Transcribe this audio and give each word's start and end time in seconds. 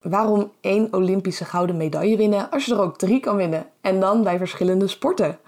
Waarom 0.00 0.52
één 0.60 0.88
Olympische 0.94 1.44
gouden 1.44 1.76
medaille 1.76 2.16
winnen 2.16 2.50
als 2.50 2.64
je 2.64 2.72
er 2.72 2.80
ook 2.80 2.98
drie 2.98 3.20
kan 3.20 3.36
winnen? 3.36 3.66
En 3.80 4.00
dan 4.00 4.22
bij 4.22 4.38
verschillende 4.38 4.88
sporten. 4.88 5.38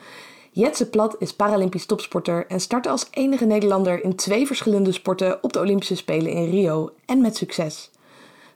Jetse 0.51 0.89
Plat 0.89 1.17
is 1.19 1.35
Paralympisch 1.35 1.87
topsporter 1.87 2.47
en 2.47 2.61
startte 2.61 2.89
als 2.89 3.07
enige 3.11 3.45
Nederlander 3.45 4.05
in 4.05 4.17
twee 4.17 4.47
verschillende 4.47 4.93
sporten 4.93 5.43
op 5.43 5.53
de 5.53 5.59
Olympische 5.61 5.97
Spelen 5.97 6.33
in 6.33 6.51
Rio 6.51 6.91
en 7.07 7.21
met 7.21 7.37
succes. 7.37 7.91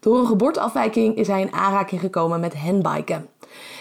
Door 0.01 0.19
een 0.19 0.27
geboorteafwijking 0.27 1.17
is 1.17 1.27
hij 1.27 1.41
in 1.41 1.53
aanraking 1.53 2.01
gekomen 2.01 2.41
met 2.41 2.57
handbiken. 2.57 3.29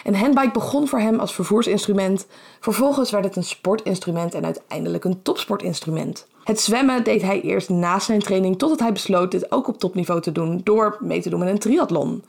Een 0.04 0.16
handbike 0.16 0.52
begon 0.52 0.88
voor 0.88 1.00
hem 1.00 1.20
als 1.20 1.34
vervoersinstrument, 1.34 2.28
vervolgens 2.60 3.12
werd 3.12 3.24
het 3.24 3.36
een 3.36 3.44
sportinstrument 3.44 4.34
en 4.34 4.46
uiteindelijk 4.46 5.04
een 5.04 5.22
topsportinstrument. 5.22 6.28
Het 6.44 6.60
zwemmen 6.60 7.04
deed 7.04 7.22
hij 7.22 7.42
eerst 7.42 7.70
na 7.70 8.00
zijn 8.00 8.20
training 8.20 8.58
totdat 8.58 8.80
hij 8.80 8.92
besloot 8.92 9.32
dit 9.32 9.52
ook 9.52 9.68
op 9.68 9.80
topniveau 9.80 10.22
te 10.22 10.32
doen 10.32 10.62
door 10.64 10.98
mee 11.00 11.22
te 11.22 11.30
doen 11.30 11.40
met 11.40 11.50
een 11.50 11.60
triathlon. 11.60 12.24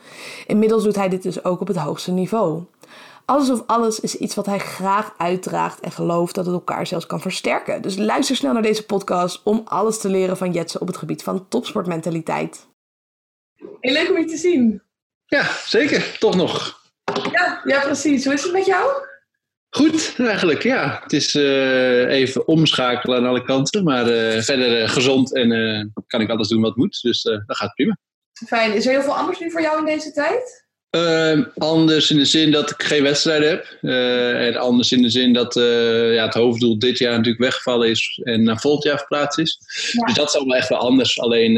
Inmiddels 0.46 0.84
doet 0.84 0.96
hij 0.96 1.08
dit 1.08 1.22
dus 1.22 1.44
ook 1.44 1.60
op 1.60 1.66
het 1.66 1.76
hoogste 1.76 2.12
niveau. 2.12 2.62
Alles 3.24 3.50
of 3.50 3.62
alles 3.66 4.00
is 4.00 4.16
iets 4.16 4.34
wat 4.34 4.46
hij 4.46 4.58
graag 4.58 5.14
uitdraagt 5.16 5.80
en 5.80 5.90
gelooft 5.90 6.34
dat 6.34 6.46
het 6.46 6.54
elkaar 6.54 6.86
zelfs 6.86 7.06
kan 7.06 7.20
versterken. 7.20 7.82
Dus 7.82 7.96
luister 7.96 8.36
snel 8.36 8.52
naar 8.52 8.62
deze 8.62 8.84
podcast 8.84 9.40
om 9.42 9.62
alles 9.64 9.98
te 9.98 10.08
leren 10.08 10.36
van 10.36 10.52
Jetsen 10.52 10.80
op 10.80 10.86
het 10.86 10.96
gebied 10.96 11.22
van 11.22 11.48
topsportmentaliteit. 11.48 12.66
Heel 13.80 13.92
leuk 13.92 14.10
om 14.10 14.18
je 14.18 14.24
te 14.24 14.36
zien. 14.36 14.82
Ja, 15.26 15.50
zeker. 15.64 16.16
Toch 16.18 16.36
nog. 16.36 16.75
Ja, 17.14 17.60
ja, 17.64 17.80
precies. 17.80 18.24
Hoe 18.24 18.34
is 18.34 18.42
het 18.42 18.52
met 18.52 18.66
jou? 18.66 18.90
Goed, 19.76 20.14
eigenlijk, 20.18 20.62
ja. 20.62 21.00
Het 21.02 21.12
is 21.12 21.34
uh, 21.34 22.08
even 22.08 22.48
omschakelen 22.48 23.18
aan 23.18 23.26
alle 23.26 23.44
kanten, 23.44 23.84
maar 23.84 24.10
uh, 24.10 24.40
verder 24.40 24.82
uh, 24.82 24.88
gezond 24.88 25.34
en 25.34 25.92
kan 26.06 26.20
ik 26.20 26.30
alles 26.30 26.48
doen 26.48 26.62
wat 26.62 26.76
moet. 26.76 27.02
Dus 27.02 27.22
dat 27.22 27.42
gaat 27.46 27.74
prima. 27.74 27.98
Fijn. 28.46 28.74
Is 28.74 28.86
er 28.86 28.92
heel 28.92 29.02
veel 29.02 29.16
anders 29.16 29.38
nu 29.38 29.50
voor 29.50 29.60
jou 29.60 29.78
in 29.78 29.84
deze 29.84 30.12
tijd? 30.12 30.64
Ehm, 30.90 31.44
anders 31.56 32.10
in 32.10 32.16
de 32.16 32.24
zin 32.24 32.52
dat 32.52 32.70
ik 32.70 32.82
geen 32.82 33.02
wedstrijden 33.02 33.48
heb. 33.48 33.64
en 34.40 34.56
anders 34.56 34.92
in 34.92 35.02
de 35.02 35.10
zin 35.10 35.32
dat 35.32 35.54
ja, 35.54 36.24
het 36.24 36.34
hoofddoel 36.34 36.78
dit 36.78 36.98
jaar 36.98 37.16
natuurlijk 37.16 37.42
weggevallen 37.42 37.88
is 37.88 38.20
en 38.22 38.42
naar 38.42 38.60
volgend 38.60 38.84
jaar 38.84 38.98
verplaatst 38.98 39.38
is. 39.38 39.58
Ja. 39.92 40.04
Dus 40.04 40.14
dat 40.14 40.28
is 40.28 40.34
allemaal 40.34 40.56
echt 40.56 40.68
wel 40.68 40.78
anders. 40.78 41.20
Alleen 41.20 41.52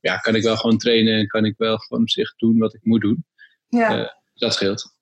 ja, 0.00 0.16
kan 0.16 0.34
ik 0.34 0.42
wel 0.42 0.56
gewoon 0.56 0.78
trainen 0.78 1.18
en 1.18 1.26
kan 1.26 1.44
ik 1.44 1.54
wel 1.56 1.76
gewoon 1.76 2.08
zich 2.08 2.34
doen 2.36 2.58
wat 2.58 2.74
ik 2.74 2.80
moet 2.82 3.00
doen. 3.00 3.24
Ja. 3.68 4.17
Dat 4.38 4.54
scheelt. 4.54 4.96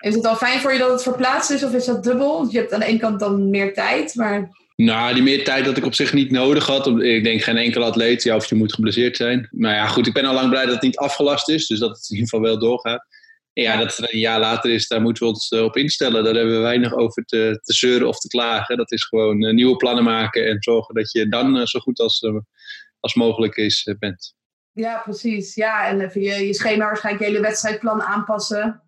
Is 0.00 0.14
het 0.14 0.26
al 0.26 0.36
fijn 0.36 0.60
voor 0.60 0.72
je 0.72 0.78
dat 0.78 0.90
het 0.90 1.02
verplaatst 1.02 1.50
is 1.50 1.64
of 1.64 1.74
is 1.74 1.84
dat 1.84 2.04
dubbel? 2.04 2.46
Je 2.50 2.58
hebt 2.58 2.72
aan 2.72 2.80
de 2.80 2.86
ene 2.86 2.98
kant 2.98 3.20
dan 3.20 3.50
meer 3.50 3.74
tijd, 3.74 4.14
maar... 4.14 4.60
Nou, 4.76 5.14
die 5.14 5.22
meer 5.22 5.44
tijd 5.44 5.64
dat 5.64 5.76
ik 5.76 5.84
op 5.84 5.94
zich 5.94 6.12
niet 6.12 6.30
nodig 6.30 6.66
had. 6.66 6.86
Ik 6.86 7.24
denk 7.24 7.42
geen 7.42 7.56
enkele 7.56 7.84
atleet, 7.84 8.22
ja, 8.22 8.36
of 8.36 8.46
je 8.46 8.54
moet 8.54 8.74
geblesseerd 8.74 9.16
zijn. 9.16 9.48
Maar 9.50 9.74
ja, 9.74 9.86
goed, 9.86 10.06
ik 10.06 10.12
ben 10.12 10.24
al 10.24 10.34
lang 10.34 10.48
blij 10.48 10.64
dat 10.64 10.74
het 10.74 10.82
niet 10.82 10.96
afgelast 10.96 11.48
is. 11.48 11.66
Dus 11.66 11.78
dat 11.78 11.88
het 11.96 12.08
in 12.10 12.16
ieder 12.16 12.28
geval 12.28 12.44
wel 12.44 12.58
doorgaat. 12.58 13.06
En 13.52 13.62
ja, 13.62 13.76
dat 13.76 13.96
het 13.96 14.12
een 14.12 14.18
jaar 14.18 14.40
later 14.40 14.70
is, 14.70 14.88
daar 14.88 15.00
moeten 15.00 15.22
we 15.22 15.28
ons 15.28 15.48
eh, 15.48 15.62
op 15.62 15.76
instellen. 15.76 16.24
Daar 16.24 16.34
hebben 16.34 16.54
we 16.54 16.60
weinig 16.60 16.94
over 16.94 17.24
te, 17.24 17.58
te 17.62 17.72
zeuren 17.72 18.08
of 18.08 18.18
te 18.18 18.28
klagen. 18.28 18.76
Dat 18.76 18.92
is 18.92 19.04
gewoon 19.04 19.42
uh, 19.42 19.52
nieuwe 19.52 19.76
plannen 19.76 20.04
maken 20.04 20.46
en 20.46 20.62
zorgen 20.62 20.94
dat 20.94 21.12
je 21.12 21.28
dan 21.28 21.56
uh, 21.56 21.64
zo 21.64 21.78
goed 21.78 21.98
als, 21.98 22.22
als 23.00 23.14
mogelijk 23.14 23.56
is 23.56 23.94
bent. 23.98 24.34
Ja, 24.72 24.98
precies. 25.04 25.54
Ja, 25.54 25.86
en 25.86 26.00
even 26.00 26.20
je, 26.20 26.46
je 26.46 26.54
schema 26.54 26.84
waarschijnlijk 26.84 27.24
je 27.24 27.30
hele 27.30 27.46
wedstrijdplan 27.46 28.02
aanpassen. 28.02 28.81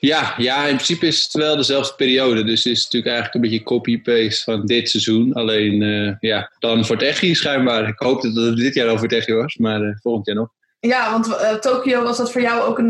Ja, 0.00 0.34
ja, 0.36 0.66
in 0.66 0.74
principe 0.74 1.06
is 1.06 1.22
het 1.22 1.32
wel 1.32 1.56
dezelfde 1.56 1.94
periode. 1.94 2.44
Dus 2.44 2.64
het 2.64 2.72
is 2.72 2.82
natuurlijk 2.84 3.12
eigenlijk 3.12 3.34
een 3.34 3.50
beetje 3.50 3.64
copy-paste 3.64 4.42
van 4.44 4.66
dit 4.66 4.90
seizoen. 4.90 5.32
Alleen 5.32 5.80
uh, 5.80 6.12
ja, 6.20 6.52
dan 6.58 6.86
voor 6.86 6.98
Techi 6.98 7.34
schijnbaar. 7.34 7.88
Ik 7.88 7.98
hoop 7.98 8.22
dat 8.22 8.34
het 8.34 8.56
dit 8.56 8.74
jaar 8.74 8.88
al 8.88 8.98
voor 8.98 9.08
Techi 9.08 9.32
was, 9.32 9.56
maar 9.56 9.80
uh, 9.80 9.96
volgend 10.02 10.26
jaar 10.26 10.36
nog. 10.36 10.48
Ja, 10.80 11.10
want 11.10 11.26
uh, 11.26 11.54
Tokio 11.54 12.02
was 12.02 12.16
dat 12.16 12.32
voor 12.32 12.40
jou 12.40 12.62
ook 12.62 12.78
een. 12.78 12.88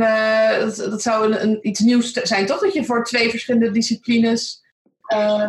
Dat, 0.60 0.76
dat, 0.76 1.02
zou 1.02 1.26
een, 1.26 1.42
een, 1.42 1.58
iets 1.62 1.80
nieuws 1.80 2.12
zijn, 2.12 2.46
toch? 2.46 2.60
Dat 2.60 2.72
je 2.72 2.84
voor 2.84 3.04
twee 3.04 3.30
verschillende 3.30 3.70
disciplines. 3.70 4.62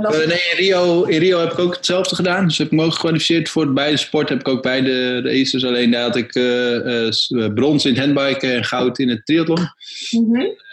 nee, 0.09 0.25
in 0.25 0.57
Rio, 0.57 1.03
in 1.03 1.19
Rio 1.19 1.39
heb 1.39 1.51
ik 1.51 1.59
ook 1.59 1.75
hetzelfde 1.75 2.15
gedaan. 2.15 2.47
Dus 2.47 2.57
heb 2.57 2.67
ik 2.67 2.73
me 2.73 2.83
ook 2.83 2.94
gekwalificeerd 2.94 3.49
voor 3.49 3.73
beide 3.73 3.97
sporten. 3.97 4.38
Heb 4.38 4.47
ik 4.47 4.53
ook 4.53 4.63
beide 4.63 5.21
de 5.21 5.41
aces. 5.41 5.65
Alleen 5.65 5.91
daar 5.91 6.01
had 6.01 6.15
ik 6.15 6.31
brons 7.53 7.85
in 7.85 7.95
het 7.95 8.03
handbiken 8.03 8.53
en 8.53 8.63
goud 8.63 8.99
in 8.99 9.09
het 9.09 9.25
triathlon. 9.25 9.69
Mm 10.11 10.35
eh, 10.35 10.64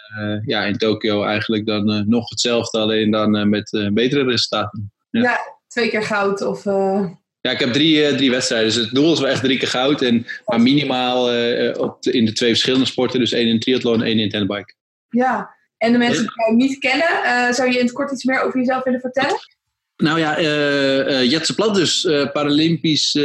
ja, 0.47 0.65
in 0.65 0.79
Tokio 0.79 1.23
eigenlijk 1.23 1.67
dan 1.67 1.91
eh, 1.91 2.01
nog 2.07 2.29
hetzelfde, 2.29 2.79
alleen 2.79 3.11
dan 3.11 3.37
eh, 3.37 3.45
met 3.45 3.91
betere 3.93 4.25
resultaten. 4.25 4.93
Ja. 5.11 5.23
ja. 5.23 5.39
twee 5.67 5.89
keer 5.89 6.03
goud 6.03 6.43
of... 6.43 6.65
Ja, 7.41 7.51
ik 7.51 7.59
heb 7.59 7.73
drie, 7.73 8.15
drie 8.15 8.31
wedstrijden. 8.31 8.69
Dus 8.69 8.77
het 8.77 8.95
doel 8.95 9.13
is 9.13 9.21
wel 9.21 9.29
echt 9.29 9.43
drie 9.43 9.59
keer 9.59 9.69
goud. 9.69 10.03
En, 10.03 10.27
maar 10.45 10.61
minimaal 10.61 11.23
op 11.79 12.05
in 12.05 12.25
de 12.25 12.33
twee 12.33 12.51
verschillende 12.51 12.87
sporten. 12.87 13.21
Dus 13.21 13.33
één 13.33 13.49
in 13.49 13.61
triathlon 13.61 13.95
en 13.95 14.07
één 14.07 14.19
in 14.19 14.35
handbike. 14.35 14.75
Ja, 15.09 15.55
en 15.79 15.93
de 15.93 15.99
mensen 15.99 16.23
die 16.23 16.33
jou 16.37 16.57
niet 16.57 16.79
kennen, 16.79 17.55
zou 17.55 17.71
je 17.71 17.79
in 17.79 17.85
het 17.85 17.95
kort 17.95 18.13
iets 18.13 18.25
meer 18.25 18.43
over 18.43 18.59
jezelf 18.59 18.85
willen 18.85 19.01
vertellen? 19.01 19.37
Nou 19.97 20.19
ja, 20.19 20.39
uh, 20.39 21.31
Jetse 21.31 21.55
Plat 21.55 21.75
dus. 21.75 22.03
Paralympisch 22.33 23.19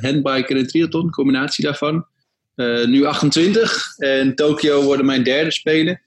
handbiker 0.00 0.56
en 0.56 0.66
triathlon, 0.66 1.10
combinatie 1.10 1.64
daarvan. 1.64 2.06
nu 2.86 3.04
28. 3.04 3.96
En 3.96 4.34
Tokio 4.34 4.82
worden 4.82 5.06
mijn 5.06 5.22
derde 5.22 5.50
spelen 5.50 6.00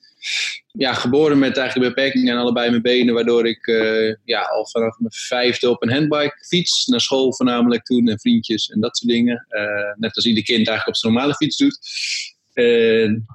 ja, 0.72 0.94
geboren 0.94 1.40
met 1.40 1.58
eigenlijk 1.58 1.96
beperkingen 1.96 2.34
aan 2.34 2.42
allebei 2.42 2.70
mijn 2.70 2.82
benen, 2.82 3.14
waardoor 3.14 3.48
ik 3.48 3.68
uh, 3.68 4.16
ja, 4.24 4.42
al 4.42 4.68
vanaf 4.68 4.98
mijn 5.00 5.14
vijfde 5.14 5.70
op 5.70 5.84
een 5.84 5.92
handbike 5.92 6.46
fiets, 6.48 6.86
naar 6.86 7.02
school 7.02 7.34
voornamelijk 7.34 7.84
toen, 7.84 8.08
en 8.08 8.20
vriendjes 8.20 8.68
en 8.68 8.80
dat 8.80 8.98
soort 8.98 9.12
dingen. 9.12 9.46
Uh, 9.50 9.94
net 9.98 10.16
als 10.16 10.26
ieder 10.26 10.44
kind 10.44 10.68
eigenlijk 10.68 10.88
op 10.88 10.96
zijn 10.96 11.14
normale 11.14 11.36
fiets 11.36 11.58
doet. 11.58 11.80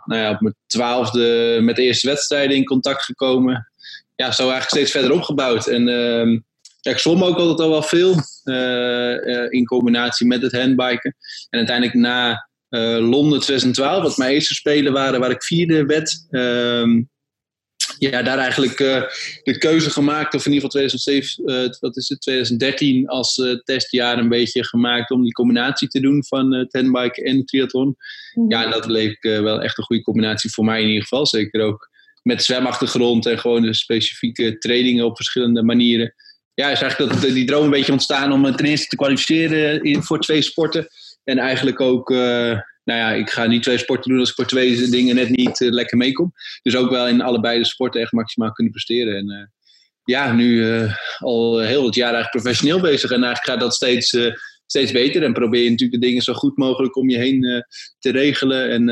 Nou 0.05 0.21
ja, 0.21 0.31
op 0.31 0.41
mijn 0.41 0.55
twaalfde 0.67 1.59
met 1.63 1.77
de 1.77 1.83
eerste 1.83 2.07
wedstrijden 2.07 2.57
in 2.57 2.65
contact 2.65 3.03
gekomen. 3.03 3.71
Ja, 4.15 4.33
zo 4.33 4.43
eigenlijk 4.43 4.71
steeds 4.71 4.91
verder 4.91 5.13
opgebouwd. 5.13 5.67
En 5.67 5.89
uh, 5.89 6.41
ja, 6.81 6.91
ik 6.91 6.99
zwom 6.99 7.25
ook 7.25 7.39
altijd 7.39 7.61
al 7.61 7.71
wel 7.71 7.83
veel 7.83 8.15
uh, 8.45 9.53
in 9.53 9.65
combinatie 9.65 10.27
met 10.27 10.43
het 10.43 10.53
handbiken. 10.53 11.17
En 11.51 11.59
uiteindelijk 11.59 11.97
na 11.97 12.46
Londen 12.69 13.41
2012, 13.41 14.03
wat 14.03 14.17
mijn 14.17 14.33
eerste 14.33 14.55
spelen 14.55 14.93
waren, 14.93 15.21
waar 15.21 15.31
ik 15.31 15.43
vierde 15.43 15.85
werd. 15.85 16.27
Uh, 16.31 17.03
ja, 17.99 18.23
daar 18.23 18.39
eigenlijk 18.39 18.81
uh, 18.81 19.03
de 19.43 19.59
keuze 19.59 19.91
gemaakt, 19.91 20.35
of 20.35 20.47
in 20.47 20.53
ieder 20.53 20.71
geval 20.71 20.89
2007, 20.89 21.51
uh, 21.51 21.65
eh, 21.65 21.71
wat 21.81 21.97
is 21.97 22.09
het, 22.09 22.21
2013 22.21 23.09
als 23.09 23.43
testjaar 23.65 24.19
een 24.19 24.29
beetje 24.29 24.65
gemaakt 24.65 25.11
om 25.11 25.23
die 25.23 25.33
combinatie 25.33 25.89
te 25.89 26.01
doen 26.01 26.25
van 26.25 26.55
het 26.55 26.73
handbike 26.73 27.23
en 27.23 27.45
triathlon. 27.45 27.97
Mm. 28.35 28.51
Ja, 28.51 28.71
dat 28.71 28.87
leek 28.87 29.23
wel 29.23 29.63
echt 29.63 29.79
een 29.79 29.85
goede 29.85 30.03
combinatie 30.03 30.51
voor 30.51 30.65
mij 30.65 30.81
in 30.81 30.87
ieder 30.87 31.03
geval. 31.03 31.27
Zeker 31.27 31.63
ook 31.63 31.89
met 32.27 32.45
zwemachtergrond 32.45 33.27
en 33.27 33.39
gewoon 33.39 33.63
de 33.63 33.75
specifieke 33.75 34.59
trainingen 34.59 35.05
op 35.05 35.17
verschillende 35.17 35.63
manieren. 35.63 36.15
Ja, 36.55 36.71
is 36.71 36.81
eigenlijk 36.81 37.13
dat, 37.13 37.33
die 37.33 37.47
droom 37.47 37.65
een 37.65 37.71
beetje 37.71 37.93
ontstaan 37.93 38.33
om 38.33 38.57
ten 38.57 38.67
eerste 38.67 38.87
te 38.87 38.97
kwalificeren 38.97 39.83
in, 39.83 40.03
voor 40.03 40.21
twee 40.21 40.43
sporten. 40.43 40.89
En 41.27 41.39
eigenlijk 41.39 41.81
ook, 41.81 42.11
uh, 42.11 42.61
nou 42.85 43.01
ja, 43.01 43.13
ik 43.13 43.31
ga 43.31 43.47
niet 43.47 43.63
twee 43.63 43.79
sporten 43.79 44.11
doen 44.11 44.21
als 44.21 44.29
ik 44.29 44.35
voor 44.35 44.47
twee 44.47 44.89
dingen 44.89 45.15
net 45.15 45.29
niet 45.29 45.61
uh, 45.61 45.71
lekker 45.71 45.97
meekom. 45.97 46.33
Dus 46.63 46.77
ook 46.77 46.91
wel 46.91 47.09
in 47.09 47.21
allebei 47.21 47.59
de 47.59 47.65
sporten 47.65 48.01
echt 48.01 48.13
maximaal 48.13 48.53
kunnen 48.53 48.73
presteren. 48.73 49.17
En 49.17 49.31
uh, 49.31 49.47
ja, 50.05 50.33
nu 50.33 50.65
al 51.19 51.59
heel 51.59 51.85
het 51.85 51.95
jaar 51.95 52.13
eigenlijk 52.15 52.43
professioneel 52.43 52.81
bezig. 52.81 53.11
En 53.11 53.25
eigenlijk 53.25 53.45
gaat 53.45 53.61
dat 53.61 53.75
steeds, 53.75 54.17
steeds 54.67 54.93
beter. 54.93 55.23
En 55.23 55.33
probeer 55.33 55.63
je 55.63 55.71
natuurlijk 55.71 56.01
de 56.01 56.07
dingen 56.07 56.23
zo 56.23 56.33
goed 56.33 56.57
mogelijk 56.57 56.97
om 56.97 57.09
je 57.09 57.19
heen 57.19 57.65
te 57.99 58.11
regelen. 58.11 58.71
En 58.71 58.85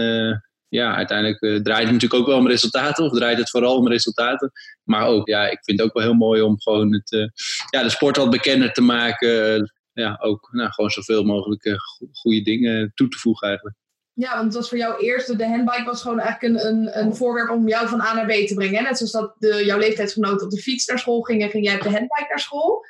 ja, 0.69 0.95
uiteindelijk 0.95 1.39
draait 1.65 1.85
het 1.85 1.93
natuurlijk 1.93 2.21
ook 2.21 2.27
wel 2.27 2.39
om 2.39 2.49
resultaten. 2.49 3.05
Of 3.05 3.13
draait 3.13 3.39
het 3.39 3.51
vooral 3.51 3.77
om 3.77 3.89
resultaten. 3.89 4.53
Maar 4.85 5.07
ook, 5.07 5.29
ja, 5.29 5.45
ik 5.51 5.65
vind 5.65 5.79
het 5.79 5.89
ook 5.89 5.95
wel 5.95 6.03
heel 6.03 6.15
mooi 6.15 6.43
om 6.43 6.61
gewoon 6.61 6.93
het, 6.93 7.33
ja, 7.71 7.83
de 7.83 7.91
sport 7.91 8.17
wat 8.17 8.31
bekender 8.31 8.73
te 8.73 8.83
maken 8.83 9.63
ja, 9.95 10.19
ook 10.21 10.49
nou, 10.53 10.71
gewoon 10.71 10.91
zoveel 10.91 11.25
mogelijk 11.25 11.65
uh, 11.65 11.75
goede 12.13 12.43
dingen 12.43 12.93
toe 12.95 13.09
te 13.09 13.19
voegen 13.19 13.49
eigenlijk. 13.49 13.77
Ja, 14.13 14.35
want 14.35 14.45
het 14.45 14.55
was 14.55 14.69
voor 14.69 14.79
jou 14.79 15.05
eerst, 15.05 15.39
de 15.39 15.47
handbike 15.47 15.85
was 15.85 16.03
gewoon 16.03 16.19
eigenlijk 16.19 16.55
een, 16.55 16.67
een, 16.67 16.99
een 16.99 17.17
voorwerp 17.17 17.51
om 17.51 17.69
jou 17.69 17.89
van 17.89 18.01
A 18.01 18.15
naar 18.15 18.27
B 18.27 18.47
te 18.47 18.55
brengen. 18.55 18.77
Hè? 18.77 18.83
Net 18.83 18.97
zoals 18.97 19.13
dat 19.13 19.35
de, 19.39 19.65
jouw 19.65 19.79
leeftijdsgenoten 19.79 20.47
op 20.47 20.53
de 20.53 20.63
fiets 20.63 20.87
naar 20.87 20.99
school 20.99 21.21
gingen, 21.21 21.51
ging 21.51 21.65
jij 21.65 21.75
op 21.75 21.83
de 21.83 21.91
handbike 21.91 22.27
naar 22.29 22.41
school. 22.41 22.85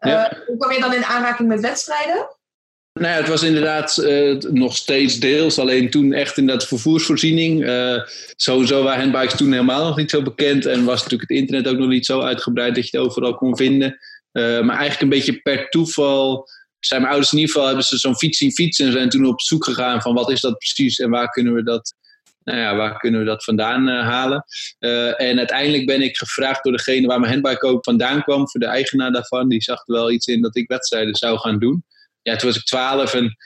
Uh, 0.00 0.24
Hoe 0.46 0.56
kwam 0.56 0.72
je 0.72 0.80
dan 0.80 0.94
in 0.94 1.04
aanraking 1.04 1.48
met 1.48 1.60
wedstrijden? 1.60 2.36
Nou 2.92 3.12
ja, 3.12 3.16
het 3.16 3.28
was 3.28 3.42
inderdaad 3.42 3.96
uh, 3.96 4.38
nog 4.40 4.76
steeds 4.76 5.20
deels, 5.20 5.58
alleen 5.58 5.90
toen 5.90 6.12
echt 6.12 6.36
in 6.36 6.46
dat 6.46 6.66
vervoersvoorziening. 6.66 7.64
Uh, 7.64 8.02
sowieso 8.36 8.82
waren 8.82 9.00
handbikes 9.00 9.36
toen 9.36 9.52
helemaal 9.52 9.86
nog 9.86 9.96
niet 9.96 10.10
zo 10.10 10.22
bekend 10.22 10.66
en 10.66 10.84
was 10.84 11.02
natuurlijk 11.02 11.30
het 11.30 11.38
internet 11.38 11.68
ook 11.68 11.78
nog 11.78 11.88
niet 11.88 12.06
zo 12.06 12.20
uitgebreid 12.20 12.74
dat 12.74 12.88
je 12.88 12.98
het 12.98 13.06
overal 13.06 13.34
kon 13.34 13.56
vinden. 13.56 13.98
Eh, 14.36 14.60
maar 14.60 14.76
eigenlijk 14.76 15.00
een 15.00 15.18
beetje 15.18 15.40
per 15.40 15.68
toeval 15.68 16.48
zijn 16.78 17.00
mijn 17.00 17.12
ouders 17.12 17.32
in 17.32 17.38
ieder 17.38 17.52
geval 17.52 17.68
hebben 17.68 17.86
ze 17.86 17.98
zo'n 17.98 18.16
fiets 18.16 18.38
zien 18.38 18.52
fietsen 18.52 18.86
en 18.86 18.92
zijn 18.92 19.08
toen 19.08 19.26
op 19.26 19.40
zoek 19.40 19.64
gegaan 19.64 20.02
van 20.02 20.14
wat 20.14 20.30
is 20.30 20.40
dat 20.40 20.58
precies 20.58 20.98
en 20.98 21.10
waar 21.10 21.28
kunnen 21.28 21.54
we 21.54 21.62
dat, 21.62 21.94
nou 22.44 22.58
ja, 22.58 22.76
waar 22.76 22.98
kunnen 22.98 23.20
we 23.20 23.26
dat 23.26 23.44
vandaan 23.44 23.88
uh, 23.88 24.00
halen. 24.00 24.44
Uh, 24.80 25.20
en 25.20 25.38
uiteindelijk 25.38 25.86
ben 25.86 26.02
ik 26.02 26.16
gevraagd 26.16 26.64
door 26.64 26.72
degene 26.72 27.06
waar 27.06 27.20
mijn 27.20 27.32
handbike 27.32 27.66
ook 27.66 27.84
vandaan 27.84 28.22
kwam, 28.22 28.48
voor 28.50 28.60
de 28.60 28.66
eigenaar 28.66 29.12
daarvan. 29.12 29.48
Die 29.48 29.62
zag 29.62 29.78
er 29.86 29.94
wel 29.94 30.10
iets 30.10 30.26
in 30.26 30.42
dat 30.42 30.56
ik 30.56 30.68
wedstrijden 30.68 31.14
zou 31.14 31.38
gaan 31.38 31.58
doen. 31.58 31.84
Ja, 32.22 32.36
toen 32.36 32.48
was 32.48 32.58
ik 32.58 32.64
twaalf 32.64 33.14
en 33.14 33.36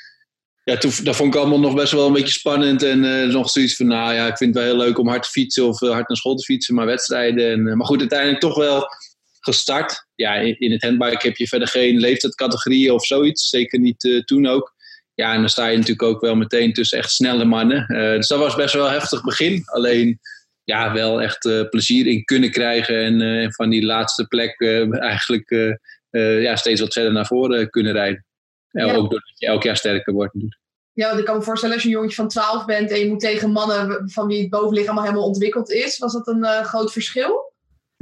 ja, 0.64 0.76
toen, 0.76 0.92
dat 1.02 1.16
vond 1.16 1.34
ik 1.34 1.40
allemaal 1.40 1.60
nog 1.60 1.74
best 1.74 1.92
wel 1.92 2.06
een 2.06 2.12
beetje 2.12 2.38
spannend. 2.38 2.82
En 2.82 3.04
uh, 3.04 3.32
nog 3.32 3.50
zoiets 3.50 3.76
van, 3.76 3.86
nou 3.86 4.14
ja, 4.14 4.26
ik 4.26 4.36
vind 4.36 4.54
het 4.54 4.64
wel 4.64 4.74
heel 4.74 4.84
leuk 4.86 4.98
om 4.98 5.08
hard 5.08 5.22
te 5.22 5.30
fietsen 5.30 5.66
of 5.66 5.80
hard 5.80 6.08
naar 6.08 6.16
school 6.16 6.36
te 6.36 6.44
fietsen, 6.44 6.74
maar 6.74 6.86
wedstrijden. 6.86 7.50
En, 7.50 7.76
maar 7.76 7.86
goed, 7.86 8.00
uiteindelijk 8.00 8.40
toch 8.40 8.56
wel 8.56 8.88
gestart. 9.40 10.08
Ja, 10.20 10.34
in, 10.34 10.72
het 10.72 10.82
handbike 10.82 11.26
heb 11.26 11.36
je 11.36 11.48
verder 11.48 11.68
geen 11.68 11.98
leeftijdscategorieën 11.98 12.92
of 12.92 13.06
zoiets. 13.06 13.48
Zeker 13.48 13.78
niet 13.78 14.22
toen 14.24 14.46
ook. 14.46 14.74
Ja, 15.14 15.32
en 15.32 15.40
dan 15.40 15.48
sta 15.48 15.66
je 15.66 15.76
natuurlijk 15.76 16.02
ook 16.08 16.20
wel 16.20 16.34
meteen 16.34 16.72
tussen 16.72 16.98
echt 16.98 17.10
snelle 17.10 17.44
mannen. 17.44 17.86
dus 18.16 18.28
dat 18.28 18.38
was 18.38 18.54
best 18.54 18.74
wel 18.74 18.86
een 18.86 18.92
heftig 18.92 19.22
begin. 19.22 19.62
Alleen 19.64 20.20
ja, 20.64 20.92
wel 20.92 21.22
echt 21.22 21.44
uh, 21.44 21.68
plezier 21.68 22.06
in 22.06 22.24
kunnen 22.24 22.50
krijgen. 22.50 23.20
En 23.20 23.52
van 23.52 23.70
die 23.70 23.84
laatste 23.84 24.26
plek 24.26 24.60
eigenlijk 25.00 25.50
ja, 26.10 26.56
steeds 26.56 26.80
wat 26.80 26.92
verder 26.92 27.12
naar 27.12 27.26
voren 27.26 27.70
kunnen 27.70 27.92
rijden. 27.92 28.24
Ja. 28.70 28.84
Ook 28.84 29.10
doordat 29.10 29.38
je 29.38 29.46
elk 29.46 29.62
jaar 29.62 29.76
sterker 29.76 30.12
wordt. 30.12 30.34
Ja, 30.92 31.06
want 31.06 31.18
ik 31.18 31.24
kan 31.24 31.36
me 31.36 31.42
voorstellen 31.42 31.74
als 31.74 31.84
je 31.84 31.90
een 31.90 31.94
jongetje 31.94 32.16
van 32.16 32.28
12 32.28 32.64
bent 32.64 32.90
en 32.90 32.98
je 32.98 33.08
moet 33.08 33.20
tegen 33.20 33.50
mannen 33.50 34.10
van 34.10 34.26
wie 34.26 34.40
het 34.40 34.50
bovenlichaam 34.50 34.96
al 34.96 35.02
helemaal 35.02 35.26
ontwikkeld 35.26 35.70
is. 35.70 35.98
Was 35.98 36.12
dat 36.12 36.26
een 36.26 36.44
groot 36.64 36.92
verschil? 36.92 37.49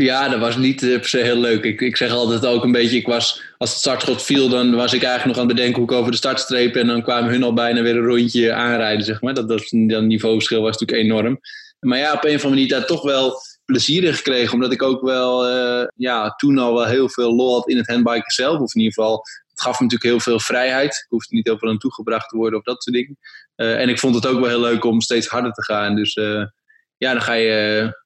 Ja, 0.04 0.28
dat 0.28 0.40
was 0.40 0.56
niet 0.56 0.80
per 0.80 1.08
se 1.08 1.18
heel 1.18 1.36
leuk. 1.36 1.64
Ik, 1.64 1.80
ik 1.80 1.96
zeg 1.96 2.12
altijd 2.12 2.46
ook 2.46 2.64
een 2.64 2.72
beetje, 2.72 2.96
ik 2.96 3.06
was, 3.06 3.42
als 3.56 3.70
het 3.70 3.78
startschot 3.78 4.22
viel, 4.22 4.48
dan 4.48 4.74
was 4.74 4.92
ik 4.92 5.02
eigenlijk 5.02 5.24
nog 5.24 5.36
aan 5.36 5.48
het 5.48 5.56
bedenken 5.56 5.82
hoe 5.82 5.90
ik 5.90 5.96
over 5.96 6.10
de 6.10 6.16
startstreep 6.16 6.76
en 6.76 6.86
dan 6.86 7.02
kwamen 7.02 7.30
hun 7.30 7.42
al 7.42 7.52
bijna 7.52 7.82
weer 7.82 7.96
een 7.96 8.04
rondje 8.04 8.52
aanrijden, 8.52 9.04
zeg 9.04 9.20
maar. 9.20 9.34
Dat, 9.34 9.48
dat, 9.48 9.68
dat 9.70 10.02
niveauverschil 10.02 10.62
was 10.62 10.78
natuurlijk 10.78 11.08
enorm. 11.08 11.40
Maar 11.80 11.98
ja, 11.98 12.12
op 12.12 12.24
een 12.24 12.34
of 12.34 12.44
andere 12.44 12.48
manier 12.48 12.68
daar 12.68 12.86
toch 12.86 13.02
wel 13.02 13.40
plezier 13.64 14.04
in 14.04 14.14
gekregen. 14.14 14.54
Omdat 14.54 14.72
ik 14.72 14.82
ook 14.82 15.02
wel 15.02 15.50
uh, 15.50 15.86
ja, 15.96 16.30
toen 16.30 16.58
al 16.58 16.74
wel 16.74 16.86
heel 16.86 17.08
veel 17.08 17.34
lol 17.34 17.54
had 17.54 17.68
in 17.68 17.76
het 17.76 17.86
handbiken 17.86 18.30
zelf. 18.30 18.60
Of 18.60 18.74
in 18.74 18.80
ieder 18.80 18.94
geval, 18.94 19.22
het 19.48 19.60
gaf 19.60 19.78
me 19.78 19.84
natuurlijk 19.84 20.10
heel 20.10 20.32
veel 20.32 20.40
vrijheid. 20.40 20.94
Ik 20.94 21.06
hoefde 21.08 21.34
niet 21.34 21.46
heel 21.46 21.58
veel 21.58 21.68
aan 21.68 21.78
toegebracht 21.78 22.28
te 22.28 22.36
worden 22.36 22.58
of 22.58 22.64
dat 22.64 22.82
soort 22.82 22.96
dingen. 22.96 23.18
Uh, 23.56 23.80
en 23.80 23.88
ik 23.88 23.98
vond 23.98 24.14
het 24.14 24.26
ook 24.26 24.40
wel 24.40 24.48
heel 24.48 24.60
leuk 24.60 24.84
om 24.84 25.00
steeds 25.00 25.26
harder 25.26 25.52
te 25.52 25.62
gaan. 25.62 25.94
Dus 25.96 26.16
ja, 26.98 27.12
dan 27.12 27.22
ga 27.22 27.32
je 27.32 27.52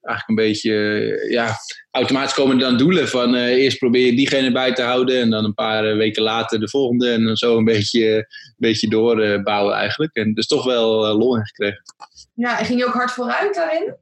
eigenlijk 0.03 0.29
een 0.29 0.35
beetje... 0.35 1.27
ja, 1.31 1.57
automatisch 1.91 2.35
komen 2.35 2.57
er 2.57 2.63
dan 2.63 2.77
doelen 2.77 3.09
van... 3.09 3.35
eerst 3.35 3.79
probeer 3.79 4.07
je 4.07 4.17
diegene 4.17 4.53
bij 4.53 4.73
te 4.73 4.83
houden. 4.83 5.21
En 5.21 5.31
dan 5.31 5.45
een 5.45 5.55
paar 5.55 5.97
weken 5.97 6.23
later 6.23 6.61
de 6.61 6.69
volgende. 6.69 7.11
En 7.11 7.25
dan 7.25 7.37
zo 7.37 7.57
een 7.57 7.65
beetje, 7.65 8.15
een 8.15 8.55
beetje 8.57 8.89
doorbouwen 8.89 9.75
eigenlijk. 9.75 10.15
En 10.15 10.35
dus 10.35 10.47
toch 10.47 10.65
wel 10.65 11.17
lol 11.19 11.37
in 11.37 11.47
gekregen. 11.47 11.83
Ja, 12.35 12.59
en 12.59 12.65
ging 12.65 12.79
je 12.79 12.87
ook 12.87 12.95
hard 12.95 13.11
vooruit 13.11 13.55
daarin? 13.55 13.95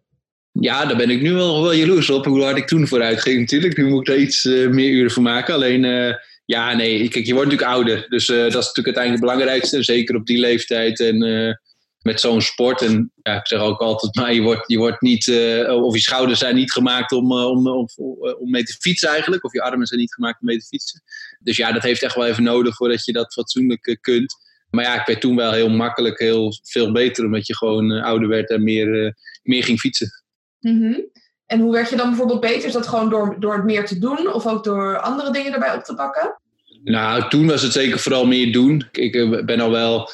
Ja, 0.52 0.86
daar 0.86 0.96
ben 0.96 1.10
ik 1.10 1.20
nu 1.20 1.32
wel, 1.32 1.62
wel 1.62 1.72
jaloers 1.72 2.10
op, 2.10 2.24
hoe 2.24 2.42
hard 2.42 2.56
ik 2.56 2.66
toen 2.66 2.86
vooruit 2.86 3.20
ging 3.20 3.38
natuurlijk. 3.38 3.76
Nu 3.76 3.88
moet 3.88 4.00
ik 4.00 4.06
daar 4.06 4.16
iets 4.16 4.44
uh, 4.44 4.68
meer 4.68 4.90
uren 4.90 5.10
voor 5.10 5.22
maken. 5.22 5.54
Alleen, 5.54 5.84
uh, 5.84 6.14
ja, 6.44 6.74
nee, 6.74 7.08
kijk, 7.08 7.26
je 7.26 7.34
wordt 7.34 7.50
natuurlijk 7.50 7.76
ouder. 7.76 8.06
Dus 8.08 8.28
uh, 8.28 8.36
dat 8.36 8.46
is 8.46 8.54
natuurlijk 8.66 8.96
uiteindelijk 8.96 9.24
het 9.24 9.30
belangrijkste. 9.30 9.82
Zeker 9.82 10.16
op 10.16 10.26
die 10.26 10.38
leeftijd 10.38 11.00
en 11.00 11.18
met 12.02 12.20
zo'n 12.20 12.40
sport. 12.40 12.82
En 12.82 13.12
ja, 13.22 13.38
ik 13.38 13.46
zeg 13.46 13.60
ook 13.60 13.80
altijd, 13.80 14.14
maar 14.14 14.34
je 14.34 14.40
wordt, 14.40 14.68
je 14.68 14.78
wordt 14.78 15.00
niet, 15.00 15.28
of 15.68 15.94
je 15.94 16.00
schouders 16.00 16.38
zijn 16.38 16.54
niet 16.54 16.72
gemaakt 16.72 17.12
om, 17.12 17.32
om, 17.32 17.68
om, 17.68 17.88
om 18.38 18.50
mee 18.50 18.62
te 18.62 18.76
fietsen 18.80 19.08
eigenlijk. 19.08 19.44
Of 19.44 19.52
je 19.52 19.62
armen 19.62 19.86
zijn 19.86 20.00
niet 20.00 20.14
gemaakt 20.14 20.40
om 20.40 20.46
mee 20.46 20.58
te 20.58 20.66
fietsen. 20.66 21.02
Dus 21.38 21.56
ja, 21.56 21.72
dat 21.72 21.82
heeft 21.82 22.02
echt 22.02 22.14
wel 22.14 22.26
even 22.26 22.42
nodig 22.42 22.76
voordat 22.76 23.04
je 23.04 23.12
dat 23.12 23.32
fatsoenlijk 23.32 23.98
kunt. 24.00 24.34
Maar 24.70 24.84
ja, 24.84 25.00
ik 25.00 25.06
werd 25.06 25.20
toen 25.20 25.36
wel 25.36 25.52
heel 25.52 25.70
makkelijk 25.70 26.18
heel 26.18 26.52
veel 26.62 26.92
beter, 26.92 27.24
omdat 27.24 27.46
je 27.46 27.56
gewoon 27.56 27.90
ouder 27.90 28.28
werd 28.28 28.50
en 28.50 28.64
meer, 28.64 29.16
meer 29.42 29.64
ging 29.64 29.78
fietsen. 29.78 30.08
Mm 30.60 30.82
-hmm. 30.82 31.08
En 31.46 31.60
hoe 31.60 31.72
werd 31.72 31.90
je 31.90 31.96
dan 31.96 32.08
bijvoorbeeld 32.08 32.40
beter? 32.40 32.66
Is 32.66 32.72
dat 32.72 32.86
gewoon 32.86 33.10
door, 33.10 33.36
door 33.40 33.54
het 33.54 33.64
meer 33.64 33.86
te 33.86 33.98
doen 33.98 34.32
of 34.32 34.46
ook 34.46 34.64
door 34.64 34.98
andere 34.98 35.32
dingen 35.32 35.52
erbij 35.52 35.74
op 35.74 35.84
te 35.84 35.94
pakken? 35.94 36.40
Nou, 36.84 37.28
toen 37.28 37.46
was 37.46 37.62
het 37.62 37.72
zeker 37.72 37.98
vooral 37.98 38.26
meer 38.26 38.52
doen. 38.52 38.88
Ik 38.92 39.12
ben 39.46 39.60
al 39.60 39.70
wel, 39.70 40.10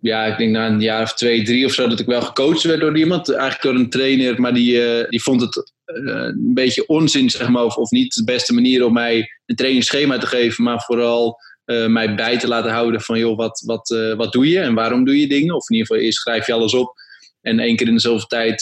ja, 0.00 0.24
ik 0.24 0.38
denk 0.38 0.50
na 0.50 0.66
een 0.66 0.80
jaar 0.80 1.02
of 1.02 1.14
twee, 1.14 1.42
drie 1.42 1.64
of 1.64 1.72
zo, 1.72 1.88
dat 1.88 2.00
ik 2.00 2.06
wel 2.06 2.22
gecoacht 2.22 2.62
werd 2.62 2.80
door 2.80 2.98
iemand. 2.98 3.30
Eigenlijk 3.30 3.62
door 3.62 3.74
een 3.74 3.90
trainer, 3.90 4.40
maar 4.40 4.54
die, 4.54 5.00
uh, 5.00 5.08
die 5.08 5.22
vond 5.22 5.40
het 5.40 5.72
een 5.84 6.54
beetje 6.54 6.86
onzin, 6.86 7.30
zeg 7.30 7.48
maar, 7.48 7.64
of, 7.64 7.76
of 7.76 7.90
niet 7.90 8.14
de 8.14 8.24
beste 8.24 8.54
manier 8.54 8.84
om 8.84 8.92
mij 8.92 9.30
een 9.46 9.56
trainingsschema 9.56 10.18
te 10.18 10.26
geven, 10.26 10.64
maar 10.64 10.80
vooral 10.80 11.38
uh, 11.66 11.86
mij 11.86 12.14
bij 12.14 12.38
te 12.38 12.48
laten 12.48 12.70
houden 12.70 13.00
van, 13.00 13.18
joh, 13.18 13.36
wat, 13.36 13.62
wat, 13.66 14.14
wat 14.16 14.32
doe 14.32 14.48
je 14.48 14.60
en 14.60 14.74
waarom 14.74 15.04
doe 15.04 15.20
je 15.20 15.28
dingen? 15.28 15.54
Of 15.54 15.70
in 15.70 15.76
ieder 15.76 15.86
geval, 15.86 16.04
eerst 16.04 16.18
schrijf 16.18 16.46
je 16.46 16.52
alles 16.52 16.74
op. 16.74 16.94
En 17.40 17.58
één 17.58 17.76
keer 17.76 17.86
in 17.86 17.94
de 17.94 18.00
zoveel 18.00 18.26
tijd 18.26 18.60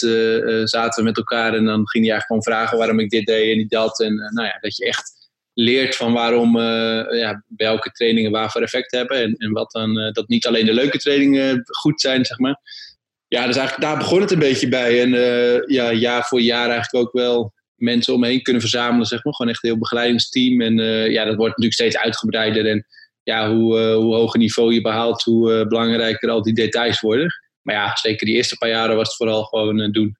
zaten 0.63 1.03
we 1.03 1.09
met 1.09 1.17
elkaar 1.17 1.53
en 1.53 1.65
dan 1.65 1.87
ging 1.89 2.05
hij 2.05 2.13
eigenlijk 2.13 2.25
gewoon 2.25 2.43
vragen 2.43 2.77
waarom 2.77 2.99
ik 2.99 3.09
dit 3.09 3.25
deed 3.25 3.51
en 3.51 3.57
niet 3.57 3.69
dat. 3.69 3.99
En 3.99 4.15
nou 4.15 4.47
ja, 4.47 4.57
dat 4.61 4.75
je 4.75 4.85
echt 4.85 5.24
leert 5.57 5.95
van 5.95 6.13
waarom, 6.13 6.59
ja, 7.15 7.43
welke 7.57 7.91
trainingen 7.91 8.31
waarvoor 8.31 8.61
effect 8.61 8.91
hebben. 8.91 9.21
En, 9.21 9.35
en 9.37 9.51
wat 9.51 9.71
dan, 9.71 10.11
dat 10.13 10.27
niet 10.27 10.47
alleen 10.47 10.65
de 10.65 10.73
leuke 10.73 10.97
trainingen 10.97 11.63
goed 11.65 12.01
zijn, 12.01 12.25
zeg 12.25 12.39
maar. 12.39 12.59
Ja, 13.27 13.45
dus 13.47 13.55
eigenlijk 13.55 13.87
daar 13.87 13.97
begon 13.97 14.21
het 14.21 14.31
een 14.31 14.39
beetje 14.39 14.67
bij. 14.67 15.01
En 15.01 15.09
ja, 15.67 15.91
jaar 15.91 16.23
voor 16.23 16.41
jaar 16.41 16.69
eigenlijk 16.69 17.05
ook 17.05 17.13
wel 17.13 17.53
mensen 17.75 18.13
omheen 18.13 18.41
kunnen 18.41 18.61
verzamelen, 18.61 19.05
zeg 19.05 19.23
maar. 19.23 19.33
Gewoon 19.33 19.51
echt 19.51 19.63
een 19.63 19.69
heel 19.69 19.79
begeleidingsteam. 19.79 20.61
En 20.61 20.77
ja, 21.11 21.25
dat 21.25 21.35
wordt 21.35 21.57
natuurlijk 21.57 21.73
steeds 21.73 21.97
uitgebreider. 21.97 22.65
En 22.67 22.85
ja, 23.23 23.53
hoe, 23.53 23.79
hoe 23.79 24.15
hoger 24.15 24.39
niveau 24.39 24.73
je 24.73 24.81
behaalt, 24.81 25.23
hoe 25.23 25.67
belangrijker 25.67 26.29
al 26.29 26.41
die 26.41 26.53
details 26.53 26.99
worden. 26.99 27.27
Maar 27.61 27.75
ja, 27.75 27.95
zeker 27.95 28.25
die 28.25 28.35
eerste 28.35 28.57
paar 28.57 28.69
jaren 28.69 28.95
was 28.95 29.07
het 29.07 29.17
vooral 29.17 29.43
gewoon 29.43 29.91
doen. 29.91 30.17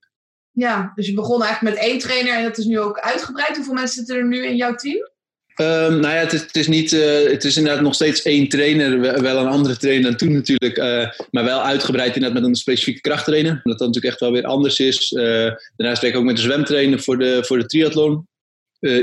Ja, 0.52 0.92
dus 0.96 1.08
je 1.08 1.14
begon 1.14 1.44
eigenlijk 1.44 1.76
met 1.76 1.86
één 1.86 2.00
trainer 2.00 2.38
en 2.38 2.44
dat 2.44 2.58
is 2.58 2.66
nu 2.66 2.80
ook 2.80 3.00
uitgebreid. 3.00 3.56
Hoeveel 3.56 3.74
mensen 3.74 3.96
zitten 3.96 4.16
er 4.16 4.26
nu 4.26 4.46
in 4.46 4.56
jouw 4.56 4.76
team? 4.76 5.14
Um, 5.62 6.00
nou 6.00 6.14
ja, 6.14 6.20
het 6.20 6.56
is, 6.56 6.68
niet, 6.68 6.92
het 6.92 7.44
is 7.44 7.58
inderdaad 7.58 7.82
nog 7.82 7.94
steeds 7.94 8.22
één 8.22 8.50
trainer, 8.50 9.22
wel 9.22 9.38
een 9.38 9.48
andere 9.48 9.78
trainer 9.78 10.04
dan 10.04 10.16
toen 10.16 10.32
natuurlijk, 10.34 10.78
maar 11.32 11.44
wel 11.44 11.62
uitgebreid 11.62 12.16
inderdaad 12.16 12.40
met 12.40 12.50
een 12.50 12.56
specifieke 12.56 13.02
krachttrainer. 13.02 13.54
Dat 13.64 13.78
dat 13.78 13.88
natuurlijk 13.88 14.06
echt 14.06 14.20
wel 14.20 14.32
weer 14.32 14.46
anders 14.46 14.80
is. 14.80 15.10
daarnaast 15.76 16.02
werk 16.02 16.14
ik 16.14 16.16
ook 16.16 16.24
met 16.26 16.38
een 16.38 16.44
zwemtrainer 16.44 17.00
voor 17.00 17.18
de, 17.18 17.44
voor 17.46 17.58
de 17.58 17.66
triathlon. 17.66 18.28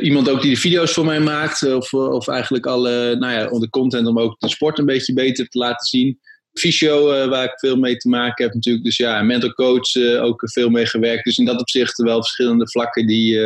Iemand 0.02 0.28
ook 0.28 0.43
die 0.43 0.54
de 0.54 0.60
video's 0.60 0.93
voor 0.93 1.04
mij 1.04 1.20
maakt. 1.20 1.62
Of, 1.75 1.93
of 1.93 2.28
eigenlijk 2.28 2.66
alle, 2.66 3.16
nou 3.16 3.32
ja, 3.32 3.49
onder 3.49 3.69
content 3.69 4.06
om 4.06 4.19
ook 4.19 4.40
de 4.40 4.49
sport 4.49 4.78
een 4.78 4.87
beetje 4.87 5.12
beter 5.12 5.49
te 5.49 5.58
laten 5.58 5.87
zien. 5.87 6.20
Fysio, 6.52 7.28
waar 7.28 7.44
ik 7.44 7.58
veel 7.58 7.76
mee 7.76 7.96
te 7.96 8.08
maken 8.08 8.44
heb 8.44 8.54
natuurlijk. 8.54 8.84
Dus 8.84 8.96
ja, 8.96 9.22
mental 9.22 9.52
coach 9.52 9.96
ook 10.20 10.50
veel 10.50 10.69
mee 10.69 10.87
gewerkt. 10.87 11.25
Dus 11.25 11.38
in 11.38 11.44
dat 11.44 11.60
opzicht 11.60 11.96
wel 11.96 12.22
verschillende 12.22 12.69
vlakken 12.69 13.06
die, 13.06 13.40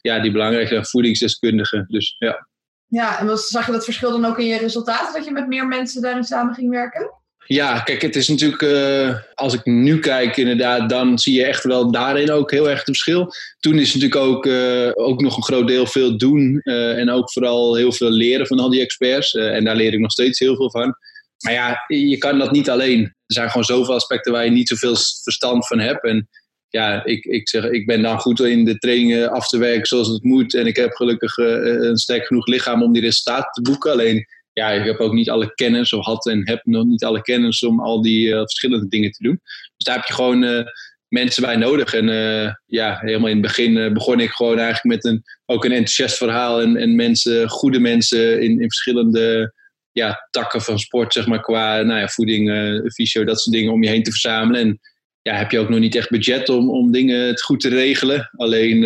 ja, 0.00 0.20
die 0.20 0.32
belangrijk 0.32 0.68
zijn. 0.68 0.86
Voedingsdeskundige, 0.86 1.84
dus 1.88 2.16
ja. 2.18 2.48
Ja, 2.86 3.18
en 3.18 3.26
was, 3.26 3.46
zag 3.46 3.66
je 3.66 3.72
dat 3.72 3.84
verschil 3.84 4.10
dan 4.10 4.24
ook 4.24 4.38
in 4.38 4.46
je 4.46 4.58
resultaten? 4.58 5.12
Dat 5.12 5.24
je 5.24 5.30
met 5.30 5.48
meer 5.48 5.66
mensen 5.66 6.02
daarin 6.02 6.24
samen 6.24 6.54
ging 6.54 6.70
werken? 6.70 7.10
Ja, 7.46 7.80
kijk, 7.80 8.02
het 8.02 8.16
is 8.16 8.28
natuurlijk, 8.28 8.62
uh, 8.62 9.16
als 9.34 9.54
ik 9.54 9.64
nu 9.64 9.98
kijk 9.98 10.36
inderdaad, 10.36 10.88
dan 10.88 11.18
zie 11.18 11.34
je 11.34 11.44
echt 11.44 11.64
wel 11.64 11.90
daarin 11.90 12.30
ook 12.30 12.50
heel 12.50 12.68
erg 12.68 12.76
het 12.76 12.84
verschil. 12.84 13.32
Toen 13.60 13.78
is 13.78 13.94
natuurlijk 13.94 14.20
ook, 14.20 14.46
uh, 14.46 14.90
ook 14.94 15.20
nog 15.20 15.36
een 15.36 15.42
groot 15.42 15.66
deel 15.66 15.86
veel 15.86 16.18
doen 16.18 16.60
uh, 16.62 16.98
en 16.98 17.10
ook 17.10 17.32
vooral 17.32 17.74
heel 17.74 17.92
veel 17.92 18.10
leren 18.10 18.46
van 18.46 18.58
al 18.58 18.70
die 18.70 18.80
experts. 18.80 19.34
en 19.34 19.64
daar 19.64 19.76
leer 19.76 19.92
ik 19.92 19.98
nog 19.98 20.10
steeds 20.10 20.38
heel 20.38 20.56
veel 20.56 20.70
van. 20.70 20.96
Maar 21.44 21.52
ja, 21.52 21.84
je 21.86 22.18
kan 22.18 22.38
dat 22.38 22.50
niet 22.50 22.70
alleen. 22.70 23.02
Er 23.02 23.14
zijn 23.26 23.48
gewoon 23.48 23.64
zoveel 23.64 23.94
aspecten 23.94 24.32
waar 24.32 24.44
je 24.44 24.50
niet 24.50 24.68
zoveel 24.68 24.96
verstand 25.22 25.66
van 25.66 25.78
hebt. 25.78 26.04
En 26.04 26.28
ja, 26.70 27.04
ik, 27.04 27.24
ik, 27.24 27.48
zeg, 27.48 27.64
ik 27.64 27.86
ben 27.86 28.02
dan 28.02 28.18
goed 28.18 28.40
in 28.40 28.64
de 28.64 28.78
trainingen 28.78 29.30
af 29.30 29.48
te 29.48 29.58
werken 29.58 29.86
zoals 29.86 30.08
het 30.08 30.22
moet. 30.22 30.54
En 30.54 30.66
ik 30.66 30.76
heb 30.76 30.92
gelukkig 30.92 31.36
een 31.36 31.96
sterk 31.96 32.26
genoeg 32.26 32.46
lichaam 32.46 32.82
om 32.82 32.92
die 32.92 33.02
resultaten 33.02 33.52
te 33.52 33.70
boeken. 33.70 33.92
Alleen 33.92 34.26
ja, 34.52 34.70
ik 34.70 34.84
heb 34.84 34.98
ook 34.98 35.12
niet 35.12 35.30
alle 35.30 35.54
kennis, 35.54 35.92
of 35.92 36.04
had 36.04 36.26
en 36.26 36.48
heb 36.48 36.60
nog 36.64 36.84
niet 36.84 37.04
alle 37.04 37.22
kennis 37.22 37.62
om 37.62 37.80
al 37.80 38.02
die 38.02 38.28
uh, 38.28 38.38
verschillende 38.38 38.88
dingen 38.88 39.10
te 39.10 39.22
doen. 39.22 39.40
Dus 39.76 39.84
daar 39.84 39.96
heb 39.96 40.04
je 40.04 40.12
gewoon 40.14 40.42
uh, 40.42 40.62
mensen 41.08 41.42
bij 41.42 41.56
nodig. 41.56 41.94
En 41.94 42.08
uh, 42.08 42.52
ja, 42.66 42.98
helemaal 43.00 43.28
in 43.28 43.36
het 43.36 43.46
begin 43.46 43.92
begon 43.92 44.20
ik 44.20 44.30
gewoon 44.30 44.58
eigenlijk 44.58 44.94
met 44.94 45.04
een, 45.04 45.22
ook 45.46 45.64
een 45.64 45.70
enthousiast 45.72 46.16
verhaal 46.16 46.60
en, 46.60 46.76
en 46.76 46.94
mensen, 46.94 47.48
goede 47.48 47.80
mensen 47.80 48.42
in, 48.42 48.50
in 48.50 48.70
verschillende 48.70 49.54
ja, 49.92 50.28
takken 50.30 50.62
van 50.62 50.78
sport, 50.78 51.12
zeg 51.12 51.26
maar, 51.26 51.40
qua 51.40 51.82
nou 51.82 52.00
ja, 52.00 52.08
voeding, 52.08 52.50
fysio, 52.94 53.24
dat 53.24 53.40
soort 53.40 53.56
dingen 53.56 53.72
om 53.72 53.82
je 53.82 53.88
heen 53.88 54.02
te 54.02 54.10
verzamelen. 54.10 54.60
En 54.60 54.80
ja, 55.22 55.34
heb 55.34 55.50
je 55.50 55.58
ook 55.58 55.68
nog 55.68 55.78
niet 55.78 55.94
echt 55.94 56.10
budget 56.10 56.48
om, 56.48 56.70
om 56.70 56.92
dingen 56.92 57.38
goed 57.38 57.60
te 57.60 57.68
regelen. 57.68 58.30
Alleen 58.36 58.84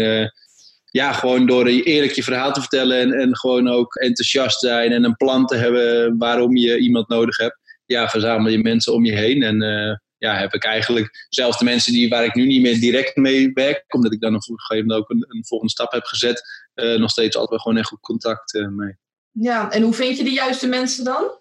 ja, 0.95 1.13
gewoon 1.13 1.47
door 1.47 1.67
eerlijk 1.67 2.13
je 2.13 2.23
verhaal 2.23 2.53
te 2.53 2.61
vertellen 2.61 3.01
en, 3.01 3.13
en 3.13 3.37
gewoon 3.37 3.69
ook 3.69 3.95
enthousiast 3.95 4.61
zijn 4.61 4.93
en 4.93 5.05
een 5.05 5.17
plan 5.17 5.47
te 5.47 5.57
hebben 5.57 6.19
waarom 6.19 6.57
je 6.57 6.79
iemand 6.79 7.09
nodig 7.09 7.37
hebt. 7.37 7.59
Ja, 7.87 8.09
verzamel 8.09 8.51
je 8.51 8.59
mensen 8.59 8.93
om 8.93 9.05
je 9.05 9.17
heen. 9.17 9.43
En 9.43 9.63
uh, 9.63 9.97
ja, 10.19 10.39
heb 10.39 10.55
ik 10.55 10.65
eigenlijk 10.65 11.27
zelfs 11.29 11.59
de 11.59 11.65
mensen 11.65 11.93
die, 11.93 12.09
waar 12.09 12.25
ik 12.25 12.35
nu 12.35 12.47
niet 12.47 12.63
meer 12.63 12.81
direct 12.81 13.17
mee 13.17 13.53
werk, 13.53 13.85
omdat 13.95 14.13
ik 14.13 14.21
dan 14.21 14.35
op 14.35 14.49
een 14.49 14.61
gegeven 14.61 14.89
moment 14.89 15.11
ook 15.11 15.11
een, 15.11 15.45
volgende 15.45 15.73
stap 15.73 15.93
heb 15.93 16.05
gezet, 16.05 16.43
uh, 16.75 16.99
nog 16.99 17.11
steeds 17.11 17.37
altijd 17.37 17.61
gewoon 17.61 17.79
echt 17.79 17.89
goed 17.89 18.01
contact 18.01 18.53
mee. 18.71 18.97
Ja, 19.31 19.71
en 19.71 19.83
hoe 19.83 19.95
vind 19.95 20.17
je 20.17 20.25
de 20.25 20.33
juiste 20.33 20.67
mensen 20.67 21.05
dan? 21.05 21.39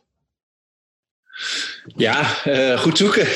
Ja, 1.96 2.24
goed 2.78 2.98
zoeken. 2.98 3.28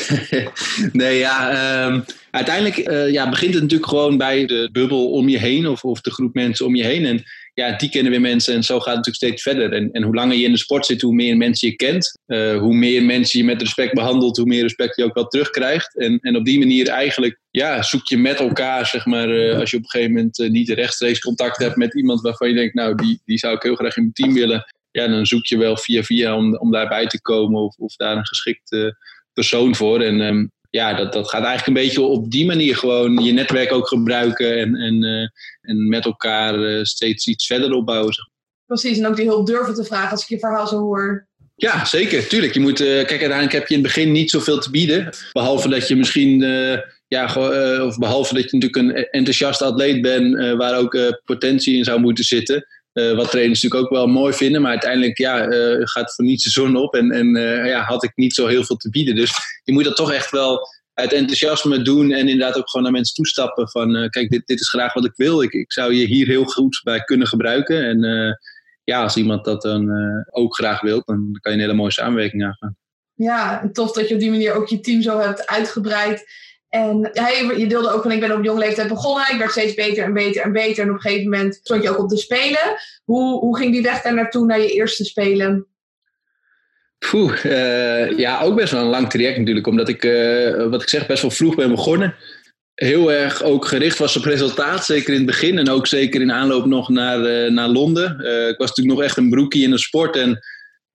nee, 0.91 1.17
ja, 1.17 1.49
ehm, 1.49 2.01
uiteindelijk 2.31 2.75
ja, 3.11 3.29
begint 3.29 3.53
het 3.53 3.61
natuurlijk 3.61 3.89
gewoon 3.89 4.17
bij 4.17 4.45
de 4.45 4.69
bubbel 4.71 5.11
om 5.11 5.29
je 5.29 5.37
heen 5.37 5.67
of, 5.67 5.83
of 5.83 6.01
de 6.01 6.11
groep 6.11 6.33
mensen 6.33 6.65
om 6.65 6.75
je 6.75 6.83
heen. 6.83 7.05
En 7.05 7.23
ja, 7.57 7.77
die 7.77 7.89
kennen 7.89 8.11
weer 8.11 8.21
mensen 8.21 8.53
en 8.53 8.63
zo 8.63 8.75
gaat 8.79 8.95
het 8.95 9.05
natuurlijk 9.05 9.15
steeds 9.15 9.41
verder. 9.41 9.73
En, 9.73 9.91
en 9.91 10.03
hoe 10.03 10.15
langer 10.15 10.37
je 10.37 10.45
in 10.45 10.51
de 10.51 10.57
sport 10.57 10.85
zit, 10.85 11.01
hoe 11.01 11.13
meer 11.13 11.37
mensen 11.37 11.69
je 11.69 11.75
kent. 11.75 12.19
Uh, 12.27 12.57
hoe 12.57 12.73
meer 12.73 13.03
mensen 13.03 13.39
je 13.39 13.45
met 13.45 13.61
respect 13.61 13.93
behandelt, 13.93 14.37
hoe 14.37 14.45
meer 14.45 14.61
respect 14.61 14.95
je 14.95 15.03
ook 15.03 15.13
wel 15.13 15.27
terugkrijgt. 15.27 15.97
En, 15.97 16.19
en 16.19 16.35
op 16.35 16.45
die 16.45 16.59
manier 16.59 16.87
eigenlijk 16.87 17.39
ja, 17.51 17.81
zoek 17.81 18.07
je 18.07 18.17
met 18.17 18.39
elkaar, 18.39 18.85
zeg 18.85 19.05
maar, 19.05 19.55
als 19.59 19.71
je 19.71 19.77
op 19.77 19.83
een 19.83 19.89
gegeven 19.89 20.13
moment 20.13 20.37
niet 20.37 20.69
rechtstreeks 20.69 21.19
contact 21.19 21.57
hebt 21.57 21.75
met 21.75 21.95
iemand 21.95 22.21
waarvan 22.21 22.47
je 22.47 22.55
denkt, 22.55 22.73
nou, 22.73 22.95
die, 22.95 23.21
die 23.25 23.37
zou 23.37 23.55
ik 23.55 23.63
heel 23.63 23.75
graag 23.75 23.97
in 23.97 24.01
mijn 24.01 24.13
team 24.13 24.33
willen. 24.33 24.65
Ja, 24.97 25.07
dan 25.07 25.25
zoek 25.25 25.45
je 25.45 25.57
wel 25.57 25.77
via 25.77 26.03
via 26.03 26.35
om, 26.35 26.57
om 26.57 26.71
daarbij 26.71 27.07
te 27.07 27.21
komen 27.21 27.61
of, 27.61 27.75
of 27.77 27.95
daar 27.95 28.17
een 28.17 28.27
geschikte 28.27 28.97
persoon 29.33 29.75
voor. 29.75 30.01
En 30.01 30.21
um, 30.21 30.51
ja, 30.69 30.93
dat, 30.93 31.13
dat 31.13 31.29
gaat 31.29 31.43
eigenlijk 31.43 31.67
een 31.67 31.85
beetje 31.85 32.01
op 32.01 32.31
die 32.31 32.45
manier 32.45 32.75
gewoon 32.75 33.23
je 33.23 33.31
netwerk 33.31 33.71
ook 33.71 33.87
gebruiken 33.87 34.57
en, 34.57 34.75
en, 34.75 35.03
uh, 35.03 35.27
en 35.61 35.87
met 35.87 36.05
elkaar 36.05 36.59
uh, 36.59 36.83
steeds 36.83 37.27
iets 37.27 37.45
verder 37.45 37.71
opbouwen. 37.71 38.13
Precies, 38.65 38.97
en 38.97 39.07
ook 39.07 39.15
die 39.15 39.25
hulp 39.25 39.45
durven 39.45 39.73
te 39.73 39.83
vragen 39.83 40.11
als 40.11 40.21
ik 40.21 40.27
je 40.27 40.39
verhaal 40.39 40.67
zo 40.67 40.77
hoor. 40.77 41.27
Ja, 41.55 41.85
zeker. 41.85 42.27
Tuurlijk. 42.27 42.53
Je 42.53 42.59
moet, 42.59 42.81
uh, 42.81 42.87
kijk, 42.87 43.09
uiteindelijk 43.09 43.51
heb 43.51 43.67
je 43.67 43.75
in 43.75 43.83
het 43.83 43.93
begin 43.93 44.11
niet 44.11 44.29
zoveel 44.29 44.59
te 44.59 44.71
bieden. 44.71 45.09
Behalve 45.31 45.69
dat 45.69 45.87
je 45.87 45.95
misschien, 45.95 46.39
ja, 47.07 47.25
of 47.85 47.97
behalve 47.97 48.33
dat 48.33 48.51
je 48.51 48.57
natuurlijk 48.57 48.75
een 48.75 49.09
enthousiast 49.09 49.61
atleet 49.61 50.01
bent 50.01 50.55
waar 50.57 50.77
ook 50.77 51.21
potentie 51.25 51.77
in 51.77 51.83
zou 51.83 51.99
moeten 51.99 52.23
zitten. 52.23 52.67
Uh, 52.97 53.15
wat 53.15 53.31
trainers 53.31 53.61
natuurlijk 53.61 53.91
ook 53.91 53.97
wel 53.97 54.07
mooi 54.07 54.33
vinden. 54.33 54.61
Maar 54.61 54.71
uiteindelijk 54.71 55.17
ja, 55.17 55.47
uh, 55.47 55.81
gaat 55.83 56.15
voor 56.15 56.25
niets 56.25 56.43
de 56.43 56.49
zon 56.49 56.75
op. 56.75 56.93
En, 56.93 57.11
en 57.11 57.35
uh, 57.35 57.65
ja, 57.65 57.83
had 57.83 58.03
ik 58.03 58.11
niet 58.15 58.33
zo 58.33 58.47
heel 58.47 58.63
veel 58.63 58.75
te 58.75 58.89
bieden. 58.89 59.15
Dus 59.15 59.31
je 59.63 59.73
moet 59.73 59.83
dat 59.83 59.95
toch 59.95 60.11
echt 60.11 60.31
wel 60.31 60.67
uit 60.93 61.13
enthousiasme 61.13 61.81
doen. 61.81 62.11
En 62.11 62.27
inderdaad 62.27 62.57
ook 62.57 62.69
gewoon 62.69 62.83
naar 62.83 62.95
mensen 62.95 63.15
toestappen. 63.15 63.69
Van 63.69 64.09
kijk, 64.09 64.29
dit, 64.29 64.47
dit 64.47 64.59
is 64.59 64.69
graag 64.69 64.93
wat 64.93 65.05
ik 65.05 65.13
wil. 65.15 65.41
Ik, 65.41 65.51
ik 65.51 65.71
zou 65.71 65.93
je 65.93 66.05
hier 66.05 66.27
heel 66.27 66.43
goed 66.43 66.81
bij 66.83 66.99
kunnen 66.99 67.27
gebruiken. 67.27 67.83
En 67.83 67.99
ja, 68.83 69.01
als 69.01 69.15
iemand 69.15 69.45
dat 69.45 69.61
dan 69.61 69.91
ook 70.31 70.55
graag 70.55 70.81
wil, 70.81 71.01
dan 71.05 71.37
kan 71.41 71.51
je 71.51 71.57
een 71.57 71.63
hele 71.63 71.77
mooie 71.77 71.91
samenwerking 71.91 72.45
aangaan. 72.45 72.77
Ja, 73.13 73.69
tof 73.71 73.91
dat 73.91 74.07
je 74.07 74.13
op 74.13 74.19
die 74.19 74.29
manier 74.29 74.53
ook 74.53 74.67
je 74.67 74.79
team 74.79 75.01
zo 75.01 75.19
hebt 75.19 75.47
uitgebreid. 75.47 76.25
En 76.77 77.09
hij, 77.13 77.53
je 77.57 77.67
deelde 77.67 77.91
ook 77.91 78.01
van, 78.01 78.11
ik 78.11 78.19
ben 78.19 78.37
op 78.37 78.43
jonge 78.43 78.59
leeftijd 78.59 78.87
begonnen. 78.87 79.25
Ik 79.31 79.37
werd 79.37 79.51
steeds 79.51 79.73
beter 79.73 80.03
en 80.03 80.13
beter 80.13 80.41
en 80.41 80.51
beter. 80.51 80.83
En 80.83 80.89
op 80.89 80.95
een 80.95 81.01
gegeven 81.01 81.29
moment 81.29 81.59
stond 81.63 81.83
je 81.83 81.89
ook 81.89 81.99
op 81.99 82.09
de 82.09 82.17
Spelen. 82.17 82.75
Hoe, 83.03 83.39
hoe 83.39 83.57
ging 83.57 83.71
die 83.71 83.81
weg 83.81 84.01
daar 84.01 84.13
naartoe, 84.13 84.45
naar 84.45 84.59
je 84.59 84.71
eerste 84.71 85.05
Spelen? 85.05 85.67
Poeh, 87.11 87.43
uh, 87.43 88.17
ja, 88.17 88.41
ook 88.41 88.55
best 88.55 88.71
wel 88.71 88.81
een 88.81 88.87
lang 88.87 89.09
traject 89.09 89.37
natuurlijk. 89.37 89.67
Omdat 89.67 89.89
ik, 89.89 90.03
uh, 90.03 90.69
wat 90.69 90.81
ik 90.81 90.89
zeg, 90.89 91.07
best 91.07 91.21
wel 91.21 91.31
vroeg 91.31 91.55
ben 91.55 91.69
begonnen. 91.69 92.15
Heel 92.73 93.11
erg 93.11 93.43
ook 93.43 93.65
gericht 93.65 93.97
was 93.97 94.17
op 94.17 94.23
resultaat, 94.23 94.85
zeker 94.85 95.09
in 95.09 95.17
het 95.17 95.25
begin. 95.25 95.57
En 95.57 95.69
ook 95.69 95.87
zeker 95.87 96.21
in 96.21 96.31
aanloop 96.31 96.65
nog 96.65 96.89
naar, 96.89 97.19
uh, 97.19 97.51
naar 97.51 97.67
Londen. 97.67 98.11
ik 98.49 98.57
was 98.57 98.67
natuurlijk 98.67 98.97
nog 98.97 99.05
echt 99.05 99.17
een 99.17 99.29
broekie 99.29 99.63
in 99.63 99.71
de 99.71 99.77
sport. 99.77 100.15
En 100.15 100.39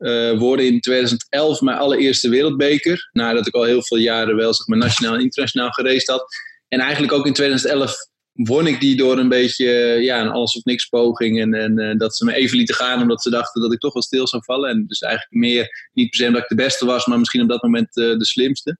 uh, 0.02 0.38
worden 0.38 0.66
in 0.66 0.80
2011 0.80 1.60
mijn 1.60 1.78
allereerste 1.78 2.28
wereldbeker. 2.28 3.08
Nadat 3.12 3.46
ik 3.46 3.54
al 3.54 3.62
heel 3.62 3.82
veel 3.82 3.98
jaren 3.98 4.36
wel 4.36 4.54
zeg 4.54 4.66
maar, 4.66 4.78
nationaal 4.78 5.14
en 5.14 5.20
internationaal 5.20 5.70
gereisd 5.70 6.08
had. 6.08 6.24
En 6.68 6.80
eigenlijk 6.80 7.12
ook 7.12 7.26
in 7.26 7.32
2011 7.32 7.94
won 8.32 8.66
ik 8.66 8.80
die 8.80 8.96
door 8.96 9.18
een 9.18 9.28
beetje 9.28 9.68
ja, 10.00 10.20
een 10.20 10.30
alles 10.30 10.56
of 10.56 10.64
niks 10.64 10.86
poging. 10.86 11.40
En, 11.40 11.54
en 11.54 11.80
uh, 11.80 11.98
dat 11.98 12.16
ze 12.16 12.24
me 12.24 12.34
even 12.34 12.56
lieten 12.56 12.74
gaan 12.74 13.00
omdat 13.00 13.22
ze 13.22 13.30
dachten 13.30 13.62
dat 13.62 13.72
ik 13.72 13.78
toch 13.78 13.92
wel 13.92 14.02
stil 14.02 14.28
zou 14.28 14.42
vallen. 14.44 14.70
En 14.70 14.84
dus 14.86 15.00
eigenlijk 15.00 15.34
meer, 15.34 15.88
niet 15.92 16.10
per 16.10 16.18
se 16.18 16.26
omdat 16.26 16.42
ik 16.42 16.48
de 16.48 16.54
beste 16.54 16.86
was, 16.86 17.06
maar 17.06 17.18
misschien 17.18 17.42
op 17.42 17.48
dat 17.48 17.62
moment 17.62 17.94
de 17.94 18.24
slimste. 18.24 18.78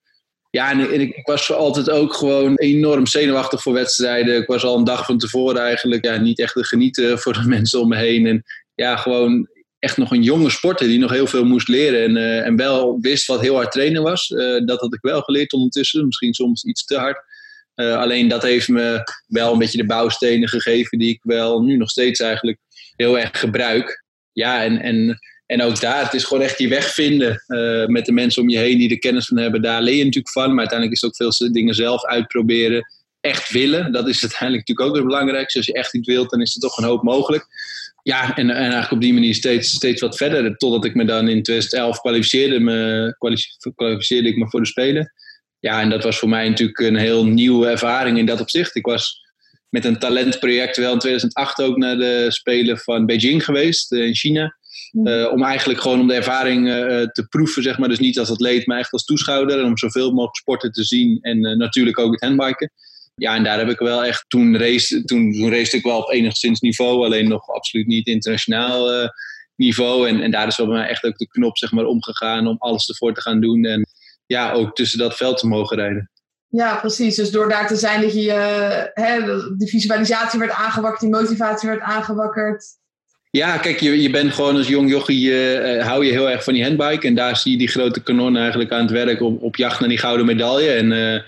Ja, 0.53 0.71
en, 0.71 0.81
en 0.81 1.01
ik, 1.01 1.17
ik, 1.17 1.27
was 1.27 1.53
altijd 1.53 1.91
ook 1.91 2.15
gewoon 2.15 2.55
enorm 2.57 3.07
zenuwachtig 3.07 3.63
voor 3.63 3.73
wedstrijden. 3.73 4.37
Ik 4.37 4.47
was 4.47 4.65
al 4.65 4.77
een 4.77 4.85
dag 4.85 5.07
van 5.07 5.19
tevoren 5.19 5.61
eigenlijk 5.61 6.05
ja, 6.05 6.17
niet 6.17 6.39
echt 6.39 6.55
te 6.55 6.65
genieten 6.65 7.19
voor 7.19 7.33
de 7.33 7.49
mensen 7.57 7.81
om 7.81 7.89
me 7.89 7.97
heen. 7.97 8.27
En 8.27 8.43
ja, 8.75 8.97
gewoon 8.97 9.49
echt 9.83 9.97
nog 9.97 10.11
een 10.11 10.23
jonge 10.23 10.51
sporter 10.51 10.87
die 10.87 10.99
nog 10.99 11.11
heel 11.11 11.27
veel 11.27 11.45
moest 11.45 11.69
leren. 11.69 12.03
En, 12.03 12.17
uh, 12.17 12.47
en 12.47 12.57
wel 12.57 12.99
wist 13.01 13.27
wat 13.27 13.41
heel 13.41 13.55
hard 13.55 13.73
trainen 13.73 14.03
was. 14.03 14.31
Uh, 14.31 14.67
dat 14.67 14.81
had 14.81 14.95
ik 14.95 15.01
wel 15.01 15.21
geleerd 15.21 15.53
ondertussen. 15.53 16.07
Misschien 16.07 16.35
soms 16.35 16.65
iets 16.65 16.85
te 16.85 16.97
hard. 16.97 17.25
Uh, 17.75 17.97
alleen 17.97 18.29
dat 18.29 18.43
heeft 18.43 18.69
me 18.69 19.03
wel 19.27 19.53
een 19.53 19.59
beetje 19.59 19.79
de 19.79 19.87
bouwstenen 19.87 20.49
gegeven 20.49 20.99
die 20.99 21.09
ik 21.09 21.21
wel 21.23 21.63
nu 21.63 21.77
nog 21.77 21.91
steeds 21.91 22.21
eigenlijk 22.21 22.59
heel 22.97 23.19
erg 23.19 23.41
gebruik. 23.41 24.05
Ja, 24.33 24.65
en, 24.65 24.81
en, 24.81 25.19
en 25.47 25.63
ook 25.63 25.81
daar, 25.81 26.05
het 26.05 26.15
is 26.15 26.25
gewoon 26.25 26.43
echt 26.43 26.59
die 26.59 26.69
weg 26.69 26.95
vinden 26.95 27.43
met 27.87 28.07
de 28.07 28.13
mensen 28.13 28.43
om 28.43 28.49
je 28.49 28.59
heen 28.59 28.79
die 28.79 28.91
er 28.91 28.99
kennis 28.99 29.27
van 29.27 29.39
hebben. 29.39 29.63
Daar 29.63 29.83
leer 29.83 29.97
je 29.97 30.05
natuurlijk 30.05 30.33
van, 30.33 30.49
maar 30.49 30.59
uiteindelijk 30.59 30.97
is 30.97 31.01
het 31.01 31.11
ook 31.23 31.33
veel 31.33 31.53
dingen 31.53 31.75
zelf 31.75 32.05
uitproberen. 32.05 32.87
Echt 33.21 33.51
willen, 33.51 33.93
dat 33.93 34.09
is 34.09 34.23
uiteindelijk 34.23 34.69
natuurlijk 34.69 34.89
ook 34.89 34.97
het 34.97 35.07
belangrijkste. 35.07 35.59
Als 35.59 35.67
je 35.67 35.73
echt 35.73 35.95
iets 35.95 36.09
wilt, 36.09 36.31
dan 36.31 36.41
is 36.41 36.55
er 36.55 36.61
toch 36.61 36.77
een 36.77 36.85
hoop 36.85 37.03
mogelijk 37.03 37.47
ja, 38.03 38.37
en, 38.37 38.51
en 38.51 38.57
eigenlijk 38.57 38.93
op 38.93 39.01
die 39.01 39.13
manier 39.13 39.35
steeds, 39.35 39.71
steeds 39.71 40.01
wat 40.01 40.17
verder. 40.17 40.57
Totdat 40.57 40.85
ik 40.85 40.95
me 40.95 41.05
dan 41.05 41.29
in 41.29 41.43
2011 41.43 42.01
kwalificeerde, 42.01 42.61
me, 42.61 43.15
kwalificeerde 43.75 44.29
ik 44.29 44.37
me 44.37 44.49
voor 44.49 44.61
de 44.61 44.67
Spelen. 44.67 45.13
Ja, 45.61 45.81
en 45.81 45.91
dat 45.91 46.05
was 46.05 46.19
voor 46.19 46.29
mij 46.29 46.49
natuurlijk 46.49 46.79
een 46.79 46.97
heel 46.97 47.27
nieuwe 47.27 47.67
ervaring 47.67 48.19
in 48.19 48.27
dat 48.27 48.41
opzicht. 48.41 48.77
Ik 48.77 48.87
was 48.87 49.21
met 49.69 49.85
een 49.85 49.99
talentproject 49.99 50.77
wel 50.77 50.93
in 50.93 50.99
2008 50.99 51.63
ook 51.63 51.77
naar 51.77 51.97
de 51.97 52.27
Spelen 52.29 52.79
van 52.79 53.07
Beijing 53.07 53.45
geweest, 53.45 53.93
eh, 53.93 54.05
in 54.05 54.15
China. 54.15 54.57
Uh, 54.93 55.33
om 55.33 55.43
eigenlijk 55.45 55.81
gewoon 55.81 56.01
om 56.01 56.07
de 56.07 56.15
ervaring 56.15 56.69
uh, 56.69 56.75
te 57.03 57.27
proeven, 57.29 57.63
zeg 57.63 57.79
maar. 57.79 57.89
Dus 57.89 57.99
niet 57.99 58.19
als 58.19 58.31
atleet, 58.31 58.67
maar 58.67 58.79
echt 58.79 58.93
als 58.93 59.05
toeschouwer. 59.05 59.59
En 59.59 59.65
om 59.65 59.79
zoveel 59.79 60.11
mogelijk 60.11 60.37
sporten 60.37 60.73
te 60.73 60.85
zien. 60.85 61.19
En 61.21 61.47
uh, 61.47 61.57
natuurlijk 61.57 61.99
ook 61.99 62.13
het 62.13 62.21
handbiken. 62.21 62.73
Ja, 63.15 63.35
en 63.35 63.45
daar 63.45 63.59
heb 63.59 63.69
ik 63.69 63.79
wel 63.79 64.05
echt, 64.05 64.25
toen 64.29 64.59
race, 64.59 65.05
toen, 65.05 65.33
toen 65.33 65.51
race 65.51 65.77
ik 65.77 65.83
wel 65.83 65.99
op 65.99 66.11
enigszins 66.11 66.61
niveau, 66.61 67.05
alleen 67.05 67.29
nog 67.29 67.49
absoluut 67.49 67.87
niet 67.87 68.07
internationaal 68.07 69.03
uh, 69.03 69.09
niveau. 69.57 70.09
En, 70.09 70.23
en 70.23 70.31
daar 70.31 70.47
is 70.47 70.57
wel 70.57 70.67
bij 70.67 70.77
mij 70.77 70.89
echt 70.89 71.05
ook 71.05 71.19
de 71.19 71.29
knop 71.29 71.59
zeg 71.59 71.73
maar, 71.73 71.85
omgegaan 71.85 72.47
om 72.47 72.57
alles 72.59 72.89
ervoor 72.89 73.15
te 73.15 73.21
gaan 73.21 73.41
doen. 73.41 73.65
En 73.65 73.87
ja, 74.27 74.53
ook 74.53 74.75
tussen 74.75 74.99
dat 74.99 75.17
veld 75.17 75.39
te 75.39 75.47
mogen 75.47 75.77
rijden. 75.77 76.11
Ja, 76.49 76.77
precies. 76.77 77.17
Dus 77.17 77.31
door 77.31 77.49
daar 77.49 77.67
te 77.67 77.77
zijn 77.77 78.01
dat 78.01 78.13
je 78.13 78.91
uh, 78.95 79.59
die 79.59 79.69
visualisatie 79.69 80.39
werd 80.39 80.53
aangewakkerd, 80.53 81.01
die 81.01 81.11
motivatie 81.11 81.69
werd 81.69 81.81
aangewakkerd. 81.81 82.65
Ja, 83.31 83.57
kijk, 83.57 83.81
je, 83.81 84.03
je 84.03 84.11
bent 84.11 84.33
gewoon 84.33 84.57
als 84.57 84.69
jong 84.69 84.91
jochie, 84.91 85.31
uh, 85.31 85.87
hou 85.87 86.05
je 86.05 86.13
heel 86.13 86.31
erg 86.31 86.45
van 86.45 86.55
die 86.55 86.65
handbike. 86.65 87.07
En 87.07 87.15
daar 87.15 87.37
zie 87.37 87.53
je 87.53 87.59
die 87.59 87.69
grote 87.69 88.03
kanon 88.03 88.37
eigenlijk 88.37 88.73
aan 88.73 88.81
het 88.81 88.91
werk 88.91 89.21
op, 89.21 89.43
op 89.43 89.57
jacht 89.57 89.81
naar 89.81 89.89
die 89.89 89.99
gouden 89.99 90.27
medaille. 90.27 90.71
En 90.71 90.91
uh, 90.91 91.21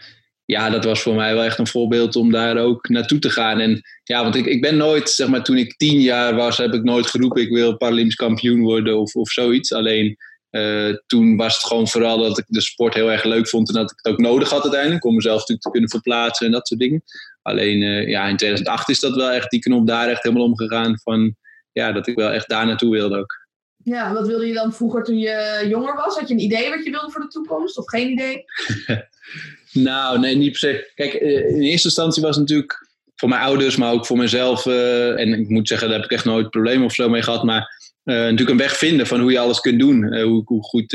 ja, 0.45 0.71
dat 0.71 0.85
was 0.85 1.03
voor 1.03 1.15
mij 1.15 1.35
wel 1.35 1.43
echt 1.43 1.59
een 1.59 1.67
voorbeeld 1.67 2.17
om 2.17 2.31
daar 2.31 2.57
ook 2.57 2.89
naartoe 2.89 3.19
te 3.19 3.31
gaan. 3.31 3.61
En 3.61 3.83
ja, 4.03 4.23
want 4.23 4.35
ik, 4.35 4.47
ik 4.47 4.61
ben 4.61 4.77
nooit, 4.77 5.11
zeg 5.11 5.29
maar, 5.29 5.45
toen 5.45 5.57
ik 5.57 5.77
tien 5.77 6.01
jaar 6.01 6.35
was, 6.35 6.57
heb 6.57 6.73
ik 6.73 6.83
nooit 6.83 7.07
geroepen 7.07 7.43
ik 7.43 7.51
wil 7.51 7.77
Paralympisch 7.77 8.15
kampioen 8.15 8.61
worden 8.61 8.99
of, 8.99 9.15
of 9.15 9.31
zoiets. 9.31 9.73
Alleen 9.73 10.17
uh, 10.51 10.95
toen 11.07 11.37
was 11.37 11.55
het 11.57 11.65
gewoon 11.65 11.89
vooral 11.89 12.19
dat 12.19 12.39
ik 12.39 12.45
de 12.47 12.61
sport 12.61 12.95
heel 12.95 13.11
erg 13.11 13.25
leuk 13.25 13.49
vond 13.49 13.69
en 13.69 13.75
dat 13.75 13.91
ik 13.91 13.99
het 14.03 14.13
ook 14.13 14.21
nodig 14.21 14.51
had 14.51 14.63
uiteindelijk 14.63 15.05
om 15.05 15.15
mezelf 15.15 15.39
natuurlijk 15.39 15.63
te 15.63 15.71
kunnen 15.71 15.91
verplaatsen 15.91 16.47
en 16.47 16.53
dat 16.53 16.69
soort 16.69 16.81
dingen. 16.81 17.03
Alleen 17.43 17.81
uh, 17.81 18.09
ja, 18.09 18.27
in 18.27 18.37
2008 18.37 18.89
is 18.89 19.01
dat 19.01 19.15
wel 19.15 19.31
echt 19.31 19.51
die 19.51 19.61
knop 19.61 19.87
daar 19.87 20.09
echt 20.09 20.23
helemaal 20.23 20.45
omgegaan 20.45 20.99
van 21.03 21.37
ja, 21.73 21.93
dat 21.93 22.07
ik 22.07 22.17
wel 22.17 22.31
echt 22.31 22.49
daar 22.49 22.67
naartoe 22.67 22.91
wilde 22.91 23.19
ook. 23.19 23.43
Ja, 23.77 24.13
wat 24.13 24.27
wilde 24.27 24.47
je 24.47 24.55
dan 24.55 24.75
vroeger 24.75 25.03
toen 25.03 25.19
je 25.19 25.65
jonger 25.69 25.97
was? 25.97 26.19
Had 26.19 26.29
je 26.29 26.35
een 26.35 26.41
idee 26.41 26.71
wat 26.71 26.85
je 26.85 26.91
wilde 26.91 27.11
voor 27.11 27.21
de 27.21 27.29
toekomst 27.29 27.79
of 27.79 27.89
geen 27.89 28.11
idee? 28.11 28.45
Nou, 29.75 30.19
nee, 30.19 30.37
niet 30.37 30.51
per 30.51 30.59
se. 30.59 30.91
Kijk, 30.95 31.15
eh, 31.15 31.49
in 31.49 31.63
eerste 31.63 31.89
instantie 31.89 32.23
was 32.23 32.37
het 32.37 32.41
natuurlijk 32.41 32.89
voor 33.15 33.29
mijn 33.29 33.41
ouders, 33.41 33.77
maar 33.77 33.93
ook 33.93 34.07
voor 34.07 34.17
mezelf. 34.17 34.67
Uh, 34.67 35.21
en 35.21 35.33
ik 35.33 35.49
moet 35.49 35.69
zeggen, 35.69 35.89
daar 35.89 35.97
heb 35.97 36.07
ik 36.07 36.17
echt 36.17 36.25
nooit 36.25 36.51
problemen 36.51 36.85
of 36.85 36.95
zo 36.95 37.09
mee 37.09 37.23
gehad. 37.23 37.43
Maar 37.43 37.83
uh, 38.05 38.15
natuurlijk 38.15 38.51
een 38.51 38.57
weg 38.57 38.77
vinden 38.77 39.07
van 39.07 39.21
hoe 39.21 39.33
je 39.33 39.39
alles 39.39 39.61
kunt 39.61 39.79
doen. 39.79 40.21
hoe, 40.23 40.43
hoe, 40.45 40.63
goed 40.63 40.87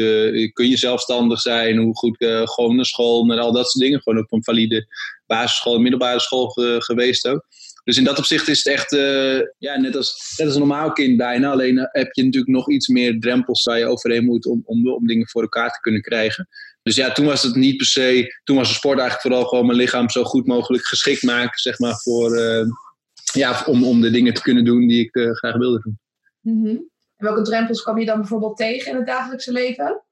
kun 0.53 0.69
je 0.69 0.77
zelfstandig 0.77 1.39
zijn? 1.39 1.77
Hoe 1.77 1.97
goed 1.97 2.15
gewoon 2.43 2.75
naar 2.75 2.85
school, 2.85 3.25
naar 3.25 3.39
al 3.39 3.51
dat 3.51 3.69
soort 3.69 3.83
dingen. 3.83 4.01
Gewoon 4.01 4.19
op 4.19 4.31
een 4.31 4.43
valide 4.43 4.87
basisschool, 5.25 5.79
middelbare 5.79 6.19
school 6.19 6.49
geweest 6.79 7.27
ook. 7.27 7.47
Dus 7.83 7.97
in 7.97 8.03
dat 8.03 8.17
opzicht 8.17 8.47
is 8.47 8.63
het 8.63 8.73
echt 8.73 8.91
ja, 9.57 9.77
net, 9.77 9.95
als, 9.95 10.33
net 10.37 10.47
als 10.47 10.55
een 10.55 10.67
normaal 10.67 10.91
kind 10.91 11.17
bijna. 11.17 11.51
Alleen 11.51 11.87
heb 11.91 12.13
je 12.13 12.23
natuurlijk 12.23 12.51
nog 12.51 12.69
iets 12.69 12.87
meer 12.87 13.19
drempels 13.19 13.63
waar 13.63 13.77
je 13.77 13.85
overheen 13.85 14.25
moet 14.25 14.45
om, 14.45 14.61
om, 14.65 14.89
om 14.91 15.07
dingen 15.07 15.27
voor 15.27 15.41
elkaar 15.41 15.69
te 15.69 15.79
kunnen 15.79 16.01
krijgen. 16.01 16.47
Dus 16.89 16.97
ja, 16.97 17.11
toen 17.11 17.25
was 17.25 17.43
het 17.43 17.55
niet 17.55 17.77
per 17.77 17.85
se. 17.85 18.39
Toen 18.43 18.55
was 18.55 18.67
de 18.67 18.73
sport 18.73 18.99
eigenlijk 18.99 19.27
vooral 19.27 19.49
gewoon 19.49 19.65
mijn 19.65 19.77
lichaam 19.77 20.09
zo 20.09 20.23
goed 20.23 20.47
mogelijk 20.47 20.85
geschikt 20.85 21.23
maken, 21.23 21.59
zeg 21.59 21.79
maar, 21.79 21.95
voor. 21.95 22.37
Uh, 22.37 22.65
ja, 23.33 23.63
om, 23.65 23.83
om 23.83 24.01
de 24.01 24.09
dingen 24.09 24.33
te 24.33 24.41
kunnen 24.41 24.65
doen 24.65 24.87
die 24.87 25.03
ik 25.05 25.15
uh, 25.15 25.31
graag 25.31 25.55
wilde 25.55 25.81
doen. 25.81 25.99
Mm 26.41 26.65
-hmm. 26.65 26.89
En 27.17 27.25
welke 27.25 27.41
drempels 27.41 27.81
kwam 27.81 27.99
je 27.99 28.05
dan 28.05 28.19
bijvoorbeeld 28.19 28.57
tegen 28.57 28.91
in 28.91 28.97
het 28.97 29.05
dagelijkse 29.05 29.51
leven? 29.51 30.03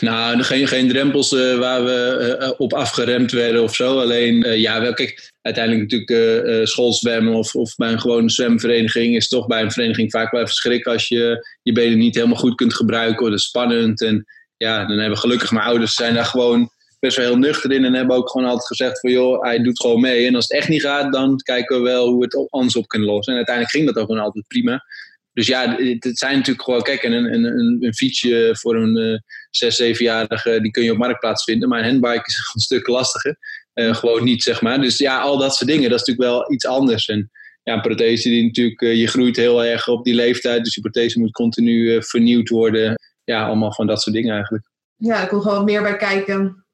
Nou, 0.00 0.42
geen, 0.42 0.68
geen 0.68 0.88
drempels 0.88 1.32
uh, 1.32 1.58
waar 1.58 1.84
we 1.84 2.54
op 2.58 2.72
afgeremd 2.72 3.32
werden 3.32 3.62
of 3.62 3.74
zo. 3.74 4.00
Alleen, 4.00 4.58
ja, 4.58 4.80
wel, 4.80 4.94
kijk, 4.94 5.30
uiteindelijk 5.40 5.90
natuurlijk 5.90 6.68
schoolzwemmen 6.68 7.34
of, 7.34 7.54
of 7.54 7.74
bij 7.76 7.92
een 7.92 8.00
gewone 8.00 8.30
zwemvereniging 8.30 9.16
is 9.16 9.28
toch 9.28 9.46
bij 9.46 9.62
een 9.62 9.72
vereniging 9.72 10.10
vaak 10.10 10.30
wel 10.30 10.40
even 10.40 10.54
schrik 10.54 10.86
als 10.86 11.08
je 11.08 11.48
je 11.62 11.72
benen 11.72 11.98
niet 11.98 12.14
helemaal 12.14 12.36
goed 12.36 12.54
kunt 12.54 12.74
gebruiken. 12.74 13.30
Dat 13.30 13.38
is 13.38 13.44
spannend. 13.44 14.02
En 14.02 14.26
ja, 14.64 14.84
dan 14.84 14.98
hebben 14.98 15.18
gelukkig 15.18 15.50
mijn 15.50 15.66
ouders 15.66 15.94
zijn 15.94 16.14
daar 16.14 16.24
gewoon 16.24 16.70
best 16.98 17.16
wel 17.16 17.26
heel 17.26 17.36
nuchter 17.36 17.72
in. 17.72 17.84
En 17.84 17.94
hebben 17.94 18.16
ook 18.16 18.30
gewoon 18.30 18.48
altijd 18.48 18.66
gezegd 18.66 19.00
van 19.00 19.10
joh, 19.10 19.42
hij 19.42 19.62
doet 19.62 19.80
gewoon 19.80 20.00
mee. 20.00 20.26
En 20.26 20.34
als 20.34 20.48
het 20.48 20.58
echt 20.58 20.68
niet 20.68 20.82
gaat, 20.82 21.12
dan 21.12 21.36
kijken 21.36 21.76
we 21.76 21.82
wel 21.82 22.08
hoe 22.08 22.18
we 22.18 22.24
het 22.24 22.50
anders 22.50 22.76
op 22.76 22.88
kunnen 22.88 23.08
lossen. 23.08 23.32
En 23.32 23.38
uiteindelijk 23.38 23.76
ging 23.76 23.86
dat 23.86 23.96
ook 24.02 24.06
gewoon 24.06 24.24
altijd 24.24 24.46
prima. 24.46 24.84
Dus 25.32 25.46
ja, 25.46 25.76
het 25.98 26.18
zijn 26.18 26.36
natuurlijk 26.36 26.64
gewoon, 26.64 26.82
kijk, 26.82 27.02
een, 27.02 27.12
een, 27.12 27.44
een, 27.44 27.94
fietsje 27.94 28.56
voor 28.58 28.76
een 28.76 28.96
uh, 28.96 29.18
6, 29.50 29.82
7-jarige, 29.82 30.60
die 30.60 30.70
kun 30.70 30.84
je 30.84 30.92
op 30.92 30.98
marktplaats 30.98 31.44
vinden. 31.44 31.68
Maar 31.68 31.78
een 31.78 31.88
handbike 31.88 32.26
is 32.26 32.50
een 32.54 32.60
stuk 32.60 32.86
lastiger. 32.86 33.38
Uh, 33.74 33.94
gewoon 33.94 34.24
niet, 34.24 34.42
zeg 34.42 34.62
maar. 34.62 34.80
Dus 34.80 34.98
ja, 34.98 35.20
al 35.20 35.38
dat 35.38 35.54
soort 35.54 35.70
dingen, 35.70 35.90
dat 35.90 36.00
is 36.00 36.06
natuurlijk 36.06 36.36
wel 36.36 36.52
iets 36.52 36.66
anders. 36.66 37.06
En 37.06 37.30
ja, 37.62 37.74
een 37.74 37.80
prothese 37.80 38.28
die 38.28 38.44
natuurlijk, 38.44 38.80
uh, 38.80 38.94
je 38.94 39.06
groeit 39.06 39.36
heel 39.36 39.64
erg 39.64 39.88
op 39.88 40.04
die 40.04 40.14
leeftijd. 40.14 40.64
Dus 40.64 40.74
die 40.74 40.82
prothese 40.82 41.18
moet 41.18 41.32
continu 41.32 41.94
uh, 41.94 42.02
vernieuwd 42.02 42.48
worden. 42.48 42.94
Ja, 43.24 43.46
allemaal 43.46 43.72
van 43.72 43.86
dat 43.86 44.02
soort 44.02 44.16
dingen 44.16 44.34
eigenlijk. 44.34 44.68
Ja, 44.96 45.20
er 45.20 45.28
komt 45.28 45.42
gewoon 45.42 45.64
meer 45.64 45.82
bij 45.82 45.96
kijken. 45.96 46.64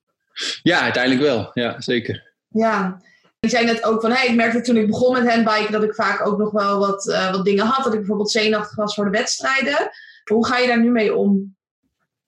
Ja, 0.62 0.80
uiteindelijk 0.80 1.22
wel. 1.22 1.50
Ja, 1.54 1.80
zeker. 1.80 2.34
Ja. 2.48 3.00
Je 3.40 3.48
zei 3.48 3.64
net 3.64 3.84
ook 3.84 4.00
van, 4.00 4.10
hey, 4.10 4.26
ik 4.26 4.34
merkte 4.34 4.60
toen 4.60 4.76
ik 4.76 4.86
begon 4.86 5.12
met 5.12 5.32
handbiken 5.32 5.72
dat 5.72 5.82
ik 5.82 5.94
vaak 5.94 6.26
ook 6.26 6.38
nog 6.38 6.50
wel 6.50 6.78
wat, 6.78 7.06
uh, 7.06 7.30
wat 7.30 7.44
dingen 7.44 7.66
had. 7.66 7.84
Dat 7.84 7.92
ik 7.92 7.98
bijvoorbeeld 7.98 8.30
zenuwachtig 8.30 8.76
was 8.76 8.94
voor 8.94 9.04
de 9.04 9.10
wedstrijden. 9.10 9.90
Hoe 10.24 10.46
ga 10.46 10.58
je 10.58 10.66
daar 10.66 10.80
nu 10.80 10.90
mee 10.90 11.14
om? 11.14 11.55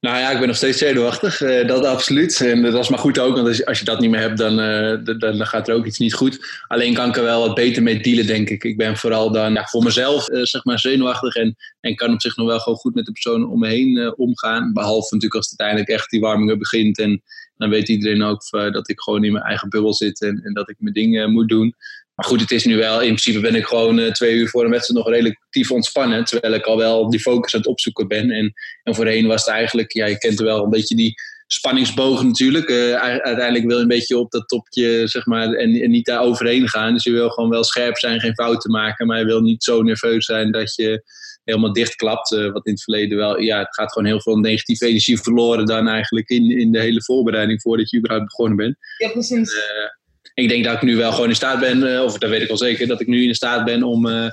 Nou 0.01 0.19
ja, 0.19 0.31
ik 0.31 0.39
ben 0.39 0.47
nog 0.47 0.57
steeds 0.57 0.79
zenuwachtig. 0.79 1.41
Uh, 1.41 1.67
dat 1.67 1.85
absoluut. 1.85 2.41
En 2.41 2.63
dat 2.63 2.75
is 2.75 2.89
maar 2.89 2.99
goed 2.99 3.19
ook, 3.19 3.35
want 3.35 3.49
als, 3.49 3.65
als 3.65 3.79
je 3.79 3.85
dat 3.85 4.01
niet 4.01 4.11
meer 4.11 4.21
hebt, 4.21 4.39
dan, 4.39 4.61
uh, 4.61 5.05
dan, 5.05 5.19
dan, 5.19 5.47
gaat 5.47 5.69
er 5.69 5.75
ook 5.75 5.87
iets 5.87 5.99
niet 5.99 6.15
goed. 6.15 6.63
Alleen 6.67 6.95
kan 6.95 7.09
ik 7.09 7.17
er 7.17 7.23
wel 7.23 7.47
wat 7.47 7.55
beter 7.55 7.83
mee 7.83 8.01
dealen, 8.01 8.27
denk 8.27 8.51
ik. 8.51 8.65
Ik 8.65 8.77
ben 8.77 8.97
vooral 8.97 9.33
dan 9.33 9.53
ja, 9.53 9.65
voor 9.65 9.83
mezelf 9.83 10.29
uh, 10.29 10.43
zeg 10.43 10.65
maar 10.65 10.79
zenuwachtig 10.79 11.35
en, 11.35 11.57
en 11.81 11.95
kan 11.95 12.13
op 12.13 12.21
zich 12.21 12.37
nog 12.37 12.47
wel 12.47 12.59
gewoon 12.59 12.79
goed 12.79 12.95
met 12.95 13.05
de 13.05 13.13
personen 13.13 13.49
om 13.49 13.59
me 13.59 13.69
heen 13.69 14.15
omgaan. 14.17 14.73
Behalve 14.73 15.15
natuurlijk 15.15 15.35
als 15.35 15.51
het 15.51 15.61
uiteindelijk 15.61 16.01
echt 16.01 16.11
die 16.11 16.21
warming-up 16.21 16.59
begint 16.59 16.99
en 16.99 17.23
dan 17.57 17.71
weet 17.71 17.89
iedereen 17.89 18.23
ook 18.23 18.43
dat 18.51 18.89
ik 18.89 19.01
gewoon 19.01 19.25
in 19.25 19.33
mijn 19.33 19.45
eigen 19.45 19.69
bubbel 19.69 19.95
zit 19.95 20.23
en, 20.23 20.41
en 20.45 20.53
dat 20.53 20.71
ik 20.71 20.77
mijn 20.79 20.95
dingen 20.95 21.33
moet 21.33 21.49
doen. 21.49 21.75
Maar 22.19 22.27
goed, 22.27 22.41
het 22.41 22.51
is 22.51 22.65
nu 22.65 22.77
wel, 22.77 23.01
in 23.01 23.07
principe 23.07 23.41
ben 23.41 23.55
ik 23.55 23.67
gewoon 23.67 23.99
uh, 23.99 24.11
twee 24.11 24.35
uur 24.35 24.49
voor 24.49 24.65
een 24.65 24.71
wedstrijd 24.71 25.05
nog 25.05 25.15
relatief 25.15 25.71
ontspannen. 25.71 26.25
Terwijl 26.25 26.55
ik 26.55 26.65
al 26.65 26.77
wel 26.77 27.11
die 27.11 27.21
focus 27.21 27.55
aan 27.55 27.61
het 27.61 27.69
opzoeken 27.69 28.09
ben. 28.09 28.31
En, 28.31 28.53
en 28.83 28.95
voorheen 28.95 29.27
was 29.27 29.45
het 29.45 29.55
eigenlijk, 29.55 29.93
ja, 29.93 30.07
je 30.07 30.19
kent 30.19 30.39
wel 30.39 30.65
een 30.65 30.71
beetje 30.71 30.95
die 30.95 31.15
spanningsboog 31.47 32.23
natuurlijk. 32.23 32.69
Uh, 32.69 32.95
uiteindelijk 32.95 33.67
wil 33.67 33.77
je 33.77 33.83
een 33.83 33.89
beetje 33.89 34.19
op 34.19 34.31
dat 34.31 34.49
topje, 34.49 35.07
zeg 35.07 35.27
maar, 35.27 35.53
en, 35.53 35.83
en 35.83 35.91
niet 35.91 36.07
daar 36.07 36.21
overheen 36.21 36.69
gaan. 36.69 36.93
Dus 36.93 37.05
je 37.05 37.13
wil 37.13 37.29
gewoon 37.31 37.51
wel 37.51 37.65
scherp 37.65 37.97
zijn, 37.97 38.21
geen 38.21 38.35
fouten 38.35 38.71
maken. 38.71 39.07
Maar 39.07 39.19
je 39.19 39.25
wil 39.25 39.41
niet 39.41 39.65
zo 39.65 39.83
nerveus 39.83 40.25
zijn 40.25 40.53
dat 40.53 40.75
je 40.75 41.03
helemaal 41.45 41.73
dichtklapt. 41.73 42.33
Uh, 42.33 42.53
wat 42.53 42.67
in 42.67 42.73
het 42.73 42.83
verleden 42.83 43.19
wel, 43.19 43.41
ja, 43.41 43.59
het 43.59 43.75
gaat 43.75 43.93
gewoon 43.93 44.09
heel 44.09 44.23
veel 44.23 44.37
negatieve 44.37 44.87
energie 44.87 45.21
verloren 45.21 45.67
dan 45.67 45.89
eigenlijk 45.89 46.29
in, 46.29 46.59
in 46.59 46.73
de 46.73 46.81
hele 46.81 47.03
voorbereiding 47.03 47.61
voordat 47.61 47.91
je 47.91 47.99
überhaupt 47.99 48.27
begonnen 48.27 48.57
bent. 48.57 48.77
Ja, 48.97 49.09
precies. 49.09 49.53
Uh, 49.53 49.98
ik 50.39 50.49
denk 50.49 50.65
dat 50.65 50.75
ik 50.75 50.83
nu 50.83 50.97
wel 50.97 51.13
gewoon 51.13 51.29
in 51.29 51.35
staat 51.35 51.61
ben, 51.61 51.79
uh, 51.83 52.03
of 52.03 52.19
dat 52.19 52.31
weet 52.31 52.43
ik 52.43 52.51
al 52.51 52.57
zeker, 52.57 52.87
dat 52.87 53.01
ik 53.01 53.07
nu 53.07 53.23
in 53.23 53.35
staat 53.35 53.65
ben 53.65 53.83
om, 53.83 54.07
uh, 54.07 54.31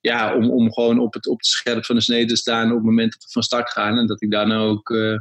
ja, 0.00 0.34
om, 0.34 0.50
om 0.50 0.72
gewoon 0.72 0.98
op 0.98 1.14
het, 1.14 1.26
op 1.26 1.36
het 1.36 1.46
scherp 1.46 1.84
van 1.84 1.94
de 1.94 2.02
snede 2.02 2.26
te 2.26 2.36
staan 2.36 2.68
op 2.70 2.76
het 2.76 2.84
moment 2.84 3.12
dat 3.12 3.22
we 3.22 3.30
van 3.30 3.42
start 3.42 3.70
gaan. 3.70 3.98
En 3.98 4.06
dat 4.06 4.22
ik 4.22 4.30
dan 4.30 4.52
ook 4.52 4.88
uh, 4.88 5.18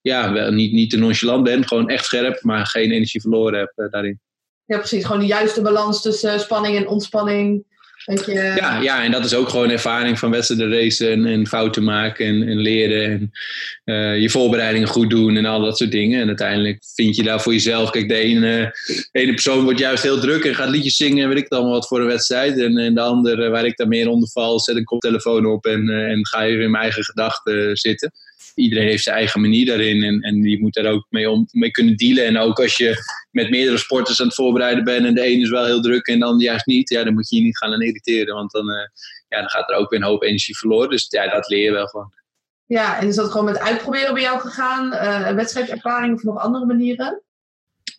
ja, 0.00 0.32
wel, 0.32 0.50
niet, 0.50 0.72
niet 0.72 0.90
te 0.90 0.96
nonchalant 0.96 1.44
ben, 1.44 1.66
gewoon 1.66 1.88
echt 1.88 2.04
scherp, 2.04 2.42
maar 2.42 2.66
geen 2.66 2.90
energie 2.90 3.20
verloren 3.20 3.58
heb 3.58 3.90
daarin. 3.90 4.20
Ja, 4.64 4.78
precies. 4.78 5.04
Gewoon 5.04 5.20
de 5.20 5.26
juiste 5.26 5.62
balans 5.62 6.02
tussen 6.02 6.40
spanning 6.40 6.76
en 6.76 6.88
ontspanning. 6.88 7.64
Ja, 8.26 8.80
ja, 8.80 9.04
en 9.04 9.10
dat 9.10 9.24
is 9.24 9.34
ook 9.34 9.48
gewoon 9.48 9.70
ervaring 9.70 10.18
van 10.18 10.30
wedstrijden 10.30 10.72
racen 10.72 11.12
en, 11.12 11.26
en 11.26 11.46
fouten 11.46 11.84
maken 11.84 12.26
en, 12.26 12.48
en 12.48 12.56
leren. 12.56 13.04
En 13.04 13.30
uh, 13.84 14.20
je 14.20 14.30
voorbereidingen 14.30 14.88
goed 14.88 15.10
doen 15.10 15.36
en 15.36 15.44
al 15.44 15.60
dat 15.60 15.78
soort 15.78 15.90
dingen. 15.90 16.20
En 16.20 16.26
uiteindelijk 16.26 16.78
vind 16.94 17.16
je 17.16 17.22
daar 17.22 17.40
voor 17.40 17.52
jezelf. 17.52 17.90
Kijk, 17.90 18.08
de 18.08 18.14
ene, 18.14 18.72
ene 19.12 19.32
persoon 19.32 19.64
wordt 19.64 19.78
juist 19.78 20.02
heel 20.02 20.20
druk 20.20 20.44
en 20.44 20.54
gaat 20.54 20.68
liedjes 20.68 20.96
zingen 20.96 21.22
en 21.22 21.28
weet 21.28 21.38
ik 21.38 21.52
allemaal 21.52 21.72
wat 21.72 21.88
voor 21.88 22.00
een 22.00 22.06
wedstrijd. 22.06 22.58
En, 22.58 22.76
en 22.76 22.94
de 22.94 23.00
andere, 23.00 23.48
waar 23.48 23.64
ik 23.64 23.76
daar 23.76 23.88
meer 23.88 24.08
onder 24.08 24.28
val, 24.28 24.60
zet 24.60 24.76
een 24.76 24.84
koptelefoon 24.84 25.46
op 25.46 25.66
en, 25.66 25.88
uh, 25.88 26.10
en 26.10 26.26
ga 26.26 26.42
je 26.42 26.58
in 26.58 26.70
mijn 26.70 26.82
eigen 26.82 27.04
gedachten 27.04 27.76
zitten 27.76 28.12
iedereen 28.58 28.88
heeft 28.88 29.02
zijn 29.02 29.16
eigen 29.16 29.40
manier 29.40 29.66
daarin. 29.66 30.02
En, 30.02 30.20
en 30.20 30.40
die 30.40 30.60
moet 30.60 30.74
daar 30.74 30.92
ook 30.92 31.06
mee, 31.08 31.30
om, 31.30 31.46
mee 31.50 31.70
kunnen 31.70 31.96
dealen. 31.96 32.24
En 32.24 32.38
ook 32.38 32.60
als 32.60 32.76
je 32.76 32.96
met 33.30 33.50
meerdere 33.50 33.78
sporters 33.78 34.20
aan 34.20 34.26
het 34.26 34.34
voorbereiden 34.34 34.84
bent 34.84 35.06
en 35.06 35.14
de 35.14 35.20
ene 35.20 35.42
is 35.42 35.50
wel 35.50 35.64
heel 35.64 35.80
druk 35.80 36.06
en 36.06 36.18
de 36.18 36.24
ander 36.24 36.46
juist 36.46 36.66
niet, 36.66 36.88
ja, 36.88 37.04
dan 37.04 37.14
moet 37.14 37.28
je 37.28 37.36
je 37.36 37.42
niet 37.42 37.58
gaan 37.58 37.72
aan 37.72 37.82
irriteren. 37.82 38.34
Want 38.34 38.50
dan, 38.50 38.70
uh, 38.70 38.76
ja, 39.28 39.40
dan 39.40 39.50
gaat 39.50 39.70
er 39.70 39.76
ook 39.76 39.90
weer 39.90 40.00
een 40.00 40.06
hoop 40.06 40.22
energie 40.22 40.58
verloren. 40.58 40.90
Dus 40.90 41.06
ja, 41.08 41.28
dat 41.28 41.48
leer 41.48 41.62
je 41.62 41.72
wel 41.72 41.86
gewoon. 41.86 42.12
Ja, 42.66 43.00
en 43.00 43.08
is 43.08 43.14
dat 43.14 43.30
gewoon 43.30 43.46
met 43.46 43.58
uitproberen 43.58 44.14
bij 44.14 44.22
jou 44.22 44.40
gegaan? 44.40 44.92
Uh, 44.92 45.30
wedstrijdervaring 45.30 46.14
of 46.14 46.22
nog 46.22 46.38
andere 46.38 46.66
manieren? 46.66 47.22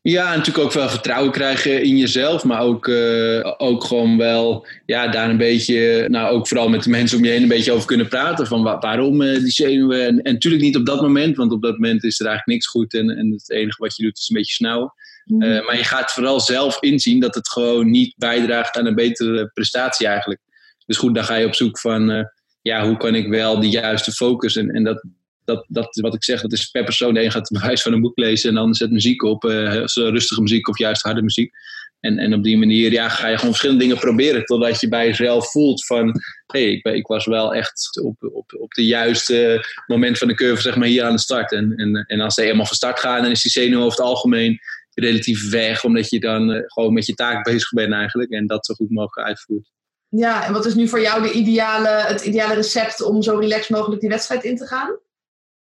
Ja, 0.02 0.36
natuurlijk 0.36 0.66
ook 0.66 0.74
wel 0.74 0.90
vertrouwen 0.90 1.32
krijgen 1.32 1.84
in 1.84 1.98
jezelf, 1.98 2.44
maar 2.44 2.62
ook, 2.62 2.88
uh, 2.88 3.54
ook 3.58 3.84
gewoon 3.84 4.18
wel 4.18 4.68
ja, 4.86 5.08
daar 5.08 5.30
een 5.30 5.38
beetje, 5.38 6.06
nou 6.10 6.30
ook 6.30 6.48
vooral 6.48 6.70
met 6.70 6.84
de 6.84 6.90
mensen 6.90 7.18
om 7.18 7.24
je 7.24 7.30
heen 7.30 7.42
een 7.42 7.48
beetje 7.48 7.72
over 7.72 7.88
kunnen 7.88 8.08
praten. 8.08 8.48
Van 8.48 8.64
wa 8.64 8.78
waarom 8.78 9.22
uh, 9.22 9.40
die 9.40 9.52
zenuwen. 9.52 10.06
En, 10.06 10.22
en 10.22 10.34
natuurlijk 10.34 10.64
niet 10.64 10.76
op 10.76 10.86
dat 10.86 11.02
moment, 11.02 11.36
want 11.36 11.52
op 11.52 11.62
dat 11.62 11.72
moment 11.72 12.04
is 12.04 12.20
er 12.20 12.26
eigenlijk 12.26 12.58
niks 12.58 12.68
goed 12.68 12.94
en, 12.94 13.10
en 13.10 13.32
het 13.32 13.50
enige 13.50 13.82
wat 13.82 13.96
je 13.96 14.04
doet 14.04 14.18
is 14.18 14.30
een 14.30 14.36
beetje 14.36 14.54
snauwen. 14.54 14.94
Mm. 15.26 15.44
Uh, 15.44 15.66
maar 15.66 15.78
je 15.78 15.84
gaat 15.84 16.12
vooral 16.12 16.40
zelf 16.40 16.78
inzien 16.82 17.20
dat 17.20 17.36
het 17.36 17.50
gewoon 17.50 17.90
niet 17.90 18.14
bijdraagt 18.18 18.78
aan 18.78 18.86
een 18.86 18.96
betere 18.96 19.50
prestatie 19.54 20.08
eigenlijk. 20.08 20.42
Dus 20.86 20.98
goed, 20.98 21.16
dan 21.16 21.24
ga 21.24 21.36
je 21.36 21.46
op 21.46 21.56
zoek 21.56 21.80
van 21.80 22.30
ja, 22.62 22.88
hoe 22.88 22.98
kan 22.98 23.16
ik 23.16 23.28
wel 23.28 23.60
die 23.60 23.72
juiste 23.72 24.12
focus 24.12 24.56
en, 24.56 24.70
en 24.70 24.84
dat, 24.84 25.06
dat, 25.50 25.66
dat, 25.68 26.00
wat 26.02 26.14
ik 26.14 26.24
zeg, 26.24 26.42
dat 26.42 26.52
is 26.52 26.70
per 26.70 26.84
persoon. 26.84 27.14
De 27.14 27.24
een 27.24 27.32
gaat 27.32 27.50
het 27.50 27.60
bewijs 27.60 27.82
van 27.82 27.94
een 27.94 28.02
boek 28.02 28.18
lezen 28.18 28.50
en 28.50 28.56
dan 28.56 28.74
zet 28.74 28.92
muziek 28.92 29.24
op. 29.24 29.44
Uh, 29.44 29.84
rustige 29.94 30.42
muziek 30.42 30.68
of 30.68 30.78
juist 30.78 31.02
harde 31.02 31.22
muziek. 31.22 31.52
En, 32.00 32.18
en 32.18 32.34
op 32.34 32.44
die 32.44 32.58
manier 32.58 32.92
ja, 32.92 33.10
ga 33.10 33.28
je 33.28 33.36
gewoon 33.36 33.50
verschillende 33.50 33.84
dingen 33.84 34.00
proberen. 34.00 34.46
Totdat 34.46 34.82
je 34.82 34.88
bij 34.88 35.08
jezelf 35.08 35.52
voelt 35.52 35.86
van... 35.86 36.08
Hé, 36.46 36.64
hey, 36.64 36.72
ik, 36.72 36.86
ik 36.86 37.08
was 37.08 37.26
wel 37.26 37.54
echt 37.54 38.02
op, 38.02 38.16
op, 38.34 38.54
op 38.60 38.74
de 38.74 38.86
juiste 38.86 39.66
moment 39.88 40.18
van 40.18 40.28
de 40.28 40.34
curve 40.34 40.62
zeg 40.62 40.76
maar, 40.76 40.88
hier 40.88 41.04
aan 41.04 41.16
de 41.16 41.20
start. 41.20 41.52
En, 41.52 41.74
en, 41.76 42.06
en 42.08 42.20
als 42.20 42.34
ze 42.34 42.42
helemaal 42.42 42.66
van 42.66 42.76
start 42.76 43.00
gaan, 43.00 43.22
dan 43.22 43.32
is 43.32 43.42
die 43.42 43.52
zenuw 43.52 43.80
over 43.80 43.98
het 43.98 44.08
algemeen 44.08 44.60
relatief 44.94 45.50
weg. 45.50 45.84
Omdat 45.84 46.10
je 46.10 46.20
dan 46.20 46.50
uh, 46.50 46.62
gewoon 46.66 46.94
met 46.94 47.06
je 47.06 47.14
taak 47.14 47.44
bezig 47.44 47.70
bent 47.70 47.94
eigenlijk. 47.94 48.32
En 48.32 48.48
dat 48.48 48.66
zo 48.66 48.74
goed 48.74 48.90
mogelijk 48.90 49.28
uitvoert. 49.28 49.70
Ja, 50.10 50.46
en 50.46 50.54
wat 50.54 50.66
is 50.66 50.76
nu 50.76 50.88
voor 50.88 51.02
jou 51.02 51.22
de 51.22 51.32
ideale, 51.32 51.90
het 51.90 52.22
ideale 52.22 52.54
recept 52.54 53.02
om 53.02 53.22
zo 53.22 53.38
relaxed 53.38 53.70
mogelijk 53.70 54.02
die 54.02 54.10
wedstrijd 54.10 54.44
in 54.44 54.58
te 54.58 54.66
gaan? 54.66 54.98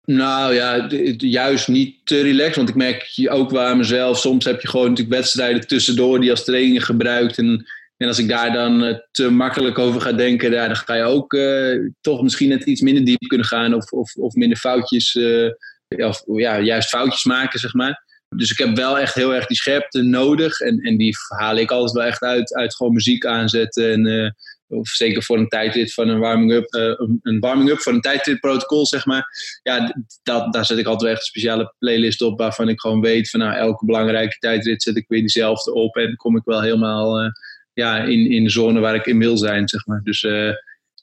Nou 0.07 0.55
ja, 0.55 0.89
juist 1.19 1.69
niet 1.69 1.97
te 2.05 2.21
relaxed. 2.21 2.57
Want 2.57 2.69
ik 2.69 2.75
merk 2.75 3.29
ook 3.31 3.51
waar 3.51 3.77
mezelf. 3.77 4.19
Soms 4.19 4.45
heb 4.45 4.61
je 4.61 4.69
gewoon 4.69 4.89
natuurlijk 4.89 5.17
wedstrijden 5.17 5.67
tussendoor 5.67 6.21
die 6.21 6.31
als 6.31 6.45
training 6.45 6.85
gebruikt. 6.85 7.39
En, 7.39 7.67
en 7.97 8.09
als 8.09 8.19
ik 8.19 8.29
daar 8.29 8.53
dan 8.53 8.85
uh, 8.85 8.95
te 9.11 9.31
makkelijk 9.31 9.79
over 9.79 10.01
ga 10.01 10.13
denken, 10.13 10.53
ja, 10.53 10.67
dan 10.67 10.77
ga 10.77 10.95
je 10.95 11.03
ook 11.03 11.33
uh, 11.33 11.91
toch 12.01 12.23
misschien 12.23 12.49
net 12.49 12.65
iets 12.65 12.81
minder 12.81 13.05
diep 13.05 13.29
kunnen 13.29 13.47
gaan. 13.47 13.75
Of, 13.75 13.91
of, 13.91 14.15
of 14.15 14.35
minder 14.35 14.59
foutjes. 14.59 15.15
Uh, 15.15 15.51
of 15.89 16.23
ja, 16.27 16.61
juist 16.61 16.89
foutjes 16.89 17.25
maken, 17.25 17.61
zeg 17.61 17.75
maar. 17.75 18.05
Dus 18.37 18.51
ik 18.51 18.59
heb 18.59 18.77
wel 18.77 18.99
echt 18.99 19.15
heel 19.15 19.35
erg 19.35 19.47
die 19.47 19.57
scherpte 19.57 20.03
nodig. 20.03 20.61
En, 20.61 20.79
en 20.79 20.97
die 20.97 21.17
haal 21.39 21.57
ik 21.57 21.71
altijd 21.71 21.93
wel 21.93 22.05
echt 22.05 22.23
uit, 22.23 22.55
uit 22.55 22.77
gewoon 22.77 22.93
muziek 22.93 23.27
aanzetten. 23.27 23.93
En 23.93 24.35
of 24.69 24.89
zeker 24.89 25.23
voor 25.23 25.39
een 25.39 25.49
tijdrit 25.49 25.95
van 25.95 26.09
een 26.09 26.19
warming-up, 26.19 26.75
uh, 26.75 27.09
een 27.23 27.41
warming-up 27.41 27.79
voor 27.79 27.93
een 27.93 28.01
tijdritprotocol, 28.01 28.87
zeg 28.87 29.07
maar. 29.07 29.27
Ja, 29.63 29.95
dat, 30.23 30.53
daar 30.53 30.67
zet 30.67 30.79
ik 30.79 30.87
altijd 30.87 31.11
echt 31.11 31.21
een 31.21 31.27
speciale 31.27 31.75
playlist 31.79 32.23
op 32.23 32.39
waarvan 32.39 32.69
ik 32.69 32.81
gewoon 32.81 33.01
weet 33.01 33.31
van 33.31 33.41
nou, 33.41 33.57
elke 33.57 33.85
belangrijke 33.85 34.39
tijdrit 34.39 34.83
zet 34.83 34.97
ik 34.97 35.05
weer 35.09 35.21
diezelfde 35.21 35.73
op 35.73 35.97
en 35.97 36.17
kom 36.17 36.37
ik 36.37 36.45
wel 36.45 36.63
helemaal 36.63 37.25
uh, 37.25 37.31
ja, 37.73 37.97
in, 37.97 38.31
in 38.31 38.45
de 38.45 38.51
zone 38.51 38.81
waar 38.81 38.95
ik 38.95 39.07
in 39.07 39.19
wil 39.19 39.37
zijn, 39.37 39.69
zeg 39.69 39.87
maar. 39.87 40.01
Dus 40.03 40.23
uh, 40.23 40.53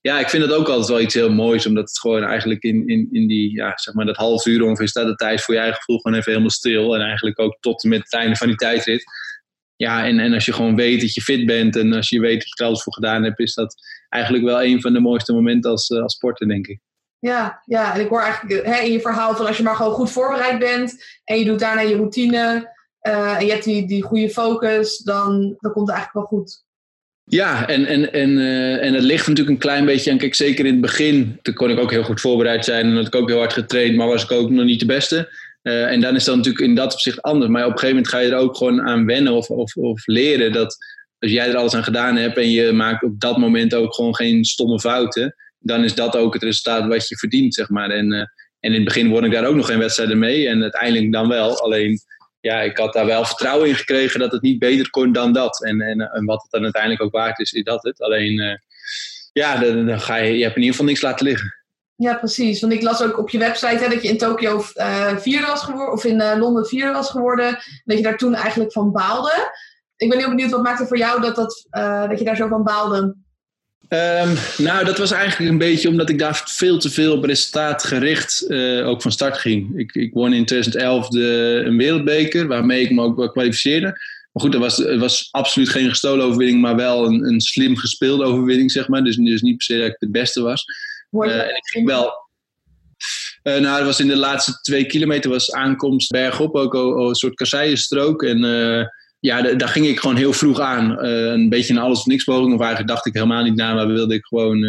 ja, 0.01 0.19
ik 0.19 0.29
vind 0.29 0.47
dat 0.47 0.57
ook 0.57 0.67
altijd 0.67 0.87
wel 0.87 1.01
iets 1.01 1.13
heel 1.13 1.31
moois, 1.31 1.65
omdat 1.65 1.87
het 1.87 1.99
gewoon 1.99 2.23
eigenlijk 2.23 2.63
in, 2.63 2.87
in, 2.87 3.07
in 3.11 3.27
die, 3.27 3.55
ja, 3.55 3.71
zeg 3.75 3.93
maar 3.93 4.05
dat 4.05 4.15
half 4.15 4.45
uur 4.45 4.63
ongeveer 4.63 4.87
staat 4.87 5.07
de 5.07 5.15
tijd 5.15 5.41
voor 5.41 5.53
je 5.53 5.59
eigen 5.59 5.77
gevoel 5.77 5.99
gewoon 5.99 6.17
even 6.17 6.31
helemaal 6.31 6.51
stil. 6.51 6.95
En 6.95 7.01
eigenlijk 7.01 7.39
ook 7.39 7.57
tot 7.59 7.83
en 7.83 7.89
met 7.89 7.99
het 7.99 8.13
einde 8.13 8.35
van 8.35 8.47
die 8.47 8.55
tijdrit 8.55 9.03
ja, 9.83 10.05
en, 10.05 10.19
en 10.19 10.33
als 10.33 10.45
je 10.45 10.53
gewoon 10.53 10.75
weet 10.75 11.01
dat 11.01 11.13
je 11.13 11.21
fit 11.21 11.45
bent 11.45 11.75
en 11.75 11.93
als 11.93 12.09
je 12.09 12.19
weet 12.19 12.39
dat 12.39 12.47
je 12.47 12.63
er 12.63 12.65
alles 12.65 12.83
voor 12.83 12.93
gedaan 12.93 13.23
hebt, 13.23 13.39
is 13.39 13.53
dat 13.53 13.75
eigenlijk 14.09 14.45
wel 14.45 14.63
een 14.63 14.81
van 14.81 14.93
de 14.93 14.99
mooiste 14.99 15.33
momenten 15.33 15.71
als, 15.71 15.89
uh, 15.89 16.01
als 16.01 16.13
sporter, 16.13 16.47
denk 16.47 16.67
ik. 16.67 16.79
Ja, 17.19 17.61
ja, 17.65 17.93
en 17.93 18.01
ik 18.01 18.09
hoor 18.09 18.21
eigenlijk 18.21 18.65
hè, 18.65 18.81
in 18.81 18.91
je 18.91 18.99
verhaal 18.99 19.35
van 19.35 19.45
als 19.45 19.57
je 19.57 19.63
maar 19.63 19.75
gewoon 19.75 19.91
goed 19.91 20.11
voorbereid 20.11 20.59
bent 20.59 21.03
en 21.23 21.39
je 21.39 21.45
doet 21.45 21.59
daarna 21.59 21.81
je 21.81 21.95
routine 21.95 22.71
uh, 23.07 23.37
en 23.37 23.45
je 23.45 23.51
hebt 23.51 23.63
die, 23.63 23.87
die 23.87 24.03
goede 24.03 24.29
focus, 24.29 24.97
dan, 24.97 25.55
dan 25.59 25.71
komt 25.71 25.87
het 25.87 25.95
eigenlijk 25.95 26.13
wel 26.13 26.39
goed. 26.39 26.63
Ja, 27.25 27.67
en, 27.67 27.85
en, 27.85 28.13
en, 28.13 28.29
uh, 28.29 28.85
en 28.85 28.93
het 28.93 29.03
ligt 29.03 29.27
natuurlijk 29.27 29.55
een 29.55 29.67
klein 29.67 29.85
beetje 29.85 30.11
aan. 30.11 30.17
Kijk, 30.17 30.35
zeker 30.35 30.65
in 30.65 30.71
het 30.71 30.81
begin, 30.81 31.39
toen 31.41 31.53
kon 31.53 31.69
ik 31.69 31.79
ook 31.79 31.91
heel 31.91 32.03
goed 32.03 32.21
voorbereid 32.21 32.65
zijn 32.65 32.85
en 32.85 32.95
had 32.95 33.07
ik 33.07 33.15
ook 33.15 33.29
heel 33.29 33.37
hard 33.37 33.53
getraind, 33.53 33.95
maar 33.95 34.07
was 34.07 34.23
ik 34.23 34.31
ook 34.31 34.49
nog 34.49 34.65
niet 34.65 34.79
de 34.79 34.85
beste. 34.85 35.29
Uh, 35.63 35.91
en 35.91 36.01
dan 36.01 36.15
is 36.15 36.23
dat 36.23 36.35
natuurlijk 36.35 36.65
in 36.65 36.75
dat 36.75 36.93
opzicht 36.93 37.21
anders. 37.21 37.51
Maar 37.51 37.65
op 37.65 37.71
een 37.71 37.79
gegeven 37.79 37.95
moment 37.95 38.13
ga 38.13 38.19
je 38.19 38.31
er 38.31 38.37
ook 38.37 38.57
gewoon 38.57 38.81
aan 38.81 39.05
wennen 39.05 39.33
of, 39.33 39.49
of, 39.49 39.75
of 39.75 40.07
leren 40.07 40.51
dat 40.51 40.77
als 41.19 41.31
jij 41.31 41.49
er 41.49 41.55
alles 41.55 41.73
aan 41.73 41.83
gedaan 41.83 42.15
hebt 42.15 42.37
en 42.37 42.49
je 42.49 42.71
maakt 42.71 43.03
op 43.03 43.19
dat 43.19 43.37
moment 43.37 43.75
ook 43.75 43.93
gewoon 43.93 44.15
geen 44.15 44.45
stomme 44.45 44.79
fouten, 44.79 45.35
dan 45.59 45.83
is 45.83 45.95
dat 45.95 46.15
ook 46.15 46.33
het 46.33 46.43
resultaat 46.43 46.87
wat 46.87 47.07
je 47.07 47.17
verdient, 47.17 47.53
zeg 47.53 47.69
maar. 47.69 47.89
En 47.89 48.11
uh, 48.11 48.19
En 48.63 48.69
in 48.69 48.73
het 48.73 48.83
begin 48.83 49.09
won 49.09 49.25
ik 49.25 49.31
daar 49.31 49.45
ook 49.45 49.55
nog 49.55 49.65
geen 49.65 49.79
wedstrijden 49.79 50.19
mee. 50.19 50.47
En 50.47 50.61
uiteindelijk 50.61 51.11
dan 51.11 51.27
wel. 51.27 51.59
Alleen, 51.59 51.99
ja, 52.39 52.61
ik 52.61 52.77
had 52.77 52.93
daar 52.93 53.05
wel 53.05 53.25
vertrouwen 53.25 53.67
in 53.67 53.75
gekregen 53.75 54.19
dat 54.19 54.31
het 54.31 54.41
niet 54.41 54.59
beter 54.59 54.89
kon 54.89 55.11
dan 55.11 55.33
dat. 55.33 55.63
En, 55.63 55.81
en, 55.81 56.01
en 56.01 56.25
wat 56.25 56.41
het 56.41 56.51
dan 56.51 56.63
uiteindelijk 56.63 57.01
ook 57.01 57.11
waard 57.11 57.39
is, 57.39 57.51
is 57.51 57.63
dat 57.63 57.83
het. 57.83 58.01
Alleen, 58.01 58.59
ja, 59.33 59.57
dan, 59.57 59.85
dan, 59.85 59.99
ga 59.99 60.15
je, 60.15 60.37
je 60.37 60.43
hebt 60.43 60.55
in 60.55 60.61
ieder 60.61 60.75
geval 60.75 60.85
niks 60.85 61.01
laten 61.01 61.25
liggen. 61.25 61.62
Ja, 62.03 62.15
precies. 62.15 62.61
Want 62.61 62.73
ik 62.73 62.81
las 62.81 63.01
ook 63.01 63.19
op 63.19 63.29
je 63.29 63.37
website 63.37 63.83
hè, 63.83 63.89
dat 63.89 64.01
je 64.01 64.07
in 64.07 64.17
Tokio 64.17 64.63
uh, 64.75 65.17
vierde 65.17 65.45
was 65.45 65.63
geworden, 65.63 65.93
of 65.93 66.03
in 66.03 66.19
uh, 66.19 66.33
Londen 66.37 66.65
vierde 66.65 66.91
was 66.91 67.09
geworden. 67.09 67.57
Dat 67.85 67.97
je 67.97 68.03
daar 68.03 68.17
toen 68.17 68.35
eigenlijk 68.35 68.71
van 68.71 68.91
baalde. 68.91 69.51
Ik 69.97 70.09
ben 70.09 70.17
heel 70.17 70.29
benieuwd, 70.29 70.51
wat 70.51 70.63
maakte 70.63 70.85
voor 70.85 70.97
jou 70.97 71.21
dat, 71.21 71.35
dat, 71.35 71.67
uh, 71.71 72.09
dat 72.09 72.19
je 72.19 72.25
daar 72.25 72.35
zo 72.35 72.47
van 72.47 72.63
baalde? 72.63 72.97
Um, 73.89 74.37
nou, 74.57 74.85
dat 74.85 74.97
was 74.97 75.11
eigenlijk 75.11 75.51
een 75.51 75.57
beetje 75.57 75.89
omdat 75.89 76.09
ik 76.09 76.19
daar 76.19 76.41
veel 76.45 76.77
te 76.77 76.89
veel 76.89 77.17
op 77.17 77.23
resultaat 77.23 77.83
gericht 77.83 78.51
ook 78.83 79.01
van 79.01 79.11
start 79.11 79.37
ging. 79.37 79.77
Ik, 79.79 79.93
ik 79.93 80.13
won 80.13 80.33
in 80.33 80.45
2011 80.45 81.07
de, 81.07 81.61
een 81.65 81.77
wereldbeker, 81.77 82.47
waarmee 82.47 82.81
ik 82.81 82.91
me 82.91 83.01
ook 83.01 83.31
kwalificeerde. 83.31 83.87
Maar 84.33 84.43
goed, 84.43 84.51
dat 84.51 84.61
was, 84.61 84.77
het 84.77 84.99
was 84.99 85.27
absoluut 85.31 85.69
geen 85.69 85.89
gestolen 85.89 86.25
overwinning, 86.25 86.61
maar 86.61 86.75
wel 86.75 87.05
een, 87.05 87.25
een 87.25 87.41
slim 87.41 87.77
gespeelde 87.77 88.23
overwinning, 88.23 88.71
zeg 88.71 88.87
maar. 88.87 89.03
Dus, 89.03 89.15
dus 89.15 89.41
niet 89.41 89.57
per 89.57 89.65
se 89.65 89.77
dat 89.77 89.87
ik 89.87 89.95
het 89.99 90.11
beste 90.11 90.41
was. 90.41 90.65
Uh, 91.21 91.41
en 91.41 91.55
ik 91.55 91.67
ging 91.67 91.85
wel. 91.85 92.11
Uh, 93.43 93.59
nou, 93.59 93.77
dat 93.77 93.85
was 93.85 93.99
in 93.99 94.07
de 94.07 94.15
laatste 94.15 94.59
twee 94.61 94.85
kilometer 94.85 95.29
was 95.29 95.51
aankomst 95.51 96.11
bergop 96.11 96.55
ook 96.55 96.75
al, 96.75 97.09
een 97.09 97.15
soort 97.15 97.35
kasseienstrook. 97.35 98.23
En 98.23 98.43
uh, 98.43 98.85
ja, 99.19 99.41
daar 99.41 99.67
ging 99.67 99.85
ik 99.85 99.99
gewoon 99.99 100.15
heel 100.15 100.33
vroeg 100.33 100.59
aan. 100.59 101.03
een 101.03 101.49
beetje 101.49 101.73
een 101.73 101.79
alles 101.79 101.99
of 101.99 102.05
niks 102.05 102.23
poging. 102.23 102.53
Of 102.53 102.59
eigenlijk 102.59 102.89
dacht 102.89 103.05
ik 103.05 103.13
helemaal 103.13 103.43
niet 103.43 103.55
na, 103.55 103.73
maar 103.73 103.87
wilde 103.87 104.13
ik 104.13 104.25
gewoon 104.25 104.65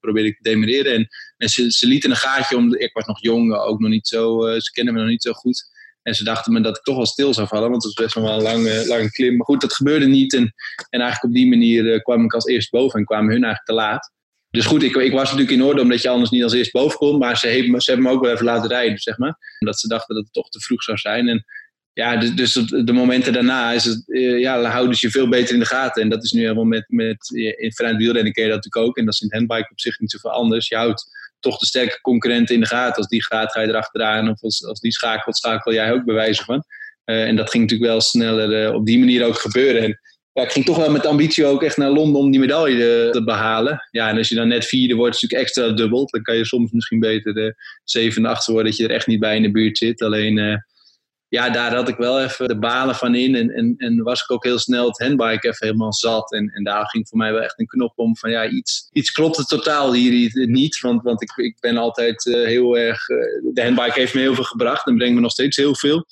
proberen 0.00 0.30
te 0.30 0.50
demereren. 0.50 0.94
En, 0.94 1.08
en 1.36 1.48
ze, 1.48 1.70
ze 1.70 1.86
lieten 1.86 2.10
een 2.10 2.16
gaatje 2.16 2.56
om. 2.56 2.74
Ik 2.74 2.92
was 2.92 3.06
nog 3.06 3.22
jong, 3.22 3.54
ook 3.54 3.80
nog 3.80 3.90
niet 3.90 4.06
zo. 4.06 4.40
ze 4.58 4.70
kenden 4.72 4.94
me 4.94 5.00
nog 5.00 5.08
niet 5.08 5.22
zo 5.22 5.32
goed. 5.32 5.74
En 6.02 6.14
ze 6.14 6.24
dachten 6.24 6.52
me 6.52 6.60
dat 6.60 6.76
ik 6.76 6.82
toch 6.82 6.96
wel 6.96 7.06
stil 7.06 7.34
zou 7.34 7.46
vallen, 7.46 7.70
want 7.70 7.84
het 7.84 7.94
was 7.94 8.04
best 8.04 8.14
wel 8.14 8.34
een 8.34 8.42
lange, 8.42 8.86
lange 8.86 9.10
klim. 9.10 9.36
Maar 9.36 9.46
goed, 9.46 9.60
dat 9.60 9.74
gebeurde 9.74 10.06
niet. 10.06 10.34
En, 10.34 10.54
en 10.88 11.00
eigenlijk 11.00 11.24
op 11.24 11.32
die 11.32 11.48
manier 11.48 12.02
kwam 12.02 12.24
ik 12.24 12.34
als 12.34 12.46
eerst 12.46 12.70
boven 12.70 12.98
en 12.98 13.04
kwamen 13.04 13.32
hun 13.32 13.44
eigenlijk 13.44 13.64
te 13.64 13.72
laat. 13.72 14.14
Dus 14.50 14.66
goed, 14.66 14.82
ik, 14.82 14.96
ik, 14.96 15.12
was 15.12 15.30
natuurlijk 15.30 15.50
in 15.50 15.62
orde 15.62 15.80
omdat 15.80 16.02
je 16.02 16.08
anders 16.08 16.30
niet 16.30 16.42
als 16.42 16.52
eerst 16.52 16.72
boven 16.72 16.98
kon. 16.98 17.18
Maar 17.18 17.36
ze, 17.36 17.46
heeft, 17.46 17.82
ze 17.82 17.90
hebben 17.90 18.10
me 18.10 18.16
ook 18.16 18.22
wel 18.22 18.32
even 18.32 18.44
laten 18.44 18.68
rijden, 18.68 18.98
zeg 18.98 19.18
maar. 19.18 19.38
Omdat 19.58 19.80
ze 19.80 19.88
dachten 19.88 20.14
dat 20.14 20.24
het 20.24 20.32
toch 20.32 20.48
te 20.48 20.60
vroeg 20.60 20.82
zou 20.82 20.98
zijn. 20.98 21.28
En 21.28 21.44
ja, 21.92 22.16
dus, 22.16 22.34
dus 22.34 22.52
de 22.84 22.92
momenten 22.92 23.32
daarna 23.32 23.72
is 23.72 23.84
het, 23.84 24.12
eh, 24.12 24.38
ja, 24.38 24.62
houden 24.62 24.96
ze 24.96 25.06
je 25.06 25.12
veel 25.12 25.28
beter 25.28 25.54
in 25.54 25.60
de 25.60 25.66
gaten. 25.66 26.02
En 26.02 26.08
dat 26.08 26.24
is 26.24 26.32
nu 26.32 26.40
helemaal 26.40 26.64
met, 26.64 26.84
met 26.88 27.30
in 27.56 27.72
vrij 27.72 27.96
wielrennen 27.96 28.32
je 28.34 28.42
dat 28.42 28.54
natuurlijk 28.54 28.86
ook. 28.86 28.96
En 28.96 29.04
dat 29.04 29.14
is 29.14 29.20
in 29.20 29.32
handbike 29.32 29.70
op 29.70 29.80
zich 29.80 29.98
niet 29.98 30.10
zoveel 30.10 30.30
anders. 30.30 30.68
Je 30.68 30.76
houdt 30.76 31.10
toch 31.40 31.58
de 31.58 31.66
sterke 31.66 32.00
concurrenten 32.00 32.54
in 32.54 32.60
de 32.60 32.66
gaten. 32.66 32.96
Als 32.96 33.08
die 33.08 33.24
gaat, 33.24 33.52
ga 33.52 33.60
je 33.60 33.68
erachteraan. 33.68 34.28
Of 34.28 34.42
als, 34.42 34.64
als 34.64 34.80
die 34.80 34.92
schakelt, 34.92 35.36
schakel 35.36 35.72
jij 35.72 35.92
ook 35.92 36.04
bewijzen 36.04 36.44
van. 36.44 36.64
Uh, 37.04 37.26
en 37.26 37.36
dat 37.36 37.50
ging 37.50 37.62
natuurlijk 37.62 37.90
wel 37.90 38.00
sneller 38.00 38.74
op 38.74 38.86
die 38.86 38.98
manier 38.98 39.24
ook 39.24 39.38
gebeuren. 39.38 39.82
En 39.82 40.00
ja, 40.36 40.42
ik 40.42 40.52
ging 40.52 40.64
toch 40.64 40.76
wel 40.76 40.90
met 40.90 41.06
ambitie 41.06 41.44
ook 41.44 41.62
echt 41.62 41.76
naar 41.76 41.90
Londen 41.90 42.20
om 42.20 42.30
die 42.30 42.40
medaille 42.40 43.08
te 43.10 43.24
behalen. 43.24 43.86
Ja, 43.90 44.08
en 44.08 44.16
als 44.16 44.28
je 44.28 44.34
dan 44.34 44.48
net 44.48 44.66
vierde 44.66 44.94
wordt, 44.94 45.14
is 45.14 45.20
het 45.20 45.30
natuurlijk 45.30 45.56
extra 45.56 45.82
dubbel. 45.82 46.06
Dan 46.10 46.22
kan 46.22 46.36
je 46.36 46.44
soms 46.44 46.70
misschien 46.70 47.00
beter 47.00 47.34
de 47.34 47.54
zevende, 47.84 48.28
achtste 48.28 48.52
worden, 48.52 48.70
dat 48.70 48.80
je 48.80 48.88
er 48.88 48.94
echt 48.94 49.06
niet 49.06 49.20
bij 49.20 49.36
in 49.36 49.42
de 49.42 49.50
buurt 49.50 49.78
zit. 49.78 50.02
Alleen, 50.02 50.36
uh, 50.36 50.56
ja, 51.28 51.50
daar 51.50 51.74
had 51.74 51.88
ik 51.88 51.96
wel 51.96 52.22
even 52.22 52.48
de 52.48 52.58
balen 52.58 52.94
van 52.94 53.14
in. 53.14 53.34
En, 53.34 53.50
en, 53.50 53.74
en 53.76 54.02
was 54.02 54.22
ik 54.22 54.30
ook 54.30 54.44
heel 54.44 54.58
snel 54.58 54.86
het 54.86 54.98
handbike 54.98 55.48
even 55.48 55.66
helemaal 55.66 55.94
zat. 55.94 56.32
En, 56.32 56.48
en 56.48 56.64
daar 56.64 56.88
ging 56.88 57.08
voor 57.08 57.18
mij 57.18 57.32
wel 57.32 57.42
echt 57.42 57.58
een 57.58 57.66
knop 57.66 57.92
om 57.96 58.16
van 58.16 58.30
ja, 58.30 58.48
iets, 58.48 58.88
iets 58.92 59.10
klopt 59.10 59.36
het 59.36 59.48
totaal 59.48 59.92
hier 59.92 60.30
niet. 60.46 60.80
Want, 60.80 61.02
want 61.02 61.22
ik, 61.22 61.36
ik 61.36 61.56
ben 61.60 61.76
altijd 61.76 62.26
uh, 62.26 62.44
heel 62.44 62.78
erg. 62.78 63.08
Uh, 63.08 63.18
de 63.52 63.62
handbike 63.62 64.00
heeft 64.00 64.14
me 64.14 64.20
heel 64.20 64.34
veel 64.34 64.44
gebracht 64.44 64.86
en 64.86 64.96
brengt 64.96 65.14
me 65.14 65.20
nog 65.20 65.30
steeds 65.30 65.56
heel 65.56 65.76
veel 65.76 66.06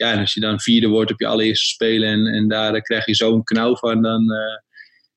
ja, 0.00 0.12
en 0.12 0.18
als 0.18 0.34
je 0.34 0.40
dan 0.40 0.60
vierde 0.60 0.88
wordt 0.88 1.12
op 1.12 1.20
je 1.20 1.26
allereerste 1.26 1.66
spelen 1.66 2.08
en, 2.08 2.26
en 2.26 2.48
daar 2.48 2.80
krijg 2.80 3.06
je 3.06 3.14
zo'n 3.14 3.44
knauw 3.44 3.76
van, 3.76 4.02
dan, 4.02 4.32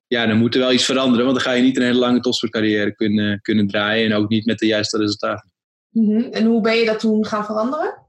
ja, 0.07 0.25
dan 0.25 0.37
moet 0.37 0.53
er 0.53 0.59
wel 0.59 0.71
iets 0.71 0.85
veranderen. 0.85 1.25
Want 1.25 1.37
dan 1.37 1.45
ga 1.45 1.53
je 1.53 1.63
niet 1.63 1.77
een 1.77 1.83
hele 1.83 1.99
lange 1.99 2.19
topsportcarrière 2.19 2.95
kunnen, 2.95 3.41
kunnen 3.41 3.67
draaien 3.67 4.11
en 4.11 4.17
ook 4.17 4.29
niet 4.29 4.45
met 4.45 4.59
de 4.59 4.65
juiste 4.65 4.97
resultaten. 4.97 5.51
-hmm. 5.91 6.31
En 6.31 6.45
hoe 6.45 6.61
ben 6.61 6.75
je 6.75 6.85
dat 6.85 6.99
toen 6.99 7.25
gaan 7.25 7.45
veranderen? 7.45 8.02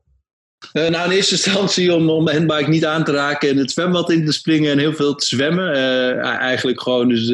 Uh, 0.73 0.89
nou, 0.89 1.11
in 1.11 1.17
eerste 1.17 1.35
instantie 1.35 1.95
om, 1.95 2.11
om 2.11 2.29
handbike 2.29 2.71
niet 2.71 2.85
aan 2.85 3.05
te 3.05 3.13
raken 3.13 3.49
en 3.49 3.57
het 3.57 3.71
zwembad 3.71 4.11
in 4.11 4.27
te 4.27 4.33
springen 4.33 4.71
en 4.71 4.79
heel 4.79 4.95
veel 4.95 5.15
te 5.15 5.27
zwemmen. 5.27 5.75
Uh, 5.75 6.25
eigenlijk 6.25 6.83
gewoon 6.83 7.09
dus 7.09 7.29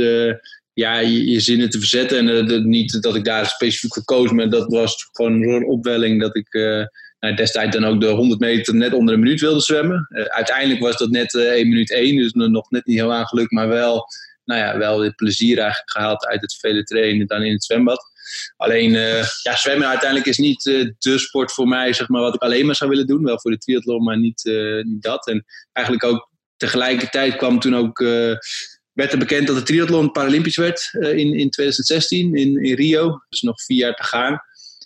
ja, 0.72 0.98
je, 0.98 1.30
je, 1.30 1.40
zinnen 1.40 1.70
te 1.70 1.78
verzetten. 1.78 2.28
En 2.28 2.68
niet 2.68 3.02
dat 3.02 3.16
ik 3.16 3.24
daar 3.24 3.46
specifiek 3.46 3.94
voor 3.94 4.04
koos, 4.04 4.30
maar 4.30 4.50
dat 4.50 4.72
was 4.72 5.08
gewoon 5.12 5.42
een 5.42 5.66
opwelling 5.66 6.20
dat 6.20 6.36
ik 6.36 6.52
nou, 7.20 7.34
destijds 7.34 7.76
dan 7.76 7.84
ook 7.84 8.00
de 8.00 8.06
100 8.06 8.40
meter 8.40 8.74
net 8.74 8.92
onder 8.92 9.14
een 9.14 9.20
minuut 9.20 9.40
wilde 9.40 9.60
zwemmen. 9.60 10.08
Uiteindelijk 10.28 10.80
was 10.80 10.96
dat 10.96 11.10
net 11.10 11.34
1 11.34 11.68
minuut 11.68 11.92
1, 11.92 12.16
dus 12.16 12.32
nog 12.32 12.70
net 12.70 12.86
niet 12.86 12.98
heel 12.98 13.12
aangelukt, 13.12 13.50
maar 13.50 13.68
wel, 13.68 14.06
nou 14.44 14.60
ja, 14.60 14.78
wel 14.78 15.00
het 15.00 15.16
plezier 15.16 15.58
eigenlijk 15.58 15.90
gehaald 15.90 16.26
uit 16.26 16.40
het 16.40 16.56
vele 16.60 16.84
trainen 16.84 17.26
dan 17.26 17.42
in 17.42 17.52
het 17.52 17.64
zwembad. 17.64 18.09
Alleen, 18.56 18.92
ja, 19.42 19.56
zwemmen 19.56 19.88
uiteindelijk 19.88 20.28
is 20.28 20.38
niet 20.38 20.62
de 20.98 21.18
sport 21.18 21.52
voor 21.52 21.68
mij, 21.68 21.92
zeg 21.92 22.08
maar, 22.08 22.20
wat 22.20 22.34
ik 22.34 22.42
alleen 22.42 22.66
maar 22.66 22.74
zou 22.74 22.90
willen 22.90 23.06
doen. 23.06 23.24
Wel 23.24 23.40
voor 23.40 23.50
de 23.50 23.58
triathlon, 23.58 24.02
maar 24.02 24.18
niet, 24.18 24.42
niet 24.82 25.02
dat. 25.02 25.26
En 25.26 25.44
eigenlijk 25.72 26.06
ook 26.06 26.28
tegelijkertijd 26.56 27.36
kwam 27.36 27.60
toen 27.60 27.76
ook 27.76 27.98
werd 28.92 29.12
er 29.12 29.18
bekend 29.18 29.46
dat 29.46 29.56
de 29.56 29.62
triathlon 29.62 30.10
Paralympisch 30.10 30.56
werd 30.56 30.90
in, 30.92 31.34
in 31.34 31.50
2016 31.50 32.34
in, 32.34 32.64
in 32.64 32.74
Rio. 32.74 33.20
Dus 33.28 33.40
nog 33.40 33.62
vier 33.62 33.78
jaar 33.78 33.94
te 33.94 34.04
gaan. 34.04 34.40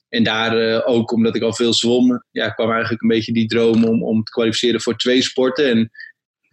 En 0.09 0.23
daar 0.23 0.85
ook, 0.85 1.13
omdat 1.13 1.35
ik 1.35 1.43
al 1.43 1.55
veel 1.55 1.75
zwom, 1.75 2.25
ja, 2.31 2.49
kwam 2.49 2.71
eigenlijk 2.71 3.03
een 3.03 3.09
beetje 3.09 3.33
die 3.33 3.47
droom 3.47 3.85
om, 3.85 4.03
om 4.03 4.23
te 4.23 4.31
kwalificeren 4.31 4.81
voor 4.81 4.97
twee 4.97 5.23
sporten. 5.23 5.71
En 5.71 5.91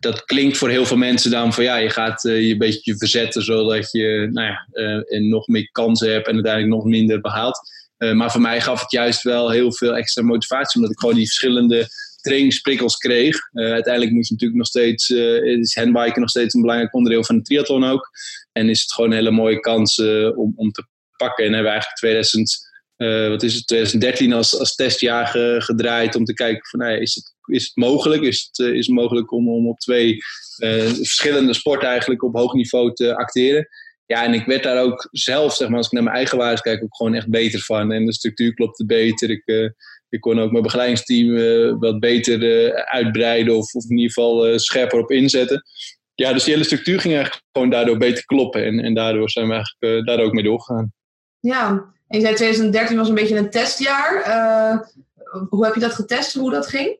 dat 0.02 0.26
klinkt 0.26 0.58
voor 0.58 0.70
heel 0.70 0.86
veel 0.86 0.98
mensen 0.98 1.32
dan 1.32 1.54
van 1.54 1.64
ja, 1.64 1.76
je 1.76 1.90
gaat 1.90 2.24
uh, 2.24 2.42
je 2.42 2.52
een 2.52 2.58
beetje 2.58 2.98
verzetten 2.98 3.44
zodat 3.44 3.92
je 3.92 4.30
nou 4.32 4.48
ja, 4.48 4.68
en 5.02 5.30
nog 5.30 5.48
meer 5.48 5.70
kansen 5.72 6.12
hebt 6.12 6.28
en 6.28 6.34
uiteindelijk 6.34 6.74
nog 6.74 6.86
minder 6.86 7.22
behaalt. 7.22 7.60
maar 7.98 8.32
voor 8.32 8.42
mij 8.42 8.62
gaf 8.62 8.82
het 8.82 8.92
juist 8.92 9.22
wel 9.22 9.50
heel 9.50 9.74
veel 9.74 9.96
extra 9.96 10.24
motivatie, 10.24 10.76
omdat 10.76 10.92
ik 10.92 11.00
gewoon 11.00 11.16
die 11.16 11.26
verschillende 11.26 11.88
trainingsprikkels 12.22 12.98
kreeg. 12.98 13.38
Uh, 13.54 13.72
uiteindelijk 13.72 14.14
moet 14.14 14.28
je 14.28 14.34
natuurlijk 14.34 14.60
nog 14.60 14.68
steeds, 14.68 15.10
uh, 15.10 15.44
is 15.44 15.76
handbiken 15.76 16.22
nog 16.22 16.30
steeds 16.30 16.54
een 16.54 16.62
belangrijk 16.62 16.94
onderdeel 16.94 17.24
van 17.24 17.38
de 17.38 17.42
triathlon 17.42 17.84
ook. 17.84 18.10
En 18.52 18.70
is 18.70 18.82
het 18.82 18.94
gewoon 18.94 19.10
een 19.10 19.16
hele 19.16 19.32
mooie 19.32 19.60
kans 19.60 19.98
uh, 19.98 20.38
om, 20.38 20.54
om 20.56 20.72
te 20.72 20.88
pakken. 21.18 21.46
En 21.46 21.54
hebben 21.54 21.72
we 21.72 21.80
eigenlijk 21.80 22.00
2000, 22.00 22.70
wat 23.30 23.44
is 23.44 23.54
het, 23.54 23.68
2013 23.68 24.34
als, 24.34 24.60
als 24.60 24.76
testjaar 24.76 25.28
ge, 25.28 25.56
gedraaid 25.58 26.16
om 26.16 26.26
te 26.26 26.34
kijken 26.34 26.66
van, 26.70 26.80
nou 26.80 27.02
is, 27.02 27.16
het, 27.16 27.34
is 27.52 27.64
het 27.64 27.76
mogelijk? 27.76 28.22
Is 28.22 28.50
het, 28.52 28.68
is 28.74 28.86
het 28.86 28.96
mogelijk 28.96 29.32
om, 29.32 29.50
om 29.50 29.68
op 29.68 29.80
twee 29.80 30.18
verschillende 30.94 31.54
sporten 31.54 31.88
eigenlijk 31.88 32.24
op 32.24 32.36
hoog 32.36 32.54
niveau 32.54 32.94
te 32.94 33.16
acteren? 33.16 33.68
Ja, 34.06 34.24
en 34.24 34.34
ik 34.34 34.46
werd 34.46 34.64
daar 34.64 34.84
ook 34.84 35.08
zelf, 35.12 35.56
zeg 35.56 35.68
maar, 35.68 35.78
als 35.78 35.86
ik 35.86 35.92
naar 35.92 36.04
mijn 36.04 36.16
eigen 36.16 36.38
waardes 36.38 36.62
kijk, 36.62 36.84
ook 36.84 36.96
gewoon 36.96 37.14
echt 37.14 37.30
beter 37.30 37.60
van. 37.60 37.92
En 37.92 38.06
de 38.06 38.14
structuur 38.14 38.54
klopte 38.54 38.86
beter. 38.86 39.30
Ik, 39.30 39.74
ik 40.10 40.22
kon 40.22 40.40
ook 40.40 40.52
mijn 40.52 40.64
begeleidingsteam 40.64 41.80
wat 41.80 42.00
beter 42.00 42.74
uitbreiden 42.86 43.58
of, 43.58 43.74
of, 43.74 43.84
in 43.84 43.98
ieder 43.98 44.14
geval 44.14 44.60
scherper 44.60 45.00
op 45.00 45.12
inzetten. 45.12 45.64
Ja, 46.16 46.34
dus 46.34 46.44
die 46.44 46.54
hele 46.54 46.66
structuur 46.66 47.00
ging 47.00 47.14
eigenlijk 47.14 47.46
gewoon 47.52 47.70
daardoor 47.70 47.98
beter 47.98 48.26
kloppen. 48.26 48.66
En, 48.66 48.80
en 48.80 48.94
daardoor 48.94 49.30
zijn 49.30 49.48
we 49.48 49.54
eigenlijk 49.54 50.08
daar 50.08 50.20
ook 50.20 50.34
mee 50.34 50.44
doorgegaan. 50.44 50.94
Ja, 51.40 51.68
en 52.08 52.20
je 52.20 52.26
zei 52.26 52.36
2013 52.36 52.98
was 52.98 53.10
een 53.10 53.16
beetje 53.16 53.38
een 53.38 53.50
testjaar. 53.50 54.24
hoe 55.50 55.66
heb 55.66 55.74
je 55.74 55.80
dat 55.80 55.94
getest, 55.94 56.34
hoe 56.34 56.52
dat 56.52 56.68
ging? 56.68 56.98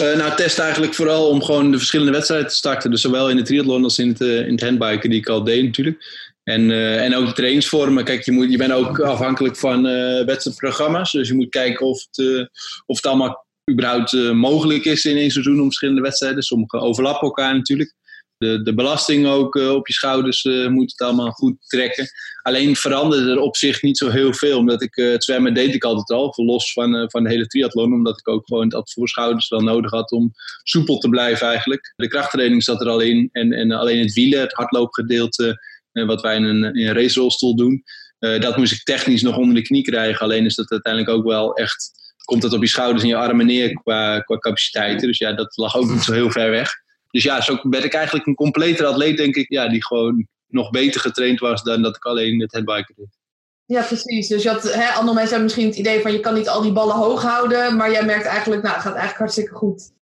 Uh, 0.00 0.16
nou, 0.16 0.36
test 0.36 0.58
eigenlijk 0.58 0.94
vooral 0.94 1.28
om 1.28 1.42
gewoon 1.42 1.70
de 1.70 1.76
verschillende 1.76 2.12
wedstrijden 2.12 2.48
te 2.48 2.54
starten. 2.54 2.90
Dus 2.90 3.00
zowel 3.00 3.30
in 3.30 3.36
de 3.36 3.42
triathlon 3.42 3.84
als 3.84 3.98
in 3.98 4.08
het, 4.08 4.20
uh, 4.20 4.46
in 4.46 4.52
het 4.52 4.60
handbiken 4.60 5.10
die 5.10 5.18
ik 5.18 5.28
al 5.28 5.44
deed 5.44 5.64
natuurlijk. 5.64 6.30
En, 6.44 6.70
uh, 6.70 7.04
en 7.04 7.14
ook 7.14 7.26
de 7.26 7.32
trainingsvormen. 7.32 8.04
Kijk, 8.04 8.24
je, 8.24 8.32
moet, 8.32 8.50
je 8.50 8.56
bent 8.56 8.72
ook 8.72 9.00
afhankelijk 9.00 9.56
van 9.56 9.82
wedstrijdprogramma's. 10.26 11.12
Dus 11.12 11.28
je 11.28 11.34
moet 11.34 11.48
kijken 11.48 11.86
of 11.86 12.06
het, 12.10 12.48
of 12.86 12.96
het 12.96 13.06
allemaal 13.06 13.46
überhaupt 13.70 14.12
mogelijk 14.32 14.84
is 14.84 15.04
in 15.04 15.16
één 15.16 15.30
seizoen 15.30 15.58
om 15.58 15.64
verschillende 15.64 16.00
wedstrijden. 16.00 16.42
Sommige 16.42 16.78
overlappen 16.78 17.26
elkaar 17.26 17.54
natuurlijk. 17.54 17.94
De, 18.42 18.62
de 18.62 18.74
belasting 18.74 19.26
ook 19.26 19.54
op 19.54 19.86
je 19.86 19.92
schouders 19.92 20.44
moet 20.68 20.90
het 20.90 21.00
allemaal 21.00 21.30
goed 21.30 21.56
trekken. 21.66 22.06
Alleen 22.42 22.76
veranderde 22.76 23.30
er 23.30 23.38
op 23.38 23.56
zich 23.56 23.82
niet 23.82 23.98
zo 23.98 24.08
heel 24.08 24.32
veel. 24.32 24.58
Omdat 24.58 24.82
ik 24.82 24.94
het 24.94 25.24
zwemmen 25.24 25.54
deed 25.54 25.74
ik 25.74 25.84
altijd 25.84 26.10
al. 26.10 26.32
Los 26.36 26.72
van, 26.72 27.10
van 27.10 27.22
de 27.22 27.30
hele 27.30 27.46
triathlon. 27.46 27.92
Omdat 27.92 28.18
ik 28.18 28.28
ook 28.28 28.46
gewoon 28.46 28.68
dat 28.68 28.92
voor 28.92 29.08
schouders 29.08 29.48
wel 29.48 29.60
nodig 29.60 29.90
had 29.90 30.10
om 30.10 30.32
soepel 30.62 30.98
te 30.98 31.08
blijven 31.08 31.46
eigenlijk. 31.46 31.92
De 31.96 32.08
krachttraining 32.08 32.62
zat 32.62 32.80
er 32.80 32.88
al 32.88 33.00
in. 33.00 33.28
En, 33.32 33.52
en 33.52 33.70
alleen 33.70 33.98
het 33.98 34.12
wielen, 34.12 34.40
het 34.40 34.52
hardloopgedeelte 34.52 35.60
eh, 35.92 36.06
wat 36.06 36.20
wij 36.20 36.36
in 36.36 36.44
een, 36.44 36.64
in 36.74 36.86
een 36.86 36.94
racerolstoel 36.94 37.56
doen. 37.56 37.82
Eh, 38.18 38.40
dat 38.40 38.56
moest 38.56 38.72
ik 38.72 38.82
technisch 38.82 39.22
nog 39.22 39.36
onder 39.36 39.54
de 39.54 39.62
knie 39.62 39.82
krijgen. 39.82 40.20
Alleen 40.20 40.44
is 40.44 40.54
dat 40.54 40.70
uiteindelijk 40.70 41.16
ook 41.16 41.24
wel 41.24 41.54
echt. 41.54 42.00
Komt 42.24 42.42
het 42.42 42.52
op 42.52 42.62
je 42.62 42.68
schouders 42.68 43.02
en 43.02 43.08
je 43.08 43.16
armen 43.16 43.46
neer 43.46 43.72
qua 43.72 44.20
capaciteiten. 44.20 45.06
Dus 45.06 45.18
ja, 45.18 45.32
dat 45.32 45.56
lag 45.56 45.76
ook 45.76 45.90
niet 45.90 46.02
zo 46.02 46.12
heel 46.12 46.30
ver 46.30 46.50
weg. 46.50 46.81
Dus 47.12 47.22
ja, 47.22 47.40
zo 47.40 47.58
ben 47.62 47.84
ik 47.84 47.94
eigenlijk 47.94 48.26
een 48.26 48.34
completer 48.34 48.86
atleet, 48.86 49.16
denk 49.16 49.34
ik. 49.34 49.48
Ja, 49.48 49.68
die 49.68 49.84
gewoon 49.84 50.26
nog 50.46 50.70
beter 50.70 51.00
getraind 51.00 51.40
was 51.40 51.62
dan 51.62 51.82
dat 51.82 51.96
ik 51.96 52.04
alleen 52.04 52.40
het 52.40 52.52
headbiken 52.52 52.94
deed. 52.96 53.18
Ja, 53.66 53.82
precies. 53.82 54.28
Dus 54.28 54.42
je 54.42 54.48
had, 54.48 54.62
hè, 54.62 54.86
andere 54.86 55.14
mensen 55.14 55.22
hebben 55.22 55.42
misschien 55.42 55.66
het 55.66 55.76
idee 55.76 56.00
van 56.00 56.12
je 56.12 56.20
kan 56.20 56.34
niet 56.34 56.48
al 56.48 56.62
die 56.62 56.72
ballen 56.72 56.96
hoog 56.96 57.22
houden, 57.22 57.76
maar 57.76 57.90
jij 57.90 58.04
merkt 58.04 58.24
eigenlijk, 58.24 58.62
nou, 58.62 58.74
het 58.74 58.82
gaat 58.82 58.92
eigenlijk 58.92 59.18
hartstikke 59.18 59.54
goed. 59.54 59.92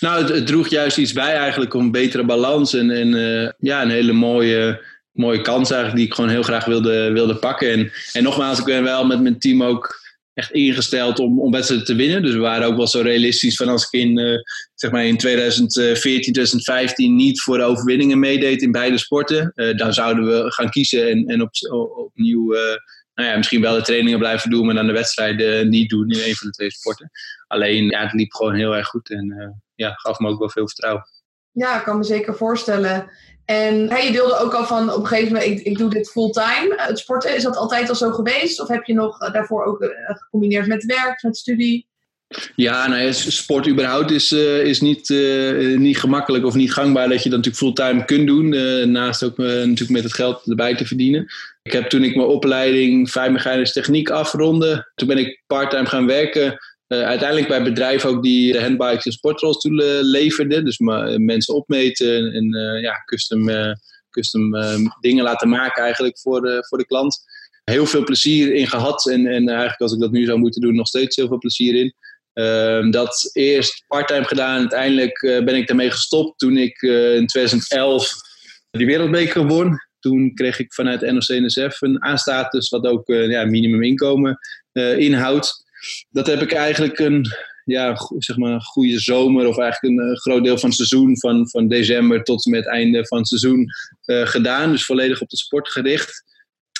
Nou, 0.00 0.22
het, 0.22 0.28
het 0.28 0.46
droeg 0.46 0.68
juist 0.68 0.98
iets 0.98 1.12
bij 1.12 1.36
eigenlijk 1.36 1.74
om 1.74 1.90
betere 1.90 2.24
balans 2.24 2.74
en, 2.74 2.90
en 2.90 3.08
uh, 3.08 3.50
ja, 3.58 3.82
een 3.82 3.90
hele 3.90 4.12
mooie, 4.12 4.84
mooie 5.12 5.40
kans 5.40 5.70
eigenlijk 5.70 6.00
die 6.00 6.06
ik 6.06 6.14
gewoon 6.14 6.30
heel 6.30 6.42
graag 6.42 6.64
wilde, 6.64 7.12
wilde 7.12 7.36
pakken. 7.36 7.72
En, 7.72 7.92
en 8.12 8.22
nogmaals, 8.22 8.58
ik 8.58 8.64
ben 8.64 8.82
wel 8.82 9.06
met 9.06 9.20
mijn 9.20 9.38
team 9.38 9.62
ook 9.62 10.05
echt 10.36 10.50
ingesteld 10.50 11.18
om, 11.18 11.40
om 11.40 11.50
wedstrijden 11.50 11.86
te 11.86 11.94
winnen. 11.94 12.22
Dus 12.22 12.32
we 12.32 12.38
waren 12.38 12.66
ook 12.66 12.76
wel 12.76 12.86
zo 12.86 13.00
realistisch 13.00 13.56
van 13.56 13.68
als 13.68 13.84
ik 13.84 14.00
in, 14.00 14.18
uh, 14.18 14.38
zeg 14.74 14.90
maar 14.90 15.04
in 15.04 15.16
2014, 15.16 16.32
2015 16.32 17.16
niet 17.16 17.42
voor 17.42 17.58
de 17.58 17.64
overwinningen 17.64 18.18
meedeed 18.18 18.62
in 18.62 18.72
beide 18.72 18.98
sporten, 18.98 19.52
uh, 19.54 19.76
dan 19.76 19.92
zouden 19.92 20.26
we 20.26 20.52
gaan 20.52 20.70
kiezen 20.70 21.10
en, 21.10 21.26
en 21.26 21.42
op, 21.42 21.50
opnieuw 21.96 22.54
uh, 22.54 22.60
nou 23.14 23.28
ja, 23.28 23.36
misschien 23.36 23.60
wel 23.60 23.74
de 23.74 23.82
trainingen 23.82 24.18
blijven 24.18 24.50
doen, 24.50 24.66
maar 24.66 24.74
dan 24.74 24.86
de 24.86 24.92
wedstrijden 24.92 25.68
niet 25.68 25.90
doen 25.90 26.10
in 26.10 26.28
een 26.28 26.34
van 26.34 26.46
de 26.46 26.52
twee 26.52 26.70
sporten. 26.70 27.10
Alleen, 27.46 27.88
ja, 27.88 28.02
het 28.02 28.12
liep 28.12 28.32
gewoon 28.32 28.54
heel 28.54 28.76
erg 28.76 28.86
goed 28.86 29.10
en 29.10 29.56
ja, 29.74 29.92
gaf 29.92 30.18
me 30.18 30.28
ook 30.28 30.38
wel 30.38 30.50
veel 30.50 30.66
vertrouwen. 30.66 31.04
Ja, 31.52 31.78
ik 31.78 31.84
kan 31.84 31.96
me 31.98 32.04
zeker 32.04 32.34
voorstellen. 32.34 33.10
En 33.46 33.76
je 33.78 34.12
deelde 34.12 34.38
ook 34.38 34.54
al 34.54 34.66
van 34.66 34.92
op 34.92 35.00
een 35.00 35.06
gegeven 35.06 35.32
moment, 35.32 35.50
ik, 35.50 35.60
ik 35.60 35.78
doe 35.78 35.90
dit 35.90 36.10
fulltime. 36.10 36.74
Het 36.76 36.98
sporten, 36.98 37.36
is 37.36 37.42
dat 37.42 37.56
altijd 37.56 37.88
al 37.88 37.94
zo 37.94 38.10
geweest? 38.10 38.60
Of 38.60 38.68
heb 38.68 38.84
je 38.84 38.94
nog 38.94 39.20
eh, 39.20 39.32
daarvoor 39.32 39.64
ook 39.64 39.82
uh, 39.82 39.88
gecombineerd 40.06 40.66
met 40.66 40.84
werk, 40.84 41.22
met 41.22 41.36
studie? 41.36 41.86
Ja, 42.56 42.88
nou 42.88 43.02
ja, 43.02 43.12
sport 43.12 43.68
überhaupt 43.68 44.10
is, 44.10 44.32
uh, 44.32 44.64
is 44.64 44.80
niet, 44.80 45.08
niet 45.76 45.98
gemakkelijk 45.98 46.44
of 46.44 46.54
niet 46.54 46.72
gangbaar 46.72 47.08
dat 47.08 47.22
je 47.22 47.30
dat 47.30 47.38
natuurlijk 47.44 47.76
fulltime 47.76 48.04
kunt 48.04 48.26
doen. 48.26 48.48
naast 48.92 49.24
ook 49.24 49.36
natuurlijk 49.36 49.90
met 49.90 50.02
het 50.02 50.14
geld 50.14 50.42
erbij 50.46 50.76
te 50.76 50.86
verdienen. 50.86 51.26
Ik 51.62 51.72
heb 51.72 51.88
toen 51.88 52.04
ik 52.04 52.16
mijn 52.16 52.28
opleiding 52.28 53.10
fijnmechanische 53.10 53.80
techniek 53.80 54.10
afronde, 54.10 54.90
toen 54.94 55.08
ben 55.08 55.18
ik 55.18 55.42
parttime 55.46 55.86
gaan 55.86 56.06
werken 56.06 56.58
uh, 56.88 57.02
uiteindelijk 57.02 57.48
bij 57.48 57.62
bedrijven 57.62 58.10
ook 58.10 58.22
die 58.22 58.52
de 58.52 58.60
handbikes 58.60 59.04
en 59.04 59.12
sportrolstoelen 59.12 60.04
leverden. 60.04 60.64
Dus 60.64 60.78
mensen 61.16 61.54
opmeten 61.54 62.32
en 62.32 62.54
uh, 62.54 62.82
ja, 62.82 63.02
custom, 63.04 63.48
uh, 63.48 63.72
custom 64.10 64.50
dingen 65.00 65.24
laten 65.24 65.48
maken 65.48 65.82
eigenlijk 65.82 66.18
voor 66.18 66.40
de, 66.40 66.66
voor 66.68 66.78
de 66.78 66.86
klant. 66.86 67.18
Heel 67.64 67.86
veel 67.86 68.04
plezier 68.04 68.54
in 68.54 68.66
gehad 68.66 69.08
en, 69.08 69.26
en 69.26 69.48
eigenlijk 69.48 69.80
als 69.80 69.92
ik 69.92 70.00
dat 70.00 70.10
nu 70.10 70.24
zou 70.24 70.38
moeten 70.38 70.60
doen 70.60 70.74
nog 70.74 70.86
steeds 70.86 71.16
heel 71.16 71.28
veel 71.28 71.38
plezier 71.38 71.74
in. 71.74 71.94
Ehm, 72.32 72.90
dat 72.90 73.30
eerst 73.32 73.84
parttime 73.86 74.24
gedaan, 74.24 74.58
uiteindelijk 74.58 75.20
ben 75.20 75.54
ik 75.54 75.66
daarmee 75.66 75.90
gestopt 75.90 76.38
toen 76.38 76.56
ik 76.56 76.82
in 77.16 77.26
2011 77.26 78.12
die 78.70 78.86
wereldbeker 78.86 79.46
won. 79.46 79.78
Toen 80.00 80.34
kreeg 80.34 80.58
ik 80.58 80.74
vanuit 80.74 81.00
NOC-NSF 81.00 81.80
een 81.80 82.02
aanstatus 82.04 82.68
wat 82.68 82.86
ook 82.86 83.06
ja, 83.06 83.44
minimuminkomen 83.44 84.38
inhoudt 84.96 85.65
dat 86.10 86.26
heb 86.26 86.42
ik 86.42 86.52
eigenlijk 86.52 86.98
een, 86.98 87.26
ja, 87.64 87.96
zeg 88.18 88.36
maar 88.36 88.52
een 88.52 88.62
goede 88.62 89.00
zomer 89.00 89.46
of 89.46 89.58
eigenlijk 89.58 89.98
een, 89.98 90.16
groot 90.16 90.44
deel 90.44 90.58
van 90.58 90.68
het 90.68 90.78
seizoen, 90.78 91.18
van, 91.18 91.48
van 91.50 91.68
december 91.68 92.22
tot 92.22 92.44
en 92.44 92.50
met 92.50 92.66
einde 92.66 93.06
van 93.06 93.18
het 93.18 93.28
seizoen 93.28 93.66
uh, 94.06 94.26
gedaan. 94.26 94.70
Dus 94.70 94.84
volledig 94.84 95.20
op 95.20 95.28
de 95.28 95.36
sport 95.36 95.68
gericht. 95.68 96.24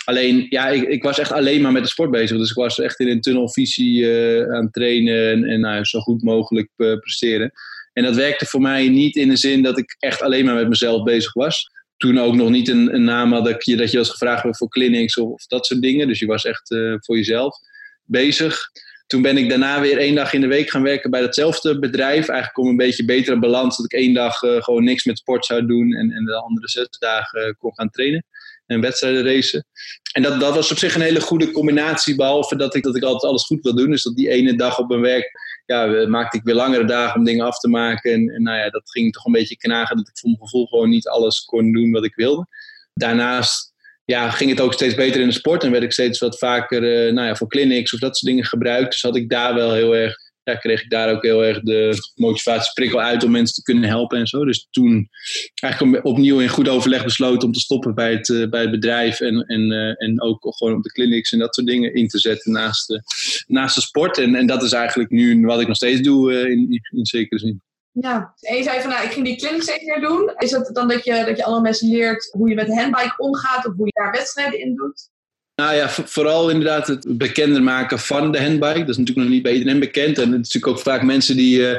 Alleen, 0.04 0.46
ja, 0.48 0.68
ik, 0.68 0.88
ik, 0.88 1.02
was 1.02 1.18
echt 1.18 1.32
alleen 1.32 1.62
maar 1.62 1.72
met 1.72 1.82
de 1.82 1.88
sport 1.88 2.10
bezig. 2.10 2.38
Dus 2.38 2.50
ik 2.50 2.56
was 2.56 2.78
echt 2.78 3.00
in 3.00 3.08
een 3.08 3.20
tunnelvisie 3.20 4.00
uh, 4.00 4.54
aan 4.54 4.64
het 4.64 4.72
trainen 4.72 5.30
en, 5.30 5.44
en 5.44 5.60
nou, 5.60 5.84
zo 5.84 6.00
goed 6.00 6.22
mogelijk 6.22 6.70
presteren. 6.76 7.52
En 7.92 8.02
dat 8.02 8.14
werkte 8.14 8.46
voor 8.46 8.60
mij 8.60 8.88
niet 8.88 9.16
in 9.16 9.28
de 9.28 9.36
zin 9.36 9.62
dat 9.62 9.78
ik 9.78 9.96
echt 9.98 10.22
alleen 10.22 10.44
maar 10.44 10.54
met 10.54 10.68
mezelf 10.68 11.02
bezig 11.02 11.32
was. 11.32 11.70
Toen 11.96 12.18
ook 12.18 12.34
nog 12.34 12.50
niet 12.50 12.68
een, 12.68 12.94
een 12.94 13.04
naam 13.04 13.32
had 13.32 13.44
dat 13.44 13.64
je, 13.64 13.76
dat 13.76 13.90
je 13.90 13.98
was 13.98 14.10
gevraagd 14.10 14.56
voor 14.56 14.68
clinics 14.68 15.16
of, 15.16 15.30
of, 15.30 15.46
dat 15.46 15.66
soort 15.66 15.82
dingen. 15.82 16.08
Dus 16.08 16.18
je 16.18 16.26
was 16.26 16.44
echt 16.44 16.68
voor 17.00 17.16
jezelf 17.16 17.56
bezig. 18.04 18.70
Toen 19.06 19.22
ben 19.22 19.36
ik 19.36 19.48
daarna 19.48 19.80
weer 19.80 19.98
één 19.98 20.14
dag 20.14 20.32
in 20.32 20.40
de 20.40 20.46
week 20.46 20.70
gaan 20.70 20.82
werken 20.82 21.10
bij 21.10 21.20
datzelfde 21.20 21.78
bedrijf. 21.78 22.28
Eigenlijk 22.28 22.58
om 22.58 22.68
een 22.68 22.76
beetje 22.76 23.04
betere 23.04 23.38
balans. 23.38 23.76
Dat 23.76 23.92
ik 23.92 23.92
één 23.92 24.14
dag 24.14 24.42
uh, 24.42 24.62
gewoon 24.62 24.84
niks 24.84 25.04
met 25.04 25.18
sport 25.18 25.44
zou 25.44 25.66
doen. 25.66 25.92
En, 25.92 26.10
en 26.10 26.24
de 26.24 26.34
andere 26.34 26.68
zes 26.68 26.88
dagen 26.98 27.46
uh, 27.46 27.52
kon 27.58 27.74
gaan 27.74 27.90
trainen. 27.90 28.24
En 28.66 28.80
wedstrijden 28.80 29.24
racen. 29.24 29.66
En 30.12 30.22
dat, 30.22 30.40
dat 30.40 30.54
was 30.54 30.70
op 30.70 30.78
zich 30.78 30.94
een 30.94 31.00
hele 31.00 31.20
goede 31.20 31.50
combinatie. 31.50 32.14
Behalve 32.14 32.56
dat 32.56 32.74
ik, 32.74 32.82
dat 32.82 32.96
ik 32.96 33.02
altijd 33.02 33.30
alles 33.30 33.46
goed 33.46 33.62
wil 33.62 33.74
doen. 33.74 33.90
Dus 33.90 34.02
dat 34.02 34.14
die 34.14 34.28
ene 34.28 34.56
dag 34.56 34.78
op 34.78 34.88
mijn 34.88 35.00
werk. 35.00 35.30
Ja, 35.66 36.06
maakte 36.08 36.36
ik 36.36 36.44
weer 36.44 36.54
langere 36.54 36.84
dagen 36.84 37.18
om 37.18 37.24
dingen 37.24 37.46
af 37.46 37.58
te 37.58 37.68
maken. 37.68 38.12
En, 38.12 38.28
en 38.28 38.42
nou 38.42 38.58
ja, 38.58 38.70
dat 38.70 38.90
ging 38.90 39.12
toch 39.12 39.24
een 39.24 39.32
beetje 39.32 39.56
knagen. 39.56 39.96
Dat 39.96 40.08
ik 40.08 40.18
voor 40.18 40.30
mijn 40.30 40.42
gevoel 40.42 40.66
gewoon 40.66 40.88
niet 40.88 41.08
alles 41.08 41.44
kon 41.44 41.72
doen 41.72 41.90
wat 41.90 42.04
ik 42.04 42.14
wilde. 42.14 42.46
Daarnaast 42.94 43.74
ja, 44.06 44.30
ging 44.30 44.50
het 44.50 44.60
ook 44.60 44.72
steeds 44.72 44.94
beter 44.94 45.20
in 45.20 45.26
de 45.26 45.34
sport 45.34 45.64
en 45.64 45.70
werd 45.70 45.82
ik 45.82 45.92
steeds 45.92 46.18
wat 46.18 46.38
vaker 46.38 47.06
uh, 47.06 47.12
nou 47.12 47.26
ja, 47.26 47.36
voor 47.36 47.48
clinics 47.48 47.94
of 47.94 48.00
dat 48.00 48.16
soort 48.16 48.32
dingen 48.32 48.48
gebruikt. 48.48 48.92
Dus 48.92 49.02
had 49.02 49.16
ik 49.16 49.28
daar 49.28 49.54
wel 49.54 49.72
heel 49.72 49.96
erg, 49.96 50.14
ja, 50.42 50.54
kreeg 50.54 50.82
ik 50.82 50.90
daar 50.90 51.10
ook 51.10 51.22
heel 51.22 51.44
erg 51.44 51.60
de 51.60 51.98
motivatieprikkel 52.14 53.00
uit 53.00 53.24
om 53.24 53.30
mensen 53.30 53.54
te 53.54 53.62
kunnen 53.62 53.88
helpen 53.88 54.18
en 54.18 54.26
zo. 54.26 54.44
Dus 54.44 54.66
toen 54.70 55.08
eigenlijk 55.54 56.04
opnieuw 56.04 56.40
in 56.40 56.48
goed 56.48 56.68
overleg 56.68 57.04
besloten 57.04 57.46
om 57.46 57.52
te 57.54 57.60
stoppen 57.60 57.94
bij 57.94 58.12
het, 58.12 58.28
uh, 58.28 58.48
bij 58.48 58.60
het 58.60 58.70
bedrijf 58.70 59.20
en, 59.20 59.40
en, 59.46 59.70
uh, 59.72 60.02
en 60.02 60.22
ook 60.22 60.54
gewoon 60.56 60.74
op 60.74 60.82
de 60.82 60.92
clinics 60.92 61.32
en 61.32 61.38
dat 61.38 61.54
soort 61.54 61.66
dingen 61.66 61.94
in 61.94 62.08
te 62.08 62.18
zetten 62.18 62.52
naast 62.52 62.86
de, 62.86 63.02
naast 63.46 63.74
de 63.74 63.80
sport. 63.80 64.18
En, 64.18 64.34
en 64.34 64.46
dat 64.46 64.62
is 64.62 64.72
eigenlijk 64.72 65.10
nu 65.10 65.46
wat 65.46 65.60
ik 65.60 65.66
nog 65.66 65.76
steeds 65.76 66.00
doe 66.00 66.50
in, 66.50 66.80
in 66.90 67.06
zekere 67.06 67.40
zin. 67.40 67.64
Ja, 68.00 68.34
en 68.40 68.56
je 68.56 68.62
zei 68.62 68.80
van 68.80 68.90
nou, 68.90 69.04
ik 69.04 69.12
ging 69.12 69.26
die 69.26 69.36
clinic 69.36 69.62
steeds 69.62 69.84
meer 69.84 70.00
doen. 70.00 70.32
Is 70.36 70.50
dat 70.50 70.70
dan 70.72 70.88
dat 70.88 71.04
je, 71.04 71.24
dat 71.26 71.36
je 71.36 71.44
allemaal 71.44 71.62
mensen 71.62 71.88
leert 71.88 72.28
hoe 72.32 72.48
je 72.48 72.54
met 72.54 72.74
handbike 72.74 73.14
omgaat 73.16 73.66
of 73.66 73.74
hoe 73.76 73.86
je 73.86 73.92
daar 73.92 74.12
wedstrijden 74.12 74.60
in 74.60 74.74
doet? 74.74 75.08
Nou 75.54 75.74
ja, 75.74 75.88
vooral 75.88 76.50
inderdaad 76.50 76.86
het 76.86 77.18
bekender 77.18 77.62
maken 77.62 77.98
van 77.98 78.32
de 78.32 78.42
handbike. 78.42 78.78
Dat 78.78 78.88
is 78.88 78.96
natuurlijk 78.96 79.26
nog 79.26 79.34
niet 79.34 79.42
bij 79.42 79.52
iedereen 79.52 79.80
bekend. 79.80 80.18
En 80.18 80.32
het 80.32 80.46
is 80.46 80.52
natuurlijk 80.52 80.66
ook 80.66 80.78
vaak 80.78 81.02
mensen 81.02 81.36
die 81.36 81.58
uh, 81.58 81.78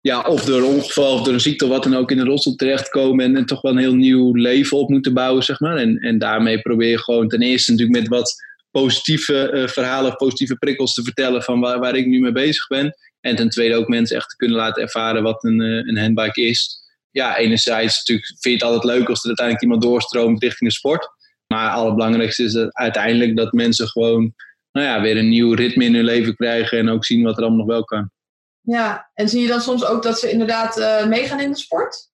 ja, 0.00 0.20
of 0.20 0.44
door 0.44 0.58
een 0.58 0.74
ongeval 0.74 1.14
of 1.14 1.22
door 1.22 1.34
een 1.34 1.40
ziekte 1.40 1.64
of 1.64 1.70
wat 1.70 1.82
dan 1.82 1.96
ook 1.96 2.10
in 2.10 2.16
de 2.16 2.24
rolstoel 2.24 2.54
terechtkomen. 2.54 3.24
En, 3.24 3.36
en 3.36 3.46
toch 3.46 3.60
wel 3.60 3.72
een 3.72 3.78
heel 3.78 3.94
nieuw 3.94 4.34
leven 4.34 4.76
op 4.76 4.88
moeten 4.88 5.14
bouwen, 5.14 5.42
zeg 5.42 5.60
maar. 5.60 5.76
En, 5.76 5.96
en 5.96 6.18
daarmee 6.18 6.60
probeer 6.60 6.90
je 6.90 6.98
gewoon 6.98 7.28
ten 7.28 7.42
eerste 7.42 7.70
natuurlijk 7.70 7.98
met 7.98 8.08
wat 8.08 8.34
positieve 8.70 9.50
uh, 9.52 9.68
verhalen, 9.68 10.16
positieve 10.16 10.56
prikkels 10.56 10.94
te 10.94 11.02
vertellen 11.02 11.42
van 11.42 11.60
waar, 11.60 11.78
waar 11.78 11.96
ik 11.96 12.06
nu 12.06 12.20
mee 12.20 12.32
bezig 12.32 12.66
ben. 12.66 12.94
En 13.20 13.36
ten 13.36 13.48
tweede 13.48 13.74
ook 13.74 13.88
mensen 13.88 14.16
echt 14.16 14.36
kunnen 14.36 14.56
laten 14.56 14.82
ervaren 14.82 15.22
wat 15.22 15.44
een, 15.44 15.60
eh, 15.60 15.68
een 15.68 15.98
handbike 15.98 16.40
is. 16.40 16.86
Ja, 17.10 17.36
enerzijds 17.36 17.98
natuurlijk 17.98 18.26
vind 18.26 18.42
je 18.42 18.50
het 18.50 18.74
altijd 18.74 18.98
leuk 18.98 19.08
als 19.08 19.20
er 19.20 19.26
uiteindelijk 19.26 19.64
iemand 19.64 19.82
doorstroomt 19.82 20.42
richting 20.42 20.70
de 20.70 20.76
sport. 20.76 21.08
Maar 21.46 21.64
het 21.64 21.78
allerbelangrijkste 21.78 22.42
is 22.42 22.56
uiteindelijk 22.56 23.36
dat 23.36 23.52
mensen 23.52 23.88
gewoon 23.88 24.34
nou 24.72 24.86
ja, 24.86 25.00
weer 25.00 25.16
een 25.16 25.28
nieuw 25.28 25.52
ritme 25.52 25.84
in 25.84 25.94
hun 25.94 26.04
leven 26.04 26.36
krijgen 26.36 26.78
en 26.78 26.88
ook 26.88 27.04
zien 27.04 27.22
wat 27.22 27.36
er 27.36 27.42
allemaal 27.42 27.58
nog 27.58 27.68
wel 27.68 27.84
kan. 27.84 28.10
Ja, 28.60 29.10
en 29.14 29.28
zie 29.28 29.40
je 29.40 29.48
dan 29.48 29.60
soms 29.60 29.84
ook 29.84 30.02
dat 30.02 30.18
ze 30.18 30.30
inderdaad 30.30 30.78
uh, 30.78 31.06
meegaan 31.06 31.40
in 31.40 31.50
de 31.50 31.58
sport? 31.58 32.07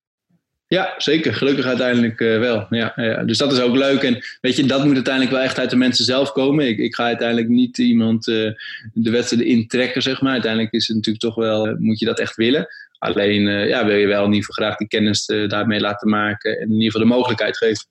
Ja, 0.67 0.95
zeker. 0.97 1.35
Gelukkig 1.35 1.67
uiteindelijk 1.67 2.21
uh, 2.21 2.39
wel. 2.39 2.67
Ja, 2.71 2.93
ja, 2.97 3.25
Dus 3.25 3.39
dat 3.39 3.53
is 3.53 3.61
ook 3.61 3.75
leuk. 3.75 4.03
En 4.03 4.25
weet 4.41 4.57
je, 4.57 4.67
dat 4.67 4.85
moet 4.85 4.95
uiteindelijk 4.95 5.35
wel 5.35 5.45
echt 5.45 5.59
uit 5.59 5.71
de 5.71 5.77
mensen 5.77 6.05
zelf 6.05 6.33
komen. 6.33 6.69
Ik, 6.69 6.79
ik 6.79 6.95
ga 6.95 7.05
uiteindelijk 7.05 7.49
niet 7.49 7.79
iemand 7.79 8.27
uh, 8.27 8.53
de 8.93 9.11
wedstrijden 9.11 9.49
intrekken, 9.49 10.03
zeg 10.03 10.21
maar. 10.21 10.33
Uiteindelijk 10.33 10.73
is 10.73 10.87
het 10.87 10.97
natuurlijk 10.97 11.25
toch 11.25 11.35
wel, 11.35 11.69
uh, 11.69 11.75
moet 11.79 11.99
je 11.99 12.07
dat 12.07 12.19
echt 12.19 12.37
willen. 12.37 12.67
Alleen 12.99 13.43
ja, 13.43 13.87
wil 13.87 13.97
je 13.97 14.07
wel 14.07 14.25
in 14.25 14.33
ieder 14.33 14.45
geval 14.45 14.65
graag 14.65 14.77
die 14.77 14.89
kennis 14.89 15.27
daarmee 15.27 15.81
laten 15.81 16.09
maken. 16.09 16.57
En 16.57 16.63
in 16.63 16.73
ieder 16.73 16.91
geval 16.91 17.09
de 17.09 17.15
mogelijkheid 17.15 17.57
geven. 17.57 17.87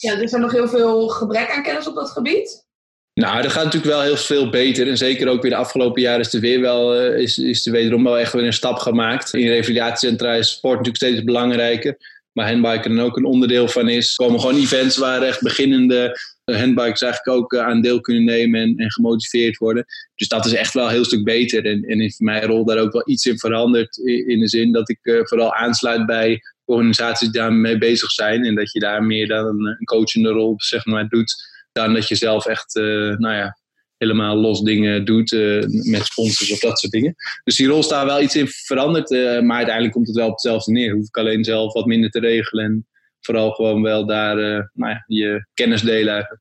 Ja, 0.00 0.12
er 0.12 0.22
is 0.22 0.32
er 0.32 0.40
nog 0.40 0.52
heel 0.52 0.68
veel 0.68 1.08
gebrek 1.08 1.50
aan 1.50 1.62
kennis 1.62 1.88
op 1.88 1.94
dat 1.94 2.10
gebied? 2.10 2.68
Nou, 3.14 3.42
dat 3.42 3.52
gaat 3.52 3.64
natuurlijk 3.64 3.92
wel 3.92 4.02
heel 4.02 4.16
veel 4.16 4.50
beter. 4.50 4.88
En 4.88 4.96
zeker 4.96 5.28
ook 5.28 5.42
weer 5.42 5.50
de 5.50 5.56
afgelopen 5.56 6.02
jaren 6.02 6.20
is 6.20 6.34
er 6.34 6.40
weer 6.40 6.60
wel, 6.60 7.10
is, 7.12 7.38
is 7.38 7.66
er 7.66 7.72
wederom 7.72 8.04
wel 8.04 8.18
echt 8.18 8.32
weer 8.32 8.44
een 8.44 8.52
stap 8.52 8.78
gemaakt. 8.78 9.34
In 9.34 9.48
revalidatiecentra 9.48 10.34
is 10.34 10.50
sport 10.50 10.76
natuurlijk 10.76 11.04
steeds 11.04 11.24
belangrijker 11.24 11.96
maar 12.32 12.48
handbiken 12.48 12.98
er 12.98 13.04
ook 13.04 13.16
een 13.16 13.24
onderdeel 13.24 13.68
van 13.68 13.88
is. 13.88 14.08
Er 14.08 14.24
komen 14.24 14.40
gewoon 14.40 14.56
events 14.56 14.96
waar 14.96 15.22
echt 15.22 15.42
beginnende 15.42 16.18
handbikers 16.44 17.02
eigenlijk 17.02 17.38
ook 17.38 17.52
eh, 17.52 17.60
aan 17.60 17.80
deel 17.80 18.00
kunnen 18.00 18.24
nemen 18.24 18.60
en, 18.60 18.76
en, 18.76 18.92
gemotiveerd 18.92 19.56
worden. 19.56 19.84
Dus 20.14 20.28
dat 20.28 20.46
is 20.46 20.52
echt 20.52 20.74
wel 20.74 20.84
een 20.84 20.90
heel 20.90 21.04
stuk 21.04 21.24
beter. 21.24 21.64
En, 21.64 21.82
en 21.82 22.00
is 22.00 22.18
mijn 22.18 22.42
rol 22.42 22.64
daar 22.64 22.78
ook 22.78 22.92
wel 22.92 23.08
iets 23.08 23.26
in 23.26 23.38
veranderd. 23.38 23.96
In 24.26 24.40
de 24.40 24.48
zin 24.48 24.72
dat 24.72 24.88
ik 24.88 24.98
uh, 25.02 25.20
vooral 25.22 25.54
aansluit 25.54 26.06
bij 26.06 26.40
organisaties 26.64 27.30
die 27.30 27.40
daarmee 27.40 27.78
bezig 27.78 28.10
zijn. 28.10 28.44
En 28.44 28.54
dat 28.54 28.72
je 28.72 28.80
daar 28.80 29.02
meer 29.02 29.28
dan 29.28 29.46
een, 29.46 29.66
een 29.66 29.84
coachende 29.84 30.28
rol 30.28 30.54
zeg 30.56 30.84
maar, 30.84 31.08
doet. 31.08 31.48
Dat 31.88 32.08
je 32.08 32.14
zelf 32.14 32.46
echt 32.46 32.76
uh, 32.76 33.16
nou 33.16 33.34
ja, 33.34 33.58
helemaal 33.96 34.36
los 34.36 34.60
dingen 34.62 35.04
doet 35.04 35.32
uh, 35.32 35.64
met 35.68 36.04
sponsors 36.04 36.52
of 36.52 36.58
dat 36.58 36.78
soort 36.78 36.92
dingen. 36.92 37.14
Dus 37.44 37.56
die 37.56 37.66
rol 37.68 37.82
staat 37.82 38.04
wel 38.04 38.20
iets 38.20 38.36
in 38.36 38.48
veranderd, 38.48 39.10
uh, 39.10 39.40
maar 39.40 39.56
uiteindelijk 39.56 39.94
komt 39.94 40.06
het 40.06 40.16
wel 40.16 40.26
op 40.26 40.32
hetzelfde 40.32 40.72
neer. 40.72 40.94
Hoef 40.94 41.06
ik 41.06 41.16
alleen 41.16 41.44
zelf 41.44 41.72
wat 41.72 41.86
minder 41.86 42.10
te 42.10 42.20
regelen 42.20 42.64
en 42.64 42.86
vooral 43.20 43.50
gewoon 43.50 43.82
wel 43.82 44.06
daar 44.06 44.36
nou 44.72 44.92
ja, 44.92 45.04
je 45.06 45.46
kennis 45.54 45.82
delen. 45.82 46.40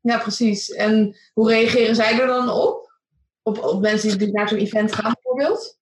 Ja, 0.00 0.18
precies. 0.18 0.70
En 0.70 1.16
hoe 1.32 1.50
reageren 1.50 1.94
zij 1.94 2.20
er 2.20 2.26
dan 2.26 2.50
op? 2.50 2.92
Op, 3.42 3.62
op 3.62 3.80
mensen 3.80 4.18
die 4.18 4.32
naar 4.32 4.48
zo'n 4.48 4.58
event 4.58 4.92
gaan 4.92 5.12
bijvoorbeeld? 5.12 5.75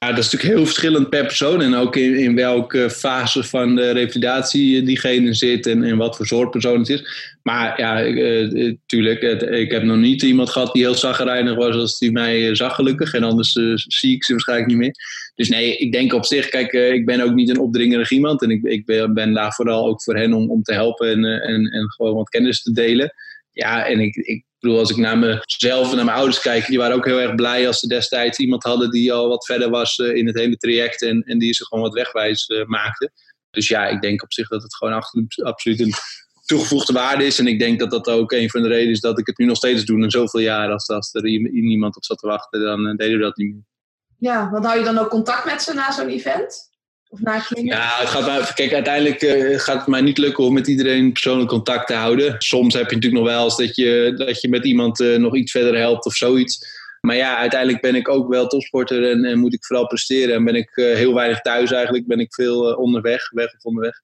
Ja, 0.00 0.08
dat 0.08 0.18
is 0.18 0.24
natuurlijk 0.24 0.58
heel 0.58 0.66
verschillend 0.66 1.08
per 1.08 1.26
persoon 1.26 1.62
en 1.62 1.74
ook 1.74 1.96
in, 1.96 2.14
in 2.14 2.34
welke 2.34 2.90
fase 2.90 3.44
van 3.44 3.76
de 3.76 3.90
revalidatie 3.90 4.82
diegene 4.82 5.34
zit 5.34 5.66
en, 5.66 5.82
en 5.82 5.96
wat 5.96 6.16
voor 6.16 6.26
soort 6.26 6.50
persoon 6.50 6.78
het 6.78 6.88
is. 6.88 7.36
Maar 7.42 7.80
ja, 7.80 8.00
natuurlijk, 8.50 9.22
uh, 9.22 9.60
ik 9.60 9.70
heb 9.70 9.82
nog 9.82 9.96
niet 9.96 10.22
iemand 10.22 10.50
gehad 10.50 10.72
die 10.72 10.82
heel 10.82 10.94
zaggerijnig 10.94 11.54
was 11.54 11.74
als 11.74 11.98
die 11.98 12.12
mij 12.12 12.54
zag 12.54 12.74
gelukkig. 12.74 13.12
En 13.14 13.22
anders 13.22 13.52
zie 13.74 14.14
ik 14.14 14.24
ze 14.24 14.32
waarschijnlijk 14.32 14.68
niet 14.68 14.78
meer. 14.78 14.94
Dus 15.34 15.48
nee, 15.48 15.76
ik 15.76 15.92
denk 15.92 16.12
op 16.12 16.24
zich, 16.24 16.48
kijk, 16.48 16.72
ik 16.72 17.06
ben 17.06 17.20
ook 17.20 17.34
niet 17.34 17.48
een 17.48 17.60
opdringerig 17.60 18.10
iemand. 18.10 18.42
En 18.42 18.50
ik, 18.50 18.62
ik 18.62 18.84
ben, 19.14 19.32
daar 19.32 19.52
vooral 19.52 19.86
ook 19.86 20.02
voor 20.02 20.16
hen 20.16 20.32
om, 20.32 20.50
om 20.50 20.62
te 20.62 20.72
helpen 20.72 21.10
en, 21.10 21.24
en, 21.24 21.64
en 21.64 21.90
gewoon 21.90 22.14
wat 22.14 22.28
kennis 22.28 22.62
te 22.62 22.72
delen. 22.72 23.12
Ja, 23.52 23.86
en 23.86 24.00
ik, 24.00 24.14
ik 24.14 24.44
bedoel, 24.60 24.78
als 24.78 24.90
ik 24.90 24.96
naar 24.96 25.18
mezelf 25.18 25.90
en 25.90 25.96
naar 25.96 26.04
mijn 26.04 26.16
ouders 26.16 26.40
kijk, 26.40 26.66
die 26.66 26.78
waren 26.78 26.96
ook 26.96 27.04
heel 27.04 27.20
erg 27.20 27.34
blij 27.34 27.66
als 27.66 27.78
ze 27.78 27.86
destijds 27.86 28.38
iemand 28.38 28.62
hadden 28.62 28.90
die 28.90 29.12
al 29.12 29.28
wat 29.28 29.46
verder 29.46 29.70
was 29.70 29.98
in 29.98 30.26
het 30.26 30.36
hele 30.36 30.56
traject 30.56 31.02
en, 31.02 31.22
en 31.22 31.38
die 31.38 31.54
ze 31.54 31.64
gewoon 31.64 31.84
wat 31.84 31.94
wegwijs 31.94 32.46
maakte. 32.66 33.10
Dus 33.50 33.68
ja, 33.68 33.86
ik 33.86 34.00
denk 34.00 34.22
op 34.22 34.32
zich 34.32 34.48
dat 34.48 34.62
het 34.62 34.76
gewoon 34.76 35.02
absoluut 35.42 35.80
een 35.80 35.92
toegevoegde 36.44 36.92
waarde 36.92 37.24
is. 37.24 37.38
En 37.38 37.46
ik 37.46 37.58
denk 37.58 37.78
dat 37.78 37.90
dat 37.90 38.08
ook 38.08 38.32
een 38.32 38.50
van 38.50 38.62
de 38.62 38.68
redenen 38.68 38.92
is 38.92 39.00
dat 39.00 39.18
ik 39.18 39.26
het 39.26 39.38
nu 39.38 39.46
nog 39.46 39.56
steeds 39.56 39.84
doe. 39.84 39.98
Na 39.98 40.10
zoveel 40.10 40.40
jaar, 40.40 40.70
als, 40.70 40.88
als 40.88 41.14
er 41.14 41.22
niemand 41.22 41.96
op 41.96 42.04
zat 42.04 42.18
te 42.18 42.26
wachten, 42.26 42.60
dan 42.60 42.86
uh, 42.86 42.96
deden 42.96 43.18
we 43.18 43.24
dat 43.24 43.36
niet 43.36 43.52
meer. 43.52 43.64
Ja, 44.18 44.50
want 44.50 44.64
hou 44.64 44.78
je 44.78 44.84
dan 44.84 44.98
ook 44.98 45.08
contact 45.08 45.44
met 45.44 45.62
ze 45.62 45.74
na 45.74 45.92
zo'n 45.92 46.08
event? 46.08 46.67
Of 47.08 47.20
na 47.20 47.42
Ja, 47.48 47.98
het 47.98 48.08
gaat 48.08 48.26
mij, 48.26 48.52
kijk, 48.54 48.72
uiteindelijk 48.72 49.22
uh, 49.22 49.58
gaat 49.58 49.78
het 49.78 49.86
mij 49.86 50.00
niet 50.00 50.18
lukken 50.18 50.44
om 50.44 50.54
met 50.54 50.66
iedereen 50.66 51.12
persoonlijk 51.12 51.48
contact 51.48 51.86
te 51.86 51.94
houden. 51.94 52.34
Soms 52.38 52.74
heb 52.74 52.88
je 52.88 52.94
natuurlijk 52.94 53.22
nog 53.22 53.32
wel 53.32 53.44
eens 53.44 53.56
dat 53.56 53.76
je, 53.76 54.14
dat 54.16 54.40
je 54.40 54.48
met 54.48 54.64
iemand 54.64 55.00
uh, 55.00 55.16
nog 55.16 55.36
iets 55.36 55.52
verder 55.52 55.76
helpt 55.76 56.06
of 56.06 56.14
zoiets. 56.14 56.76
Maar 57.00 57.16
ja, 57.16 57.36
uiteindelijk 57.36 57.82
ben 57.82 57.94
ik 57.94 58.08
ook 58.08 58.28
wel 58.28 58.46
topsporter 58.46 59.10
en, 59.10 59.24
en 59.24 59.38
moet 59.38 59.54
ik 59.54 59.64
vooral 59.64 59.86
presteren. 59.86 60.34
En 60.34 60.44
ben 60.44 60.54
ik 60.54 60.70
heel 60.74 61.14
weinig 61.14 61.40
thuis 61.40 61.72
eigenlijk. 61.72 62.06
Ben 62.06 62.20
ik 62.20 62.34
veel 62.34 62.74
onderweg, 62.74 63.30
weg 63.30 63.54
of 63.54 63.64
onderweg 63.64 64.02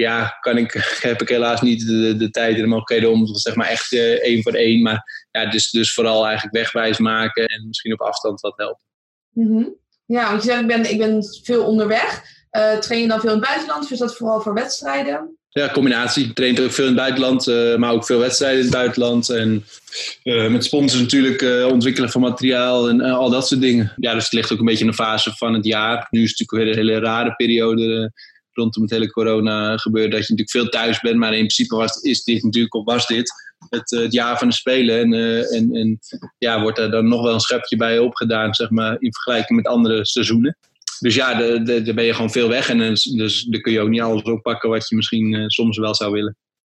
ja, 0.00 0.38
kan 0.40 0.56
ik, 0.56 0.72
heb 1.10 1.20
ik 1.22 1.28
helaas 1.28 1.60
niet 1.60 1.86
de, 1.86 2.16
de 2.16 2.30
tijd 2.30 2.54
en 2.54 2.60
de 2.60 2.66
mogelijkheden 2.66 3.10
om 3.10 3.26
zeg 3.26 3.54
maar 3.54 3.68
echt 3.68 3.92
één 4.22 4.42
voor 4.42 4.52
één. 4.52 4.82
Maar 4.82 5.28
ja, 5.30 5.46
dus, 5.46 5.70
dus 5.70 5.94
vooral 5.94 6.24
eigenlijk 6.24 6.56
wegwijs 6.56 6.98
maken 6.98 7.46
en 7.46 7.66
misschien 7.66 7.92
op 7.92 8.00
afstand 8.00 8.40
wat 8.40 8.56
helpen. 8.56 8.84
Mm 9.30 9.74
Ja, 10.06 10.30
want 10.30 10.42
je 10.42 10.48
zegt 10.48 10.60
ik 10.60 10.66
ben, 10.66 10.90
ik 10.90 10.98
ben 10.98 11.24
veel 11.42 11.66
onderweg. 11.66 12.38
Uh, 12.56 12.78
train 12.78 13.00
je 13.00 13.08
dan 13.08 13.20
veel 13.20 13.30
in 13.30 13.36
het 13.36 13.46
buitenland 13.46 13.84
of 13.84 13.90
is 13.90 13.98
dat 13.98 14.16
vooral 14.16 14.40
voor 14.40 14.54
wedstrijden? 14.54 15.34
Ja, 15.48 15.70
combinatie. 15.70 16.32
Ik 16.34 16.60
ook 16.60 16.72
veel 16.72 16.86
in 16.86 16.90
het 16.90 17.00
buitenland, 17.00 17.48
uh, 17.48 17.76
maar 17.76 17.92
ook 17.92 18.06
veel 18.06 18.18
wedstrijden 18.18 18.58
in 18.58 18.64
het 18.64 18.74
buitenland. 18.74 19.28
En 19.28 19.64
met 20.52 20.64
sponsors 20.64 21.00
natuurlijk 21.00 21.70
ontwikkelen 21.72 22.10
van 22.10 22.20
materiaal 22.20 22.88
en 22.88 23.00
al 23.00 23.30
dat 23.30 23.48
soort 23.48 23.60
dingen. 23.60 23.92
Ja, 23.96 24.14
dus 24.14 24.24
het 24.24 24.32
ligt 24.32 24.52
ook 24.52 24.58
een 24.58 24.64
beetje 24.64 24.84
in 24.84 24.90
de 24.90 24.96
fase 24.96 25.32
van 25.36 25.54
het 25.54 25.64
jaar. 25.64 26.06
Nu 26.10 26.22
is 26.22 26.30
het 26.30 26.38
natuurlijk 26.38 26.76
weer 26.76 26.84
een 26.84 26.88
hele 26.88 27.06
rare 27.06 27.34
periode 27.34 28.12
rondom 28.52 28.82
het 28.82 28.90
hele 28.90 29.10
corona 29.10 29.76
gebeuren, 29.76 30.10
dat 30.10 30.26
je 30.26 30.32
natuurlijk 30.32 30.50
veel 30.50 30.80
thuis 30.80 31.00
bent. 31.00 31.16
Maar 31.16 31.32
in 31.32 31.38
principe 31.38 31.76
was, 31.76 31.96
is 31.96 32.24
dit 32.24 32.42
natuurlijk, 32.42 32.74
of 32.74 32.84
was 32.84 33.06
dit, 33.06 33.32
het, 33.68 33.92
eh, 33.92 34.00
het 34.00 34.12
jaar 34.12 34.38
van 34.38 34.48
de 34.48 34.54
Spelen. 34.54 34.98
En, 35.00 35.12
en, 35.50 35.74
en 35.74 35.98
ja, 36.38 36.60
wordt 36.60 36.78
er 36.78 36.90
dan 36.90 37.08
nog 37.08 37.22
wel 37.22 37.34
een 37.34 37.40
schepje 37.40 37.76
bij 37.76 37.98
opgedaan, 37.98 38.54
zeg 38.54 38.70
maar, 38.70 38.96
in 38.98 39.12
vergelijking 39.12 39.62
met 39.62 39.72
andere 39.72 40.06
seizoenen. 40.06 40.56
Dus 41.00 41.14
ja, 41.14 41.34
daar 41.58 41.94
ben 41.94 42.04
je 42.04 42.14
gewoon 42.14 42.30
veel 42.30 42.48
weg. 42.48 42.68
En 42.68 42.78
dus, 42.78 43.02
dus 43.02 43.42
dan 43.42 43.60
kun 43.60 43.72
je 43.72 43.80
ook 43.80 43.88
niet 43.88 44.00
alles 44.00 44.22
oppakken 44.22 44.70
wat 44.70 44.88
je 44.88 44.96
misschien 44.96 45.32
uh, 45.32 45.44
soms 45.46 45.78
wel 45.78 45.94
zou 45.94 46.12
willen. 46.12 46.36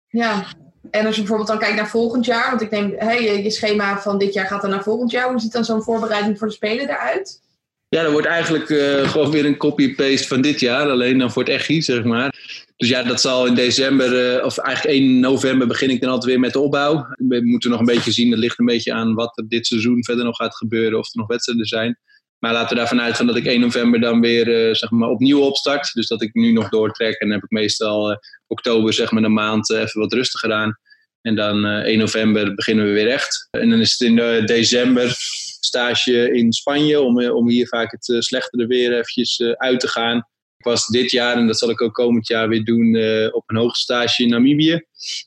Ja, 0.08 0.46
en 0.90 1.06
als 1.06 1.14
je 1.14 1.20
bijvoorbeeld 1.20 1.48
dan 1.48 1.58
kijkt 1.58 1.76
naar 1.76 1.88
volgend 1.88 2.24
jaar, 2.24 2.50
want 2.50 2.62
ik 2.62 2.70
neem, 2.70 2.94
hey, 2.96 3.42
je 3.42 3.50
schema 3.50 4.00
van 4.00 4.18
dit 4.18 4.32
jaar 4.32 4.46
gaat 4.46 4.62
dan 4.62 4.70
naar 4.70 4.82
volgend 4.82 5.10
jaar. 5.10 5.30
Hoe 5.30 5.40
ziet 5.40 5.52
dan 5.52 5.64
zo'n 5.64 5.82
voorbereiding 5.82 6.38
voor 6.38 6.48
de 6.48 6.54
Spelen 6.54 6.88
eruit? 6.88 7.40
Ja, 7.88 8.02
dat 8.02 8.12
wordt 8.12 8.26
eigenlijk 8.26 8.68
uh, 8.68 9.08
gewoon 9.08 9.30
weer 9.30 9.44
een 9.44 9.56
copy-paste 9.56 10.28
van 10.28 10.40
dit 10.40 10.60
jaar, 10.60 10.90
alleen 10.90 11.18
dan 11.18 11.32
voor 11.32 11.42
het 11.42 11.52
echi, 11.52 11.82
zeg 11.82 12.04
maar. 12.04 12.34
Dus 12.76 12.88
ja, 12.88 13.02
dat 13.02 13.20
zal 13.20 13.46
in 13.46 13.54
december, 13.54 14.36
uh, 14.36 14.44
of 14.44 14.58
eigenlijk 14.58 14.96
1 14.96 15.20
november 15.20 15.66
begin 15.66 15.90
ik 15.90 16.00
dan 16.00 16.10
altijd 16.10 16.30
weer 16.30 16.40
met 16.40 16.52
de 16.52 16.60
opbouw. 16.60 17.06
We 17.16 17.40
moeten 17.44 17.70
nog 17.70 17.78
een 17.78 17.86
beetje 17.86 18.12
zien, 18.12 18.30
dat 18.30 18.38
ligt 18.38 18.58
een 18.58 18.64
beetje 18.66 18.92
aan 18.92 19.14
wat 19.14 19.38
er 19.38 19.48
dit 19.48 19.66
seizoen 19.66 20.04
verder 20.04 20.24
nog 20.24 20.36
gaat 20.36 20.56
gebeuren, 20.56 20.98
of 20.98 21.06
er 21.06 21.18
nog 21.18 21.26
wedstrijden 21.26 21.66
zijn. 21.66 21.98
Maar 22.40 22.52
laten 22.52 22.68
we 22.68 22.74
daarvan 22.74 23.00
uitgaan 23.00 23.26
dat 23.26 23.36
ik 23.36 23.46
1 23.46 23.60
november 23.60 24.00
dan 24.00 24.20
weer 24.20 24.48
uh, 24.48 24.74
zeg 24.74 24.90
maar 24.90 25.08
opnieuw 25.08 25.40
opstart. 25.40 25.92
Dus 25.92 26.06
dat 26.06 26.22
ik 26.22 26.34
nu 26.34 26.52
nog 26.52 26.68
doortrek 26.68 27.20
en 27.20 27.28
dan 27.28 27.36
heb 27.36 27.44
ik 27.44 27.50
meestal 27.50 28.20
oktober 28.46 28.92
zeg 28.92 29.10
maar 29.10 29.22
een 29.22 29.32
maand 29.32 29.70
even 29.70 30.00
wat 30.00 30.12
rustiger 30.12 30.52
aan. 30.52 30.78
En 31.22 31.34
dan 31.34 31.66
1 31.66 31.98
november 31.98 32.54
beginnen 32.54 32.84
we 32.84 32.92
weer 32.92 33.08
echt. 33.08 33.48
En 33.50 33.70
dan 33.70 33.80
is 33.80 33.90
het 33.98 34.08
in 34.08 34.46
december 34.46 35.16
stage 35.60 36.32
in 36.32 36.52
Spanje 36.52 37.00
om, 37.00 37.20
eh, 37.20 37.34
om 37.34 37.48
hier 37.48 37.68
vaak 37.68 37.90
het 37.90 38.08
eh, 38.08 38.20
slechtere 38.20 38.66
weer 38.66 38.92
eventjes 38.92 39.40
eh, 39.40 39.50
uit 39.50 39.80
te 39.80 39.88
gaan. 39.88 40.28
Ik 40.60 40.66
was 40.66 40.86
dit 40.86 41.10
jaar, 41.10 41.36
en 41.36 41.46
dat 41.46 41.58
zal 41.58 41.70
ik 41.70 41.80
ook 41.80 41.94
komend 41.94 42.26
jaar 42.26 42.48
weer 42.48 42.64
doen, 42.64 42.96
op 43.32 43.42
een 43.46 43.56
hoogstage 43.56 44.22
in 44.22 44.28
Namibië, 44.28 44.80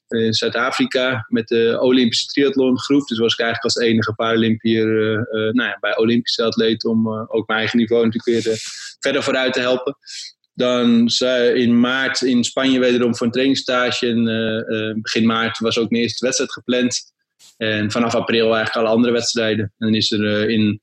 in 0.07 0.33
Zuid-Afrika, 0.33 1.25
met 1.29 1.47
de 1.47 1.77
Olympische 1.81 2.25
triathlongroep. 2.25 3.07
Dus 3.07 3.17
was 3.17 3.33
ik 3.33 3.39
eigenlijk 3.39 3.75
als 3.75 3.85
enige 3.85 4.13
Paralympier 4.13 4.85
nou 5.31 5.69
ja, 5.69 5.77
bij 5.79 5.97
Olympische 5.97 6.43
atleten 6.43 6.89
om 6.89 7.07
ook 7.09 7.47
mijn 7.47 7.59
eigen 7.59 7.77
niveau 7.77 8.05
natuurlijk 8.05 8.45
weer 8.45 8.57
verder 8.99 9.23
vooruit 9.23 9.53
te 9.53 9.59
helpen. 9.59 9.97
Dan 10.53 11.09
in 11.53 11.79
maart 11.79 12.21
in 12.21 12.43
Spanje 12.43 12.79
wederom 12.79 13.15
voor 13.15 13.25
een 13.25 13.33
trainingsstage. 13.33 14.07
En 14.07 15.01
begin 15.01 15.25
maart 15.25 15.59
was 15.59 15.77
ook 15.77 15.89
mijn 15.89 16.03
eerste 16.03 16.25
wedstrijd 16.25 16.51
gepland. 16.51 17.11
En 17.57 17.91
vanaf 17.91 18.15
april 18.15 18.55
eigenlijk 18.55 18.75
alle 18.75 18.95
andere 18.95 19.13
wedstrijden. 19.13 19.73
En 19.77 19.87
dan 19.87 19.95
is 19.95 20.11
er 20.11 20.49
in 20.49 20.81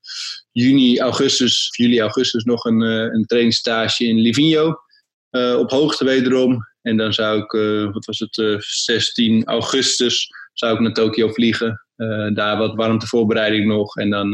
juni, 0.52 1.00
augustus, 1.00 1.68
juli, 1.76 2.00
augustus 2.00 2.44
nog 2.44 2.64
een, 2.64 2.80
uh, 2.80 3.02
een 3.02 3.24
trainingsstage 3.26 4.04
in 4.04 4.18
Livigno. 4.18 4.80
Uh, 5.30 5.58
op 5.58 5.70
hoogte 5.70 6.04
wederom. 6.04 6.68
En 6.82 6.96
dan 6.96 7.12
zou 7.12 7.42
ik, 7.42 7.52
wat 7.92 8.04
was 8.04 8.18
het, 8.18 8.64
16 8.64 9.44
augustus 9.44 10.28
zou 10.52 10.74
ik 10.74 10.80
naar 10.80 10.92
Tokio 10.92 11.28
vliegen. 11.28 11.86
daar 12.34 12.58
wat 12.58 12.74
warmtevoorbereiding 12.74 13.66
nog. 13.66 13.96
En 13.96 14.10
dan 14.10 14.30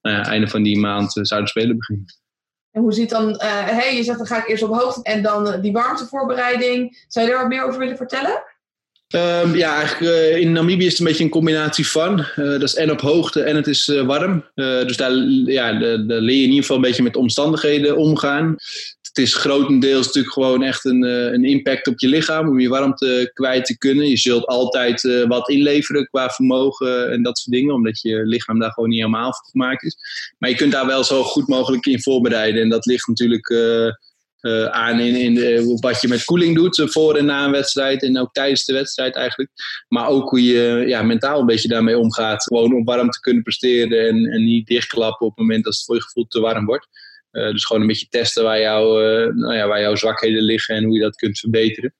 nou 0.00 0.16
ja, 0.16 0.24
einde 0.24 0.48
van 0.48 0.62
die 0.62 0.78
maand 0.78 1.12
zouden 1.12 1.48
spelen 1.48 1.76
beginnen. 1.76 2.06
En 2.70 2.82
hoe 2.82 2.92
ziet 2.92 3.10
dan, 3.10 3.34
hey, 3.38 3.96
je 3.96 4.02
zegt 4.02 4.18
dan 4.18 4.26
ga 4.26 4.38
ik 4.38 4.48
eerst 4.48 4.62
op 4.62 4.74
hoogte 4.74 5.02
en 5.02 5.22
dan 5.22 5.60
die 5.60 5.72
warmtevoorbereiding. 5.72 7.04
Zou 7.08 7.26
je 7.26 7.32
daar 7.32 7.40
wat 7.40 7.50
meer 7.50 7.64
over 7.64 7.78
willen 7.78 7.96
vertellen? 7.96 8.42
Um, 9.14 9.54
ja, 9.54 9.76
eigenlijk 9.76 10.12
uh, 10.12 10.36
in 10.36 10.52
Namibië 10.52 10.84
is 10.84 10.90
het 10.90 11.00
een 11.00 11.06
beetje 11.06 11.24
een 11.24 11.30
combinatie 11.30 11.86
van. 11.86 12.18
Uh, 12.18 12.26
dat 12.36 12.62
is 12.62 12.74
en 12.74 12.90
op 12.90 13.00
hoogte 13.00 13.42
en 13.42 13.56
het 13.56 13.66
is 13.66 13.88
uh, 13.88 14.02
warm. 14.02 14.44
dus 14.54 14.96
daar, 14.96 15.12
ja, 15.44 15.70
leer 15.70 16.20
je 16.20 16.42
in 16.42 16.48
ieder 16.48 16.60
geval 16.60 16.76
een 16.76 16.82
beetje 16.82 17.02
met 17.02 17.16
omstandigheden 17.16 17.96
omgaan. 17.96 18.54
Het 19.02 19.24
is 19.24 19.34
grotendeels 19.34 20.06
natuurlijk 20.06 20.34
gewoon 20.34 20.62
echt 20.62 20.84
een, 20.84 21.02
een 21.02 21.44
impact 21.44 21.86
op 21.86 22.00
je 22.00 22.08
lichaam 22.08 22.48
om 22.48 22.60
je 22.60 22.68
warmte 22.68 23.30
kwijt 23.34 23.64
te 23.64 23.78
kunnen. 23.78 24.08
Je 24.08 24.16
zult 24.16 24.46
altijd 24.46 25.24
wat 25.28 25.48
inleveren 25.48 26.06
qua 26.06 26.28
vermogen 26.28 27.10
en 27.10 27.22
dat 27.22 27.38
soort 27.38 27.56
dingen, 27.56 27.74
omdat 27.74 28.00
je 28.00 28.26
lichaam 28.26 28.58
daar 28.58 28.72
gewoon 28.72 28.88
niet 28.88 28.98
helemaal 28.98 29.32
voor 29.34 29.50
gemaakt 29.50 29.82
is. 29.82 29.96
Maar 30.38 30.50
je 30.50 30.56
kunt 30.56 30.72
daar 30.72 30.86
wel 30.86 31.04
zo 31.04 31.22
goed 31.22 31.48
mogelijk 31.48 31.86
in 31.86 32.02
voorbereiden. 32.02 32.62
En 32.62 32.68
dat 32.68 32.86
ligt 32.86 33.06
natuurlijk 33.06 33.48
uh, 34.40 34.64
aan 34.64 35.00
in, 35.00 35.80
wat 35.80 36.00
je 36.00 36.08
met 36.08 36.24
koeling 36.24 36.54
doet 36.54 36.78
eh, 36.78 36.86
voor 36.86 37.16
en 37.16 37.24
na 37.24 37.44
een 37.44 37.50
wedstrijd 37.50 38.02
en 38.02 38.18
ook 38.18 38.32
tijdens 38.32 38.64
de 38.64 38.72
wedstrijd 38.72 39.14
eigenlijk. 39.14 39.50
Maar 39.88 40.08
ook 40.08 40.30
hoe 40.30 40.42
je 40.42 40.84
ja, 40.86 41.02
mentaal 41.02 41.40
een 41.40 41.46
beetje 41.46 41.68
daarmee 41.68 41.98
omgaat. 41.98 42.42
Gewoon 42.42 42.74
om 42.74 42.84
warm 42.84 43.10
te 43.10 43.20
kunnen 43.20 43.42
presteren 43.42 44.08
en, 44.08 44.24
en 44.26 44.44
niet 44.44 44.66
dichtklappen 44.66 45.26
op 45.26 45.36
het 45.36 45.46
moment 45.46 45.64
dat 45.64 45.74
het 45.74 45.84
voor 45.84 45.94
je 45.94 46.02
gevoel 46.02 46.26
te 46.26 46.40
warm 46.40 46.66
wordt. 46.66 46.88
Uh, 47.32 47.50
dus 47.50 47.64
gewoon 47.64 47.82
een 47.82 47.88
beetje 47.88 48.08
testen 48.08 48.44
waar, 48.44 48.60
nou 49.34 49.54
ja, 49.54 49.66
waar 49.66 49.80
jouw 49.80 49.94
zwakheden 49.94 50.42
liggen 50.42 50.74
en 50.74 50.84
hoe 50.84 50.94
je 50.94 51.00
dat 51.00 51.16
kunt 51.16 51.38
verbeteren. 51.38 51.94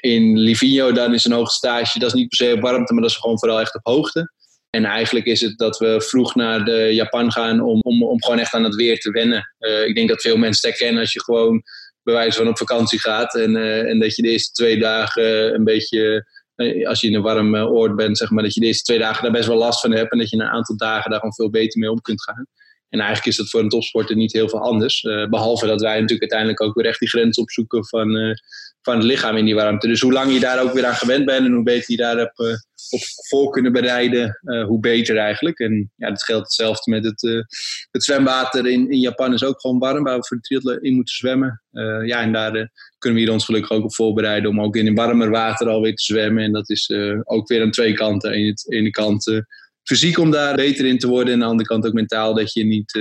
In 0.00 0.38
Livigno 0.38 0.92
dan 0.92 1.14
is 1.14 1.24
een 1.24 1.32
hoge 1.32 1.50
stage, 1.50 1.98
dat 1.98 2.08
is 2.08 2.14
niet 2.14 2.28
per 2.28 2.36
se 2.36 2.52
op 2.54 2.60
warmte, 2.60 2.92
maar 2.92 3.02
dat 3.02 3.10
is 3.10 3.16
gewoon 3.16 3.38
vooral 3.38 3.60
echt 3.60 3.74
op 3.74 3.86
hoogte. 3.86 4.32
En 4.70 4.84
eigenlijk 4.84 5.26
is 5.26 5.40
het 5.40 5.58
dat 5.58 5.78
we 5.78 6.00
vroeg 6.00 6.34
naar 6.34 6.64
de 6.64 6.94
Japan 6.94 7.32
gaan 7.32 7.60
om, 7.60 7.80
om, 7.80 8.04
om 8.04 8.22
gewoon 8.22 8.38
echt 8.38 8.54
aan 8.54 8.64
het 8.64 8.74
weer 8.74 8.98
te 8.98 9.10
wennen. 9.10 9.54
Uh, 9.58 9.86
ik 9.86 9.94
denk 9.94 10.08
dat 10.08 10.20
veel 10.20 10.36
mensen 10.36 10.68
het 10.68 10.78
herkennen 10.78 11.02
als 11.02 11.12
je 11.12 11.22
gewoon 11.22 11.62
bij 12.02 12.14
wijze 12.14 12.38
van 12.38 12.48
op 12.48 12.58
vakantie 12.58 13.00
gaat. 13.00 13.34
En, 13.34 13.56
uh, 13.56 13.88
en 13.88 13.98
dat 13.98 14.16
je 14.16 14.22
de 14.22 14.28
eerste 14.28 14.52
twee 14.52 14.78
dagen 14.78 15.54
een 15.54 15.64
beetje, 15.64 16.26
uh, 16.56 16.88
als 16.88 17.00
je 17.00 17.06
in 17.06 17.14
een 17.14 17.22
warm 17.22 17.54
oord 17.56 17.96
bent, 17.96 18.18
zeg 18.18 18.30
maar, 18.30 18.42
dat 18.42 18.54
je 18.54 18.60
de 18.60 18.66
eerste 18.66 18.84
twee 18.84 18.98
dagen 18.98 19.22
daar 19.22 19.32
best 19.32 19.48
wel 19.48 19.56
last 19.56 19.80
van 19.80 19.92
hebt. 19.92 20.12
En 20.12 20.18
dat 20.18 20.30
je 20.30 20.36
na 20.36 20.44
een 20.44 20.50
aantal 20.50 20.76
dagen 20.76 21.10
daar 21.10 21.18
gewoon 21.18 21.34
veel 21.34 21.50
beter 21.50 21.80
mee 21.80 21.90
om 21.90 22.00
kunt 22.00 22.22
gaan. 22.22 22.46
En 22.88 22.98
eigenlijk 22.98 23.28
is 23.28 23.36
dat 23.36 23.50
voor 23.50 23.60
een 23.60 23.68
topsporter 23.68 24.16
niet 24.16 24.32
heel 24.32 24.48
veel 24.48 24.60
anders. 24.60 25.00
behalve 25.30 25.66
dat 25.66 25.80
wij 25.80 25.92
natuurlijk 25.92 26.20
uiteindelijk 26.20 26.60
ook 26.60 26.74
weer 26.74 26.86
echt 26.86 26.98
die 26.98 27.08
grens 27.08 27.38
opzoeken 27.38 27.86
van 27.86 28.36
van 28.82 28.94
het 28.94 29.04
lichaam 29.04 29.36
in 29.36 29.44
die 29.44 29.54
warmte. 29.54 29.86
Dus 29.86 30.00
hoe 30.00 30.12
lang 30.12 30.32
je 30.32 30.40
daar 30.40 30.62
ook 30.62 30.72
weer 30.72 30.86
aan 30.86 30.94
gewend 30.94 31.24
bent 31.24 31.46
en 31.46 31.52
hoe 31.52 31.62
beter 31.62 31.90
je 31.90 31.96
daarop 31.96 32.38
uh, 32.38 32.46
op 32.90 33.00
voor 33.28 33.50
kunnen 33.50 33.72
bereiden, 33.72 34.38
uh, 34.42 34.64
hoe 34.64 34.80
beter 34.80 35.16
eigenlijk. 35.16 35.58
En 35.58 35.92
ja, 35.96 36.08
dat 36.08 36.24
geldt 36.24 36.44
hetzelfde 36.44 36.90
met 36.90 37.04
het, 37.04 37.22
uh, 37.22 37.42
het 37.90 38.04
zwemwater 38.04 38.66
in, 38.66 38.90
in 38.90 39.00
Japan 39.00 39.32
is 39.32 39.44
ook 39.44 39.60
gewoon 39.60 39.78
warm, 39.78 40.02
waar 40.02 40.18
we 40.18 40.26
voor 40.26 40.36
de 40.36 40.42
triathlon 40.42 40.80
in 40.80 40.94
moeten 40.94 41.14
zwemmen. 41.14 41.62
ja, 42.04 42.20
en 42.20 42.32
daar 42.32 42.70
kunnen 42.98 43.18
we 43.18 43.24
hier 43.24 43.32
ons 43.34 43.44
gelukkig 43.44 43.70
ook 43.70 43.84
op 43.84 43.94
voorbereiden 43.94 44.50
om 44.50 44.60
ook 44.60 44.76
in 44.76 44.86
een 44.86 44.94
warmer 44.94 45.30
water 45.30 45.68
alweer 45.68 45.94
te 45.94 46.02
zwemmen. 46.02 46.44
En 46.44 46.52
dat 46.52 46.70
is 46.70 46.90
ook 47.24 47.48
weer 47.48 47.62
aan 47.62 47.70
twee 47.70 47.92
kanten. 47.92 48.30
Aan 48.30 48.36
de 48.36 48.76
ene 48.76 48.90
kant 48.90 49.44
fysiek 49.82 50.18
om 50.18 50.30
daar 50.30 50.54
beter 50.54 50.86
in 50.86 50.98
te 50.98 51.08
worden 51.08 51.32
en 51.32 51.40
aan 51.40 51.44
de 51.44 51.50
andere 51.50 51.68
kant 51.68 51.86
ook 51.86 51.92
mentaal 51.92 52.34
dat 52.34 52.52
je 52.52 52.64
niet 52.64 52.92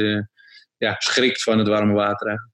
ja, 0.77 0.95
schrikt 0.97 1.43
van 1.43 1.57
het 1.57 1.67
warme 1.67 1.93
water 1.93 2.27
eigenlijk. 2.27 2.48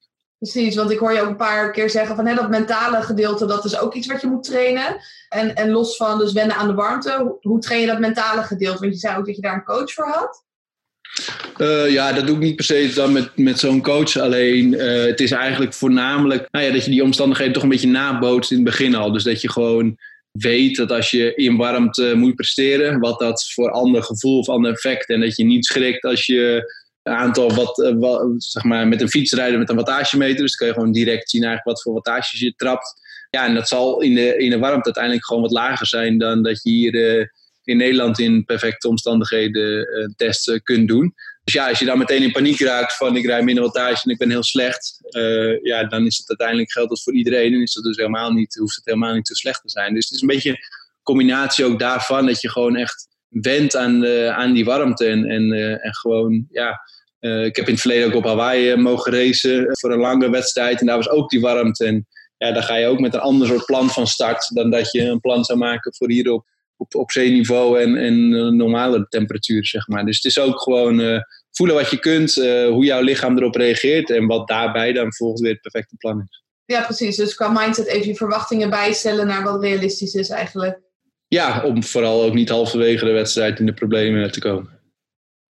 Precies, 0.52 0.76
want 0.76 0.91
ik 0.91 1.00
hoor 1.00 1.14
je 1.14 1.22
ook 1.22 1.28
een 1.28 1.36
paar 1.36 1.72
keer 1.72 1.89
zeggen 1.89 2.16
van 2.16 2.26
hè, 2.26 2.36
dat 2.36 2.50
mentale 2.50 3.02
gedeelte, 3.02 3.46
dat 3.46 3.66
is 3.66 3.80
ook 3.80 3.93
iets 3.93 4.08
wat 4.08 4.22
je 4.22 4.28
moet 4.28 4.43
trainen. 4.43 4.98
En, 5.30 5.56
en 5.56 5.70
los 5.70 5.96
van 5.96 6.20
dus 6.20 6.34
wennen 6.34 6.56
aan 6.56 6.68
de 6.68 6.74
warmte, 6.74 7.38
hoe, 7.41 7.60
train 7.60 7.82
je 7.82 7.88
dat 7.88 8.00
mentale 8.00 8.41
gedeelte? 8.41 8.80
Want 8.80 8.93
je 8.93 9.00
zei 9.00 9.18
ook 9.18 9.26
dat 9.26 9.36
je 9.36 9.41
daar 9.41 9.54
een 9.54 9.64
coach 9.64 9.93
voor 9.93 10.08
had. 10.08 10.43
Uh, 11.58 11.91
ja, 11.91 12.14
dat 12.14 12.28
doe 12.28 12.36
ik 12.36 12.41
niet 12.41 12.56
per 12.56 12.66
se 12.66 12.91
dan 12.96 13.12
met, 13.12 13.38
met 13.38 13.60
zo'n 13.60 13.82
coach. 13.82 14.18
Alleen 14.18 14.74
uh, 14.74 15.06
het 15.06 15.20
is 15.20 15.32
eigenlijk 15.32 15.74
voornamelijk 15.74 16.48
nou 16.52 16.66
ja, 16.66 16.72
dat 16.72 16.86
je 16.86 16.91
die 16.91 17.04
omstandigheden 17.04 17.54
toch 17.54 17.64
een 17.64 17.70
beetje 17.70 17.88
nabootst 17.88 18.52
in 18.52 18.58
het 18.58 18.66
begin 18.66 18.96
al. 18.96 19.12
Dus 19.12 19.24
dat 19.24 19.41
je 19.41 19.52
gewoon 19.52 19.98
weet 20.32 20.76
dat 20.76 20.91
als 20.91 21.12
je 21.12 21.36
in 21.36 21.58
warmte 21.58 22.14
moet 22.16 22.36
presteren, 22.36 23.00
wat 23.00 23.20
dat 23.20 23.52
voor 23.54 23.72
ander 23.72 24.04
gevoel 24.04 24.39
of 24.39 24.50
ander 24.50 24.72
effect. 24.72 25.10
En 25.10 25.20
dat 25.20 25.36
je 25.36 25.43
niet 25.43 25.66
schrikt 25.66 26.04
als 26.04 26.26
je 26.26 26.74
aantal 27.14 27.53
wat, 27.53 27.78
uh, 27.78 27.93
wat, 27.97 28.34
zeg 28.38 28.64
maar, 28.64 28.88
met 28.88 29.01
een 29.01 29.10
fiets 29.10 29.32
rijden 29.32 29.60
met 29.60 29.70
een 29.70 29.76
wattagemeter. 29.76 30.41
Dus 30.41 30.49
dan 30.49 30.58
kun 30.58 30.68
je 30.68 30.74
gewoon 30.74 30.91
direct 30.91 31.30
zien 31.30 31.43
eigenlijk 31.43 31.76
wat 31.76 31.82
voor 31.84 31.93
wattages 31.93 32.39
je 32.39 32.56
trapt. 32.56 33.03
Ja, 33.30 33.45
en 33.45 33.53
dat 33.53 33.68
zal 33.68 34.01
in 34.01 34.16
de, 34.16 34.38
in 34.38 34.49
de 34.49 34.60
warmte 34.60 34.86
uiteindelijk 34.86 35.26
gewoon 35.26 35.41
wat 35.41 35.51
lager 35.51 35.88
zijn 35.88 36.18
dan 36.18 36.43
dat 36.43 36.64
je 36.64 36.70
hier 36.70 37.32
in 37.64 37.78
Nederland 37.78 38.20
in 38.20 38.45
perfecte 38.45 38.88
omstandigheden 38.88 40.01
een 40.01 40.14
test 40.16 40.60
kunt 40.64 40.88
doen. 40.88 41.14
Dus 41.43 41.53
ja, 41.53 41.70
als 41.70 41.80
je 41.80 41.86
dan 41.86 41.97
meteen 41.97 42.24
in 42.24 42.32
paniek 42.32 42.60
raakt 42.60 42.97
van 42.97 43.16
ik 43.16 43.26
rij 43.26 43.43
minder 43.43 43.64
wattage 43.64 44.01
en 44.03 44.12
ik 44.12 44.18
ben 44.18 44.30
heel 44.30 44.43
slecht, 44.43 44.99
uh, 45.10 45.62
ja, 45.62 45.84
dan 45.84 46.06
is 46.06 46.18
het 46.18 46.30
uiteindelijk 46.30 46.72
geldt 46.72 46.89
dat 46.89 47.03
voor 47.03 47.14
iedereen 47.14 47.53
en 47.53 47.62
is 47.62 47.74
dat 47.74 47.84
dus 47.84 47.97
helemaal 47.97 48.32
niet, 48.32 48.56
hoeft 48.56 48.76
het 48.76 48.86
helemaal 48.86 49.14
niet 49.14 49.28
zo 49.28 49.34
slecht 49.34 49.62
te 49.62 49.70
zijn. 49.70 49.93
Dus 49.93 50.06
het 50.06 50.14
is 50.14 50.22
een 50.22 50.28
beetje 50.28 50.49
een 50.49 50.64
combinatie 51.03 51.66
ook 51.66 51.80
daarvan 51.80 52.26
dat 52.26 52.41
je 52.41 52.49
gewoon 52.49 52.76
echt 52.76 53.08
went 53.30 53.76
aan, 53.76 54.08
aan 54.30 54.53
die 54.53 54.66
warmte 54.66 55.06
en, 55.06 55.26
en, 55.26 55.53
uh, 55.53 55.86
en 55.86 55.95
gewoon, 55.95 56.47
ja, 56.49 56.80
uh, 57.26 57.45
ik 57.45 57.55
heb 57.55 57.65
in 57.65 57.71
het 57.73 57.82
verleden 57.82 58.07
ook 58.07 58.15
op 58.15 58.26
Hawaii 58.26 58.76
mogen 58.76 59.13
racen 59.13 59.67
voor 59.71 59.91
een 59.91 59.99
lange 59.99 60.30
wedstrijd 60.30 60.80
en 60.80 60.86
daar 60.86 60.95
was 60.95 61.09
ook 61.09 61.30
die 61.30 61.41
warmte 61.41 61.86
en 61.86 62.07
ja, 62.38 62.51
dan 62.51 62.63
ga 62.63 62.76
je 62.76 62.88
ook 62.88 62.99
met 62.99 63.13
een 63.13 63.19
ander 63.19 63.47
soort 63.47 63.65
plan 63.65 63.89
van 63.89 64.07
start 64.07 64.55
dan 64.55 64.69
dat 64.69 64.91
je 64.91 65.01
een 65.01 65.19
plan 65.19 65.43
zou 65.43 65.59
maken 65.59 65.95
voor 65.95 66.09
hier 66.09 66.32
op 66.32 66.45
op, 66.78 66.95
op 66.95 67.11
zeeniveau 67.11 67.82
en, 67.82 67.97
en 67.97 68.30
normale 68.55 69.05
temperatuur, 69.09 69.65
zeg 69.65 69.88
maar. 69.88 70.05
Dus 70.05 70.15
het 70.15 70.26
is 70.26 70.39
ook 70.39 70.61
gewoon 70.61 70.99
uh, 70.99 71.19
voelen 71.51 71.76
wat 71.76 71.89
je 71.89 71.99
kunt, 71.99 72.36
uh, 72.36 72.67
hoe 72.67 72.86
jouw 72.86 73.01
lichaam 73.01 73.38
erop 73.38 73.55
reageert 73.55 74.09
en 74.09 74.26
wat 74.26 74.47
daarbij 74.47 74.93
dan 74.93 75.13
volgens 75.13 75.41
weer 75.41 75.51
het 75.51 75.61
perfecte 75.61 75.95
plan 75.95 76.21
is. 76.21 76.43
Ja, 76.65 76.82
precies. 76.82 77.15
Dus 77.15 77.36
qua 77.36 77.49
mindset 77.49 77.88
even 77.88 78.07
je 78.07 78.15
verwachtingen 78.15 78.69
bijstellen 78.69 79.28
naar 79.28 79.43
wat 79.43 79.61
realistisch 79.61 80.13
is 80.13 80.30
eigenlijk. 80.30 80.80
Ja, 81.28 81.63
om 81.63 81.84
vooral 81.84 82.23
ook 82.23 82.34
niet 82.34 82.49
halverwege 82.49 83.05
de 83.05 83.11
wedstrijd 83.11 83.59
in 83.59 83.65
de 83.65 83.73
problemen 83.73 84.32
te 84.32 84.39
komen. 84.39 84.74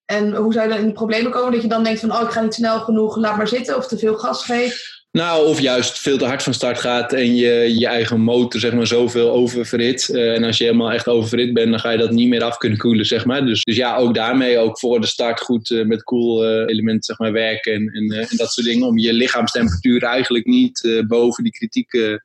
En 0.05 0.35
hoe 0.35 0.53
zou 0.53 0.67
je 0.67 0.73
dan 0.73 0.81
in 0.81 0.87
de 0.87 0.93
problemen 0.93 1.31
komen? 1.31 1.51
Dat 1.51 1.61
je 1.61 1.67
dan 1.67 1.83
denkt 1.83 1.99
van, 1.99 2.11
oh, 2.11 2.21
ik 2.21 2.29
ga 2.29 2.41
niet 2.41 2.53
snel 2.53 2.79
genoeg, 2.79 3.17
laat 3.17 3.37
maar 3.37 3.47
zitten. 3.47 3.77
Of 3.77 3.87
te 3.87 3.97
veel 3.97 4.15
gas 4.15 4.45
geeft. 4.45 4.95
Nou, 5.15 5.47
of 5.47 5.59
juist 5.59 5.99
veel 5.99 6.17
te 6.17 6.25
hard 6.25 6.43
van 6.43 6.53
start 6.53 6.79
gaat 6.79 7.13
en 7.13 7.35
je 7.35 7.79
je 7.79 7.87
eigen 7.87 8.19
motor 8.19 8.59
zeg 8.59 8.73
maar 8.73 8.87
zoveel 8.87 9.31
oververhit. 9.31 10.09
Uh, 10.09 10.35
en 10.35 10.43
als 10.43 10.57
je 10.57 10.63
helemaal 10.63 10.91
echt 10.91 11.07
oververhit 11.07 11.53
bent, 11.53 11.69
dan 11.69 11.79
ga 11.79 11.89
je 11.89 11.97
dat 11.97 12.11
niet 12.11 12.29
meer 12.29 12.43
af 12.43 12.57
kunnen 12.57 12.77
koelen, 12.77 13.05
zeg 13.05 13.25
maar. 13.25 13.45
Dus, 13.45 13.63
dus 13.63 13.75
ja, 13.75 13.95
ook 13.95 14.15
daarmee, 14.15 14.57
ook 14.57 14.79
voor 14.79 15.01
de 15.01 15.07
start 15.07 15.41
goed 15.41 15.69
uh, 15.69 15.85
met 15.85 16.03
koel 16.03 16.45
uh, 16.45 16.67
elementen 16.67 17.03
zeg 17.03 17.17
maar, 17.17 17.31
werken 17.31 17.73
en, 17.73 17.87
en, 17.87 18.27
en, 18.29 18.37
dat 18.37 18.51
soort 18.51 18.67
dingen. 18.67 18.87
Om 18.87 18.97
je 18.97 19.13
lichaamstemperatuur 19.13 20.03
eigenlijk 20.03 20.45
niet 20.45 21.03
boven 21.07 21.43
die 21.43 21.53
kritieke 21.53 22.21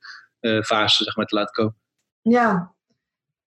fase 0.63 1.03
zeg 1.03 1.15
maar, 1.15 1.25
te 1.25 1.35
laten 1.35 1.53
komen. 1.53 1.75
Ja, 2.21 2.70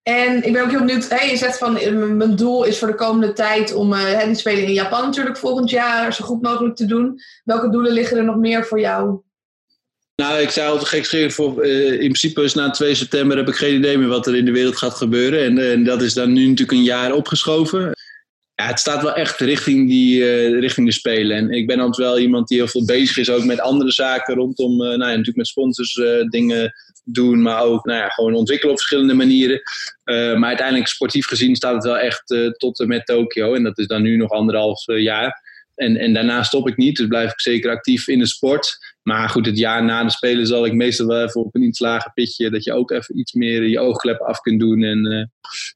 en 0.04 0.42
ik 0.42 0.52
ben 0.52 0.62
ook 0.62 0.70
heel 0.70 0.84
benieuwd, 0.84 1.08
hey, 1.08 1.30
je 1.30 1.36
zegt 1.36 1.58
van 1.58 1.72
mijn 2.16 2.36
doel 2.36 2.64
is 2.64 2.78
voor 2.78 2.88
de 2.88 2.94
komende 2.94 3.32
tijd 3.32 3.74
om 3.74 3.92
uh, 3.92 4.24
die 4.24 4.34
spelen 4.34 4.64
in 4.64 4.72
Japan 4.72 5.02
natuurlijk 5.02 5.36
volgend 5.36 5.70
jaar 5.70 6.14
zo 6.14 6.24
goed 6.24 6.42
mogelijk 6.42 6.76
te 6.76 6.86
doen. 6.86 7.20
Welke 7.44 7.70
doelen 7.70 7.92
liggen 7.92 8.16
er 8.16 8.24
nog 8.24 8.36
meer 8.36 8.64
voor 8.64 8.80
jou? 8.80 9.20
Nou, 10.16 10.40
ik 10.40 10.50
zou 10.50 10.78
het 10.78 10.88
gek. 10.88 11.32
Voor, 11.32 11.66
uh, 11.66 11.92
in 11.92 11.98
principe 11.98 12.42
is 12.42 12.54
na 12.54 12.70
2 12.70 12.94
september 12.94 13.36
heb 13.36 13.48
ik 13.48 13.54
geen 13.54 13.74
idee 13.74 13.98
meer 13.98 14.08
wat 14.08 14.26
er 14.26 14.36
in 14.36 14.44
de 14.44 14.52
wereld 14.52 14.76
gaat 14.76 14.94
gebeuren. 14.94 15.44
En, 15.44 15.70
en 15.70 15.84
dat 15.84 16.02
is 16.02 16.14
dan 16.14 16.32
nu 16.32 16.40
natuurlijk 16.40 16.78
een 16.78 16.84
jaar 16.84 17.12
opgeschoven. 17.12 17.92
Ja, 18.56 18.66
het 18.66 18.78
staat 18.78 19.02
wel 19.02 19.14
echt 19.14 19.40
richting, 19.40 19.88
die, 19.88 20.18
uh, 20.20 20.58
richting 20.60 20.86
de 20.86 20.92
Spelen. 20.92 21.36
En 21.36 21.50
ik 21.50 21.66
ben 21.66 21.78
altijd 21.80 22.08
wel 22.08 22.18
iemand 22.18 22.48
die 22.48 22.58
heel 22.58 22.68
veel 22.68 22.84
bezig 22.84 23.16
is 23.16 23.30
ook 23.30 23.44
met 23.44 23.60
andere 23.60 23.92
zaken 23.92 24.34
rondom, 24.34 24.72
uh, 24.72 24.78
nou 24.78 24.98
ja, 24.98 25.08
natuurlijk 25.08 25.36
met 25.36 25.46
sponsors 25.46 26.00
dingen 26.28 26.74
doen, 27.04 27.42
maar 27.42 27.62
ook 27.62 27.84
nou 27.84 27.98
ja, 27.98 28.08
gewoon 28.08 28.34
ontwikkelen 28.34 28.72
op 28.72 28.78
verschillende 28.78 29.14
manieren. 29.14 29.60
maar 30.04 30.48
uiteindelijk 30.48 30.88
sportief 30.88 31.26
gezien 31.26 31.56
staat 31.56 31.74
het 31.74 31.84
wel 31.84 31.98
echt 31.98 32.52
tot 32.56 32.80
en 32.80 32.88
met 32.88 33.06
Tokio. 33.06 33.54
En 33.54 33.62
dat 33.62 33.78
is 33.78 33.86
dan 33.86 34.02
nu 34.02 34.16
nog 34.16 34.30
anderhalf 34.30 34.84
jaar. 34.86 35.42
En, 35.74 35.96
en 35.96 36.12
daarna 36.12 36.42
stop 36.42 36.68
ik 36.68 36.76
niet, 36.76 36.96
dus 36.96 37.06
blijf 37.06 37.30
ik 37.30 37.40
zeker 37.40 37.70
actief 37.70 38.08
in 38.08 38.18
de 38.18 38.26
sport. 38.26 38.94
Maar 39.02 39.28
goed, 39.28 39.46
het 39.46 39.58
jaar 39.58 39.84
na 39.84 40.04
de 40.04 40.10
Spelen 40.10 40.46
zal 40.46 40.66
ik 40.66 40.72
meestal 40.72 41.06
wel 41.06 41.22
even 41.22 41.40
op 41.40 41.54
een 41.54 41.62
iets 41.62 41.78
lager 41.78 42.12
pitje. 42.12 42.50
Dat 42.50 42.64
je 42.64 42.72
ook 42.72 42.90
even 42.90 43.18
iets 43.18 43.32
meer 43.32 43.62
je 43.62 43.80
oogkleppen 43.80 44.26
af 44.26 44.40
kunt 44.40 44.60
doen 44.60 44.82
en, 44.82 45.06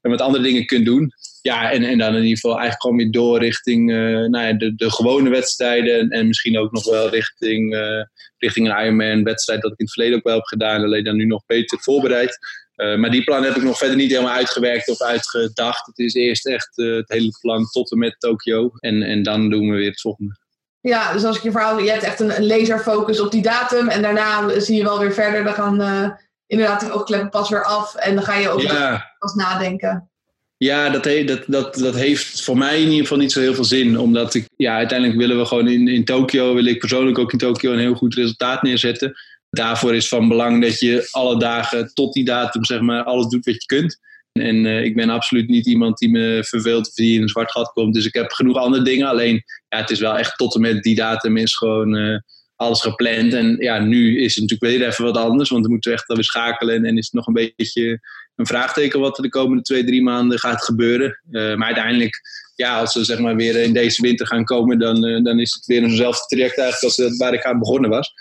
en 0.00 0.10
wat 0.10 0.20
andere 0.20 0.42
dingen 0.42 0.66
kunt 0.66 0.84
doen. 0.84 1.12
Ja, 1.42 1.70
en, 1.70 1.82
en 1.82 1.98
dan 1.98 2.14
in 2.14 2.22
ieder 2.22 2.38
geval 2.38 2.50
eigenlijk 2.50 2.80
gewoon 2.80 2.96
weer 2.96 3.10
door 3.10 3.38
richting 3.38 3.90
uh, 3.90 4.28
nou 4.28 4.46
ja, 4.46 4.52
de, 4.52 4.74
de 4.74 4.90
gewone 4.90 5.30
wedstrijden. 5.30 5.98
En, 5.98 6.10
en 6.10 6.26
misschien 6.26 6.58
ook 6.58 6.72
nog 6.72 6.84
wel 6.84 7.08
richting, 7.08 7.74
uh, 7.74 8.02
richting 8.38 8.68
een 8.68 8.84
Ironman-wedstrijd 8.84 9.62
dat 9.62 9.72
ik 9.72 9.78
in 9.78 9.84
het 9.84 9.94
verleden 9.94 10.18
ook 10.18 10.24
wel 10.24 10.34
heb 10.34 10.44
gedaan. 10.44 10.82
Alleen 10.82 11.04
dan 11.04 11.16
nu 11.16 11.24
nog 11.24 11.46
beter 11.46 11.78
voorbereid. 11.80 12.38
maar 12.76 13.10
die 13.10 13.24
plan 13.24 13.42
heb 13.42 13.56
ik 13.56 13.62
nog 13.62 13.78
verder 13.78 13.96
niet 13.96 14.10
helemaal 14.10 14.34
uitgewerkt 14.34 14.88
of 14.88 15.02
uitgedacht. 15.02 15.86
Het 15.86 15.98
is 15.98 16.14
eerst 16.14 16.46
echt 16.46 16.76
het 16.76 17.08
hele 17.08 17.38
plan 17.40 17.64
tot 17.64 17.92
en 17.92 17.98
met 17.98 18.16
Tokio. 18.18 18.70
En, 18.78 19.02
en 19.02 19.22
dan 19.22 19.50
doen 19.50 19.70
we 19.70 19.76
weer 19.76 19.90
het 19.90 20.00
volgende. 20.00 20.36
Ja, 20.80 21.12
dus 21.12 21.24
als 21.24 21.36
ik 21.36 21.42
je 21.42 21.50
verhaal, 21.50 21.78
je 21.78 21.90
hebt 21.90 22.02
echt 22.02 22.20
een, 22.20 22.36
een 22.36 22.46
laserfocus 22.46 23.20
op 23.20 23.30
die 23.30 23.42
datum 23.42 23.88
en 23.88 24.02
daarna 24.02 24.60
zie 24.60 24.76
je 24.76 24.82
wel 24.82 24.98
weer 24.98 25.12
verder. 25.12 25.44
Dan 25.44 25.54
gaan 25.54 26.16
inderdaad 26.48 26.80
de 26.80 26.92
oogkleppen 26.92 27.30
pas 27.30 27.48
weer 27.48 27.64
af 27.64 27.94
en 27.94 28.14
dan 28.14 28.24
ga 28.24 28.34
je 28.34 28.48
ook 28.48 28.60
ja. 28.60 29.14
pas 29.18 29.34
nadenken. 29.34 30.07
Ja, 30.58 30.90
dat, 30.90 31.04
dat, 31.26 31.44
dat, 31.46 31.74
dat 31.74 31.94
heeft 31.94 32.42
voor 32.42 32.58
mij 32.58 32.76
in 32.76 32.88
ieder 32.88 33.00
geval 33.00 33.18
niet 33.18 33.32
zo 33.32 33.40
heel 33.40 33.54
veel 33.54 33.64
zin. 33.64 33.98
Omdat 33.98 34.34
ik, 34.34 34.48
ja, 34.56 34.76
uiteindelijk 34.76 35.18
willen 35.18 35.38
we 35.38 35.44
gewoon 35.44 35.68
in, 35.68 35.88
in 35.88 36.04
Tokio, 36.04 36.54
wil 36.54 36.66
ik 36.66 36.78
persoonlijk 36.78 37.18
ook 37.18 37.32
in 37.32 37.38
Tokio 37.38 37.72
een 37.72 37.78
heel 37.78 37.94
goed 37.94 38.14
resultaat 38.14 38.62
neerzetten. 38.62 39.14
Daarvoor 39.50 39.94
is 39.94 40.08
van 40.08 40.28
belang 40.28 40.62
dat 40.62 40.80
je 40.80 41.08
alle 41.10 41.38
dagen 41.38 41.94
tot 41.94 42.12
die 42.12 42.24
datum, 42.24 42.64
zeg 42.64 42.80
maar, 42.80 43.02
alles 43.02 43.26
doet 43.26 43.44
wat 43.44 43.54
je 43.54 43.66
kunt. 43.66 43.98
En 44.32 44.64
uh, 44.64 44.84
ik 44.84 44.94
ben 44.94 45.10
absoluut 45.10 45.48
niet 45.48 45.66
iemand 45.66 45.98
die 45.98 46.10
me 46.10 46.44
verveelt 46.44 46.86
of 46.88 46.94
die 46.94 47.14
in 47.14 47.22
een 47.22 47.28
zwart 47.28 47.50
gat 47.50 47.72
komt. 47.72 47.94
Dus 47.94 48.06
ik 48.06 48.14
heb 48.14 48.30
genoeg 48.30 48.56
andere 48.56 48.84
dingen. 48.84 49.06
Alleen 49.06 49.42
ja, 49.68 49.78
het 49.78 49.90
is 49.90 50.00
wel 50.00 50.18
echt 50.18 50.36
tot 50.36 50.54
en 50.54 50.60
met 50.60 50.82
die 50.82 50.94
datum 50.94 51.36
is 51.36 51.56
gewoon 51.56 51.94
uh, 51.96 52.18
alles 52.56 52.80
gepland. 52.80 53.32
En 53.32 53.56
ja, 53.58 53.78
nu 53.78 54.20
is 54.20 54.34
het 54.34 54.44
natuurlijk 54.44 54.78
weer 54.78 54.88
even 54.88 55.04
wat 55.04 55.16
anders. 55.16 55.50
Want 55.50 55.64
we 55.64 55.70
moeten 55.70 55.92
echt 55.92 56.06
weer 56.06 56.24
schakelen. 56.24 56.74
En, 56.74 56.84
en 56.84 56.96
is 56.96 57.04
het 57.04 57.14
nog 57.14 57.26
een 57.26 57.52
beetje 57.56 58.00
een 58.38 58.46
vraagteken 58.46 59.00
wat 59.00 59.16
er 59.16 59.22
de 59.22 59.28
komende 59.28 59.62
twee, 59.62 59.84
drie 59.84 60.02
maanden 60.02 60.38
gaat 60.38 60.64
gebeuren. 60.64 61.20
Uh, 61.30 61.54
maar 61.54 61.66
uiteindelijk, 61.66 62.20
ja, 62.54 62.78
als 62.78 62.94
we 62.94 63.04
zeg 63.04 63.18
maar 63.18 63.36
weer 63.36 63.56
in 63.56 63.72
deze 63.72 64.02
winter 64.02 64.26
gaan 64.26 64.44
komen, 64.44 64.78
dan, 64.78 65.22
dan 65.22 65.40
is 65.40 65.54
het 65.54 65.66
weer 65.66 65.82
eenzelfde 65.82 66.26
traject 66.26 66.58
eigenlijk 66.58 66.98
als 66.98 67.16
waar 67.16 67.32
ik 67.32 67.44
aan 67.44 67.58
begonnen 67.58 67.90
was. 67.90 68.12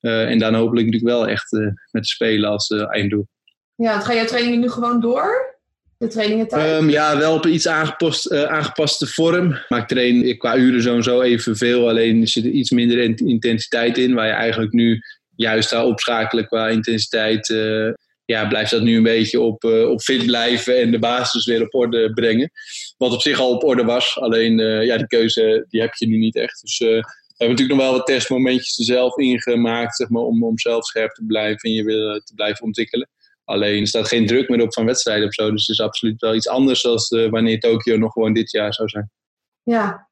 en 0.00 0.38
dan 0.38 0.54
hopelijk 0.54 0.86
natuurlijk 0.86 1.12
wel 1.12 1.28
echt 1.28 1.50
met 1.90 2.06
spelen 2.06 2.50
als 2.50 2.68
einddoel. 2.68 3.28
Ja, 3.74 4.00
ga 4.00 4.12
je 4.12 4.24
trainingen 4.24 4.60
nu 4.60 4.70
gewoon 4.70 5.00
door? 5.00 5.56
de 5.98 6.06
trainingen 6.06 6.48
thuis? 6.48 6.82
Um, 6.82 6.90
ja, 6.90 7.18
wel 7.18 7.34
op 7.34 7.44
een 7.44 7.52
iets 7.52 7.68
aangepast, 7.68 8.32
uh, 8.32 8.42
aangepaste 8.42 9.06
vorm. 9.06 9.58
Maar 9.68 9.80
ik 9.80 9.88
train 9.88 10.38
qua 10.38 10.56
uren 10.56 10.82
sowieso 10.82 11.20
evenveel. 11.20 11.88
Alleen 11.88 12.20
er 12.20 12.28
zit 12.28 12.44
er 12.44 12.50
iets 12.50 12.70
minder 12.70 12.98
intensiteit 13.18 13.98
in. 13.98 14.14
Waar 14.14 14.26
je 14.26 14.32
eigenlijk 14.32 14.72
nu 14.72 15.02
juist 15.36 15.70
daar 15.70 15.84
opschakelen 15.84 16.46
qua 16.46 16.68
intensiteit. 16.68 17.54
Ja, 18.30 18.46
blijft 18.46 18.70
dat 18.70 18.82
nu 18.82 18.96
een 18.96 19.02
beetje 19.02 19.40
op, 19.40 19.64
uh, 19.64 19.90
op 19.90 20.00
fit 20.00 20.26
blijven 20.26 20.80
en 20.80 20.90
de 20.90 20.98
basis 20.98 21.44
weer 21.44 21.62
op 21.62 21.74
orde 21.74 22.12
brengen. 22.12 22.50
Wat 22.96 23.12
op 23.12 23.20
zich 23.20 23.38
al 23.38 23.50
op 23.50 23.64
orde 23.64 23.84
was. 23.84 24.18
Alleen 24.18 24.58
ja, 24.58 24.96
die 24.96 25.06
keuze 25.06 25.66
die 25.68 25.80
heb 25.80 25.94
je 25.94 26.06
nu 26.06 26.16
niet 26.16 26.36
echt. 26.36 26.60
Dus 26.60 26.78
we 26.78 26.86
hebben 26.86 27.56
natuurlijk 27.56 27.68
nog 27.68 27.78
wel 27.78 27.92
wat 27.92 28.06
testmomentjes 28.06 28.78
er 28.78 28.84
zelf 28.84 29.16
ingemaakt. 29.16 29.96
Zeg 29.96 30.08
maar, 30.08 30.22
om, 30.22 30.44
om 30.44 30.58
zelf 30.58 30.84
scherp 30.84 31.12
te 31.12 31.24
blijven 31.26 31.60
en 31.60 31.72
je 31.72 31.84
willen 31.84 32.24
te 32.24 32.34
blijven 32.34 32.64
ontwikkelen. 32.64 33.08
Alleen 33.44 33.80
er 33.80 33.86
staat 33.86 34.08
geen 34.08 34.26
druk 34.26 34.48
meer 34.48 34.62
op 34.62 34.74
van 34.74 34.84
wedstrijden 34.84 35.26
of 35.26 35.34
zo. 35.34 35.50
Dus 35.50 35.66
het 35.66 35.78
is 35.78 35.84
absoluut 35.84 36.20
wel 36.20 36.34
iets 36.34 36.48
anders 36.48 36.82
dan 36.82 37.30
wanneer 37.30 37.60
Tokio 37.60 37.96
nog 37.96 38.12
gewoon 38.12 38.32
dit 38.32 38.50
jaar 38.50 38.74
zou 38.74 38.88
zijn. 38.88 39.10
Ja. 39.62 40.08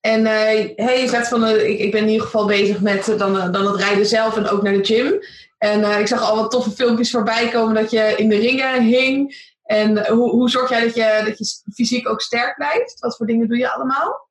En 0.00 0.26
hey, 0.26 1.00
je 1.00 1.08
zegt 1.08 1.28
van 1.28 1.48
ik, 1.48 1.78
ik 1.78 1.90
ben 1.90 2.02
in 2.02 2.08
ieder 2.08 2.24
geval 2.24 2.46
bezig 2.46 2.80
met 2.80 3.14
dan, 3.18 3.52
dan 3.52 3.66
het 3.66 3.76
rijden 3.76 4.06
zelf 4.06 4.36
en 4.36 4.48
ook 4.48 4.62
naar 4.62 4.72
de 4.72 4.84
gym. 4.84 5.20
En 5.58 6.00
ik 6.00 6.06
zag 6.06 6.22
al 6.22 6.36
wat 6.36 6.50
toffe 6.50 6.70
filmpjes 6.70 7.10
voorbij 7.10 7.48
komen 7.48 7.74
dat 7.74 7.90
je 7.90 8.14
in 8.16 8.28
de 8.28 8.38
ringen 8.38 8.82
hing. 8.82 9.46
En 9.64 10.06
hoe, 10.06 10.30
hoe 10.30 10.50
zorg 10.50 10.68
jij 10.70 10.84
dat 10.84 10.94
je, 10.94 11.22
dat 11.24 11.38
je 11.38 11.72
fysiek 11.74 12.08
ook 12.08 12.20
sterk 12.20 12.54
blijft? 12.56 12.96
Wat 13.00 13.16
voor 13.16 13.26
dingen 13.26 13.48
doe 13.48 13.58
je 13.58 13.72
allemaal? 13.72 14.26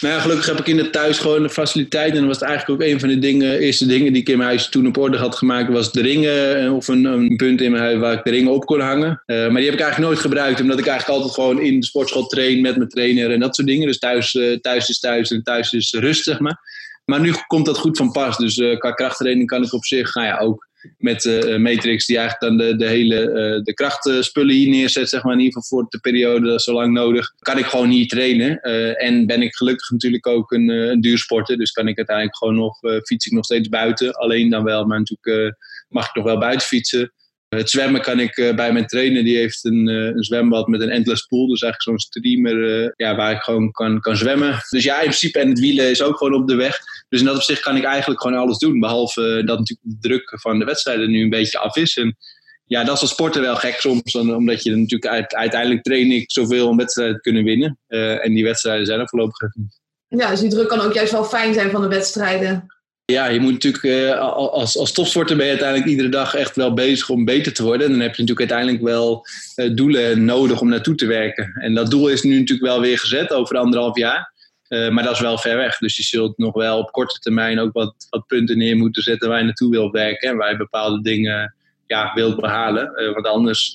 Nou 0.00 0.14
ja, 0.14 0.20
gelukkig 0.20 0.46
heb 0.46 0.58
ik 0.58 0.66
in 0.66 0.78
het 0.78 0.92
thuis 0.92 1.18
gewoon 1.18 1.42
de 1.42 1.50
faciliteiten. 1.50 2.20
En 2.20 2.26
dat 2.26 2.38
was 2.38 2.48
eigenlijk 2.48 2.82
ook 2.82 2.88
een 2.88 3.00
van 3.00 3.08
de 3.08 3.18
dingen, 3.18 3.58
eerste 3.58 3.86
dingen 3.86 4.12
die 4.12 4.22
ik 4.22 4.28
in 4.28 4.36
mijn 4.36 4.48
huis 4.48 4.68
toen 4.68 4.86
op 4.86 4.96
orde 4.96 5.16
had 5.16 5.36
gemaakt. 5.36 5.72
Was 5.72 5.92
de 5.92 6.02
ringen 6.02 6.64
eh, 6.64 6.74
of 6.74 6.88
een, 6.88 7.04
een 7.04 7.36
punt 7.36 7.60
in 7.60 7.70
mijn 7.70 7.82
huis 7.82 7.98
waar 7.98 8.12
ik 8.12 8.24
de 8.24 8.30
ringen 8.30 8.52
op 8.52 8.64
kon 8.64 8.80
hangen. 8.80 9.22
Uh, 9.26 9.36
maar 9.36 9.56
die 9.56 9.64
heb 9.64 9.74
ik 9.74 9.80
eigenlijk 9.80 9.98
nooit 9.98 10.18
gebruikt. 10.18 10.60
Omdat 10.60 10.78
ik 10.78 10.86
eigenlijk 10.86 11.18
altijd 11.18 11.34
gewoon 11.34 11.60
in 11.60 11.80
de 11.80 11.86
sportschool 11.86 12.26
train 12.26 12.60
met 12.60 12.76
mijn 12.76 12.88
trainer 12.88 13.30
en 13.30 13.40
dat 13.40 13.54
soort 13.54 13.68
dingen. 13.68 13.86
Dus 13.86 13.98
thuis, 13.98 14.34
uh, 14.34 14.56
thuis 14.56 14.88
is 14.88 15.00
thuis 15.00 15.30
en 15.30 15.42
thuis 15.42 15.72
is 15.72 15.92
rust, 15.92 16.24
zeg 16.24 16.38
maar. 16.38 16.60
Maar 17.04 17.20
nu 17.20 17.34
komt 17.46 17.66
dat 17.66 17.78
goed 17.78 17.96
van 17.96 18.12
pas. 18.12 18.36
Dus 18.36 18.54
qua 18.78 18.92
krachttraining 18.92 19.48
kan 19.48 19.64
ik 19.64 19.72
op 19.72 19.84
zich, 19.84 20.14
nou 20.14 20.26
ja, 20.26 20.38
ook 20.38 20.67
met 20.98 21.24
uh, 21.24 21.56
Matrix, 21.56 22.06
die 22.06 22.18
eigenlijk 22.18 22.58
dan 22.58 22.66
de, 22.66 22.76
de 22.76 22.86
hele 22.86 23.20
uh, 23.22 23.62
de 23.62 23.74
krachtspullen 23.74 24.54
hier 24.54 24.68
neerzet, 24.68 25.08
zeg 25.08 25.22
maar, 25.22 25.32
in 25.32 25.40
ieder 25.40 25.60
geval 25.60 25.78
voor 25.78 25.90
de 25.90 25.98
periode 26.00 26.60
zo 26.60 26.72
lang 26.72 26.92
nodig, 26.92 27.32
kan 27.38 27.58
ik 27.58 27.64
gewoon 27.64 27.88
niet 27.88 28.08
trainen. 28.08 28.58
Uh, 28.62 29.02
en 29.02 29.26
ben 29.26 29.42
ik 29.42 29.54
gelukkig 29.54 29.90
natuurlijk 29.90 30.26
ook 30.26 30.52
een, 30.52 30.68
een 30.68 31.00
duursporter, 31.00 31.56
dus 31.56 31.70
kan 31.70 31.88
ik 31.88 31.96
uiteindelijk 31.96 32.36
gewoon 32.36 32.54
nog, 32.54 32.78
fiets 33.04 33.26
ik 33.26 33.32
nog 33.32 33.44
steeds 33.44 33.68
buiten. 33.68 34.12
Alleen 34.12 34.50
dan 34.50 34.64
wel, 34.64 34.84
maar 34.84 34.98
natuurlijk 34.98 35.56
mag 35.88 36.08
ik 36.08 36.14
nog 36.14 36.24
wel 36.24 36.38
buiten 36.38 36.66
fietsen. 36.66 37.12
Het 37.48 37.70
zwemmen 37.70 38.00
kan 38.00 38.20
ik 38.20 38.52
bij 38.56 38.72
mijn 38.72 38.86
trainer, 38.86 39.24
die 39.24 39.36
heeft 39.36 39.64
een, 39.64 39.86
een 39.86 40.24
zwembad 40.24 40.66
met 40.68 40.80
een 40.80 40.90
endless 40.90 41.26
pool. 41.26 41.48
Dus 41.48 41.62
eigenlijk 41.62 41.82
zo'n 41.82 42.10
streamer 42.10 42.92
ja, 42.96 43.16
waar 43.16 43.32
ik 43.32 43.40
gewoon 43.40 43.70
kan, 43.70 44.00
kan 44.00 44.16
zwemmen. 44.16 44.58
Dus 44.70 44.84
ja, 44.84 44.94
in 44.94 45.00
principe, 45.00 45.38
en 45.38 45.48
het 45.48 45.60
wielen 45.60 45.90
is 45.90 46.02
ook 46.02 46.16
gewoon 46.16 46.40
op 46.40 46.48
de 46.48 46.54
weg. 46.54 46.78
Dus 47.08 47.20
in 47.20 47.26
dat 47.26 47.36
opzicht 47.36 47.60
kan 47.60 47.76
ik 47.76 47.84
eigenlijk 47.84 48.20
gewoon 48.20 48.38
alles 48.38 48.58
doen. 48.58 48.80
Behalve 48.80 49.42
dat 49.44 49.58
natuurlijk 49.58 50.00
de 50.00 50.08
druk 50.08 50.40
van 50.40 50.58
de 50.58 50.64
wedstrijden 50.64 51.10
nu 51.10 51.22
een 51.22 51.30
beetje 51.30 51.58
af 51.58 51.76
is. 51.76 51.96
En 51.96 52.16
ja, 52.64 52.84
dat 52.84 52.94
is 52.94 53.00
als 53.00 53.10
sporten 53.10 53.42
wel 53.42 53.56
gek 53.56 53.80
soms. 53.80 54.14
Omdat 54.14 54.62
je 54.62 54.76
natuurlijk 54.76 55.34
uiteindelijk 55.34 55.82
train 55.82 56.12
ik 56.12 56.30
zoveel 56.30 56.68
om 56.68 56.76
wedstrijden 56.76 57.14
te 57.14 57.20
kunnen 57.20 57.44
winnen. 57.44 57.78
En 58.22 58.34
die 58.34 58.44
wedstrijden 58.44 58.86
zijn 58.86 59.00
er 59.00 59.08
voorlopig 59.08 59.54
niet. 59.54 59.80
Ja, 60.08 60.30
dus 60.30 60.40
die 60.40 60.50
druk 60.50 60.68
kan 60.68 60.80
ook 60.80 60.94
juist 60.94 61.12
wel 61.12 61.24
fijn 61.24 61.54
zijn 61.54 61.70
van 61.70 61.80
de 61.80 61.88
wedstrijden. 61.88 62.66
Ja, 63.12 63.26
je 63.26 63.40
moet 63.40 63.52
natuurlijk 63.52 63.84
uh, 63.84 64.18
als, 64.20 64.78
als 64.78 64.92
topsporter 64.92 65.36
ben 65.36 65.44
je 65.44 65.50
uiteindelijk 65.50 65.90
iedere 65.90 66.08
dag 66.08 66.34
echt 66.34 66.56
wel 66.56 66.74
bezig 66.74 67.08
om 67.08 67.24
beter 67.24 67.52
te 67.52 67.62
worden. 67.62 67.86
En 67.86 67.92
dan 67.92 68.00
heb 68.00 68.14
je 68.14 68.22
natuurlijk 68.22 68.50
uiteindelijk 68.50 68.84
wel 68.84 69.26
uh, 69.56 69.76
doelen 69.76 70.24
nodig 70.24 70.60
om 70.60 70.68
naartoe 70.68 70.94
te 70.94 71.06
werken. 71.06 71.52
En 71.60 71.74
dat 71.74 71.90
doel 71.90 72.08
is 72.08 72.22
nu 72.22 72.38
natuurlijk 72.38 72.68
wel 72.68 72.80
weer 72.80 72.98
gezet 72.98 73.32
over 73.32 73.56
anderhalf 73.56 73.96
jaar. 73.96 74.32
Uh, 74.68 74.88
maar 74.88 75.04
dat 75.04 75.12
is 75.12 75.20
wel 75.20 75.38
ver 75.38 75.56
weg. 75.56 75.78
Dus 75.78 75.96
je 75.96 76.02
zult 76.02 76.38
nog 76.38 76.54
wel 76.54 76.78
op 76.78 76.92
korte 76.92 77.18
termijn 77.18 77.60
ook 77.60 77.72
wat, 77.72 78.06
wat 78.10 78.26
punten 78.26 78.58
neer 78.58 78.76
moeten 78.76 79.02
zetten 79.02 79.28
waar 79.28 79.38
je 79.38 79.44
naartoe 79.44 79.70
wilt 79.70 79.92
werken. 79.92 80.28
En 80.28 80.36
waar 80.36 80.50
je 80.50 80.56
bepaalde 80.56 81.02
dingen 81.02 81.54
ja, 81.86 82.12
wilt 82.14 82.40
behalen. 82.40 82.92
Uh, 83.02 83.12
want 83.12 83.26
anders 83.26 83.72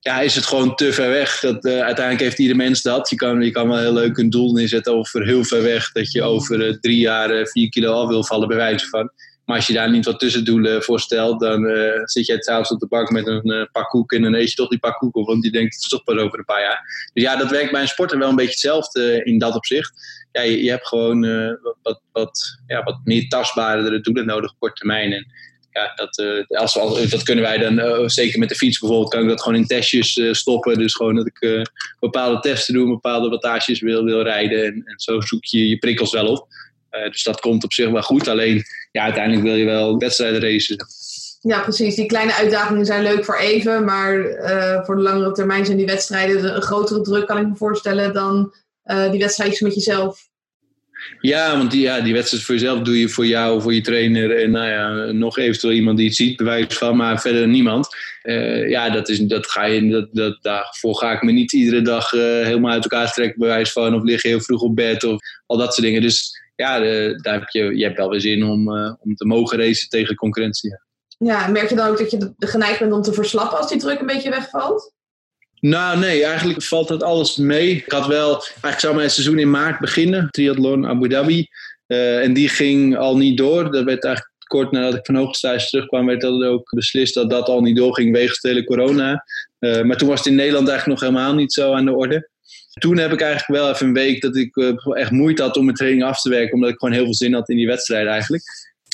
ja, 0.00 0.20
is 0.20 0.34
het 0.34 0.46
gewoon 0.46 0.74
te 0.74 0.92
ver 0.92 1.08
weg. 1.08 1.40
Dat, 1.40 1.64
uh, 1.64 1.72
uiteindelijk 1.72 2.20
heeft 2.20 2.38
ieder 2.38 2.56
mens 2.56 2.82
dat. 2.82 3.10
Je 3.10 3.16
kan, 3.16 3.40
je 3.42 3.50
kan 3.50 3.68
wel 3.68 3.78
heel 3.78 3.92
leuk 3.92 4.18
een 4.18 4.30
doel 4.30 4.52
neerzetten 4.52 4.94
over 4.94 5.24
heel 5.24 5.44
ver 5.44 5.62
weg. 5.62 5.92
Dat 5.92 6.12
je 6.12 6.22
over 6.22 6.80
drie 6.80 6.98
jaar 6.98 7.46
vier 7.46 7.68
kilo 7.68 7.92
af 7.92 8.08
wil 8.08 8.24
vallen, 8.24 8.48
bij 8.48 8.56
wijze 8.56 8.86
van. 8.86 9.10
Maar 9.44 9.56
als 9.56 9.66
je 9.66 9.72
daar 9.72 9.90
niet 9.90 10.04
wat 10.04 10.18
tussendoelen 10.18 10.82
voor 10.82 11.00
stelt, 11.00 11.40
dan 11.40 11.66
zit 12.04 12.26
je 12.26 12.42
s'avonds 12.42 12.70
op 12.70 12.80
de 12.80 12.86
bank 12.86 13.10
met 13.10 13.26
een 13.26 13.68
pak 13.72 13.88
koek 13.88 14.12
en 14.12 14.22
dan 14.22 14.34
eet 14.34 14.48
je 14.48 14.54
toch 14.54 14.68
die 14.68 14.78
pak 14.78 14.98
koek 14.98 15.26
want 15.26 15.42
die 15.42 15.50
denkt 15.52 15.74
het 15.74 15.90
toch 15.90 16.04
pas 16.04 16.16
over 16.16 16.38
een 16.38 16.44
paar 16.44 16.60
jaar. 16.60 17.10
Dus 17.12 17.22
ja, 17.22 17.36
dat 17.36 17.50
werkt 17.50 17.72
bij 17.72 17.80
een 17.80 17.88
sporter 17.88 18.18
wel 18.18 18.28
een 18.28 18.36
beetje 18.36 18.50
hetzelfde 18.50 19.24
in 19.24 19.38
dat 19.38 19.54
opzicht. 19.54 19.92
Ja, 20.32 20.42
je, 20.42 20.70
hebt 20.70 20.86
gewoon 20.86 21.20
wat, 21.82 22.00
wat, 22.12 22.58
ja, 22.66 22.82
wat 22.82 23.00
meer 23.04 23.28
tastbaardere 23.28 24.00
doelen 24.00 24.26
nodig 24.26 24.50
op 24.50 24.58
korte 24.58 24.74
termijn. 24.74 25.12
En 25.12 25.26
ja, 25.80 25.92
dat, 25.94 26.46
als, 26.48 26.78
als, 26.78 27.10
dat 27.10 27.22
kunnen 27.22 27.44
wij 27.44 27.58
dan, 27.58 28.10
zeker 28.10 28.38
met 28.38 28.48
de 28.48 28.54
fiets 28.54 28.78
bijvoorbeeld, 28.78 29.10
kan 29.10 29.22
ik 29.22 29.28
dat 29.28 29.42
gewoon 29.42 29.58
in 29.58 29.66
testjes 29.66 30.20
stoppen. 30.30 30.78
Dus 30.78 30.94
gewoon 30.94 31.14
dat 31.14 31.26
ik 31.26 31.68
bepaalde 32.00 32.40
testen 32.40 32.74
doe, 32.74 32.88
bepaalde 32.88 33.28
wattages 33.28 33.80
wil, 33.80 34.04
wil 34.04 34.22
rijden. 34.22 34.64
En, 34.64 34.82
en 34.84 34.94
zo 34.96 35.20
zoek 35.20 35.44
je 35.44 35.68
je 35.68 35.78
prikkels 35.78 36.12
wel 36.12 36.26
op. 36.26 36.46
Uh, 36.90 37.10
dus 37.10 37.22
dat 37.22 37.40
komt 37.40 37.64
op 37.64 37.72
zich 37.72 37.90
wel 37.90 38.02
goed. 38.02 38.28
Alleen 38.28 38.64
ja, 38.92 39.02
uiteindelijk 39.02 39.42
wil 39.42 39.54
je 39.54 39.64
wel 39.64 39.98
wedstrijden 39.98 40.40
racen. 40.40 40.86
Ja, 41.40 41.60
precies. 41.60 41.94
Die 41.94 42.06
kleine 42.06 42.34
uitdagingen 42.34 42.86
zijn 42.86 43.02
leuk 43.02 43.24
voor 43.24 43.38
even. 43.38 43.84
Maar 43.84 44.18
uh, 44.18 44.84
voor 44.84 44.96
de 44.96 45.02
langere 45.02 45.32
termijn 45.32 45.64
zijn 45.64 45.76
die 45.76 45.86
wedstrijden 45.86 46.54
een 46.54 46.62
grotere 46.62 47.00
druk, 47.00 47.26
kan 47.26 47.38
ik 47.38 47.46
me 47.46 47.56
voorstellen, 47.56 48.12
dan 48.12 48.54
uh, 48.84 49.10
die 49.10 49.20
wedstrijdjes 49.20 49.60
met 49.60 49.74
jezelf. 49.74 50.28
Ja, 51.20 51.56
want 51.56 51.70
die, 51.70 51.80
ja, 51.80 52.00
die 52.00 52.12
wedstrijd 52.12 52.44
voor 52.44 52.54
jezelf 52.54 52.80
doe 52.80 53.00
je 53.00 53.08
voor 53.08 53.26
jou, 53.26 53.62
voor 53.62 53.74
je 53.74 53.80
trainer 53.80 54.36
en 54.36 54.50
nou 54.50 54.68
ja, 54.68 55.12
nog 55.12 55.38
eventueel 55.38 55.72
iemand 55.72 55.96
die 55.96 56.06
het 56.06 56.16
ziet, 56.16 56.36
bewijs 56.36 56.74
van, 56.74 56.96
maar 56.96 57.20
verder 57.20 57.48
niemand. 57.48 57.88
Uh, 58.22 58.68
ja, 58.68 58.90
dat 58.90 59.08
is, 59.08 59.18
dat 59.18 59.46
ga 59.46 59.64
je, 59.64 59.88
dat, 59.88 60.08
dat, 60.12 60.38
daarvoor 60.42 60.94
ga 60.96 61.12
ik 61.12 61.22
me 61.22 61.32
niet 61.32 61.52
iedere 61.52 61.82
dag 61.82 62.12
uh, 62.12 62.20
helemaal 62.20 62.72
uit 62.72 62.82
elkaar 62.82 63.12
trekken, 63.12 63.38
bewijs 63.38 63.72
van, 63.72 63.94
of 63.94 64.02
liggen 64.02 64.30
heel 64.30 64.40
vroeg 64.40 64.60
op 64.60 64.76
bed 64.76 65.04
of 65.04 65.20
al 65.46 65.56
dat 65.56 65.74
soort 65.74 65.86
dingen. 65.86 66.02
Dus 66.02 66.40
ja, 66.56 66.78
de, 66.78 67.18
daar 67.22 67.38
heb 67.38 67.48
je, 67.48 67.76
je 67.76 67.84
hebt 67.84 67.96
wel 67.96 68.10
weer 68.10 68.20
zin 68.20 68.44
om, 68.44 68.68
om 69.00 69.14
te 69.14 69.26
mogen 69.26 69.58
racen 69.58 69.88
tegen 69.88 70.14
concurrentie. 70.14 70.78
Ja, 71.18 71.46
merk 71.46 71.68
je 71.68 71.74
dan 71.74 71.88
ook 71.88 71.98
dat 71.98 72.10
je 72.10 72.32
geneigd 72.38 72.78
bent 72.78 72.92
om 72.92 73.02
te 73.02 73.12
verslappen 73.12 73.58
als 73.58 73.68
die 73.68 73.78
druk 73.78 74.00
een 74.00 74.06
beetje 74.06 74.30
wegvalt? 74.30 74.92
Nou, 75.60 75.98
nee, 75.98 76.24
eigenlijk 76.24 76.62
valt 76.62 76.88
dat 76.88 77.02
alles 77.02 77.36
mee. 77.36 77.70
Ik 77.70 77.92
had 77.92 78.06
wel, 78.06 78.32
eigenlijk 78.32 78.80
zou 78.80 78.94
mijn 78.94 79.10
seizoen 79.10 79.38
in 79.38 79.50
maart 79.50 79.80
beginnen, 79.80 80.28
triathlon 80.30 80.86
Abu 80.86 81.08
Dhabi. 81.08 81.46
Uh, 81.86 82.22
en 82.22 82.32
die 82.32 82.48
ging 82.48 82.96
al 82.96 83.16
niet 83.16 83.36
door. 83.36 83.70
Dat 83.70 83.84
werd 83.84 84.04
eigenlijk 84.04 84.36
kort 84.46 84.70
nadat 84.70 84.94
ik 84.94 85.06
van 85.06 85.14
hoogtestage 85.14 85.66
terugkwam, 85.66 86.06
werd 86.06 86.20
dat 86.20 86.42
ook 86.42 86.70
beslist 86.74 87.14
dat 87.14 87.30
dat 87.30 87.48
al 87.48 87.60
niet 87.60 87.76
doorging 87.76 88.12
wegens 88.12 88.40
de 88.40 88.48
hele 88.48 88.64
corona. 88.64 89.24
Uh, 89.60 89.82
maar 89.82 89.96
toen 89.96 90.08
was 90.08 90.18
het 90.18 90.26
in 90.26 90.34
Nederland 90.34 90.68
eigenlijk 90.68 91.00
nog 91.00 91.10
helemaal 91.10 91.34
niet 91.34 91.52
zo 91.52 91.72
aan 91.72 91.84
de 91.84 91.94
orde. 91.94 92.28
Toen 92.72 92.98
heb 92.98 93.12
ik 93.12 93.20
eigenlijk 93.20 93.60
wel 93.60 93.70
even 93.70 93.86
een 93.86 93.92
week 93.92 94.20
dat 94.20 94.36
ik 94.36 94.56
uh, 94.56 94.72
echt 94.92 95.10
moeite 95.10 95.42
had 95.42 95.56
om 95.56 95.64
mijn 95.64 95.76
training 95.76 96.04
af 96.04 96.20
te 96.20 96.28
werken, 96.28 96.54
omdat 96.54 96.70
ik 96.70 96.78
gewoon 96.78 96.94
heel 96.94 97.04
veel 97.04 97.14
zin 97.14 97.34
had 97.34 97.48
in 97.48 97.56
die 97.56 97.66
wedstrijd 97.66 98.06
eigenlijk. 98.06 98.42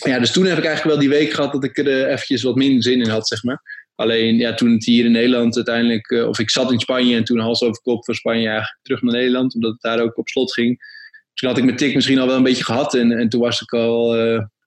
Ja, 0.04 0.18
dus 0.18 0.32
toen 0.32 0.44
heb 0.44 0.58
ik 0.58 0.64
eigenlijk 0.64 0.96
wel 0.96 1.08
die 1.08 1.18
week 1.18 1.32
gehad 1.32 1.52
dat 1.52 1.64
ik 1.64 1.78
er 1.78 2.06
eventjes 2.08 2.42
wat 2.42 2.54
minder 2.54 2.82
zin 2.82 3.00
in 3.00 3.08
had, 3.08 3.28
zeg 3.28 3.42
maar. 3.42 3.84
Alleen 3.95 4.36
ja, 4.36 4.55
toen 4.55 4.72
het 4.72 4.84
hier 4.84 5.05
in 5.05 5.12
Nederland 5.12 5.57
uiteindelijk, 5.57 6.11
uh, 6.11 6.28
of 6.28 6.38
ik 6.38 6.51
zat 6.51 6.72
in 6.72 6.80
Spanje 6.80 7.16
en 7.16 7.24
toen 7.24 7.38
hals 7.38 7.62
over 7.62 7.80
kop 7.82 8.05
voor 8.05 8.14
Spanje 8.14 8.47
eigenlijk 8.49 8.78
terug 8.82 9.03
naar 9.03 9.12
Nederland, 9.12 9.55
omdat 9.55 9.72
het 9.72 9.80
daar 9.80 10.01
ook 10.01 10.18
op 10.18 10.28
slot 10.28 10.53
ging. 10.53 10.78
Toen 11.34 11.49
had 11.49 11.59
ik 11.59 11.64
mijn 11.64 11.76
tik 11.76 11.95
misschien 11.95 12.18
al 12.18 12.26
wel 12.26 12.36
een 12.36 12.42
beetje 12.42 12.64
gehad 12.64 12.95
en, 12.95 13.12
en 13.12 13.28
toen 13.28 13.40
was 13.40 13.61
ik 13.61 13.72
al, 13.72 14.16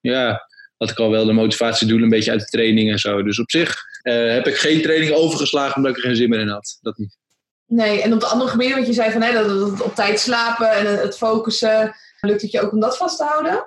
ja, 0.02 0.48
had 0.78 0.90
ik 0.90 0.98
al 0.98 1.10
wel 1.10 1.26
de 1.26 1.34
motivatiedoelen 1.34 2.04
een 2.04 2.10
beetje 2.10 2.32
uit 2.32 2.40
de 2.40 2.46
training 2.46 2.92
en 2.92 3.00
zo. 3.00 3.24
Dus 3.24 3.40
op 3.40 3.52
zich 3.52 3.76
heb 4.02 4.48
ik 4.48 4.56
geen 4.56 4.82
training 4.82 5.12
overgeslagen 5.12 5.76
omdat 5.76 5.92
ik 5.92 5.98
er 5.98 6.04
geen 6.04 6.16
zin 6.16 6.30
meer 6.30 6.40
in 6.40 6.48
had. 6.48 6.78
Dat 6.82 6.98
niet. 6.98 7.18
Nee, 7.66 8.02
en 8.02 8.14
op 8.14 8.20
de 8.20 8.26
andere 8.26 8.50
gebieden, 8.50 8.78
wat 8.78 8.88
je 8.88 8.94
zei 8.94 9.12
van 9.12 9.22
hè, 9.22 9.34
dat 9.34 9.70
het 9.70 9.82
op 9.82 9.96
tijd 9.96 10.20
slapen 10.20 10.72
en 10.72 10.86
het 11.00 11.18
focussen, 11.18 11.96
lukt 12.22 12.42
het 12.42 12.52
je 12.52 12.62
ook 12.62 12.72
om 12.72 12.80
dat 12.80 12.98
vast 12.98 13.18
te 13.18 13.24
houden? 13.24 13.66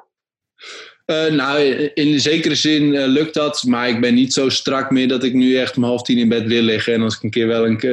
Uh, 1.10 1.26
nou, 1.26 1.60
in 1.94 2.20
zekere 2.20 2.54
zin 2.54 2.82
uh, 2.82 3.06
lukt 3.06 3.34
dat, 3.34 3.64
maar 3.64 3.88
ik 3.88 4.00
ben 4.00 4.14
niet 4.14 4.32
zo 4.32 4.48
strak 4.48 4.90
meer 4.90 5.08
dat 5.08 5.24
ik 5.24 5.32
nu 5.32 5.56
echt 5.56 5.76
om 5.76 5.84
half 5.84 6.02
tien 6.02 6.18
in 6.18 6.28
bed 6.28 6.46
wil 6.46 6.62
liggen. 6.62 6.94
En 6.94 7.02
als 7.02 7.16
ik 7.16 7.22
een 7.22 7.30
keer 7.30 7.46
wel 7.46 7.66
een, 7.66 7.86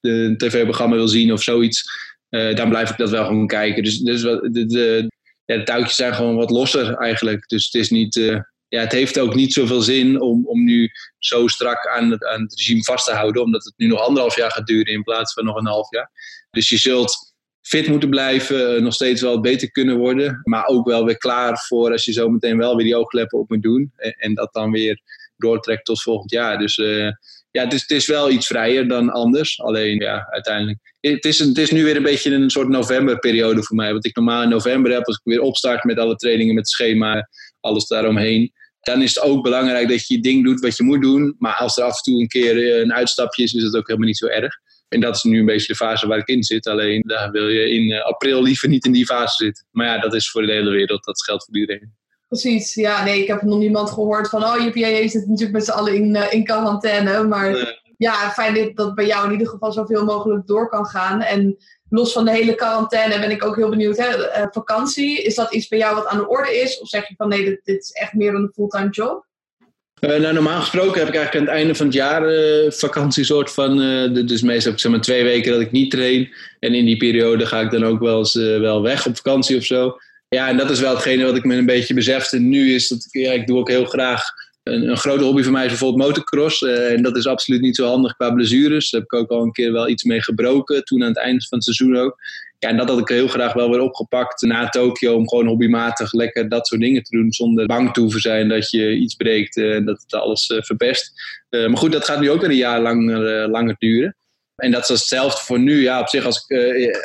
een 0.00 0.36
tv-programma 0.36 0.96
wil 0.96 1.08
zien 1.08 1.32
of 1.32 1.42
zoiets, 1.42 1.84
uh, 2.30 2.54
dan 2.54 2.68
blijf 2.68 2.90
ik 2.90 2.96
dat 2.96 3.10
wel 3.10 3.24
gewoon 3.26 3.46
kijken. 3.46 3.82
Dus, 3.82 3.98
dus 3.98 4.22
de, 4.22 4.66
de, 4.66 5.10
ja, 5.44 5.56
de 5.56 5.62
touwtjes 5.62 5.96
zijn 5.96 6.14
gewoon 6.14 6.36
wat 6.36 6.50
losser 6.50 6.94
eigenlijk. 6.94 7.48
Dus 7.48 7.64
het 7.64 7.74
is 7.74 7.90
niet 7.90 8.44
ja, 8.68 8.80
het 8.80 8.92
heeft 8.92 9.18
ook 9.18 9.34
niet 9.34 9.52
zoveel 9.52 9.80
zin 9.80 10.20
om, 10.20 10.46
om 10.46 10.64
nu 10.64 10.90
zo 11.18 11.46
strak 11.46 11.86
aan 11.86 12.10
het, 12.10 12.24
aan 12.24 12.42
het 12.42 12.54
regime 12.54 12.84
vast 12.84 13.04
te 13.04 13.12
houden, 13.12 13.42
omdat 13.42 13.64
het 13.64 13.74
nu 13.76 13.86
nog 13.86 14.00
anderhalf 14.00 14.36
jaar 14.36 14.50
gaat 14.50 14.66
duren 14.66 14.92
in 14.92 15.02
plaats 15.02 15.32
van 15.32 15.44
nog 15.44 15.56
een 15.56 15.66
half 15.66 15.90
jaar. 15.90 16.10
Dus 16.50 16.68
je 16.68 16.76
zult 16.76 17.27
fit 17.68 17.88
moeten 17.88 18.10
blijven, 18.10 18.76
eh, 18.76 18.82
nog 18.82 18.94
steeds 18.94 19.22
wel 19.22 19.40
beter 19.40 19.70
kunnen 19.70 19.96
worden, 19.96 20.40
maar 20.44 20.66
ook 20.66 20.86
wel 20.86 21.04
weer 21.04 21.18
klaar 21.18 21.58
voor 21.58 21.92
als 21.92 22.04
je 22.04 22.12
zo 22.12 22.28
meteen 22.28 22.58
wel 22.58 22.76
weer 22.76 22.84
die 22.84 22.96
oogkleppen 22.96 23.38
op 23.38 23.48
moet 23.48 23.62
doen 23.62 23.92
en, 23.96 24.34
dat 24.34 24.52
dan 24.52 24.70
weer 24.70 25.00
doortrekt 25.36 25.84
tot 25.84 26.02
volgend 26.02 26.30
jaar. 26.30 26.58
Dus 26.58 26.76
uh, 26.76 27.10
ja, 27.50 27.64
het 27.64 27.72
is, 27.72 27.80
het 27.80 27.90
is 27.90 28.06
wel 28.06 28.30
iets 28.30 28.46
vrijer 28.46 28.88
dan 28.88 29.10
anders. 29.10 29.60
Alleen 29.60 29.98
ja, 30.00 30.26
uiteindelijk. 30.30 30.78
Het 31.00 31.24
is, 31.24 31.38
het 31.38 31.58
is 31.58 31.70
nu 31.70 31.84
weer 31.84 31.96
een 31.96 32.02
beetje 32.02 32.34
een 32.34 32.50
soort 32.50 32.68
novemberperiode 32.68 33.62
voor 33.62 33.76
mij. 33.76 33.92
Wat 33.92 34.06
ik 34.06 34.16
normaal 34.16 34.42
in 34.42 34.48
november 34.48 34.92
heb, 34.92 35.06
als 35.06 35.16
ik 35.16 35.24
weer 35.24 35.40
opstart 35.40 35.84
met 35.84 35.98
alle 35.98 36.16
trainingen, 36.16 36.54
met 36.54 36.64
het 36.64 36.72
schema, 36.72 37.28
alles 37.60 37.86
daaromheen 37.86 38.52
dan 38.88 39.02
is 39.02 39.14
het 39.14 39.24
ook 39.24 39.42
belangrijk 39.42 39.88
dat 39.88 40.06
je 40.06 40.14
je 40.14 40.20
ding 40.20 40.44
doet 40.44 40.60
wat 40.60 40.76
je 40.76 40.82
moet 40.82 41.02
doen. 41.02 41.34
Maar 41.38 41.54
als 41.54 41.76
er 41.76 41.84
af 41.84 41.96
en 41.96 42.02
toe 42.02 42.20
een 42.20 42.28
keer 42.28 42.56
eh, 42.56 42.80
een 42.80 42.92
uitstapje 42.92 43.42
is, 43.42 43.52
is 43.52 43.62
het 43.62 43.76
ook 43.76 43.86
helemaal 43.86 44.08
niet 44.08 44.16
zo 44.16 44.26
erg. 44.26 44.54
En 44.88 45.00
dat 45.00 45.16
is 45.16 45.22
nu 45.22 45.38
een 45.38 45.46
beetje 45.46 45.72
de 45.72 45.74
fase 45.74 46.06
waar 46.06 46.18
ik 46.18 46.28
in 46.28 46.42
zit. 46.42 46.66
Alleen 46.66 47.02
daar 47.06 47.30
wil 47.30 47.48
je 47.48 47.70
in 47.70 47.92
eh, 47.92 48.04
april 48.04 48.42
liever 48.42 48.68
niet 48.68 48.84
in 48.84 48.92
die 48.92 49.06
fase 49.06 49.44
zitten. 49.44 49.66
Maar 49.70 49.86
ja, 49.86 49.98
dat 49.98 50.14
is 50.14 50.30
voor 50.30 50.42
de 50.42 50.52
hele 50.52 50.70
wereld. 50.70 51.04
Dat 51.04 51.22
geldt 51.22 51.44
voor 51.44 51.56
iedereen. 51.56 51.96
Precies, 52.28 52.74
ja, 52.74 53.04
nee, 53.04 53.22
ik 53.22 53.28
heb 53.28 53.42
nog 53.42 53.58
niemand 53.58 53.90
gehoord 53.90 54.28
van, 54.28 54.44
oh, 54.44 54.60
je 54.60 54.70
PA 54.70 55.08
zit 55.08 55.26
natuurlijk 55.26 55.52
met 55.52 55.64
z'n 55.64 55.70
allen 55.70 55.94
in, 55.94 56.14
uh, 56.14 56.32
in 56.32 56.44
quarantaine. 56.44 57.24
Maar 57.24 57.76
ja, 57.96 58.30
fijn 58.30 58.74
dat 58.74 58.94
bij 58.94 59.06
jou 59.06 59.26
in 59.26 59.32
ieder 59.32 59.48
geval 59.48 59.72
zoveel 59.72 60.04
mogelijk 60.04 60.46
door 60.46 60.68
kan 60.68 60.86
gaan. 60.86 61.20
En 61.20 61.56
los 61.88 62.12
van 62.12 62.24
de 62.24 62.30
hele 62.30 62.54
quarantaine 62.54 63.20
ben 63.20 63.30
ik 63.30 63.44
ook 63.44 63.56
heel 63.56 63.70
benieuwd. 63.70 63.96
Hè? 63.96 64.16
Uh, 64.16 64.46
vakantie, 64.50 65.22
is 65.22 65.34
dat 65.34 65.52
iets 65.52 65.68
bij 65.68 65.78
jou 65.78 65.94
wat 65.94 66.06
aan 66.06 66.18
de 66.18 66.28
orde 66.28 66.60
is? 66.60 66.80
Of 66.80 66.88
zeg 66.88 67.08
je 67.08 67.14
van 67.16 67.28
nee, 67.28 67.44
dit, 67.44 67.60
dit 67.64 67.82
is 67.82 67.90
echt 67.90 68.12
meer 68.12 68.34
een 68.34 68.50
fulltime 68.54 68.90
job? 68.90 69.26
Uh, 70.00 70.16
nou, 70.16 70.34
normaal 70.34 70.60
gesproken 70.60 70.98
heb 70.98 71.08
ik 71.08 71.14
eigenlijk 71.14 71.34
aan 71.34 71.52
het 71.52 71.62
einde 71.62 71.74
van 71.74 71.86
het 71.86 71.94
jaar 71.94 72.32
uh, 72.32 72.70
vakantie 72.70 73.24
soort 73.24 73.50
van. 73.50 73.76
dus 74.26 74.42
meestal 74.42 74.72
heb 74.76 74.94
ik 74.94 75.02
twee 75.02 75.24
weken 75.24 75.52
dat 75.52 75.60
ik 75.60 75.70
niet 75.70 75.90
train. 75.90 76.28
En 76.60 76.74
in 76.74 76.84
die 76.84 76.96
periode 76.96 77.46
ga 77.46 77.60
ik 77.60 77.70
dan 77.70 77.84
ook 77.84 78.00
wel 78.00 78.18
eens 78.18 78.34
wel 78.34 78.82
weg 78.82 79.06
op 79.06 79.16
vakantie 79.16 79.56
of 79.56 79.64
zo. 79.64 79.96
Ja, 80.28 80.48
en 80.48 80.56
dat 80.56 80.70
is 80.70 80.80
wel 80.80 80.94
hetgene 80.94 81.24
wat 81.24 81.36
ik 81.36 81.44
me 81.44 81.56
een 81.56 81.66
beetje 81.66 81.94
besefte 81.94 82.38
nu 82.38 82.74
is 82.74 82.88
dat 82.88 83.08
ik, 83.10 83.46
doe 83.46 83.58
ook 83.58 83.68
heel 83.68 83.84
graag 83.84 84.22
Een, 84.62 84.88
een, 84.88 84.96
grote 84.96 85.24
hobby 85.24 85.42
van 85.42 85.52
mij 85.52 85.64
is 85.64 85.68
bijvoorbeeld 85.68 86.08
motocross. 86.08 86.62
en 86.62 87.02
dat 87.02 87.16
is 87.16 87.26
absoluut 87.26 87.60
niet 87.60 87.76
zo 87.76 87.86
handig 87.86 88.16
qua 88.16 88.30
blessures. 88.30 88.90
Daar 88.90 89.00
heb 89.00 89.12
ik 89.12 89.18
ook 89.18 89.30
al 89.30 89.42
een 89.42 89.52
keer 89.52 89.72
wel 89.72 89.88
iets 89.88 90.04
mee 90.04 90.22
gebroken. 90.22 90.84
Toen 90.84 91.02
aan 91.02 91.08
het 91.08 91.18
eind 91.18 91.48
van 91.48 91.58
het 91.58 91.66
seizoen 91.66 91.96
ook. 91.96 92.16
Ja, 92.58 92.68
en 92.68 92.76
dat 92.76 92.88
had 92.88 92.98
ik 92.98 93.08
heel 93.08 93.28
graag 93.28 93.52
wel 93.52 93.70
weer 93.70 93.80
opgepakt 93.80 94.42
na 94.42 94.68
Tokio. 94.68 95.14
Om 95.14 95.28
gewoon 95.28 95.46
hobbymatig 95.46 96.12
lekker 96.12 96.48
dat 96.48 96.66
soort 96.66 96.80
dingen 96.80 97.02
te 97.02 97.16
doen. 97.16 97.32
Zonder 97.32 97.66
bang 97.66 97.92
te 97.92 98.00
hoeven 98.00 98.20
zijn 98.20 98.48
dat 98.48 98.70
je 98.70 98.94
iets 98.94 99.14
breekt 99.14 99.56
en 99.56 99.84
dat 99.84 100.02
het 100.02 100.20
alles 100.20 100.54
verpest. 100.56 101.12
maar 101.50 101.76
goed, 101.76 101.92
dat 101.92 102.04
gaat 102.04 102.20
nu 102.20 102.30
ook 102.30 102.40
weer 102.40 102.50
een 102.50 102.56
jaar 102.56 102.80
lang, 102.80 103.10
langer 103.50 103.74
duren. 103.78 104.16
En 104.56 104.70
dat 104.70 104.82
is 104.82 104.88
hetzelfde 104.88 105.44
voor 105.44 105.58
nu. 105.58 105.82
Ja, 105.82 106.00
op 106.00 106.08
zich, 106.08 106.24
als 106.24 106.44
ik 106.46 106.58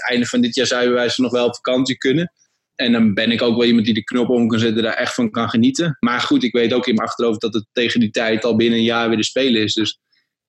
einde 0.09 0.25
van 0.25 0.41
dit 0.41 0.55
jaar 0.55 0.67
zou 0.67 0.89
wijze 0.89 1.21
nog 1.21 1.31
wel 1.31 1.45
op 1.45 1.55
vakantie 1.55 1.97
kunnen. 1.97 2.31
En 2.75 2.91
dan 2.91 3.13
ben 3.13 3.31
ik 3.31 3.41
ook 3.41 3.57
wel 3.57 3.65
iemand 3.65 3.85
die 3.85 3.93
de 3.93 4.03
knop 4.03 4.29
om 4.29 4.47
kan 4.47 4.59
zetten, 4.59 4.83
daar 4.83 4.93
echt 4.93 5.13
van 5.13 5.31
kan 5.31 5.49
genieten. 5.49 5.97
Maar 5.99 6.19
goed, 6.19 6.43
ik 6.43 6.53
weet 6.53 6.73
ook 6.73 6.87
in 6.87 6.95
mijn 6.95 7.07
achterhoofd 7.07 7.41
dat 7.41 7.53
het 7.53 7.65
tegen 7.71 7.99
die 7.99 8.11
tijd 8.11 8.45
al 8.45 8.55
binnen 8.55 8.77
een 8.77 8.85
jaar 8.85 9.07
weer 9.07 9.17
de 9.17 9.23
spelen 9.23 9.61
is. 9.61 9.73
Dus 9.73 9.99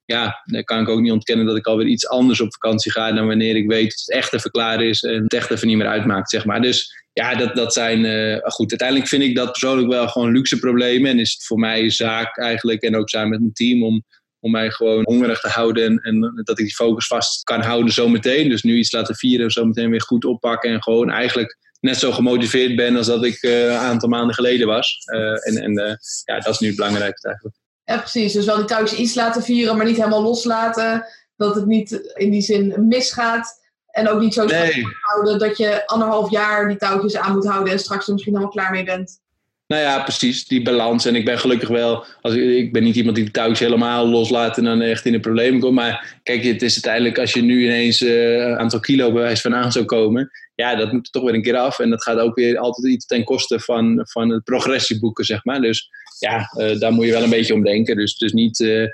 ja, 0.04 0.42
dan 0.44 0.64
kan 0.64 0.80
ik 0.80 0.88
ook 0.88 1.00
niet 1.00 1.12
ontkennen 1.12 1.46
dat 1.46 1.56
ik 1.56 1.66
alweer 1.66 1.86
iets 1.86 2.08
anders 2.08 2.40
op 2.40 2.52
vakantie 2.52 2.92
ga 2.92 3.12
dan 3.12 3.26
wanneer 3.26 3.56
ik 3.56 3.68
weet 3.68 3.90
dat 3.90 4.00
het 4.04 4.10
echt 4.10 4.32
even 4.32 4.50
klaar 4.50 4.82
is 4.82 5.02
en 5.02 5.22
het 5.22 5.34
echt 5.34 5.50
even 5.50 5.66
niet 5.66 5.76
meer 5.76 5.86
uitmaakt, 5.86 6.30
zeg 6.30 6.44
maar. 6.44 6.62
Dus 6.62 7.02
ja, 7.12 7.34
dat, 7.34 7.56
dat 7.56 7.72
zijn, 7.72 8.04
uh, 8.04 8.38
goed, 8.42 8.70
uiteindelijk 8.70 9.08
vind 9.08 9.22
ik 9.22 9.36
dat 9.36 9.50
persoonlijk 9.50 9.88
wel 9.88 10.08
gewoon 10.08 10.32
luxe 10.32 10.58
problemen. 10.58 11.10
En 11.10 11.18
is 11.18 11.32
het 11.32 11.44
voor 11.44 11.58
mij 11.58 11.90
zaak 11.90 12.38
eigenlijk, 12.38 12.82
en 12.82 12.96
ook 12.96 13.08
samen 13.08 13.30
met 13.30 13.40
mijn 13.40 13.52
team, 13.52 13.82
om 13.82 14.04
om 14.44 14.50
mij 14.50 14.70
gewoon 14.70 15.02
hongerig 15.04 15.40
te 15.40 15.48
houden 15.48 15.84
en, 15.84 15.98
en, 15.98 16.40
dat 16.42 16.58
ik 16.58 16.64
die 16.64 16.74
focus 16.74 17.06
vast 17.06 17.44
kan 17.44 17.62
houden 17.62 17.92
zometeen. 17.92 18.48
Dus 18.48 18.62
nu 18.62 18.76
iets 18.76 18.92
laten 18.92 19.14
vieren, 19.14 19.50
zometeen 19.50 19.90
weer 19.90 20.02
goed 20.02 20.24
oppakken 20.24 20.70
en 20.70 20.82
gewoon 20.82 21.10
eigenlijk 21.10 21.58
net 21.80 21.98
zo 21.98 22.12
gemotiveerd 22.12 22.76
ben 22.76 22.96
als 22.96 23.06
dat 23.06 23.24
ik 23.24 23.42
uh, 23.42 23.64
een 23.64 23.70
aantal 23.70 24.08
maanden 24.08 24.34
geleden 24.34 24.66
was. 24.66 24.96
Uh, 25.14 25.48
en 25.48 25.56
en 25.56 25.98
ja, 26.24 26.40
dat 26.40 26.52
is 26.52 26.58
nu 26.58 26.66
het 26.66 26.76
belangrijkste 26.76 27.28
eigenlijk. 27.28 27.56
Ja, 27.84 27.98
precies. 27.98 28.32
Dus 28.32 28.44
wel 28.44 28.56
die 28.56 28.64
touwtjes 28.64 28.98
iets 28.98 29.14
laten 29.14 29.42
vieren, 29.42 29.76
maar 29.76 29.86
niet 29.86 29.96
helemaal 29.96 30.22
loslaten. 30.22 31.06
Dat 31.36 31.54
het 31.54 31.66
niet 31.66 32.12
in 32.14 32.30
die 32.30 32.42
zin 32.42 32.74
misgaat. 32.88 33.62
En 33.90 34.08
ook 34.08 34.20
niet 34.20 34.34
zo 34.34 34.44
nee. 34.44 34.86
houden 35.00 35.38
dat 35.38 35.56
je 35.56 35.86
anderhalf 35.86 36.30
jaar 36.30 36.68
die 36.68 36.76
touwtjes 36.76 37.16
aan 37.16 37.34
moet 37.34 37.46
houden 37.46 37.72
en 37.72 37.78
straks 37.78 38.06
er 38.06 38.12
misschien 38.12 38.34
helemaal 38.34 38.54
klaar 38.54 38.70
mee 38.70 38.84
bent. 38.84 39.22
Nou 39.66 39.82
ja, 39.82 40.02
precies, 40.02 40.46
die 40.46 40.62
balans. 40.62 41.04
En 41.04 41.14
ik 41.14 41.24
ben 41.24 41.38
gelukkig 41.38 41.68
wel, 41.68 42.04
als 42.20 42.34
ik, 42.34 42.42
ik 42.42 42.72
ben 42.72 42.82
niet 42.82 42.96
iemand 42.96 43.16
die 43.16 43.24
de 43.24 43.30
touwtjes 43.30 43.58
helemaal 43.58 44.06
loslaat 44.06 44.58
en 44.58 44.64
dan 44.64 44.80
echt 44.80 45.06
in 45.06 45.14
een 45.14 45.20
probleem 45.20 45.60
komt. 45.60 45.74
Maar 45.74 46.18
kijk, 46.22 46.44
het 46.44 46.62
is 46.62 46.72
uiteindelijk 46.72 47.18
als 47.18 47.32
je 47.32 47.42
nu 47.42 47.64
ineens 47.64 48.00
uh, 48.00 48.32
een 48.32 48.58
aantal 48.58 48.80
kilo 48.80 49.12
bewijs 49.12 49.40
van 49.40 49.54
aan 49.54 49.72
zou 49.72 49.84
komen. 49.84 50.30
Ja, 50.54 50.74
dat 50.74 50.92
moet 50.92 51.06
er 51.06 51.12
toch 51.12 51.22
weer 51.22 51.34
een 51.34 51.42
keer 51.42 51.56
af. 51.56 51.78
En 51.78 51.90
dat 51.90 52.02
gaat 52.02 52.18
ook 52.18 52.34
weer 52.34 52.58
altijd 52.58 52.86
iets 52.86 53.06
ten 53.06 53.24
koste 53.24 53.60
van, 53.60 54.00
van 54.10 54.30
het 54.30 54.44
progressieboeken, 54.44 55.24
zeg 55.24 55.44
maar. 55.44 55.60
Dus 55.60 55.90
ja, 56.18 56.50
uh, 56.58 56.78
daar 56.78 56.92
moet 56.92 57.04
je 57.04 57.12
wel 57.12 57.22
een 57.22 57.30
beetje 57.30 57.54
om 57.54 57.62
denken. 57.62 57.96
Dus, 57.96 58.16
dus 58.16 58.32
niet, 58.32 58.60
uh, 58.60 58.86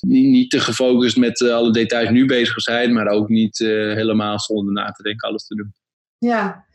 niet, 0.00 0.26
niet, 0.26 0.50
te 0.50 0.60
gefocust 0.60 1.16
met 1.16 1.42
alle 1.42 1.72
details 1.72 2.10
nu 2.10 2.26
bezig 2.26 2.60
zijn, 2.60 2.92
maar 2.92 3.06
ook 3.06 3.28
niet 3.28 3.58
helemaal 3.58 4.40
zonder 4.40 4.72
na 4.72 4.90
te 4.90 5.02
denken 5.02 5.28
alles 5.28 5.46
te 5.46 5.54
doen. 5.54 5.74
Ja, 6.18 6.66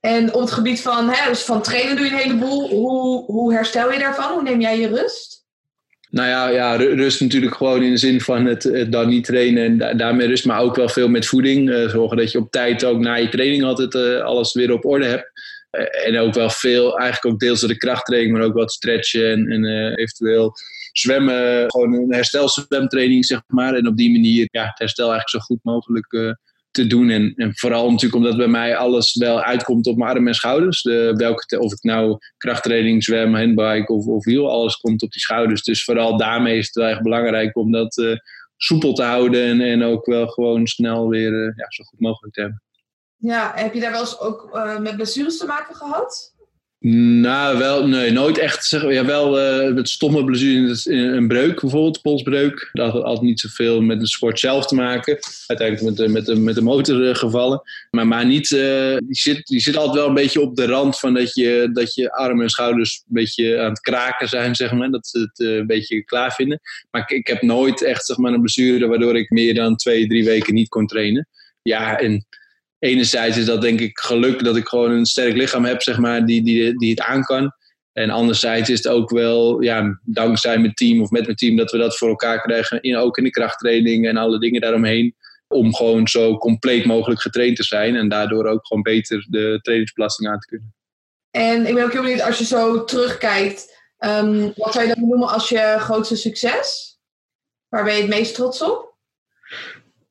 en 0.00 0.34
op 0.34 0.40
het 0.40 0.50
gebied 0.50 0.80
van, 0.80 1.08
hè, 1.08 1.28
dus 1.28 1.42
van 1.42 1.62
trainen 1.62 1.96
doe 1.96 2.04
je 2.04 2.10
een 2.10 2.18
heleboel. 2.18 2.68
Hoe, 2.68 3.24
hoe 3.24 3.52
herstel 3.52 3.92
je 3.92 3.98
daarvan? 3.98 4.32
Hoe 4.32 4.42
neem 4.42 4.60
jij 4.60 4.80
je 4.80 4.88
rust? 4.88 5.40
Nou 6.10 6.28
ja, 6.28 6.48
ja, 6.48 6.76
rust 6.76 7.20
natuurlijk 7.20 7.54
gewoon 7.54 7.82
in 7.82 7.90
de 7.90 7.96
zin 7.96 8.20
van 8.20 8.44
het, 8.44 8.86
dan 8.88 9.08
niet 9.08 9.24
trainen 9.24 9.80
en 9.80 9.96
daarmee 9.96 10.26
rust, 10.26 10.44
maar 10.44 10.60
ook 10.60 10.76
wel 10.76 10.88
veel 10.88 11.08
met 11.08 11.26
voeding. 11.26 11.68
Uh, 11.68 11.88
zorgen 11.88 12.16
dat 12.16 12.32
je 12.32 12.38
op 12.38 12.50
tijd 12.50 12.84
ook 12.84 12.98
na 12.98 13.14
je 13.14 13.28
training 13.28 13.64
altijd 13.64 13.94
uh, 13.94 14.20
alles 14.20 14.52
weer 14.52 14.72
op 14.72 14.84
orde 14.84 15.06
hebt. 15.06 15.29
Uh, 15.70 16.06
en 16.06 16.18
ook 16.18 16.34
wel 16.34 16.50
veel, 16.50 16.98
eigenlijk 16.98 17.34
ook 17.34 17.40
deels 17.40 17.60
de 17.60 17.76
krachttraining, 17.76 18.32
maar 18.32 18.46
ook 18.46 18.54
wat 18.54 18.72
stretchen 18.72 19.32
en, 19.32 19.46
en 19.50 19.94
eventueel 19.94 20.52
zwemmen. 20.92 21.70
Gewoon 21.70 21.92
een 21.94 22.12
herstelswemtraining, 22.12 23.24
zeg 23.24 23.42
maar. 23.46 23.74
En 23.74 23.86
op 23.86 23.96
die 23.96 24.12
manier 24.12 24.48
ja, 24.50 24.64
het 24.64 24.78
herstel 24.78 25.10
eigenlijk 25.10 25.44
zo 25.44 25.54
goed 25.54 25.60
mogelijk 25.62 26.36
te 26.70 26.86
doen. 26.86 27.10
En, 27.10 27.32
en, 27.36 27.56
vooral 27.56 27.90
natuurlijk 27.90 28.14
omdat 28.14 28.36
bij 28.36 28.48
mij 28.48 28.76
alles 28.76 29.14
wel 29.14 29.42
uitkomt 29.42 29.86
op 29.86 29.96
mijn 29.96 30.10
armen 30.10 30.28
en 30.28 30.34
schouders. 30.34 30.82
De, 30.82 31.12
welke, 31.16 31.58
of 31.58 31.72
ik 31.72 31.82
nou 31.82 32.18
krachttraining, 32.36 33.04
zwem, 33.04 33.34
handbike 33.34 33.92
of, 33.92 34.06
of 34.06 34.24
wiel, 34.24 34.50
alles 34.50 34.76
komt 34.76 35.02
op 35.02 35.10
die 35.10 35.22
schouders. 35.22 35.62
Dus 35.62 35.84
vooral 35.84 36.16
daarmee 36.16 36.58
is 36.58 36.66
het 36.66 36.74
wel 36.74 36.88
echt 36.88 37.02
belangrijk 37.02 37.56
om 37.56 37.72
dat 37.72 38.18
soepel 38.56 38.92
te 38.92 39.02
houden 39.02 39.44
en, 39.44 39.60
en 39.60 39.82
ook 39.82 40.06
wel 40.06 40.26
gewoon 40.26 40.66
snel 40.66 41.08
weer 41.08 41.32
ja, 41.56 41.66
zo 41.68 41.84
goed 41.84 42.00
mogelijk 42.00 42.34
te 42.34 42.40
hebben. 42.40 42.62
Ja, 43.20 43.52
heb 43.54 43.74
je 43.74 43.80
daar 43.80 43.90
wel 43.90 44.00
eens 44.00 44.20
ook 44.20 44.50
uh, 44.54 44.78
met 44.78 44.96
blessures 44.96 45.38
te 45.38 45.46
maken 45.46 45.74
gehad? 45.74 46.34
Nou, 47.20 47.58
wel, 47.58 47.86
nee, 47.86 48.10
nooit 48.10 48.38
echt. 48.38 48.64
Zeg, 48.64 48.92
ja, 48.92 49.04
wel 49.04 49.40
uh, 49.64 49.74
met 49.74 49.88
stomme 49.88 50.24
blessures, 50.24 50.86
een 50.86 51.28
breuk 51.28 51.60
bijvoorbeeld, 51.60 52.02
polsbreuk. 52.02 52.70
Dat 52.72 52.92
had 52.92 53.22
niet 53.22 53.40
zoveel 53.40 53.80
met 53.80 54.00
de 54.00 54.06
sport 54.06 54.38
zelf 54.38 54.66
te 54.66 54.74
maken. 54.74 55.18
Uiteindelijk 55.46 55.88
met 55.88 55.96
de, 55.96 56.12
met 56.12 56.26
de, 56.26 56.36
met 56.36 56.54
de 56.54 56.62
motor 56.62 57.08
uh, 57.08 57.14
gevallen. 57.14 57.62
Maar, 57.90 58.06
maar 58.06 58.26
niet, 58.26 58.48
die, 58.48 59.04
zit, 59.08 59.46
die 59.46 59.60
zit 59.60 59.76
altijd 59.76 59.96
wel 59.96 60.08
een 60.08 60.14
beetje 60.14 60.40
op 60.40 60.56
de 60.56 60.66
rand 60.66 60.98
van 60.98 61.14
dat 61.14 61.34
je, 61.34 61.70
dat 61.72 61.94
je 61.94 62.12
armen 62.12 62.42
en 62.42 62.50
schouders 62.50 62.96
een 62.96 63.14
beetje 63.14 63.60
aan 63.60 63.70
het 63.70 63.80
kraken 63.80 64.28
zijn, 64.28 64.54
zeg 64.54 64.72
maar. 64.72 64.90
Dat 64.90 65.06
ze 65.06 65.18
het 65.18 65.38
een 65.38 65.66
beetje 65.66 66.04
klaar 66.04 66.32
vinden. 66.32 66.60
Maar 66.90 67.02
ik, 67.02 67.10
ik 67.10 67.26
heb 67.26 67.42
nooit 67.42 67.82
echt 67.82 68.06
zeg 68.06 68.16
maar, 68.16 68.32
een 68.32 68.40
blessure 68.40 68.86
waardoor 68.86 69.16
ik 69.16 69.30
meer 69.30 69.54
dan 69.54 69.76
twee, 69.76 70.06
drie 70.06 70.24
weken 70.24 70.54
niet 70.54 70.68
kon 70.68 70.86
trainen. 70.86 71.28
Ja, 71.62 71.98
en 71.98 72.26
enerzijds 72.80 73.36
is 73.36 73.44
dat 73.44 73.60
denk 73.60 73.80
ik 73.80 73.98
geluk 73.98 74.44
dat 74.44 74.56
ik 74.56 74.68
gewoon 74.68 74.90
een 74.90 75.06
sterk 75.06 75.36
lichaam 75.36 75.64
heb, 75.64 75.82
zeg 75.82 75.98
maar, 75.98 76.24
die, 76.26 76.42
die, 76.42 76.78
die 76.78 76.90
het 76.90 77.00
aan 77.00 77.22
kan. 77.22 77.52
En 77.92 78.10
anderzijds 78.10 78.70
is 78.70 78.78
het 78.78 78.88
ook 78.88 79.10
wel, 79.10 79.60
ja, 79.60 80.00
dankzij 80.04 80.58
mijn 80.58 80.74
team 80.74 81.02
of 81.02 81.10
met 81.10 81.24
mijn 81.24 81.36
team, 81.36 81.56
dat 81.56 81.70
we 81.70 81.78
dat 81.78 81.96
voor 81.96 82.08
elkaar 82.08 82.40
krijgen. 82.40 82.80
In, 82.80 82.96
ook 82.96 83.18
in 83.18 83.24
de 83.24 83.30
krachttraining 83.30 84.06
en 84.06 84.16
alle 84.16 84.38
dingen 84.38 84.60
daaromheen. 84.60 85.14
Om 85.48 85.74
gewoon 85.74 86.08
zo 86.08 86.38
compleet 86.38 86.84
mogelijk 86.84 87.20
getraind 87.20 87.56
te 87.56 87.62
zijn. 87.62 87.96
En 87.96 88.08
daardoor 88.08 88.46
ook 88.46 88.66
gewoon 88.66 88.82
beter 88.82 89.26
de 89.28 89.58
trainingsbelasting 89.62 90.30
aan 90.30 90.38
te 90.38 90.46
kunnen. 90.46 90.74
En 91.30 91.66
ik 91.66 91.74
ben 91.74 91.84
ook 91.84 91.92
heel 91.92 92.02
benieuwd, 92.02 92.22
als 92.22 92.38
je 92.38 92.44
zo 92.44 92.84
terugkijkt, 92.84 93.78
um, 93.98 94.52
wat 94.56 94.72
zou 94.72 94.86
je 94.86 94.94
dan 94.94 95.08
noemen 95.08 95.28
als 95.28 95.48
je 95.48 95.76
grootste 95.78 96.16
succes? 96.16 96.98
Waar 97.68 97.84
ben 97.84 97.94
je 97.94 98.00
het 98.00 98.10
meest 98.10 98.34
trots 98.34 98.62
op? 98.62 98.89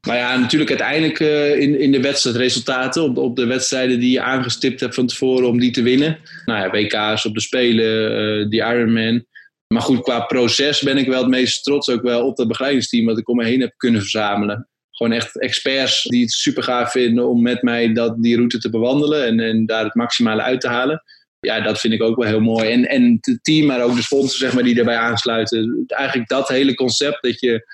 Nou 0.02 0.18
ja, 0.18 0.38
natuurlijk 0.38 0.70
uiteindelijk 0.70 1.20
uh, 1.20 1.60
in, 1.60 1.80
in 1.80 1.92
de 1.92 2.02
wedstrijdresultaten, 2.02 3.04
op, 3.04 3.18
op 3.18 3.36
de 3.36 3.46
wedstrijden 3.46 4.00
die 4.00 4.12
je 4.12 4.22
aangestipt 4.22 4.80
hebt 4.80 4.96
van 4.96 5.08
tevoren 5.08 5.48
om 5.48 5.60
die 5.60 5.72
te 5.72 5.82
winnen. 5.82 6.20
Nou 6.46 6.60
ja, 6.60 6.70
WK's 6.70 7.26
op 7.26 7.34
de 7.34 7.42
Spelen, 7.42 8.12
uh, 8.42 8.50
die 8.50 8.60
Ironman. 8.60 9.26
Maar 9.68 9.82
goed, 9.82 10.02
qua 10.02 10.20
proces 10.20 10.82
ben 10.82 10.98
ik 10.98 11.08
wel 11.08 11.20
het 11.20 11.30
meest 11.30 11.64
trots 11.64 11.90
ook 11.90 12.02
wel 12.02 12.26
op 12.26 12.36
dat 12.36 12.48
begeleidingsteam 12.48 13.06
wat 13.06 13.18
ik 13.18 13.30
om 13.30 13.36
me 13.36 13.46
heen 13.46 13.62
heb 13.62 13.74
kunnen 13.78 14.02
verzamelen. 14.02 14.68
Gewoon 14.92 15.14
echt 15.14 15.40
experts 15.40 16.04
die 16.04 16.22
het 16.22 16.32
super 16.32 16.64
gaaf 16.64 16.92
vinden 16.92 17.30
om 17.30 17.42
met 17.42 17.62
mij 17.62 17.94
dat, 17.94 18.24
die 18.24 18.36
route 18.36 18.58
te 18.58 18.70
bewandelen 18.70 19.26
en, 19.26 19.40
en 19.40 19.66
daar 19.66 19.84
het 19.84 19.96
maximale 19.96 20.42
uit 20.42 20.62
te 20.62 20.68
halen. 20.68 21.04
Ja, 21.40 21.62
dat 21.62 21.80
vind 21.80 21.94
ik 21.94 22.04
ook 22.04 22.18
wel 22.18 22.28
heel 22.28 22.40
mooi. 22.40 22.70
En, 22.70 22.86
en 22.86 23.18
het 23.22 23.40
team, 23.42 23.66
maar 23.66 23.84
ook 23.84 23.96
de 23.96 24.02
sponsors 24.02 24.38
zeg 24.40 24.54
maar, 24.54 24.64
die 24.64 24.76
daarbij 24.76 24.98
aansluiten. 24.98 25.84
Eigenlijk 25.88 26.30
dat 26.30 26.48
hele 26.48 26.74
concept 26.74 27.22
dat 27.22 27.40
je 27.40 27.66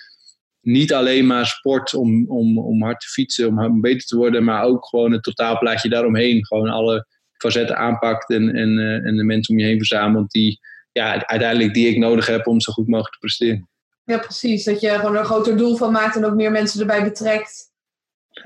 niet 0.65 0.93
alleen 0.93 1.25
maar 1.25 1.45
sport 1.45 1.93
om, 1.93 2.29
om, 2.29 2.59
om 2.59 2.83
hard 2.83 2.99
te 2.99 3.07
fietsen, 3.07 3.57
om 3.57 3.81
beter 3.81 4.07
te 4.07 4.15
worden, 4.15 4.43
maar 4.43 4.63
ook 4.63 4.85
gewoon 4.85 5.11
het 5.11 5.23
totaalplaatje 5.23 5.89
daaromheen. 5.89 6.45
Gewoon 6.45 6.69
alle 6.69 7.07
facetten 7.37 7.77
aanpakt 7.77 8.29
en, 8.29 8.55
en, 8.55 8.69
uh, 8.69 9.05
en 9.05 9.17
de 9.17 9.23
mensen 9.23 9.53
om 9.53 9.59
je 9.59 9.65
heen 9.65 9.77
verzamelt 9.77 10.31
die 10.31 10.59
ja, 10.91 11.27
uiteindelijk 11.27 11.73
die 11.73 11.87
ik 11.87 11.97
nodig 11.97 12.27
heb 12.27 12.47
om 12.47 12.61
zo 12.61 12.73
goed 12.73 12.87
mogelijk 12.87 13.13
te 13.13 13.19
presteren. 13.19 13.69
Ja, 14.03 14.17
precies. 14.17 14.63
Dat 14.63 14.81
je 14.81 14.89
gewoon 14.89 15.15
een 15.15 15.25
groter 15.25 15.57
doel 15.57 15.75
van 15.75 15.91
maakt 15.91 16.15
en 16.15 16.25
ook 16.25 16.35
meer 16.35 16.51
mensen 16.51 16.79
erbij 16.79 17.03
betrekt. 17.03 17.73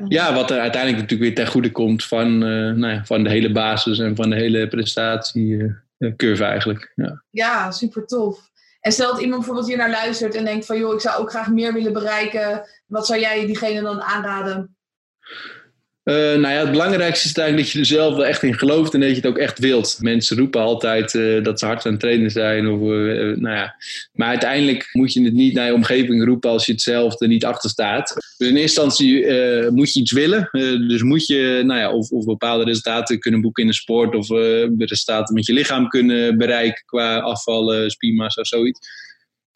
Ja, 0.07 0.33
wat 0.33 0.51
er 0.51 0.59
uiteindelijk 0.59 1.01
natuurlijk 1.01 1.29
weer 1.29 1.45
ten 1.45 1.53
goede 1.53 1.71
komt 1.71 2.05
van, 2.05 2.27
uh, 2.33 2.73
nou 2.73 2.93
ja, 2.93 3.05
van 3.05 3.23
de 3.23 3.29
hele 3.29 3.51
basis 3.51 3.99
en 3.99 4.15
van 4.15 4.29
de 4.29 4.35
hele 4.35 4.67
prestatiecurve 4.67 6.43
uh, 6.43 6.49
eigenlijk. 6.49 6.91
Ja. 6.95 7.23
ja, 7.29 7.71
super 7.71 8.05
tof. 8.05 8.49
En 8.79 8.91
stel 8.91 9.11
dat 9.11 9.21
iemand 9.21 9.37
bijvoorbeeld 9.37 9.67
hier 9.67 9.77
naar 9.77 9.89
luistert 9.89 10.35
en 10.35 10.45
denkt 10.45 10.65
van 10.65 10.77
joh, 10.77 10.93
ik 10.93 11.01
zou 11.01 11.21
ook 11.21 11.29
graag 11.29 11.49
meer 11.49 11.73
willen 11.73 11.93
bereiken. 11.93 12.69
Wat 12.85 13.05
zou 13.05 13.19
jij 13.19 13.45
diegene 13.45 13.81
dan 13.81 14.01
aanraden? 14.01 14.77
Uh, 16.09 16.15
nou 16.15 16.53
ja, 16.53 16.59
het 16.59 16.71
belangrijkste 16.71 17.27
is 17.27 17.33
eigenlijk 17.33 17.67
dat 17.67 17.73
je 17.73 17.79
er 17.79 17.99
zelf 17.99 18.15
wel 18.15 18.25
echt 18.25 18.43
in 18.43 18.57
gelooft 18.57 18.93
en 18.93 18.99
dat 18.99 19.09
je 19.09 19.15
het 19.15 19.25
ook 19.25 19.37
echt 19.37 19.59
wilt. 19.59 19.97
Mensen 19.99 20.37
roepen 20.37 20.61
altijd 20.61 21.13
uh, 21.13 21.43
dat 21.43 21.59
ze 21.59 21.65
hard 21.65 21.85
aan 21.85 21.91
het 21.91 22.01
trainen 22.01 22.31
zijn. 22.31 22.67
Of, 22.67 22.79
uh, 22.79 23.37
nou 23.37 23.55
ja. 23.55 23.75
Maar 24.13 24.27
uiteindelijk 24.27 24.89
moet 24.91 25.13
je 25.13 25.23
het 25.23 25.33
niet 25.33 25.53
naar 25.53 25.65
je 25.65 25.73
omgeving 25.73 26.25
roepen 26.25 26.49
als 26.49 26.65
je 26.65 26.71
het 26.71 26.81
zelf 26.81 27.21
er 27.21 27.27
niet 27.27 27.45
achter 27.45 27.69
staat. 27.69 28.13
Dus 28.37 28.47
in 28.47 28.55
eerste 28.55 28.81
instantie 28.81 29.31
moet 29.71 29.93
je 29.93 29.99
iets 29.99 30.11
willen. 30.11 30.49
dus 30.87 31.01
moet 31.01 31.25
je 31.27 31.61
nou 31.65 31.79
ja, 31.79 31.91
of, 31.91 32.09
of, 32.09 32.25
bepaalde 32.25 32.63
resultaten 32.63 33.19
kunnen 33.19 33.41
boeken 33.41 33.63
in 33.63 33.69
de 33.69 33.75
sport. 33.75 34.15
Of 34.15 34.29
resultaten 34.77 35.35
met 35.35 35.45
je 35.45 35.53
lichaam 35.53 35.87
kunnen 35.87 36.37
bereiken 36.37 36.83
qua 36.85 37.19
afvallen, 37.19 37.91
spiermassa 37.91 38.41
of 38.41 38.47
zoiets. 38.47 38.79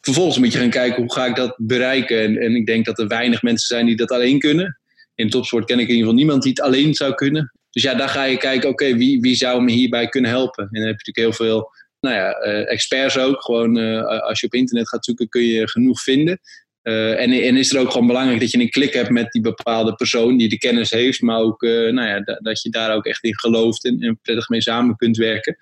Vervolgens 0.02 0.38
moet 0.38 0.54
je 0.54 0.60
gaan 0.60 0.70
kijken 0.70 1.02
hoe 1.02 1.14
ga 1.14 1.26
ik 1.26 1.36
dat 1.36 1.56
bereiken. 1.58 2.22
En, 2.22 2.38
en 2.38 2.56
ik 2.56 2.66
denk 2.66 2.86
dat 2.86 3.00
er 3.00 3.08
weinig 3.08 3.42
mensen 3.42 3.68
zijn 3.68 3.86
die 3.86 3.96
dat 3.96 4.12
alleen 4.12 4.40
kunnen 4.40 4.78
in 5.16 5.30
topsport 5.30 5.66
ken 5.66 5.80
ik 5.80 5.88
in 5.88 5.90
ieder 5.90 6.04
geval 6.04 6.18
niemand 6.18 6.44
die 6.44 6.52
het 6.52 6.62
alleen 6.62 6.94
zou 6.94 7.14
kunnen. 7.14 7.52
Dus 7.70 7.84
ja, 7.84 7.96
daar 7.96 8.10
ga 8.10 8.24
je 8.24 8.38
kijken, 8.38 8.70
oké, 8.70 8.96
wie, 8.96 9.22
wie 9.22 9.36
zou 9.36 9.64
me 9.64 9.72
hierbij 9.72 10.08
kunnen 10.08 10.32
helpen? 10.32 10.64
En 10.64 10.70
dan 10.72 10.88
heb 10.88 11.00
je 11.00 11.12
natuurlijk 11.12 11.38
heel 11.38 11.48
veel 11.48 11.72
nou 12.00 12.16
ja, 12.16 12.32
experts 12.66 13.18
ook. 13.18 13.44
Gewoon 13.44 13.78
als 14.22 14.40
je 14.40 14.46
op 14.46 14.54
internet 14.54 14.90
gaat 14.90 15.06
zoeken 15.06 15.30
kun 15.30 15.44
je 15.44 15.70
genoeg 15.70 16.02
vinden. 16.02 16.40
en, 16.82 17.32
en, 17.32 17.58
is 17.58 17.74
er 17.74 17.80
ook 17.80 17.92
gewoon 17.92 18.08
belangrijk 18.08 18.40
dat 18.40 18.52
je 18.52 18.60
een 18.60 18.70
klik 18.70 18.94
hebt 18.94 19.10
met 19.10 19.32
die 19.32 19.42
bepaalde 19.42 19.96
persoon 19.96 20.38
die 20.38 20.50
de 20.50 20.58
kennis 20.58 20.90
heeft, 20.90 21.22
maar 21.22 21.40
ook 21.40 21.62
nou 21.62 22.08
ja, 22.08 22.20
dat 22.40 22.62
je 22.62 22.70
daar 22.70 22.96
ook 22.96 23.06
echt 23.06 23.24
in 23.24 23.40
gelooft 23.40 23.86
en, 23.86 24.00
en 24.00 24.20
prettig 24.22 24.50
mee 24.50 24.62
samen 24.62 24.96
kunt 24.96 25.18
werken 25.18 25.58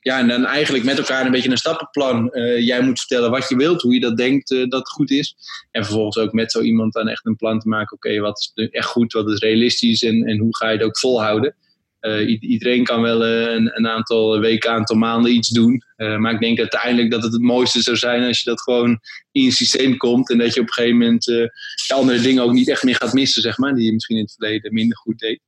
ja, 0.00 0.18
en 0.18 0.28
dan 0.28 0.44
eigenlijk 0.44 0.84
met 0.84 0.98
elkaar 0.98 1.24
een 1.24 1.30
beetje 1.30 1.50
een 1.50 1.56
stappenplan. 1.56 2.30
Uh, 2.32 2.60
jij 2.66 2.82
moet 2.82 2.98
vertellen 2.98 3.30
wat 3.30 3.48
je 3.48 3.56
wilt, 3.56 3.82
hoe 3.82 3.94
je 3.94 4.00
dat 4.00 4.16
denkt 4.16 4.50
uh, 4.50 4.68
dat 4.68 4.88
goed 4.88 5.10
is. 5.10 5.36
En 5.70 5.84
vervolgens 5.84 6.18
ook 6.18 6.32
met 6.32 6.52
zo 6.52 6.60
iemand 6.60 6.92
dan 6.92 7.08
echt 7.08 7.26
een 7.26 7.36
plan 7.36 7.60
te 7.60 7.68
maken. 7.68 7.96
Oké, 7.96 8.18
wat 8.18 8.52
is 8.54 8.68
echt 8.70 8.86
goed, 8.86 9.12
wat 9.12 9.30
is 9.30 9.38
realistisch 9.38 10.02
en, 10.02 10.24
en 10.24 10.38
hoe 10.38 10.56
ga 10.56 10.68
je 10.68 10.76
het 10.76 10.86
ook 10.86 10.98
volhouden. 10.98 11.56
Uh, 12.00 12.40
iedereen 12.40 12.84
kan 12.84 13.02
wel 13.02 13.24
een, 13.24 13.76
een, 13.76 13.88
aantal 13.88 14.40
weken, 14.40 14.70
aantal 14.70 14.96
maanden 14.96 15.32
iets 15.32 15.48
doen. 15.48 15.82
maar 15.96 16.32
ik 16.32 16.40
denk 16.40 16.58
uiteindelijk 16.58 17.10
dat 17.10 17.22
het 17.22 17.32
het 17.32 17.42
mooiste 17.42 17.82
zou 17.82 17.96
zijn 17.96 18.26
als 18.26 18.42
je 18.42 18.50
dat 18.50 18.60
gewoon 18.60 19.00
in 19.32 19.42
je 19.42 19.50
systeem 19.50 19.96
komt. 19.96 20.30
En 20.30 20.38
dat 20.38 20.54
je 20.54 20.60
op 20.60 20.66
een 20.66 20.72
gegeven 20.72 20.98
moment 20.98 21.24
de 21.24 21.50
andere 21.88 22.20
dingen 22.20 22.42
ook 22.42 22.52
niet 22.52 22.68
echt 22.68 22.82
meer 22.82 22.94
gaat 22.94 23.12
missen, 23.12 23.42
zeg 23.42 23.58
maar. 23.58 23.74
Die 23.74 23.84
je 23.84 23.92
misschien 23.92 24.16
in 24.16 24.22
het 24.22 24.34
verleden 24.38 24.74
minder 24.74 24.96
goed 24.96 25.18
deed. 25.18 25.40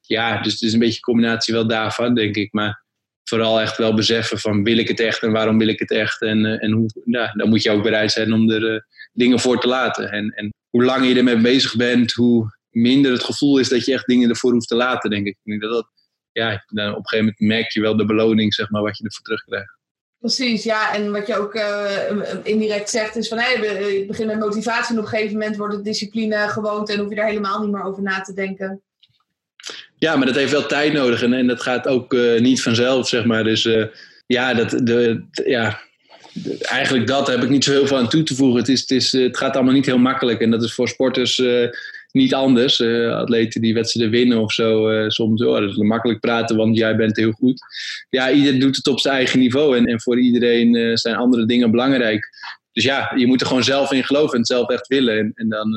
Ja, 0.00 0.42
dus 0.42 0.52
het 0.52 0.62
is 0.62 0.72
een 0.72 0.78
beetje 0.78 0.94
een 0.94 1.00
combinatie 1.00 1.54
wel 1.54 1.66
daarvan, 1.66 2.14
denk 2.14 2.36
ik. 2.36 2.52
Maar 2.52 2.86
vooral 3.28 3.60
echt 3.60 3.76
wel 3.76 3.94
beseffen 3.94 4.38
van 4.38 4.64
wil 4.64 4.78
ik 4.78 4.88
het 4.88 5.00
echt 5.00 5.22
en 5.22 5.32
waarom 5.32 5.58
wil 5.58 5.68
ik 5.68 5.78
het 5.78 5.90
echt. 5.90 6.22
En, 6.22 6.44
uh, 6.44 6.62
en 6.62 6.72
hoe, 6.72 6.90
nou, 7.04 7.38
dan 7.38 7.48
moet 7.48 7.62
je 7.62 7.70
ook 7.70 7.82
bereid 7.82 8.12
zijn 8.12 8.32
om 8.32 8.50
er 8.50 8.74
uh, 8.74 8.80
dingen 9.12 9.40
voor 9.40 9.60
te 9.60 9.68
laten. 9.68 10.10
En, 10.10 10.30
en 10.30 10.52
hoe 10.70 10.84
langer 10.84 11.08
je 11.08 11.16
ermee 11.16 11.40
bezig 11.40 11.76
bent, 11.76 12.12
hoe 12.12 12.56
minder 12.70 13.12
het 13.12 13.24
gevoel 13.24 13.58
is 13.58 13.68
dat 13.68 13.84
je 13.84 13.92
echt 13.92 14.06
dingen 14.06 14.28
ervoor 14.28 14.52
hoeft 14.52 14.68
te 14.68 14.74
laten, 14.74 15.10
denk 15.10 15.26
ik. 15.26 15.36
ik 15.44 15.60
dat 15.60 15.70
dat, 15.70 15.88
ja, 16.32 16.64
dan 16.66 16.90
op 16.90 16.96
een 16.96 17.08
gegeven 17.08 17.24
moment 17.24 17.40
merk 17.40 17.72
je 17.72 17.80
wel 17.80 17.96
de 17.96 18.04
beloning, 18.04 18.54
zeg 18.54 18.70
maar, 18.70 18.82
wat 18.82 18.98
je 18.98 19.04
ervoor 19.04 19.22
terugkrijgt. 19.22 19.76
Precies, 20.18 20.64
ja. 20.64 20.94
En 20.94 21.12
wat 21.12 21.26
je 21.26 21.36
ook 21.36 21.54
uh, 21.54 22.34
indirect 22.42 22.90
zegt 22.90 23.16
is 23.16 23.28
van... 23.28 23.38
Hey, 23.38 23.60
je 23.98 24.06
begint 24.06 24.28
met 24.28 24.38
motivatie 24.38 24.94
en 24.94 24.98
op 25.00 25.04
een 25.04 25.10
gegeven 25.10 25.38
moment 25.38 25.56
wordt 25.56 25.74
het 25.74 25.84
discipline 25.84 26.36
gewoonte... 26.48 26.92
en 26.92 26.98
hoef 26.98 27.08
je 27.08 27.14
daar 27.14 27.26
helemaal 27.26 27.60
niet 27.60 27.70
meer 27.70 27.82
over 27.82 28.02
na 28.02 28.20
te 28.20 28.32
denken. 28.32 28.82
Ja, 29.98 30.16
maar 30.16 30.26
dat 30.26 30.34
heeft 30.34 30.52
wel 30.52 30.66
tijd 30.66 30.92
nodig 30.92 31.22
en, 31.22 31.46
dat 31.46 31.62
gaat 31.62 31.86
ook 31.86 32.12
uh, 32.12 32.40
niet 32.40 32.62
vanzelf, 32.62 33.08
zeg 33.08 33.24
maar. 33.24 33.44
Dus 33.44 33.64
uh, 33.64 33.86
ja, 34.26 34.54
dat, 34.54 34.70
de, 34.70 35.24
ja, 35.44 35.80
eigenlijk 36.60 37.06
dat 37.06 37.26
heb 37.26 37.42
ik 37.42 37.48
niet 37.48 37.64
zo 37.64 37.72
heel 37.72 37.86
veel 37.86 37.96
aan 37.96 38.08
toe 38.08 38.22
te 38.22 38.34
voegen. 38.34 38.58
Het, 38.58 38.68
is, 38.68 38.80
het, 38.80 38.90
is, 38.90 39.12
het 39.12 39.36
gaat 39.36 39.54
allemaal 39.54 39.74
niet 39.74 39.86
heel 39.86 39.98
makkelijk 39.98 40.40
en 40.40 40.50
dat 40.50 40.62
is 40.62 40.74
voor 40.74 40.88
sporters 40.88 41.42
niet 42.12 42.34
anders. 42.34 42.80
atleten 43.10 43.60
die 43.60 43.74
wedstrijden 43.74 44.12
winnen 44.12 44.40
of 44.40 44.52
zo, 44.52 44.88
soms 45.08 45.44
oh, 45.44 45.60
dat 45.60 45.70
is 45.70 45.76
makkelijk 45.76 46.20
praten, 46.20 46.56
want 46.56 46.76
jij 46.76 46.96
bent 46.96 47.16
heel 47.16 47.32
goed. 47.32 47.60
Ja, 48.10 48.30
iedereen 48.30 48.60
doet 48.60 48.76
het 48.76 48.86
op 48.86 49.00
zijn 49.00 49.14
eigen 49.14 49.38
niveau 49.38 49.76
en, 49.76 49.84
en 49.84 50.00
voor 50.00 50.20
iedereen 50.20 50.98
zijn 50.98 51.16
andere 51.16 51.46
dingen 51.46 51.70
belangrijk. 51.70 52.28
Dus 52.72 52.84
ja, 52.84 53.12
je 53.16 53.26
moet 53.26 53.40
er 53.40 53.46
gewoon 53.46 53.64
zelf 53.64 53.92
in 53.92 54.04
geloven 54.04 54.32
en 54.32 54.38
het 54.38 54.46
zelf 54.46 54.68
echt 54.68 54.86
willen. 54.86 55.18
En, 55.18 55.32
en 55.34 55.48
dan, 55.48 55.70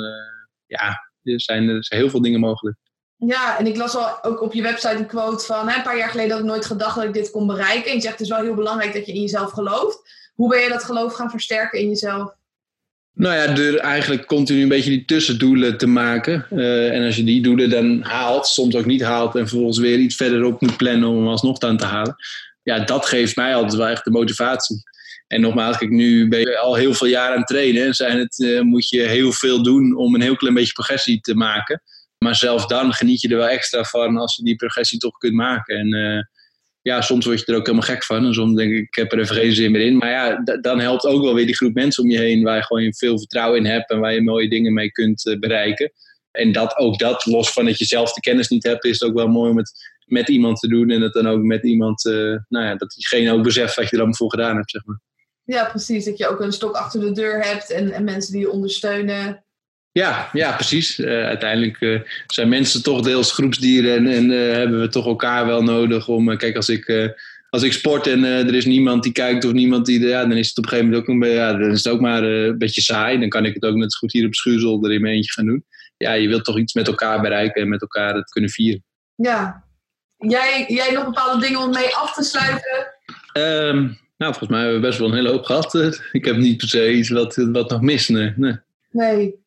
ja, 0.65 1.11
er 1.23 1.41
zijn, 1.41 1.69
er 1.69 1.85
zijn 1.85 2.01
heel 2.01 2.09
veel 2.09 2.21
dingen 2.21 2.39
mogelijk. 2.39 2.77
Ja, 3.27 3.59
en 3.59 3.67
ik 3.67 3.75
las 3.77 3.95
al 3.95 4.23
ook 4.23 4.41
op 4.41 4.53
je 4.53 4.61
website 4.61 4.95
een 4.95 5.05
quote 5.05 5.45
van 5.45 5.67
hè, 5.67 5.75
een 5.75 5.83
paar 5.83 5.97
jaar 5.97 6.09
geleden 6.09 6.31
had 6.31 6.39
ik 6.39 6.45
nooit 6.45 6.65
gedacht 6.65 6.95
dat 6.95 7.03
ik 7.03 7.13
dit 7.13 7.31
kon 7.31 7.47
bereiken. 7.47 7.89
En 7.89 7.95
je 7.95 8.01
zegt 8.01 8.13
het 8.13 8.21
is 8.21 8.29
wel 8.29 8.43
heel 8.43 8.53
belangrijk 8.53 8.93
dat 8.93 9.05
je 9.05 9.13
in 9.13 9.21
jezelf 9.21 9.51
gelooft. 9.51 9.99
Hoe 10.33 10.49
ben 10.49 10.59
je 10.59 10.69
dat 10.69 10.83
geloof 10.83 11.13
gaan 11.13 11.29
versterken 11.29 11.79
in 11.79 11.87
jezelf? 11.87 12.33
Nou 13.13 13.35
ja, 13.35 13.47
door 13.47 13.75
eigenlijk 13.75 14.25
continu 14.25 14.61
een 14.61 14.67
beetje 14.67 14.89
die 14.89 15.05
tussendoelen 15.05 15.77
te 15.77 15.87
maken. 15.87 16.45
Uh, 16.51 16.95
en 16.95 17.05
als 17.05 17.15
je 17.15 17.23
die 17.23 17.41
doelen 17.41 17.69
dan 17.69 18.01
haalt, 18.01 18.47
soms 18.47 18.75
ook 18.75 18.85
niet 18.85 19.01
haalt 19.01 19.35
en 19.35 19.47
vervolgens 19.47 19.77
weer 19.77 19.97
iets 19.97 20.15
verderop 20.15 20.61
moet 20.61 20.77
plannen 20.77 21.09
om 21.09 21.15
hem 21.15 21.27
alsnog 21.27 21.59
aan 21.59 21.77
te 21.77 21.85
halen. 21.85 22.15
Ja, 22.63 22.79
dat 22.79 23.05
geeft 23.05 23.35
mij 23.35 23.55
altijd 23.55 23.75
wel 23.75 23.87
echt 23.87 24.03
de 24.03 24.11
motivatie. 24.11 24.83
En 25.27 25.41
nogmaals, 25.41 25.77
kijk, 25.77 25.91
nu 25.91 26.27
ben 26.27 26.39
je 26.39 26.57
al 26.57 26.75
heel 26.75 26.93
veel 26.93 27.07
jaar 27.07 27.31
aan 27.31 27.37
het 27.37 27.47
trainen. 27.47 27.85
En 27.85 27.93
zijn 27.93 28.19
het, 28.19 28.39
uh, 28.39 28.61
moet 28.61 28.89
je 28.89 29.01
heel 29.01 29.31
veel 29.31 29.63
doen 29.63 29.95
om 29.95 30.15
een 30.15 30.21
heel 30.21 30.35
klein 30.35 30.53
beetje 30.53 30.73
progressie 30.73 31.21
te 31.21 31.35
maken. 31.35 31.81
Maar 32.25 32.35
zelfs 32.35 32.67
dan 32.67 32.93
geniet 32.93 33.21
je 33.21 33.29
er 33.29 33.37
wel 33.37 33.47
extra 33.47 33.83
van 33.83 34.17
als 34.17 34.35
je 34.35 34.43
die 34.43 34.55
progressie 34.55 34.99
toch 34.99 35.17
kunt 35.17 35.33
maken. 35.33 35.77
En 35.77 35.95
uh, 35.95 36.21
ja, 36.81 37.01
soms 37.01 37.25
word 37.25 37.39
je 37.39 37.45
er 37.45 37.55
ook 37.55 37.65
helemaal 37.65 37.87
gek 37.87 38.03
van. 38.03 38.25
En 38.25 38.33
soms 38.33 38.55
denk 38.55 38.71
ik, 38.71 38.87
ik 38.87 38.95
heb 38.95 39.11
er 39.11 39.19
even 39.19 39.35
geen 39.35 39.53
zin 39.53 39.71
meer 39.71 39.81
in. 39.81 39.97
Maar 39.97 40.09
ja, 40.09 40.43
dan 40.61 40.79
helpt 40.79 41.05
ook 41.05 41.23
wel 41.23 41.33
weer 41.33 41.45
die 41.45 41.55
groep 41.55 41.73
mensen 41.73 42.03
om 42.03 42.09
je 42.09 42.17
heen 42.17 42.43
waar 42.43 42.55
je 42.55 42.63
gewoon 42.63 42.93
veel 42.93 43.17
vertrouwen 43.17 43.59
in 43.59 43.65
hebt 43.65 43.89
en 43.89 43.99
waar 43.99 44.13
je 44.13 44.21
mooie 44.21 44.49
dingen 44.49 44.73
mee 44.73 44.91
kunt 44.91 45.25
uh, 45.25 45.39
bereiken. 45.39 45.91
En 46.31 46.51
dat, 46.51 46.77
ook 46.77 46.99
dat, 46.99 47.25
los 47.25 47.51
van 47.51 47.65
dat 47.65 47.77
je 47.77 47.85
zelf 47.85 48.13
de 48.13 48.21
kennis 48.21 48.47
niet 48.47 48.63
hebt, 48.63 48.85
is 48.85 48.99
het 48.99 49.09
ook 49.09 49.15
wel 49.15 49.27
mooi 49.27 49.51
om 49.51 49.57
het 49.57 49.71
met 50.05 50.29
iemand 50.29 50.59
te 50.59 50.67
doen. 50.67 50.89
En 50.89 50.99
dat 50.99 51.13
dan 51.13 51.27
ook 51.27 51.41
met 51.41 51.63
iemand, 51.63 52.05
uh, 52.05 52.13
nou 52.47 52.65
ja, 52.65 52.75
dat 52.75 52.89
diegene 52.89 53.31
ook 53.31 53.43
beseft 53.43 53.75
wat 53.75 53.85
je 53.85 53.91
er 53.91 53.97
allemaal 53.97 54.15
voor 54.15 54.31
gedaan 54.31 54.55
hebt, 54.55 54.71
zeg 54.71 54.85
maar. 54.85 54.99
Ja, 55.43 55.65
precies. 55.65 56.05
Dat 56.05 56.17
je 56.17 56.27
ook 56.27 56.39
een 56.39 56.53
stok 56.53 56.75
achter 56.75 56.99
de 56.99 57.11
deur 57.11 57.43
hebt 57.43 57.69
en 57.69 58.03
mensen 58.03 58.31
die 58.31 58.41
je 58.41 58.51
ondersteunen. 58.51 59.45
Ja, 59.91 60.29
ja 60.33 60.51
precies. 60.51 60.99
Uh, 60.99 61.07
uiteindelijk 61.07 61.81
uh, 61.81 62.01
zijn 62.27 62.49
mensen 62.49 62.83
toch 62.83 63.01
deels 63.01 63.31
groepsdieren 63.31 63.95
en, 63.95 64.07
en 64.07 64.31
uh, 64.31 64.51
hebben 64.53 64.79
we 64.79 64.87
toch 64.87 65.05
elkaar 65.05 65.45
wel 65.45 65.63
nodig 65.63 66.07
om. 66.07 66.37
kijk, 66.37 66.55
als 66.55 66.69
ik, 66.69 67.13
als 67.49 67.63
ik 67.63 67.73
sport 67.73 68.07
en 68.07 68.23
er 68.23 68.53
is 68.53 68.65
niemand 68.65 69.03
die 69.03 69.11
kijkt 69.11 69.45
of 69.45 69.51
niemand 69.51 69.85
die. 69.85 69.99
Ja, 69.99 70.21
dan 70.25 70.37
is 70.37 70.47
het 70.49 70.57
op 70.57 70.63
een 70.63 70.69
gegeven 70.69 70.91
moment 70.91 71.09
ook, 71.09 71.15
een, 71.15 71.29
ja, 71.29 71.53
dan 71.53 71.71
is 71.71 71.83
het 71.83 71.93
ook 71.93 71.99
maar 71.99 72.23
een 72.23 72.57
beetje 72.57 72.81
saai. 72.81 73.19
Dan 73.19 73.29
kan 73.29 73.45
ik 73.45 73.53
het 73.53 73.63
ook 73.63 73.75
net 73.75 73.93
zo 73.93 73.97
goed 73.99 74.11
hier 74.11 74.25
op 74.25 74.35
Schuurzel 74.35 74.83
er 74.83 74.91
in 74.91 75.01
mijn 75.01 75.13
eentje 75.13 75.31
gaan 75.31 75.45
doen. 75.45 75.65
Ja, 75.97 76.13
je 76.13 76.27
wilt 76.27 76.43
toch 76.43 76.57
iets 76.57 76.73
met 76.73 76.87
elkaar 76.87 77.21
bereiken 77.21 77.61
en 77.61 77.69
met 77.69 77.81
elkaar 77.81 78.15
het 78.15 78.29
kunnen 78.29 78.49
vieren. 78.49 78.83
Ja. 79.15 79.63
Jij, 80.17 80.65
jij 80.67 80.91
nog 80.91 81.05
bepaalde 81.05 81.45
dingen 81.45 81.59
om 81.59 81.69
mee 81.69 81.95
af 81.95 82.13
te 82.13 82.23
sluiten? 82.23 82.87
Um, 83.33 83.99
nou, 84.17 84.33
volgens 84.33 84.49
mij 84.49 84.59
hebben 84.59 84.81
we 84.81 84.87
best 84.87 84.99
wel 84.99 85.07
een 85.07 85.15
hele 85.15 85.29
hoop 85.29 85.43
gehad. 85.43 85.73
ik 86.11 86.25
heb 86.25 86.37
niet 86.37 86.57
per 86.57 86.67
se 86.67 86.93
iets 86.93 87.09
wat, 87.09 87.35
wat 87.35 87.69
nog 87.69 87.81
mis. 87.81 88.07
Nee. 88.07 88.33
nee. 88.35 88.57
nee. 88.91 89.40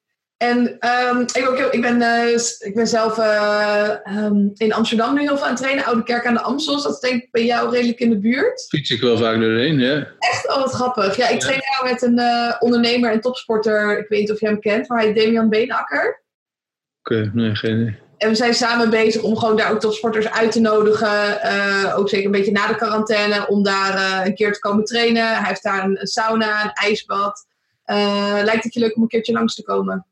En 0.44 0.58
um, 0.58 1.20
ik, 1.20 1.68
ik, 1.70 1.80
ben, 1.80 2.00
uh, 2.00 2.38
ik 2.58 2.72
ben 2.74 2.86
zelf 2.86 3.18
uh, 3.18 3.90
um, 4.16 4.50
in 4.54 4.72
Amsterdam 4.72 5.14
nu 5.14 5.20
heel 5.20 5.36
veel 5.36 5.44
aan 5.44 5.52
het 5.52 5.60
trainen. 5.60 5.84
Oude 5.84 6.02
Kerk 6.02 6.26
aan 6.26 6.34
de 6.34 6.40
Amstel. 6.40 6.82
Dat 6.82 6.92
is 6.92 6.98
denk 6.98 7.22
ik 7.22 7.30
bij 7.30 7.44
jou 7.44 7.70
redelijk 7.70 7.98
in 7.98 8.10
de 8.10 8.18
buurt. 8.18 8.66
Fiets 8.68 8.90
ik 8.90 9.00
wel 9.00 9.18
vaak 9.18 9.40
doorheen, 9.40 9.78
ja. 9.78 10.06
Echt? 10.18 10.48
Oh, 10.48 10.56
wat 10.56 10.72
grappig. 10.72 11.16
Ja, 11.16 11.28
ik 11.28 11.40
train 11.40 11.60
jou 11.76 11.92
met 11.92 12.02
een 12.02 12.18
uh, 12.18 12.54
ondernemer 12.58 13.12
en 13.12 13.20
topsporter. 13.20 13.98
Ik 13.98 14.08
weet 14.08 14.20
niet 14.20 14.30
of 14.30 14.40
je 14.40 14.46
hem 14.46 14.60
kent, 14.60 14.88
maar 14.88 14.98
hij 14.98 15.06
heet 15.06 15.16
Damian 15.16 15.48
Beenakker. 15.48 16.22
Oké, 17.00 17.14
okay, 17.14 17.30
nee, 17.34 17.54
geen 17.54 17.80
idee. 17.80 17.98
En 18.18 18.28
we 18.28 18.34
zijn 18.34 18.54
samen 18.54 18.90
bezig 18.90 19.22
om 19.22 19.36
gewoon 19.36 19.56
daar 19.56 19.70
ook 19.70 19.80
topsporters 19.80 20.30
uit 20.30 20.52
te 20.52 20.60
nodigen. 20.60 21.94
ook 21.96 22.08
zeker 22.08 22.26
een 22.26 22.32
beetje 22.32 22.52
na 22.52 22.66
de 22.66 22.76
quarantaine. 22.76 23.48
Om 23.48 23.62
daar 23.62 24.26
een 24.26 24.34
keer 24.34 24.52
te 24.52 24.58
komen 24.58 24.84
trainen. 24.84 25.28
Hij 25.28 25.48
heeft 25.48 25.62
daar 25.62 25.84
een, 25.84 26.00
een 26.00 26.06
sauna, 26.06 26.64
een 26.64 26.72
ijsbad. 26.72 27.46
lijkt 28.44 28.64
het 28.64 28.74
je 28.74 28.80
leuk 28.80 28.96
om 28.96 29.02
een 29.02 29.08
keertje 29.08 29.32
langs 29.32 29.54
te 29.54 29.62
komen? 29.62 30.06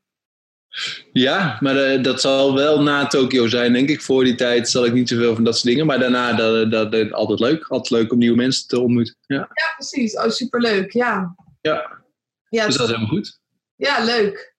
Ja, 1.11 1.57
maar 1.59 1.75
uh, 1.75 2.03
dat 2.03 2.21
zal 2.21 2.55
wel 2.55 2.81
na 2.81 3.07
Tokio 3.07 3.47
zijn, 3.47 3.73
denk 3.73 3.89
ik. 3.89 4.01
Voor 4.01 4.23
die 4.23 4.35
tijd 4.35 4.69
zal 4.69 4.85
ik 4.85 4.93
niet 4.93 5.09
zoveel 5.09 5.35
van 5.35 5.43
dat 5.43 5.53
soort 5.53 5.67
dingen. 5.67 5.85
Maar 5.85 5.99
daarna, 5.99 6.33
dat, 6.33 6.71
dat, 6.71 6.91
dat, 6.91 7.11
altijd 7.11 7.39
leuk. 7.39 7.67
Altijd 7.67 8.01
leuk 8.01 8.11
om 8.11 8.17
nieuwe 8.17 8.35
mensen 8.35 8.67
te 8.67 8.79
ontmoeten. 8.79 9.15
Ja, 9.25 9.37
ja 9.37 9.73
precies. 9.75 10.15
Oh, 10.15 10.29
superleuk. 10.29 10.91
Ja. 10.91 11.35
Ja. 11.61 12.01
ja 12.49 12.65
dus 12.65 12.75
dat 12.75 12.85
is 12.87 12.93
helemaal 12.93 13.15
goed. 13.15 13.39
Ja, 13.75 14.03
leuk. 14.03 14.55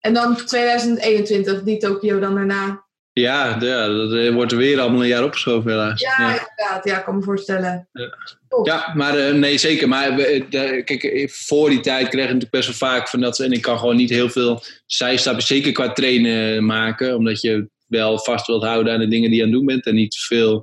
En 0.00 0.14
dan 0.14 0.36
2021, 0.36 1.62
die 1.62 1.78
Tokio 1.78 2.18
dan 2.18 2.34
daarna. 2.34 2.84
Ja, 3.12 3.56
ja, 3.60 3.88
dat 3.88 4.12
eh, 4.12 4.34
wordt 4.34 4.52
er 4.52 4.58
weer 4.58 4.80
allemaal 4.80 5.00
een 5.00 5.08
jaar 5.08 5.24
opgeschoven 5.24 5.70
helaas. 5.70 6.00
Ja, 6.00 6.14
ja. 6.18 6.30
inderdaad. 6.30 6.84
Ja, 6.84 6.98
ik 6.98 7.04
kan 7.04 7.16
me 7.16 7.22
voorstellen. 7.22 7.88
Ja, 7.92 8.16
ja 8.62 8.92
maar 8.94 9.18
uh, 9.18 9.32
nee, 9.32 9.58
zeker. 9.58 9.88
Maar 9.88 10.20
uh, 10.20 10.42
kijk, 10.84 11.28
voor 11.32 11.70
die 11.70 11.80
tijd 11.80 12.08
kreeg 12.08 12.24
ik 12.24 12.32
natuurlijk 12.32 12.50
best 12.50 12.66
wel 12.66 12.90
vaak 12.90 13.08
van 13.08 13.20
dat... 13.20 13.40
En 13.40 13.52
ik 13.52 13.62
kan 13.62 13.78
gewoon 13.78 13.96
niet 13.96 14.10
heel 14.10 14.28
veel 14.28 14.62
zijstappen, 14.86 15.42
zeker 15.42 15.72
qua 15.72 15.92
trainen, 15.92 16.64
maken. 16.64 17.16
Omdat 17.16 17.40
je 17.40 17.68
wel 17.86 18.18
vast 18.18 18.46
wilt 18.46 18.64
houden 18.64 18.92
aan 18.92 18.98
de 18.98 19.08
dingen 19.08 19.30
die 19.30 19.38
je 19.38 19.44
aan 19.44 19.50
het 19.50 19.58
doen 19.58 19.66
bent. 19.66 19.86
En 19.86 19.94
niet 19.94 20.16
veel 20.16 20.62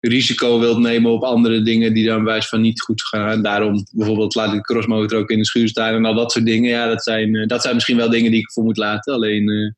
risico 0.00 0.58
wilt 0.58 0.78
nemen 0.78 1.12
op 1.12 1.22
andere 1.22 1.62
dingen 1.62 1.94
die 1.94 2.06
dan 2.06 2.24
wijs 2.24 2.48
van 2.48 2.60
niet 2.60 2.80
goed 2.80 3.02
gaan. 3.02 3.42
Daarom 3.42 3.86
bijvoorbeeld 3.92 4.34
laat 4.34 4.48
ik 4.48 4.54
de 4.54 4.60
crossmotor 4.60 5.18
ook 5.18 5.30
in 5.30 5.38
de 5.38 5.46
schuur 5.46 5.68
staan 5.68 5.94
en 5.94 6.04
al 6.04 6.14
dat 6.14 6.32
soort 6.32 6.46
dingen. 6.46 6.70
Ja, 6.70 6.86
dat 6.86 7.02
zijn, 7.02 7.46
dat 7.46 7.62
zijn 7.62 7.74
misschien 7.74 7.96
wel 7.96 8.10
dingen 8.10 8.30
die 8.30 8.40
ik 8.40 8.52
voor 8.52 8.64
moet 8.64 8.76
laten. 8.76 9.14
Alleen 9.14 9.76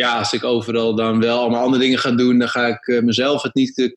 ja, 0.00 0.18
als 0.18 0.32
ik 0.32 0.44
overal 0.44 0.94
dan 0.94 1.20
wel 1.20 1.38
allemaal 1.38 1.62
andere 1.62 1.82
dingen 1.82 1.98
ga 1.98 2.10
doen, 2.10 2.38
dan 2.38 2.48
ga 2.48 2.66
ik 2.66 2.86
uh, 2.86 3.02
mezelf 3.02 3.42
het 3.42 3.54
niet 3.54 3.92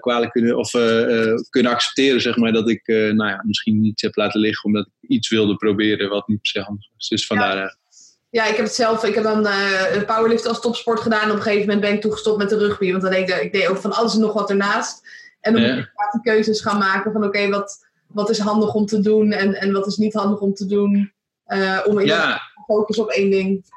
kwalijk 0.00 0.32
kunnen, 0.32 0.56
of, 0.56 0.74
uh, 0.74 1.34
kunnen 1.50 1.72
accepteren, 1.72 2.20
zeg 2.20 2.36
maar, 2.36 2.52
dat 2.52 2.68
ik 2.68 2.86
nou 2.86 3.28
ja, 3.30 3.42
misschien 3.46 3.84
iets 3.84 4.02
heb 4.02 4.16
laten 4.16 4.40
liggen 4.40 4.64
omdat 4.64 4.86
ik 4.86 5.08
iets 5.08 5.28
wilde 5.28 5.56
proberen 5.56 6.08
wat 6.08 6.28
niet 6.28 6.40
per 6.40 6.50
se 6.50 6.60
handig 6.60 6.88
was. 6.94 7.08
Dus 7.08 7.26
vandaar. 7.26 7.56
Ja. 7.56 7.76
ja, 8.30 8.46
ik 8.46 8.56
heb 8.56 8.64
het 8.64 8.74
zelf, 8.74 9.04
ik 9.04 9.14
heb 9.14 9.24
dan 9.24 9.46
powerlift 10.06 10.46
als 10.46 10.60
topsport 10.60 11.00
gedaan. 11.00 11.30
Op 11.30 11.36
een 11.36 11.42
gegeven 11.42 11.66
moment 11.66 11.80
ben 11.80 11.92
ik 11.92 12.00
toegestopt 12.00 12.38
met 12.38 12.48
de 12.48 12.58
rugby, 12.58 12.90
want 12.90 13.02
dan 13.02 13.12
deed 13.12 13.30
ik, 13.30 13.42
ik 13.42 13.52
deed 13.52 13.66
ook 13.68 13.76
van 13.76 13.92
alles 13.92 14.14
en 14.14 14.20
nog 14.20 14.32
wat 14.32 14.50
ernaast. 14.50 15.08
En 15.40 15.52
dan 15.52 15.62
moet 15.62 15.78
ik 15.78 15.90
de 16.12 16.20
keuzes 16.22 16.60
gaan 16.60 16.78
maken 16.78 17.12
van 17.12 17.24
oké, 17.24 17.48
wat, 17.48 17.86
wat 18.06 18.30
is 18.30 18.38
handig 18.38 18.74
om 18.74 18.86
te 18.86 19.00
doen 19.00 19.32
en, 19.32 19.54
en 19.54 19.72
wat 19.72 19.86
is 19.86 19.96
niet 19.96 20.14
handig 20.14 20.40
om 20.40 20.54
te 20.54 20.66
doen. 20.66 21.12
om 21.84 21.98
in 21.98 22.06
ja. 22.06 22.40
focus 22.66 22.98
op 22.98 23.08
één 23.08 23.30
ding. 23.30 23.74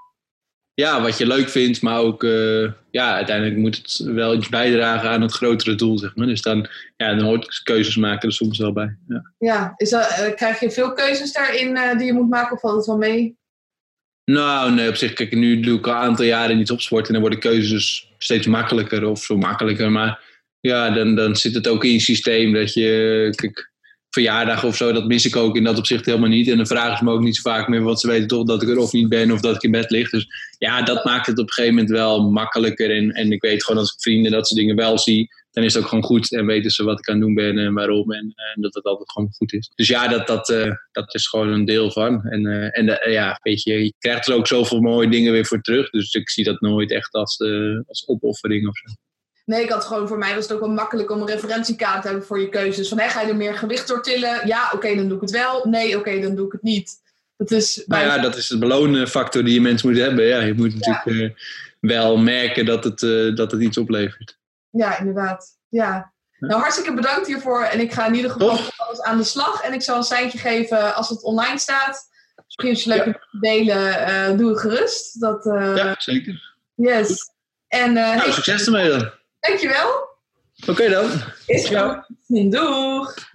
Ja, 0.79 1.01
wat 1.01 1.17
je 1.17 1.27
leuk 1.27 1.49
vindt, 1.49 1.81
maar 1.81 1.99
ook 1.99 2.23
uh, 2.23 2.71
ja, 2.91 3.15
uiteindelijk 3.15 3.57
moet 3.57 3.75
het 3.75 3.97
wel 3.97 4.35
iets 4.35 4.49
bijdragen 4.49 5.09
aan 5.09 5.21
het 5.21 5.31
grotere 5.31 5.75
doel, 5.75 5.97
zeg 5.97 6.15
maar. 6.15 6.27
Dus 6.27 6.41
dan, 6.41 6.67
ja, 6.97 7.15
dan 7.15 7.25
hoort 7.25 7.61
keuzes 7.63 7.95
maken 7.95 8.27
er 8.27 8.35
soms 8.35 8.57
wel 8.57 8.73
bij. 8.73 8.97
Ja, 9.07 9.33
ja 9.37 9.73
is 9.77 9.89
dat, 9.89 10.17
uh, 10.19 10.35
krijg 10.35 10.59
je 10.59 10.71
veel 10.71 10.93
keuzes 10.93 11.31
daarin 11.31 11.75
uh, 11.75 11.97
die 11.97 12.05
je 12.05 12.13
moet 12.13 12.29
maken 12.29 12.55
of 12.55 12.59
valt 12.59 12.75
het 12.75 12.85
wel 12.85 12.97
mee? 12.97 13.37
Nou, 14.25 14.71
nee, 14.71 14.89
op 14.89 14.95
zich, 14.95 15.13
kijk, 15.13 15.35
nu 15.35 15.59
doe 15.59 15.77
ik 15.77 15.87
al 15.87 15.93
een 15.93 15.99
aantal 15.99 16.25
jaren 16.25 16.59
iets 16.59 16.71
op 16.71 16.81
sport 16.81 17.05
en 17.07 17.11
dan 17.11 17.21
worden 17.21 17.39
keuzes 17.39 18.11
steeds 18.17 18.47
makkelijker 18.47 19.05
of 19.05 19.23
zo 19.23 19.37
makkelijker. 19.37 19.91
Maar 19.91 20.23
ja, 20.59 20.89
dan, 20.89 21.15
dan 21.15 21.35
zit 21.35 21.53
het 21.53 21.67
ook 21.67 21.83
in 21.83 21.91
je 21.91 21.99
systeem 21.99 22.53
dat 22.53 22.73
je, 22.73 23.33
kijk, 23.35 23.68
verjaardag 24.09 24.63
of 24.63 24.75
zo, 24.75 24.91
dat 24.91 25.07
mis 25.07 25.25
ik 25.25 25.35
ook 25.35 25.55
in 25.55 25.63
dat 25.63 25.77
opzicht 25.77 26.05
helemaal 26.05 26.29
niet. 26.29 26.47
En 26.49 26.57
dan 26.57 26.67
vragen 26.67 26.97
ze 26.97 27.03
me 27.03 27.11
ook 27.11 27.21
niet 27.21 27.35
zo 27.35 27.49
vaak 27.49 27.67
meer, 27.67 27.81
want 27.81 27.99
ze 27.99 28.07
weten 28.07 28.27
toch 28.27 28.45
dat 28.45 28.61
ik 28.61 28.69
er 28.69 28.77
of 28.77 28.91
niet 28.91 29.09
ben 29.09 29.31
of 29.31 29.41
dat 29.41 29.55
ik 29.55 29.63
in 29.63 29.71
bed 29.71 29.91
lig. 29.91 30.09
Dus 30.09 30.27
ja, 30.57 30.81
dat 30.81 31.05
maakt 31.05 31.27
het 31.27 31.39
op 31.39 31.47
een 31.47 31.53
gegeven 31.53 31.75
moment 31.75 31.93
wel 31.93 32.29
makkelijker. 32.29 32.95
En, 32.95 33.11
en 33.11 33.31
ik 33.31 33.41
weet 33.41 33.63
gewoon 33.63 33.81
als 33.81 33.93
ik 33.93 34.01
vrienden 34.01 34.31
dat 34.31 34.47
ze 34.47 34.55
dingen 34.55 34.75
wel 34.75 34.97
zie, 34.97 35.29
dan 35.51 35.63
is 35.63 35.73
het 35.73 35.83
ook 35.83 35.89
gewoon 35.89 36.03
goed. 36.03 36.33
En 36.33 36.45
weten 36.45 36.71
ze 36.71 36.83
wat 36.83 36.99
ik 36.99 37.09
aan 37.09 37.15
het 37.15 37.23
doen 37.23 37.33
ben 37.33 37.57
en 37.57 37.73
waarom. 37.73 38.11
En, 38.11 38.33
en 38.55 38.61
dat 38.61 38.73
het 38.73 38.83
altijd 38.83 39.11
gewoon 39.11 39.31
goed 39.31 39.53
is. 39.53 39.71
Dus 39.75 39.87
ja, 39.87 40.07
dat, 40.07 40.27
dat, 40.27 40.49
uh, 40.49 40.71
dat 40.91 41.13
is 41.13 41.27
gewoon 41.27 41.47
een 41.47 41.65
deel 41.65 41.91
van. 41.91 42.23
En, 42.23 42.45
uh, 42.45 42.77
en 42.77 43.11
ja, 43.11 43.39
weet 43.41 43.63
je, 43.63 43.83
je 43.83 43.93
krijgt 43.99 44.27
er 44.27 44.33
ook 44.33 44.47
zoveel 44.47 44.79
mooie 44.79 45.09
dingen 45.09 45.31
weer 45.31 45.45
voor 45.45 45.61
terug. 45.61 45.89
Dus 45.89 46.13
ik 46.13 46.29
zie 46.29 46.43
dat 46.43 46.61
nooit 46.61 46.91
echt 46.91 47.13
als, 47.13 47.39
als 47.87 48.07
opoffering 48.07 48.67
of 48.67 48.77
zo. 48.77 49.08
Nee, 49.49 49.63
ik 49.63 49.69
had 49.69 49.85
gewoon, 49.85 50.07
voor 50.07 50.17
mij 50.17 50.35
was 50.35 50.43
het 50.43 50.53
ook 50.53 50.59
wel 50.59 50.69
makkelijk 50.69 51.11
om 51.11 51.21
een 51.21 51.27
referentiekaart 51.27 52.01
te 52.01 52.07
hebben 52.07 52.25
voor 52.25 52.39
je 52.39 52.49
keuzes. 52.49 52.89
Van, 52.89 52.97
hey, 52.97 53.09
ga 53.09 53.21
je 53.21 53.27
er 53.27 53.35
meer 53.35 53.55
gewicht 53.55 53.87
door 53.87 54.03
tillen? 54.03 54.47
Ja, 54.47 54.65
oké, 54.65 54.75
okay, 54.75 54.95
dan 54.95 55.07
doe 55.07 55.15
ik 55.15 55.21
het 55.21 55.31
wel. 55.31 55.65
Nee, 55.65 55.87
oké, 55.87 55.97
okay, 55.97 56.21
dan 56.21 56.35
doe 56.35 56.45
ik 56.45 56.51
het 56.51 56.61
niet. 56.61 56.91
Dat 57.37 57.51
is 57.51 57.83
nou 57.85 58.05
ja, 58.05 58.17
dat 58.17 58.35
is 58.35 58.47
de 58.47 58.57
belonenfactor 58.57 59.43
die 59.43 59.53
je 59.53 59.61
mensen 59.61 59.89
moet 59.89 59.97
hebben. 59.97 60.25
Ja, 60.25 60.39
je 60.39 60.53
moet 60.53 60.73
natuurlijk 60.73 61.05
ja. 61.05 61.11
uh, 61.11 61.29
wel 61.79 62.17
merken 62.17 62.65
dat 62.65 62.83
het, 62.83 63.01
uh, 63.01 63.35
dat 63.35 63.51
het 63.51 63.61
iets 63.61 63.77
oplevert. 63.77 64.37
Ja, 64.69 64.99
inderdaad. 64.99 65.57
Ja. 65.69 66.13
Nou, 66.39 66.61
hartstikke 66.61 66.93
bedankt 66.93 67.27
hiervoor. 67.27 67.63
En 67.63 67.79
ik 67.79 67.93
ga 67.93 68.07
in 68.07 68.15
ieder 68.15 68.31
geval 68.31 68.59
alles 68.77 69.01
aan 69.01 69.17
de 69.17 69.23
slag. 69.23 69.61
En 69.61 69.73
ik 69.73 69.81
zal 69.81 69.97
een 69.97 70.03
seintje 70.03 70.37
geven 70.37 70.95
als 70.95 71.09
het 71.09 71.23
online 71.23 71.59
staat. 71.59 72.09
Misschien 72.45 72.69
als 72.69 72.83
je 72.83 72.89
leuk 72.89 73.05
ja. 73.05 73.39
delen, 73.39 74.09
uh, 74.09 74.37
doe 74.37 74.49
het 74.49 74.59
gerust. 74.59 75.21
Dat, 75.21 75.43
ja, 75.43 75.95
zeker. 75.97 76.55
Yes. 76.75 77.07
Goed. 77.07 77.33
En, 77.67 77.93
nou, 77.93 78.19
hey, 78.19 78.31
succes 78.31 78.65
ermee 78.65 78.89
dan. 78.89 79.17
Dankjewel. 79.39 80.07
Oké 80.61 80.71
okay 80.71 80.89
dan. 80.89 81.09
Is 81.45 81.67
goed. 81.67 82.51
Doeg. 82.51 83.28